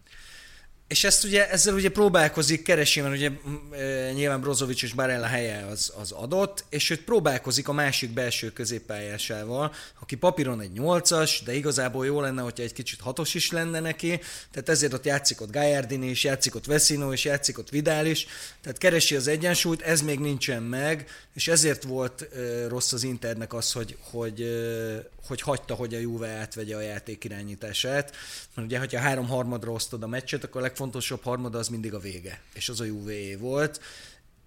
És 0.89 1.03
ezt 1.03 1.23
ugye, 1.23 1.49
ezzel 1.49 1.73
ugye 1.73 1.89
próbálkozik, 1.89 2.61
keresi, 2.61 3.01
mert 3.01 3.15
ugye 3.15 3.31
e, 3.71 4.11
nyilván 4.11 4.41
Brozovic 4.41 4.81
és 4.81 4.93
Barella 4.93 5.25
helye 5.25 5.65
az, 5.71 5.93
az 5.99 6.11
adott, 6.11 6.63
és 6.69 6.89
őt 6.89 7.03
próbálkozik 7.03 7.67
a 7.67 7.73
másik 7.73 8.09
belső 8.09 8.51
középpályásával, 8.51 9.73
aki 9.99 10.15
papíron 10.15 10.61
egy 10.61 10.71
nyolcas, 10.71 11.41
de 11.45 11.55
igazából 11.55 12.05
jó 12.05 12.21
lenne, 12.21 12.41
hogyha 12.41 12.63
egy 12.63 12.73
kicsit 12.73 12.99
hatos 12.99 13.33
is 13.33 13.51
lenne 13.51 13.79
neki, 13.79 14.19
tehát 14.51 14.69
ezért 14.69 14.93
ott 14.93 15.05
játszik 15.05 15.41
ott 15.41 15.51
Gajardini 15.51 16.09
is, 16.09 16.23
játszik 16.23 16.55
ott 16.55 16.65
Vecino 16.65 17.11
is, 17.11 17.25
játszik 17.25 17.57
ott 17.57 17.69
Vidal 17.69 18.05
is, 18.05 18.27
tehát 18.61 18.77
keresi 18.77 19.15
az 19.15 19.27
egyensúlyt, 19.27 19.81
ez 19.81 20.01
még 20.01 20.19
nincsen 20.19 20.63
meg, 20.63 21.07
és 21.33 21.47
ezért 21.47 21.83
volt 21.83 22.21
e, 22.21 22.67
rossz 22.67 22.91
az 22.91 23.03
Internek 23.03 23.53
az, 23.53 23.71
hogy, 23.71 23.97
hogy, 24.11 24.41
e, 24.41 25.09
hogy 25.27 25.41
hagyta, 25.41 25.73
hogy 25.73 25.93
a 25.93 25.99
Juve 25.99 26.29
átvegye 26.29 26.75
a 26.75 26.81
játék 26.81 27.23
irányítását, 27.23 28.15
mert 28.55 28.67
ugye, 28.67 28.79
hogyha 28.79 28.99
három 28.99 29.27
harmadra 29.27 29.71
osztod 29.71 30.03
a 30.03 30.07
meccset, 30.07 30.43
akkor 30.43 30.61
legfontosabb 30.79 31.23
harmada 31.23 31.57
az 31.57 31.67
mindig 31.67 31.93
a 31.93 31.99
vége, 31.99 32.41
és 32.53 32.69
az 32.69 32.79
a 32.79 32.83
Juve 32.83 33.37
volt. 33.37 33.81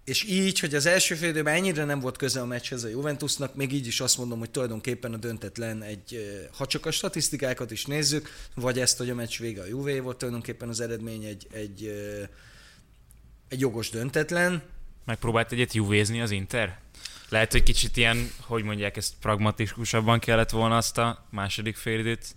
És 0.03 0.23
így, 0.23 0.59
hogy 0.59 0.75
az 0.75 0.85
első 0.85 1.15
fél 1.15 1.29
időben 1.29 1.53
ennyire 1.55 1.85
nem 1.85 1.99
volt 1.99 2.17
köze 2.17 2.41
a 2.41 2.45
meccshez 2.45 2.83
a 2.83 2.87
Juventusnak, 2.87 3.55
még 3.55 3.73
így 3.73 3.87
is 3.87 3.99
azt 3.99 4.17
mondom, 4.17 4.39
hogy 4.39 4.49
tulajdonképpen 4.49 5.13
a 5.13 5.17
döntetlen 5.17 5.81
egy, 5.81 6.37
ha 6.57 6.65
csak 6.65 6.85
a 6.85 6.91
statisztikákat 6.91 7.71
is 7.71 7.85
nézzük, 7.85 8.29
vagy 8.55 8.79
ezt, 8.79 8.97
hogy 8.97 9.09
a 9.09 9.15
meccs 9.15 9.39
vége 9.39 9.61
a 9.61 9.65
Juve 9.65 10.01
volt, 10.01 10.17
tulajdonképpen 10.17 10.69
az 10.69 10.79
eredmény 10.79 11.23
egy, 11.23 11.47
egy, 11.51 11.85
egy 13.47 13.59
jogos 13.59 13.89
döntetlen. 13.89 14.61
Megpróbált 15.05 15.51
egyet 15.51 15.73
juvézni 15.73 16.21
az 16.21 16.31
Inter? 16.31 16.79
Lehet, 17.29 17.51
hogy 17.51 17.63
kicsit 17.63 17.97
ilyen, 17.97 18.31
hogy 18.39 18.63
mondják, 18.63 18.97
ezt 18.97 19.13
pragmatikusabban 19.21 20.19
kellett 20.19 20.49
volna 20.49 20.77
azt 20.77 20.97
a 20.97 21.27
második 21.29 21.75
félidőt 21.75 22.35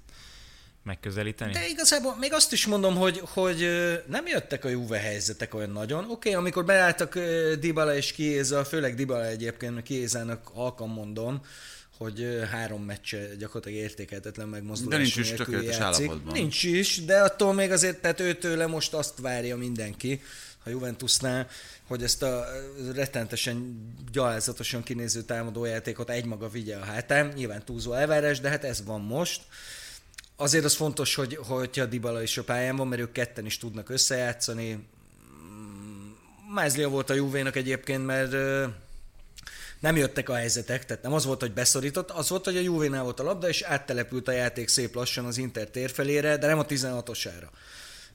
megközelíteni? 0.87 1.53
De 1.53 1.69
igazából 1.69 2.17
még 2.21 2.33
azt 2.33 2.53
is 2.53 2.67
mondom, 2.67 2.97
hogy, 2.97 3.23
hogy 3.25 3.69
nem 4.07 4.27
jöttek 4.27 4.65
a 4.65 4.69
Juve 4.69 4.99
helyzetek 4.99 5.55
olyan 5.55 5.71
nagyon. 5.71 6.05
Oké, 6.05 6.13
okay, 6.13 6.33
amikor 6.35 6.65
beálltak 6.65 7.19
Dybala 7.61 7.97
és 7.97 8.13
Kiéza, 8.13 8.65
főleg 8.65 8.95
Dybala 8.95 9.27
egyébként, 9.27 9.83
Kiézának 9.83 10.49
halkan 10.55 10.89
mondom, 10.89 11.41
hogy 11.99 12.41
három 12.51 12.83
meccse 12.83 13.35
gyakorlatilag 13.39 13.83
értékeltetlen 13.83 14.49
megmozdulás 14.49 14.99
De 14.99 15.03
nincs 15.03 15.17
is 15.17 15.37
tökéletes 15.37 15.79
állapotban. 15.79 16.33
Nincs 16.33 16.63
is, 16.63 17.05
de 17.05 17.21
attól 17.21 17.53
még 17.53 17.71
azért, 17.71 18.01
tehát 18.01 18.21
őtőle 18.21 18.67
most 18.67 18.95
azt 18.95 19.21
várja 19.21 19.57
mindenki, 19.57 20.21
a 20.67 20.71
Juventusnál, 20.71 21.49
hogy 21.87 22.03
ezt 22.03 22.23
a 22.23 22.45
rettentesen 22.95 23.77
gyalázatosan 24.13 24.83
kinéző 24.83 25.23
támadójátékot 25.23 26.11
egymaga 26.11 26.49
vigye 26.49 26.77
a 26.77 26.85
hátán. 26.85 27.33
Nyilván 27.35 27.65
túlzó 27.65 27.93
elvárás, 27.93 28.41
de 28.41 28.49
hát 28.49 28.65
ez 28.65 28.85
van 28.85 29.01
most. 29.01 29.41
Azért 30.37 30.65
az 30.65 30.75
fontos, 30.75 31.15
hogy, 31.15 31.39
hogy 31.47 31.79
a 31.81 31.87
Dybala 31.87 32.23
is 32.23 32.39
a 32.39 32.45
pályán 32.45 32.77
van, 32.77 32.89
mert 32.89 33.01
ők 33.01 33.13
ketten 33.13 33.47
is 33.47 33.59
tudnak 33.59 33.89
összejátszani. 33.89 34.87
Mázlia 36.55 36.89
volt 36.89 37.11
a 37.11 37.15
Juvénak 37.15 37.57
egyébként, 37.57 38.07
mert 38.07 38.33
nem 39.81 39.97
jöttek 39.97 40.29
a 40.29 40.35
helyzetek, 40.35 40.87
tehát 40.87 41.03
nem 41.03 41.13
az 41.13 41.25
volt, 41.25 41.41
hogy 41.41 41.53
beszorított, 41.53 42.11
az 42.11 42.29
volt, 42.29 42.45
hogy 42.45 42.57
a 42.57 42.61
Juvénál 42.61 43.03
volt 43.03 43.21
a 43.21 43.23
labda, 43.23 43.49
és 43.49 43.63
áttelepült 43.63 44.29
a 44.29 44.33
játék 44.33 44.69
szép 44.69 44.95
lassan 44.95 45.25
az 45.25 45.39
Inter 45.39 45.69
térfelére, 45.69 46.37
de 46.37 46.47
nem 46.47 46.59
a 46.59 46.67
16-osára. 46.67 47.49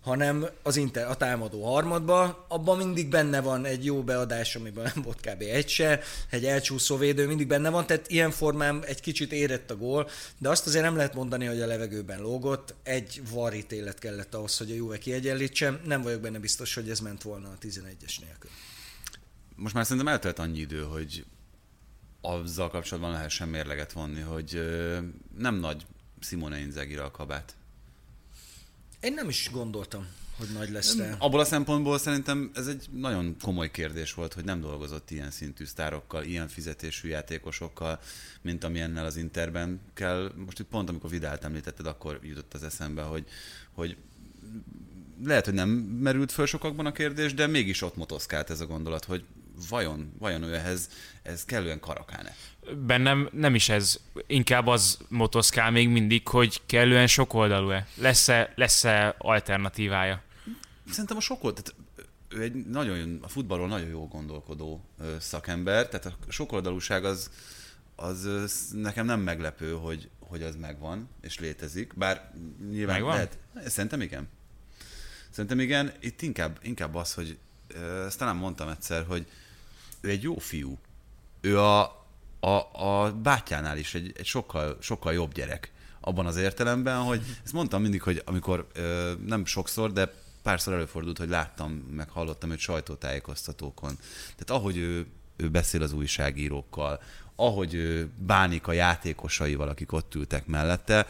Hanem 0.01 0.45
az 0.63 0.75
inter, 0.75 1.09
a 1.09 1.15
támadó 1.15 1.63
harmadba, 1.63 2.45
abban 2.47 2.77
mindig 2.77 3.09
benne 3.09 3.41
van 3.41 3.65
egy 3.65 3.85
jó 3.85 4.03
beadás, 4.03 4.55
amiben 4.55 4.91
nem 4.93 5.03
volt 5.03 5.19
kb. 5.19 5.41
egy 5.41 5.69
se, 5.69 6.01
egy 6.29 6.45
elcsúszó 6.45 6.97
védő 6.97 7.27
mindig 7.27 7.47
benne 7.47 7.69
van, 7.69 7.85
tehát 7.85 8.09
ilyen 8.09 8.31
formán 8.31 8.85
egy 8.85 9.01
kicsit 9.01 9.31
érett 9.31 9.71
a 9.71 9.77
gól, 9.77 10.09
de 10.37 10.49
azt 10.49 10.67
azért 10.67 10.83
nem 10.83 10.95
lehet 10.95 11.13
mondani, 11.13 11.45
hogy 11.45 11.61
a 11.61 11.65
levegőben 11.65 12.21
lógott, 12.21 12.73
egy 12.83 13.21
varítélet 13.31 13.99
kellett 13.99 14.33
ahhoz, 14.33 14.57
hogy 14.57 14.71
a 14.71 14.75
Juve 14.75 14.97
kiegyenlítse, 14.97 15.79
nem 15.85 16.01
vagyok 16.01 16.21
benne 16.21 16.39
biztos, 16.39 16.73
hogy 16.73 16.89
ez 16.89 16.99
ment 16.99 17.21
volna 17.21 17.49
a 17.49 17.57
11-es 17.61 18.19
nélkül. 18.19 18.49
Most 19.55 19.73
már 19.73 19.83
szerintem 19.85 20.11
eltelt 20.13 20.39
annyi 20.39 20.59
idő, 20.59 20.81
hogy 20.81 21.25
azzal 22.21 22.69
kapcsolatban 22.69 23.11
lehessen 23.11 23.47
mérleget 23.47 23.91
vonni, 23.91 24.21
hogy 24.21 24.61
nem 25.37 25.55
nagy 25.55 25.85
Simone 26.19 26.59
inzaghi 26.59 26.95
a 26.95 27.11
kabát. 27.11 27.55
Én 29.01 29.13
nem 29.13 29.29
is 29.29 29.49
gondoltam, 29.51 30.07
hogy 30.37 30.47
nagy 30.53 30.69
lesz 30.69 30.97
rá. 30.97 31.15
Abból 31.17 31.39
a 31.39 31.45
szempontból 31.45 31.97
szerintem 31.97 32.51
ez 32.53 32.67
egy 32.67 32.85
nagyon 32.91 33.35
komoly 33.41 33.71
kérdés 33.71 34.13
volt, 34.13 34.33
hogy 34.33 34.43
nem 34.43 34.61
dolgozott 34.61 35.11
ilyen 35.11 35.31
szintű 35.31 35.65
sztárokkal, 35.65 36.23
ilyen 36.23 36.47
fizetésű 36.47 37.07
játékosokkal, 37.07 37.99
mint 38.41 38.63
amilyennel 38.63 39.05
az 39.05 39.17
Interben 39.17 39.79
kell. 39.93 40.31
Most 40.45 40.59
itt 40.59 40.67
pont, 40.67 40.89
amikor 40.89 41.09
Vidált 41.09 41.43
említetted, 41.43 41.85
akkor 41.85 42.19
jutott 42.23 42.53
az 42.53 42.63
eszembe, 42.63 43.01
hogy, 43.01 43.25
hogy 43.71 43.97
lehet, 45.23 45.45
hogy 45.45 45.53
nem 45.53 45.69
merült 45.99 46.31
föl 46.31 46.45
sokakban 46.45 46.85
a 46.85 46.91
kérdés, 46.91 47.33
de 47.33 47.47
mégis 47.47 47.81
ott 47.81 47.95
motoszkált 47.95 48.49
ez 48.49 48.59
a 48.59 48.65
gondolat, 48.65 49.05
hogy 49.05 49.23
vajon, 49.69 50.13
vajon 50.19 50.43
ő 50.43 50.55
ehhez 50.55 50.89
ez 51.23 51.45
kellően 51.45 51.79
karakán-e? 51.79 52.35
Bennem 52.85 53.29
nem 53.31 53.55
is 53.55 53.69
ez, 53.69 53.99
inkább 54.27 54.67
az 54.67 54.97
motoszkál 55.07 55.71
még 55.71 55.89
mindig, 55.89 56.27
hogy 56.27 56.61
kellően 56.65 57.07
sokoldalú-e. 57.07 57.88
Lesz-e, 57.95 58.53
lesz-e 58.55 59.15
alternatívája? 59.17 60.21
Szerintem 60.89 61.17
a 61.17 61.21
sokold, 61.21 61.53
tehát 61.53 61.75
ő 62.27 62.41
egy 62.41 62.65
nagyon, 62.65 63.19
a 63.21 63.27
futballról 63.27 63.67
nagyon 63.67 63.89
jó 63.89 64.07
gondolkodó 64.07 64.85
szakember, 65.19 65.88
tehát 65.88 66.05
a 66.05 66.31
sokoldalúság 66.31 67.05
az, 67.05 67.29
az 67.95 68.69
nekem 68.73 69.05
nem 69.05 69.19
meglepő, 69.19 69.71
hogy, 69.71 70.09
hogy 70.19 70.43
az 70.43 70.55
megvan, 70.55 71.09
és 71.21 71.39
létezik, 71.39 71.93
bár 71.95 72.33
nyilván 72.69 72.95
megvan? 72.95 73.13
lehet, 73.13 73.38
szerintem 73.65 74.01
igen. 74.01 74.29
Szerintem 75.29 75.59
igen, 75.59 75.93
itt 75.99 76.21
inkább, 76.21 76.59
inkább 76.61 76.95
az, 76.95 77.13
hogy 77.13 77.38
ezt 78.05 78.17
talán 78.17 78.35
mondtam 78.35 78.69
egyszer, 78.69 79.05
hogy 79.05 79.27
ő 80.01 80.09
egy 80.09 80.23
jó 80.23 80.37
fiú. 80.37 80.77
Ő 81.41 81.59
a, 81.59 81.81
a, 82.39 82.83
a 82.85 83.13
bátyánál 83.13 83.77
is 83.77 83.93
egy, 83.93 84.13
egy 84.17 84.25
sokkal, 84.25 84.77
sokkal 84.81 85.13
jobb 85.13 85.33
gyerek. 85.33 85.71
Abban 85.99 86.25
az 86.25 86.37
értelemben, 86.37 86.97
hogy 86.97 87.21
ezt 87.43 87.53
mondtam 87.53 87.81
mindig, 87.81 88.01
hogy 88.01 88.21
amikor 88.25 88.67
ö, 88.73 89.13
nem 89.25 89.45
sokszor, 89.45 89.91
de 89.93 90.13
párszor 90.43 90.73
előfordult, 90.73 91.17
hogy 91.17 91.29
láttam, 91.29 91.71
meg 91.71 92.09
hallottam 92.09 92.51
őt 92.51 92.59
sajtótájékoztatókon. 92.59 93.95
Tehát 94.35 94.61
ahogy 94.61 94.77
ő, 94.77 95.05
ő 95.35 95.49
beszél 95.49 95.81
az 95.81 95.93
újságírókkal, 95.93 97.01
ahogy 97.35 97.73
ő 97.73 98.09
bánik 98.17 98.67
a 98.67 98.71
játékosaival, 98.71 99.67
akik 99.67 99.91
ott 99.91 100.15
ültek 100.15 100.45
mellette, 100.45 101.07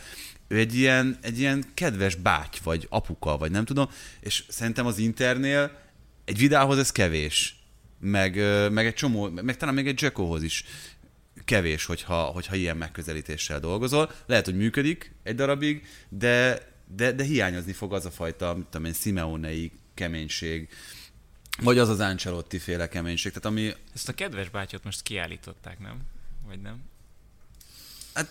ő 0.48 0.58
egy 0.58 0.76
ilyen, 0.76 1.18
egy 1.22 1.40
ilyen 1.40 1.64
kedves 1.74 2.16
báty, 2.16 2.58
vagy 2.64 2.88
apuka, 2.90 3.38
vagy 3.38 3.52
nem 3.52 3.66
tudom, 3.66 3.90
és 4.20 4.44
szerintem 4.48 4.86
az 4.86 4.98
Internél 4.98 5.80
egy 6.26 6.38
vidához 6.38 6.78
ez 6.78 6.92
kevés 6.92 7.61
meg, 8.02 8.36
meg 8.72 8.86
egy 8.86 8.94
csomó, 8.94 9.30
meg 9.30 9.58
talán 9.58 9.74
még 9.74 9.88
egy 9.88 10.02
Jackohoz 10.02 10.44
is 10.44 10.66
kevés, 11.46 11.86
hogyha, 11.86 12.24
hogyha 12.24 12.56
ilyen 12.56 12.78
megközelítéssel 12.78 13.60
dolgozol. 13.60 14.12
Lehet, 14.26 14.46
hogy 14.46 14.56
működik 14.56 15.16
egy 15.24 15.36
darabig, 15.36 15.88
de, 16.10 16.68
de, 16.96 17.12
de 17.12 17.24
hiányozni 17.24 17.74
fog 17.74 17.94
az 17.94 18.06
a 18.06 18.12
fajta, 18.12 18.56
mit 18.56 18.66
tudom 18.66 18.86
én, 18.86 18.94
Simeonei 18.94 19.72
keménység, 19.94 20.70
vagy 21.62 21.78
az 21.78 21.90
az 21.90 22.00
Ancelotti 22.00 22.58
féle 22.58 22.88
keménység. 22.88 23.32
Tehát 23.32 23.58
ami... 23.58 23.74
Ezt 23.94 24.10
a 24.10 24.14
kedves 24.14 24.50
bátyot 24.50 24.84
most 24.84 25.02
kiállították, 25.02 25.80
nem? 25.80 26.00
Vagy 26.48 26.62
nem? 26.62 26.91
Hát, 28.14 28.28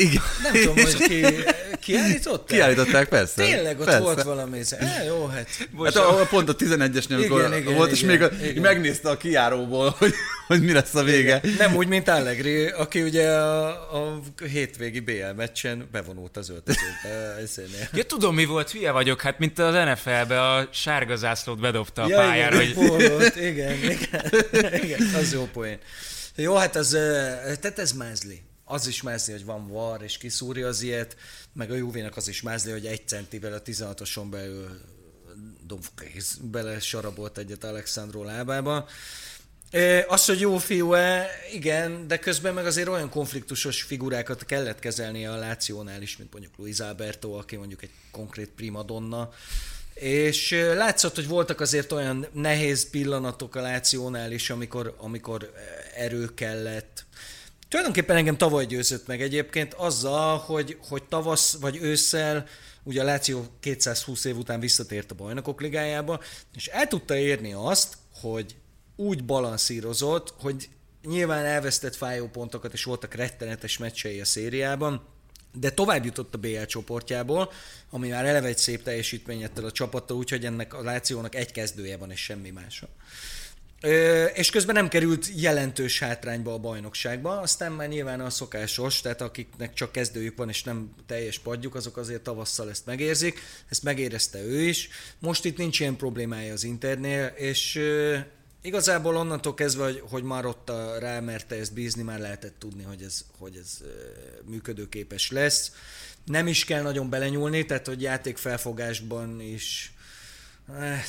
igen. 0.00 0.22
Nem 0.42 0.52
tudom, 0.52 0.74
hogy 0.74 0.96
ki, 0.96 1.24
kiállították? 1.84 2.46
Kiállították, 2.46 3.08
persze. 3.08 3.44
Tényleg 3.44 3.78
ott 3.78 3.84
persze. 3.84 4.00
volt 4.00 4.22
valami. 4.22 4.60
E, 4.70 5.04
jó, 5.04 5.26
hát. 5.26 5.48
Hát 5.84 5.96
a, 5.96 6.26
pont 6.30 6.48
a 6.48 6.56
11-esnél, 6.56 7.14
amikor 7.14 7.38
igen, 7.38 7.58
igen, 7.58 7.74
volt, 7.74 7.92
igen, 7.92 8.10
és 8.10 8.18
még 8.18 8.22
a, 8.22 8.44
igen. 8.44 8.62
megnézte 8.62 9.08
a 9.10 9.16
kiáróból, 9.16 9.94
hogy, 9.98 10.14
hogy 10.46 10.62
mi 10.62 10.72
lesz 10.72 10.94
a 10.94 11.02
vége. 11.02 11.40
Igen. 11.42 11.56
Nem 11.58 11.76
úgy, 11.76 11.86
mint 11.86 12.08
Allegri, 12.08 12.66
aki 12.66 13.02
ugye 13.02 13.30
a, 13.30 13.66
a 13.96 14.20
hétvégi 14.52 15.00
BL 15.00 15.32
meccsen 15.36 15.88
bevonult 15.92 16.36
az 16.36 16.50
öltözőbe. 16.50 17.88
ja, 17.98 18.04
tudom, 18.04 18.34
mi 18.34 18.44
volt, 18.44 18.70
hülye 18.70 18.90
vagyok, 18.90 19.20
hát 19.20 19.38
mint 19.38 19.58
az 19.58 19.74
NFL-be 19.74 20.42
a 20.42 20.68
sárga 20.72 21.16
zászlót 21.16 21.60
bedobta 21.60 22.02
a 22.02 22.08
ja, 22.08 22.16
pályára. 22.16 22.60
Igen, 22.62 22.88
hogy... 22.88 23.08
volt, 23.08 23.36
igen, 23.36 23.76
igen, 23.82 24.74
igen, 24.82 25.14
az 25.14 25.32
jó 25.32 25.48
poén. 25.52 25.78
Jó, 26.34 26.56
hát 26.56 26.76
az, 26.76 26.88
tehát 27.60 27.78
ez 27.78 27.92
mázli 27.92 28.48
az 28.70 28.86
is 28.86 29.02
mászni, 29.02 29.32
hogy 29.32 29.44
van 29.44 29.68
var, 29.68 30.02
és 30.02 30.18
kiszúrja 30.18 30.66
az 30.66 30.82
ilyet, 30.82 31.16
meg 31.52 31.70
a 31.70 31.74
Juvénak 31.74 32.16
az 32.16 32.28
is 32.28 32.42
mászni, 32.42 32.70
hogy 32.70 32.86
egy 32.86 33.08
centivel 33.08 33.52
a 33.52 33.62
16-oson 33.62 34.26
belül 34.30 34.80
Dumfries 35.66 36.26
bele 36.42 36.80
sarabolt 36.80 37.38
egyet 37.38 37.64
Alexandro 37.64 38.24
lábába. 38.24 38.88
E, 39.70 40.04
az, 40.08 40.24
hogy 40.24 40.40
jó 40.40 40.56
fiú-e, 40.56 41.28
igen, 41.52 42.06
de 42.08 42.18
közben 42.18 42.54
meg 42.54 42.66
azért 42.66 42.88
olyan 42.88 43.10
konfliktusos 43.10 43.82
figurákat 43.82 44.44
kellett 44.44 44.78
kezelnie 44.78 45.32
a 45.32 45.36
Lációnál 45.36 46.02
is, 46.02 46.16
mint 46.16 46.32
mondjuk 46.32 46.56
Luis 46.56 46.80
Alberto, 46.80 47.32
aki 47.32 47.56
mondjuk 47.56 47.82
egy 47.82 47.90
konkrét 48.10 48.50
primadonna, 48.50 49.30
és 49.94 50.50
látszott, 50.74 51.14
hogy 51.14 51.28
voltak 51.28 51.60
azért 51.60 51.92
olyan 51.92 52.26
nehéz 52.32 52.90
pillanatok 52.90 53.54
a 53.54 53.60
Lációnál 53.60 54.32
is, 54.32 54.50
amikor, 54.50 54.94
amikor 54.98 55.52
erő 55.96 56.34
kellett, 56.34 57.04
Tulajdonképpen 57.70 58.16
engem 58.16 58.36
tavaly 58.36 58.66
győzött 58.66 59.06
meg 59.06 59.22
egyébként 59.22 59.74
azzal, 59.74 60.38
hogy, 60.38 60.78
hogy 60.88 61.02
tavasz 61.04 61.56
vagy 61.60 61.76
ősszel 61.82 62.46
ugye 62.82 63.00
a 63.00 63.04
Láció 63.04 63.46
220 63.60 64.24
év 64.24 64.36
után 64.36 64.60
visszatért 64.60 65.10
a 65.10 65.14
bajnokok 65.14 65.60
ligájába, 65.60 66.20
és 66.54 66.66
el 66.66 66.88
tudta 66.88 67.16
érni 67.16 67.52
azt, 67.52 67.96
hogy 68.20 68.56
úgy 68.96 69.24
balanszírozott, 69.24 70.34
hogy 70.40 70.68
nyilván 71.02 71.44
elvesztett 71.44 71.96
fájó 71.96 72.28
pontokat, 72.28 72.72
és 72.72 72.84
voltak 72.84 73.14
rettenetes 73.14 73.78
meccsei 73.78 74.20
a 74.20 74.24
szériában, 74.24 75.02
de 75.52 75.70
tovább 75.70 76.04
jutott 76.04 76.34
a 76.34 76.38
BL 76.38 76.62
csoportjából, 76.62 77.52
ami 77.90 78.08
már 78.08 78.26
eleve 78.26 78.46
egy 78.46 78.58
szép 78.58 78.82
teljesítményettel 78.82 79.64
a 79.64 79.72
csapattal, 79.72 80.16
úgyhogy 80.16 80.44
ennek 80.44 80.74
a 80.74 80.82
Lációnak 80.82 81.34
egy 81.34 81.52
kezdője 81.52 81.96
van, 81.96 82.10
és 82.10 82.20
semmi 82.20 82.50
mása. 82.50 82.88
És 84.34 84.50
közben 84.50 84.74
nem 84.74 84.88
került 84.88 85.28
jelentős 85.34 85.98
hátrányba 85.98 86.52
a 86.52 86.58
bajnokságba, 86.58 87.40
aztán 87.40 87.72
már 87.72 87.88
nyilván 87.88 88.20
a 88.20 88.30
szokásos, 88.30 89.00
tehát 89.00 89.20
akiknek 89.20 89.74
csak 89.74 89.92
kezdőjük 89.92 90.36
van 90.36 90.48
és 90.48 90.62
nem 90.62 90.94
teljes 91.06 91.38
padjuk, 91.38 91.74
azok 91.74 91.96
azért 91.96 92.22
tavasszal 92.22 92.70
ezt 92.70 92.86
megérzik, 92.86 93.40
ezt 93.68 93.82
megérezte 93.82 94.42
ő 94.42 94.60
is. 94.60 94.88
Most 95.18 95.44
itt 95.44 95.56
nincs 95.56 95.80
ilyen 95.80 95.96
problémája 95.96 96.52
az 96.52 96.64
Internél, 96.64 97.26
és 97.26 97.80
igazából 98.62 99.16
onnantól 99.16 99.54
kezdve, 99.54 99.84
hogy, 99.84 100.02
hogy 100.08 100.22
már 100.22 100.46
ott 100.46 100.72
rámerte 100.98 101.54
ezt 101.54 101.72
bízni, 101.74 102.02
már 102.02 102.18
lehetett 102.18 102.58
tudni, 102.58 102.82
hogy 102.82 103.02
ez, 103.02 103.24
hogy 103.38 103.56
ez 103.56 103.78
működőképes 104.44 105.30
lesz. 105.30 105.72
Nem 106.24 106.46
is 106.46 106.64
kell 106.64 106.82
nagyon 106.82 107.10
belenyúlni, 107.10 107.64
tehát 107.64 107.86
hogy 107.86 108.02
játékfelfogásban 108.02 109.40
is 109.40 109.92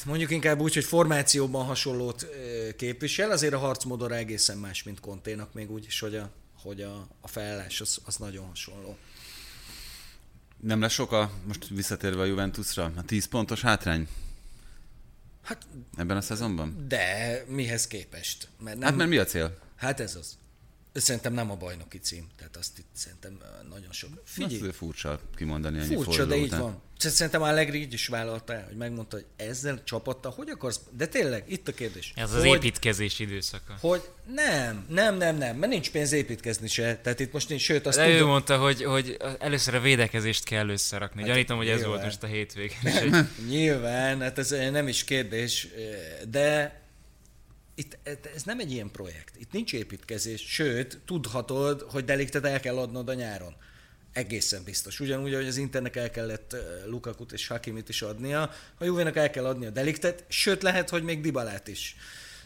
mondjuk 0.06 0.32
inkább 0.32 0.60
úgy, 0.60 0.74
hogy 0.74 0.84
formációban 0.84 1.66
hasonlót 1.66 2.24
eh, 2.24 2.74
képvisel, 2.78 3.32
azért 3.32 3.54
a 3.54 3.58
harcmodor 3.58 4.12
egészen 4.12 4.58
más, 4.58 4.84
mint 4.84 5.00
Konténak, 5.00 5.54
még 5.54 5.72
úgy 5.72 5.86
is, 5.86 6.00
hogy 6.00 6.16
a, 6.16 6.32
hogy 6.62 6.82
a, 6.82 7.08
a 7.22 7.28
felállás 7.28 7.82
az, 7.82 7.98
az 8.06 8.16
nagyon 8.16 8.46
hasonló. 8.46 8.98
Nem 10.58 10.82
lesz 10.82 10.92
sok 10.94 11.12
a, 11.12 11.32
most 11.48 11.68
visszatérve 11.68 12.22
a 12.22 12.26
Juventusra, 12.26 12.92
a 12.96 13.04
10 13.04 13.26
pontos 13.26 13.62
hátrány? 13.62 14.08
Hát, 15.44 15.66
Ebben 15.98 16.18
a 16.18 16.22
szezonban? 16.22 16.86
De 16.88 17.44
mihez 17.48 17.88
képest? 17.88 18.48
Mert 18.60 18.78
nem, 18.78 18.88
hát 18.88 18.98
mert 18.98 19.10
mi 19.10 19.18
a 19.18 19.26
cél? 19.26 19.58
Hát 19.76 20.00
ez 20.00 20.16
az. 20.16 20.38
Szerintem 20.94 21.34
nem 21.34 21.52
a 21.52 21.56
bajnoki 21.56 21.98
cím, 22.00 22.28
tehát 22.38 22.58
azt 22.58 22.78
itt 22.78 22.86
szerintem 22.94 23.40
nagyon 23.70 23.92
sok. 23.92 24.10
Figyelj! 24.24 24.68
Azt 24.68 24.76
furcsa 24.76 25.20
kimondani 25.36 25.80
ennyi 25.80 25.94
Furcsa, 25.96 26.26
de 26.26 26.36
így 26.36 26.46
után. 26.46 26.60
van. 26.60 26.82
Szerintem 26.98 27.42
Allegri 27.42 27.80
így 27.80 27.94
is 27.94 28.08
vállalta 28.08 28.54
el, 28.54 28.66
hogy 28.66 28.76
megmondta, 28.78 29.16
hogy 29.16 29.26
ezzel 29.36 29.84
csapattal 29.84 30.32
hogy 30.32 30.50
akarsz, 30.50 30.80
de 30.98 31.08
tényleg, 31.08 31.44
itt 31.48 31.68
a 31.68 31.74
kérdés. 31.74 32.14
Ez 32.16 32.34
az 32.34 32.44
építkezés 32.44 33.20
időszaka. 33.20 33.78
Hogy 33.80 34.10
nem, 34.34 34.86
nem, 34.90 35.18
nem, 35.18 35.38
nem, 35.38 35.58
mert 35.58 35.72
nincs 35.72 35.92
pénz 35.92 36.12
építkezni 36.12 36.68
se, 36.68 36.98
tehát 36.98 37.20
itt 37.20 37.32
most 37.34 37.50
nincs, 37.50 37.62
sőt 37.62 37.86
azt 37.88 37.98
De 37.98 38.06
tudom, 38.06 38.20
ő 38.20 38.26
mondta, 38.26 38.58
hogy, 38.58 38.84
hogy 38.84 39.18
először 39.40 39.76
a 39.76 39.80
védekezést 39.80 40.44
kell 40.44 40.70
összerakni. 40.70 41.22
Hát, 41.22 41.30
Gyanítom, 41.30 41.58
hogy 41.58 41.66
nyilván. 41.66 41.84
ez 41.84 41.90
volt 41.90 42.04
most 42.04 42.24
a 42.24 42.28
hétvégén. 42.28 43.30
nyilván, 43.50 44.22
hát 44.22 44.38
ez 44.38 44.50
nem 44.50 44.88
is 44.88 45.04
kérdés, 45.04 45.68
de 46.30 46.81
itt, 47.82 47.98
ez 48.36 48.44
nem 48.44 48.60
egy 48.60 48.72
ilyen 48.72 48.92
projekt. 48.92 49.36
Itt 49.38 49.52
nincs 49.52 49.74
építkezés, 49.74 50.42
sőt, 50.42 51.00
tudhatod, 51.06 51.82
hogy 51.82 52.06
deliktet 52.06 52.46
el 52.46 52.60
kell 52.60 52.78
adnod 52.78 53.10
a 53.10 53.14
nyáron. 53.14 53.56
Egészen 54.14 54.64
biztos. 54.64 55.00
Ugyanúgy, 55.00 55.34
ahogy 55.34 55.48
az 55.48 55.58
Internek 55.58 55.96
el 55.96 56.10
kellett 56.10 56.56
Lukakut 56.86 57.32
és 57.32 57.48
Hakimit 57.48 57.90
is 57.90 58.02
adnia, 58.02 58.52
a 58.78 58.84
Juvénak 58.84 59.16
el 59.16 59.30
kell 59.30 59.46
adni 59.46 59.66
a 59.66 59.70
deliktet, 59.70 60.24
sőt 60.28 60.62
lehet, 60.62 60.90
hogy 60.90 61.04
még 61.04 61.22
Dibalát 61.22 61.68
is. 61.68 61.96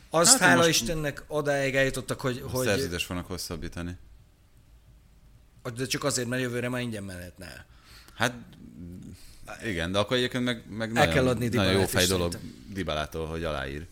Azt 0.09 0.31
hát, 0.37 0.39
hála 0.39 0.67
Istennek 0.67 1.23
odáig 1.27 1.75
eljutottak, 1.75 2.21
hogy... 2.21 2.41
hogy 2.51 2.65
szerződés 2.65 3.07
vannak 3.07 3.27
hosszabbítani. 3.27 3.97
De 5.75 5.85
csak 5.85 6.03
azért, 6.03 6.27
mert 6.27 6.41
jövőre 6.41 6.69
már 6.69 6.81
ingyen 6.81 7.03
mehetne 7.03 7.45
el. 7.45 7.65
Hát 8.15 8.33
igen, 9.63 9.91
de 9.91 9.97
akkor 9.97 10.17
egyébként 10.17 10.43
meg, 10.43 10.63
meg 10.69 10.87
el 10.87 10.93
nagyon, 10.93 11.13
kell 11.13 11.27
adni 11.27 11.47
nagyon 11.47 11.73
jó 11.73 11.85
fej 11.85 12.05
dolog. 12.05 12.39
Dibalától, 12.73 13.27
hogy 13.27 13.43
aláír. 13.43 13.87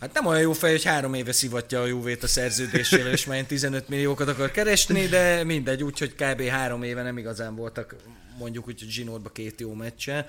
Hát 0.00 0.12
nem 0.12 0.26
olyan 0.26 0.40
jó 0.40 0.52
fej, 0.52 0.70
hogy 0.70 0.84
három 0.84 1.14
éve 1.14 1.32
szivatja 1.32 1.80
a 1.80 1.86
Juvét 1.86 2.22
a 2.22 2.26
szerződésével, 2.26 3.12
és 3.12 3.26
már 3.26 3.44
15 3.44 3.88
milliókat 3.88 4.28
akar 4.28 4.50
keresni, 4.50 5.06
de 5.06 5.44
mindegy, 5.44 5.82
úgyhogy 5.82 6.14
kb. 6.14 6.42
három 6.42 6.82
éve 6.82 7.02
nem 7.02 7.18
igazán 7.18 7.54
voltak 7.54 7.94
mondjuk 8.38 8.66
úgy, 8.66 8.80
hogy 8.80 8.88
Zsinórba 8.88 9.28
két 9.28 9.60
jó 9.60 9.72
meccse, 9.74 10.26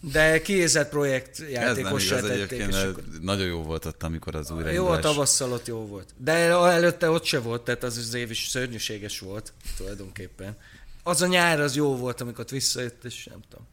de 0.00 0.42
kiézett 0.42 0.88
projekt 0.88 1.42
játékossá 1.50 2.20
tették. 2.20 2.66
És 2.68 2.74
akkor... 2.74 3.04
Nagyon 3.20 3.46
jó 3.46 3.62
volt 3.62 3.84
ott, 3.84 4.02
amikor 4.02 4.34
az 4.34 4.50
újra 4.50 4.70
Jó, 4.70 4.86
a 4.86 4.98
tavasszal 4.98 5.52
ott 5.52 5.66
jó 5.66 5.86
volt. 5.86 6.14
De 6.16 6.32
előtte 6.50 7.10
ott 7.10 7.24
se 7.24 7.38
volt, 7.38 7.62
tehát 7.62 7.82
az 7.82 7.96
az 7.96 8.14
év 8.14 8.30
is 8.30 8.46
szörnyűséges 8.48 9.18
volt 9.18 9.52
tulajdonképpen. 9.76 10.56
Az 11.02 11.22
a 11.22 11.26
nyár 11.26 11.60
az 11.60 11.76
jó 11.76 11.96
volt, 11.96 12.20
amikor 12.20 12.44
visszajött, 12.50 13.04
és 13.04 13.24
nem 13.24 13.40
tudom. 13.48 13.66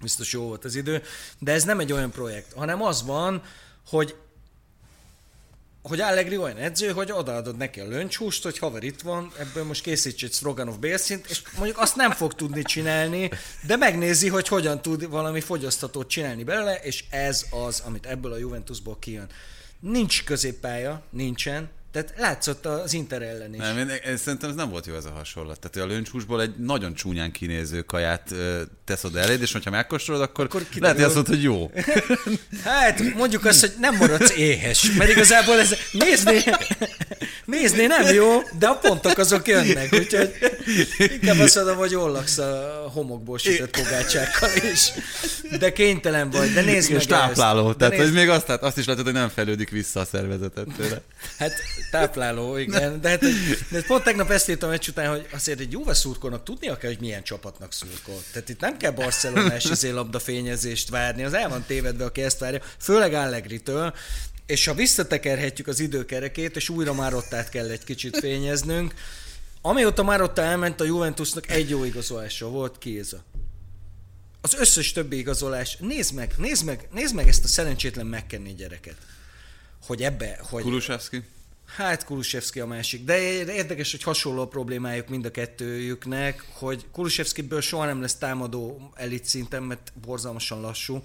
Biztos 0.00 0.32
jó 0.32 0.42
volt 0.42 0.64
az 0.64 0.74
idő. 0.74 1.02
De 1.38 1.52
ez 1.52 1.64
nem 1.64 1.80
egy 1.80 1.92
olyan 1.92 2.10
projekt, 2.10 2.52
hanem 2.52 2.82
az 2.82 3.04
van, 3.04 3.42
hogy 3.86 4.14
hogy 5.88 6.00
Allegri 6.00 6.36
olyan 6.36 6.56
edző, 6.56 6.90
hogy 6.90 7.12
odaadod 7.12 7.56
neki 7.56 7.80
a 7.80 7.88
löncshúst, 7.88 8.42
hogy 8.42 8.58
haver 8.58 8.82
itt 8.82 9.00
van, 9.00 9.32
ebből 9.38 9.64
most 9.64 9.82
készíts 9.82 10.24
egy 10.24 10.32
Stroganov 10.32 10.78
bélszint, 10.78 11.26
és 11.30 11.42
mondjuk 11.56 11.78
azt 11.78 11.96
nem 11.96 12.10
fog 12.10 12.34
tudni 12.34 12.62
csinálni, 12.62 13.30
de 13.66 13.76
megnézi, 13.76 14.28
hogy 14.28 14.48
hogyan 14.48 14.82
tud 14.82 15.08
valami 15.08 15.40
fogyasztatót 15.40 16.08
csinálni 16.08 16.44
belőle, 16.44 16.74
és 16.74 17.04
ez 17.10 17.46
az, 17.66 17.82
amit 17.86 18.06
ebből 18.06 18.32
a 18.32 18.36
Juventusból 18.36 18.98
kijön. 18.98 19.28
Nincs 19.80 20.24
középpálya, 20.24 21.02
nincsen, 21.10 21.70
tehát 21.94 22.14
látszott 22.18 22.66
az 22.66 22.92
Inter 22.92 23.22
ellen 23.22 23.54
is. 23.54 23.60
Nem, 23.60 23.78
én, 23.78 23.88
én 24.06 24.16
szerintem 24.16 24.50
ez 24.50 24.56
nem 24.56 24.70
volt 24.70 24.86
jó 24.86 24.94
ez 24.94 25.04
a 25.04 25.10
hasonlat. 25.10 25.58
Tehát 25.58 25.88
a 25.88 25.92
löncshúsból 25.92 26.40
egy 26.40 26.54
nagyon 26.56 26.94
csúnyán 26.94 27.30
kinéző 27.30 27.82
kaját 27.82 28.30
ö, 28.30 28.62
tesz 28.84 29.04
oda 29.04 29.18
eléd, 29.18 29.42
és 29.42 29.52
hogyha 29.52 29.70
megkóstolod, 29.70 30.20
akkor, 30.20 30.44
akkor 30.44 30.62
lehet, 30.78 30.96
hogy 30.96 31.04
azt 31.04 31.14
mondod, 31.14 31.34
hogy 31.34 31.42
jó. 31.42 31.70
Hát 32.64 33.14
mondjuk 33.14 33.44
azt, 33.44 33.60
hogy 33.60 33.72
nem 33.78 33.96
maradsz 33.96 34.36
éhes, 34.36 34.90
mert 34.98 35.10
igazából 35.10 35.58
ez 35.58 35.74
nézni, 35.92 36.44
nézni 37.44 37.86
nem 37.86 38.14
jó, 38.14 38.42
de 38.58 38.66
a 38.66 38.74
pontok 38.74 39.18
azok 39.18 39.48
jönnek, 39.48 39.92
úgyhogy 39.92 40.34
inkább 40.98 41.38
azt 41.38 41.54
mondom, 41.54 41.76
hogy 41.76 41.90
jól 41.90 42.10
laksz 42.10 42.38
a 42.38 42.90
homokból 42.92 43.38
sütött 43.38 43.76
pogácsákkal 43.82 44.50
is. 44.72 44.92
De 45.58 45.72
kénytelen 45.72 46.30
vagy, 46.30 46.52
de 46.52 46.60
nézd 46.60 46.90
meg 46.90 47.00
És 47.00 47.06
tápláló, 47.06 47.68
ezt. 47.68 47.78
tehát 47.78 47.96
nézd... 47.96 48.12
még 48.12 48.28
azt, 48.28 48.48
azt 48.48 48.78
is 48.78 48.86
látod, 48.86 49.04
hogy 49.04 49.12
nem 49.12 49.28
fejlődik 49.28 49.70
vissza 49.70 50.00
a 50.00 50.04
szervezetet 50.04 50.66
tőle. 50.76 51.00
Hát 51.38 51.52
tápláló, 51.90 52.56
igen. 52.56 53.00
De, 53.00 53.08
hát, 53.08 53.20
de 53.70 53.82
pont 53.82 54.02
tegnap 54.02 54.30
ezt 54.30 54.48
írtam 54.48 54.70
egy 54.70 54.86
után, 54.88 55.08
hogy 55.08 55.26
azért 55.32 55.60
egy 55.60 55.72
Juve 55.72 55.94
szurkolnak 55.94 56.44
tudnia 56.44 56.76
kell, 56.76 56.90
hogy 56.90 57.00
milyen 57.00 57.22
csapatnak 57.22 57.72
szurkol. 57.72 58.22
Tehát 58.32 58.48
itt 58.48 58.60
nem 58.60 58.76
kell 58.76 58.90
Barcelonás 58.90 59.64
izé 59.64 59.90
labdafényezést 59.90 60.88
várni, 60.88 61.24
az 61.24 61.34
el 61.34 61.48
van 61.48 61.64
tévedve, 61.66 62.04
aki 62.04 62.22
ezt 62.22 62.38
várja, 62.38 62.60
főleg 62.78 63.12
Allegri-től, 63.12 63.94
és 64.46 64.66
ha 64.66 64.74
visszatekerhetjük 64.74 65.66
az 65.66 65.80
időkerekét, 65.80 66.56
és 66.56 66.68
újra 66.68 66.94
már 66.94 67.14
ott 67.14 67.48
kell 67.50 67.68
egy 67.68 67.84
kicsit 67.84 68.18
fényeznünk, 68.18 68.94
amióta 69.62 70.02
már 70.02 70.22
ott 70.22 70.38
elment 70.38 70.80
a 70.80 70.84
Juventusnak 70.84 71.50
egy 71.50 71.68
jó 71.68 71.84
igazolása 71.84 72.48
volt, 72.48 72.78
Kéza. 72.78 73.24
Az 74.40 74.54
összes 74.54 74.92
többi 74.92 75.16
igazolás, 75.16 75.76
nézd 75.76 76.14
meg, 76.14 76.34
nézd 76.36 76.64
meg, 76.64 76.88
nézd 76.92 77.14
meg 77.14 77.28
ezt 77.28 77.44
a 77.44 77.48
szerencsétlen 77.48 78.06
megkenni 78.06 78.54
gyereket. 78.54 78.96
Hogy 79.86 80.02
ebbe, 80.02 80.38
hogy... 80.40 80.62
Kulusevski? 80.62 81.24
Hát 81.76 82.04
Kulusevski 82.04 82.60
a 82.60 82.66
másik. 82.66 83.04
De 83.04 83.18
érdekes, 83.52 83.90
hogy 83.90 84.02
hasonló 84.02 84.40
a 84.40 84.48
problémájuk 84.48 85.08
mind 85.08 85.24
a 85.24 85.30
kettőjüknek, 85.30 86.44
hogy 86.52 86.84
Kulusevskiből 86.92 87.60
soha 87.60 87.84
nem 87.84 88.00
lesz 88.00 88.14
támadó 88.14 88.92
elit 88.94 89.24
szinten, 89.24 89.62
mert 89.62 89.92
borzalmasan 90.04 90.60
lassú. 90.60 91.04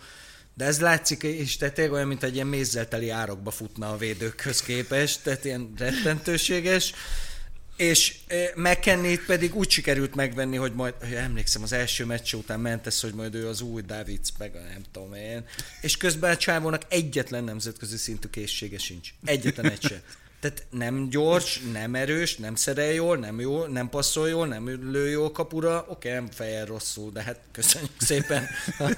De 0.53 0.65
ez 0.65 0.79
látszik, 0.79 1.23
és 1.23 1.57
tehát 1.57 1.73
tényleg 1.73 1.93
olyan, 1.93 2.07
mint 2.07 2.23
egy 2.23 2.33
ilyen 2.33 2.47
mézzel 2.47 2.87
teli 2.87 3.09
árokba 3.09 3.51
futna 3.51 3.89
a 3.89 3.97
védőkhöz 3.97 4.61
képest, 4.61 5.23
tehát 5.23 5.45
ilyen 5.45 5.73
rettentőséges. 5.77 6.93
És 7.75 8.15
mckenny 8.55 9.15
pedig 9.27 9.55
úgy 9.55 9.69
sikerült 9.69 10.15
megvenni, 10.15 10.55
hogy 10.57 10.73
majd, 10.73 10.93
hogy 10.99 11.13
emlékszem, 11.13 11.63
az 11.63 11.71
első 11.71 12.05
meccs 12.05 12.33
után 12.33 12.59
ment 12.59 12.87
ez, 12.87 12.99
hogy 12.99 13.13
majd 13.13 13.35
ő 13.35 13.47
az 13.47 13.61
új 13.61 13.81
Davids, 13.81 14.29
meg 14.37 14.55
a 14.55 14.59
nem 14.59 14.83
tudom 14.91 15.13
én. 15.13 15.45
És 15.81 15.97
közben 15.97 16.31
a 16.31 16.37
csávónak 16.37 16.81
egyetlen 16.89 17.43
nemzetközi 17.43 17.97
szintű 17.97 18.27
készsége 18.27 18.77
sincs. 18.77 19.09
Egyetlen 19.25 19.71
egy 19.71 19.81
se. 19.81 20.03
Tehát 20.39 20.65
nem 20.69 21.09
gyors, 21.09 21.61
nem 21.71 21.95
erős, 21.95 22.35
nem 22.35 22.55
szerel 22.55 22.91
jól, 22.91 23.17
nem 23.17 23.39
jó, 23.39 23.65
nem 23.65 23.89
passzol 23.89 24.29
jól, 24.29 24.47
nem 24.47 24.91
lő 24.91 25.09
jól 25.09 25.31
kapura, 25.31 25.85
oké, 25.89 26.11
nem 26.11 26.27
fejel 26.27 26.65
rosszul, 26.65 27.11
de 27.11 27.23
hát 27.23 27.39
köszönjük 27.51 27.91
szépen. 27.97 28.47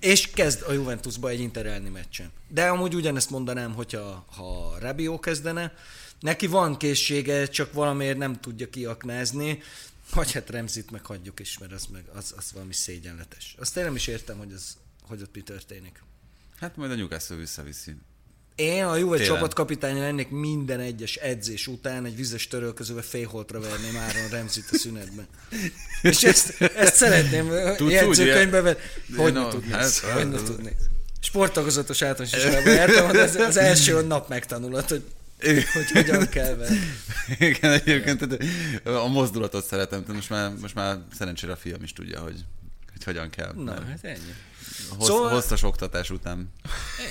És 0.00 0.30
kezd 0.30 0.62
a 0.68 0.72
Juventusba 0.72 1.28
egy 1.28 1.40
interelni 1.40 1.88
meccsen. 1.88 2.30
De 2.48 2.68
amúgy 2.68 2.94
ugyanezt 2.94 3.30
mondanám, 3.30 3.74
hogyha 3.74 4.24
ha 4.36 4.76
Rabió 4.78 5.20
kezdene, 5.20 5.72
neki 6.20 6.46
van 6.46 6.76
készsége, 6.76 7.46
csak 7.46 7.72
valamiért 7.72 8.18
nem 8.18 8.40
tudja 8.40 8.70
kiaknázni, 8.70 9.62
vagy 10.14 10.32
hát 10.32 10.50
Remzit 10.50 10.90
meg 10.90 11.06
hagyjuk 11.06 11.40
is, 11.40 11.58
mert 11.58 11.72
az, 11.72 11.86
meg, 11.86 12.04
az, 12.14 12.34
az 12.36 12.52
valami 12.52 12.72
szégyenletes. 12.72 13.54
Azt 13.58 13.76
én 13.76 13.84
nem 13.84 13.94
is 13.94 14.06
értem, 14.06 14.38
hogy, 14.38 14.52
az, 14.52 14.76
hogy 15.02 15.22
ott 15.22 15.34
mi 15.34 15.40
történik. 15.40 16.02
Hát 16.56 16.76
majd 16.76 16.90
a 16.90 16.94
Newcastle 16.94 17.36
visszaviszi. 17.36 17.96
Én 18.54 18.84
a 18.84 18.96
Juve 18.96 19.18
csapatkapitánya 19.18 20.00
lennék 20.00 20.30
minden 20.30 20.80
egyes 20.80 21.16
edzés 21.16 21.66
után 21.66 22.04
egy 22.04 22.16
vizes 22.16 22.48
törölközőbe 22.48 23.02
félholtra 23.02 23.60
verném 23.60 23.96
Áron 23.96 24.28
Remzit 24.30 24.64
a 24.70 24.76
szünetben. 24.76 25.26
És 26.02 26.22
ezt, 26.22 26.60
ezt 26.60 26.94
szeretném 26.94 27.52
jegyzőkönyvbe 27.88 28.60
venni. 28.60 28.78
Hogy 29.16 29.32
ne 29.32 29.48
tudnék? 29.48 29.74
Hát, 29.74 29.98
hogy 29.98 30.28
ne 30.28 30.42
tudnék? 30.42 30.76
Sporttagozatos 31.20 32.02
általános 32.02 32.36
iskolában 32.36 32.74
jártam, 32.74 33.12
de 33.12 33.22
az, 33.22 33.34
az 33.34 33.56
első 33.56 34.02
nap 34.02 34.28
megtanulod, 34.28 34.88
hogy 34.88 35.04
hogy 35.72 35.90
hogyan 35.92 36.28
kell 36.28 36.54
venni. 36.54 36.78
Igen, 37.38 37.72
egyébként 37.72 38.38
a 38.84 39.08
mozdulatot 39.08 39.64
szeretem, 39.64 40.04
most 40.12 40.30
már, 40.30 40.52
most 40.60 40.74
már 40.74 40.98
szerencsére 41.18 41.52
a 41.52 41.56
fiam 41.56 41.82
is 41.82 41.92
tudja, 41.92 42.20
hogy, 42.20 42.44
hogy 42.92 43.04
hogyan 43.04 43.30
kell. 43.30 43.52
Na, 43.52 43.72
hát 43.72 43.98
ennyi. 44.02 44.34
Hossz, 44.98 45.08
szóval... 45.08 45.30
Hosszas 45.30 45.62
oktatás 45.62 46.10
után. 46.10 46.52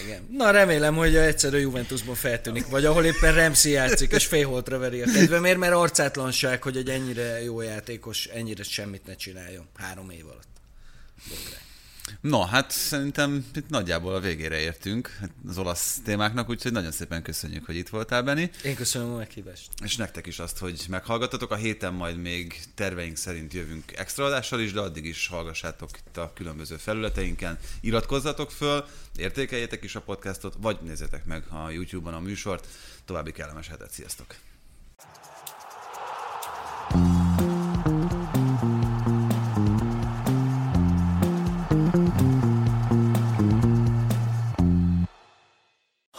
Igen. 0.04 0.28
Na 0.32 0.52
remélem, 0.52 0.96
hogy 0.96 1.16
egyszer 1.16 1.54
a 1.54 1.58
Juventusban 1.58 2.16
feltűnik, 2.16 2.68
vagy 2.68 2.86
ahol 2.86 3.06
éppen 3.06 3.34
Remszi 3.34 3.70
játszik, 3.70 4.12
és 4.12 4.26
félholtra 4.26 4.78
veri 4.78 5.02
a 5.02 5.12
kedvemért, 5.14 5.58
mert 5.58 5.74
arcátlanság, 5.74 6.64
hogy 6.64 6.78
egy 6.78 6.90
ennyire 6.90 7.44
jó 7.44 7.62
játékos 7.62 8.26
ennyire 8.26 8.64
semmit 8.64 9.06
ne 9.06 9.16
csináljon 9.16 9.68
három 9.76 10.10
év 10.10 10.26
alatt. 10.26 10.48
Bokrány. 11.30 11.73
No, 12.22 12.42
hát 12.42 12.72
szerintem 12.72 13.46
itt 13.56 13.70
nagyjából 13.70 14.16
a 14.16 14.20
végére 14.20 14.60
értünk 14.60 15.20
az 15.48 15.58
olasz 15.58 16.00
témáknak, 16.04 16.50
úgyhogy 16.50 16.72
nagyon 16.72 16.92
szépen 16.92 17.22
köszönjük, 17.22 17.66
hogy 17.66 17.76
itt 17.76 17.90
voltál, 17.90 18.24
Benni. 18.24 18.50
Én 18.64 18.76
köszönöm 18.76 19.14
a 19.14 19.18
meghívást. 19.18 19.70
És 19.84 19.96
nektek 19.96 20.26
is 20.26 20.40
azt, 20.40 20.58
hogy 20.58 20.86
meghallgattatok. 20.90 21.52
A 21.52 21.56
héten 21.56 21.94
majd 21.94 22.18
még 22.18 22.60
terveink 22.76 23.18
szerint 23.18 23.54
jövünk 23.54 23.98
extra 23.98 24.26
adással 24.26 24.60
is, 24.60 24.74
de 24.74 24.80
addig 24.80 25.06
is 25.06 25.28
hallgassátok 25.28 25.90
itt 25.98 26.18
a 26.18 26.32
különböző 26.36 26.76
felületeinken. 26.78 27.58
Iratkozzatok 27.82 28.52
föl, 28.52 28.86
értékeljétek 29.16 29.84
is 29.84 29.96
a 29.96 30.02
podcastot, 30.02 30.56
vagy 30.60 30.78
nézzetek 30.82 31.26
meg 31.26 31.44
a 31.50 31.70
YouTube-on 31.70 32.14
a 32.14 32.20
műsort. 32.20 32.68
További 33.06 33.32
kellemes 33.32 33.68
hetet, 33.68 33.92
sziasztok! 33.92 34.36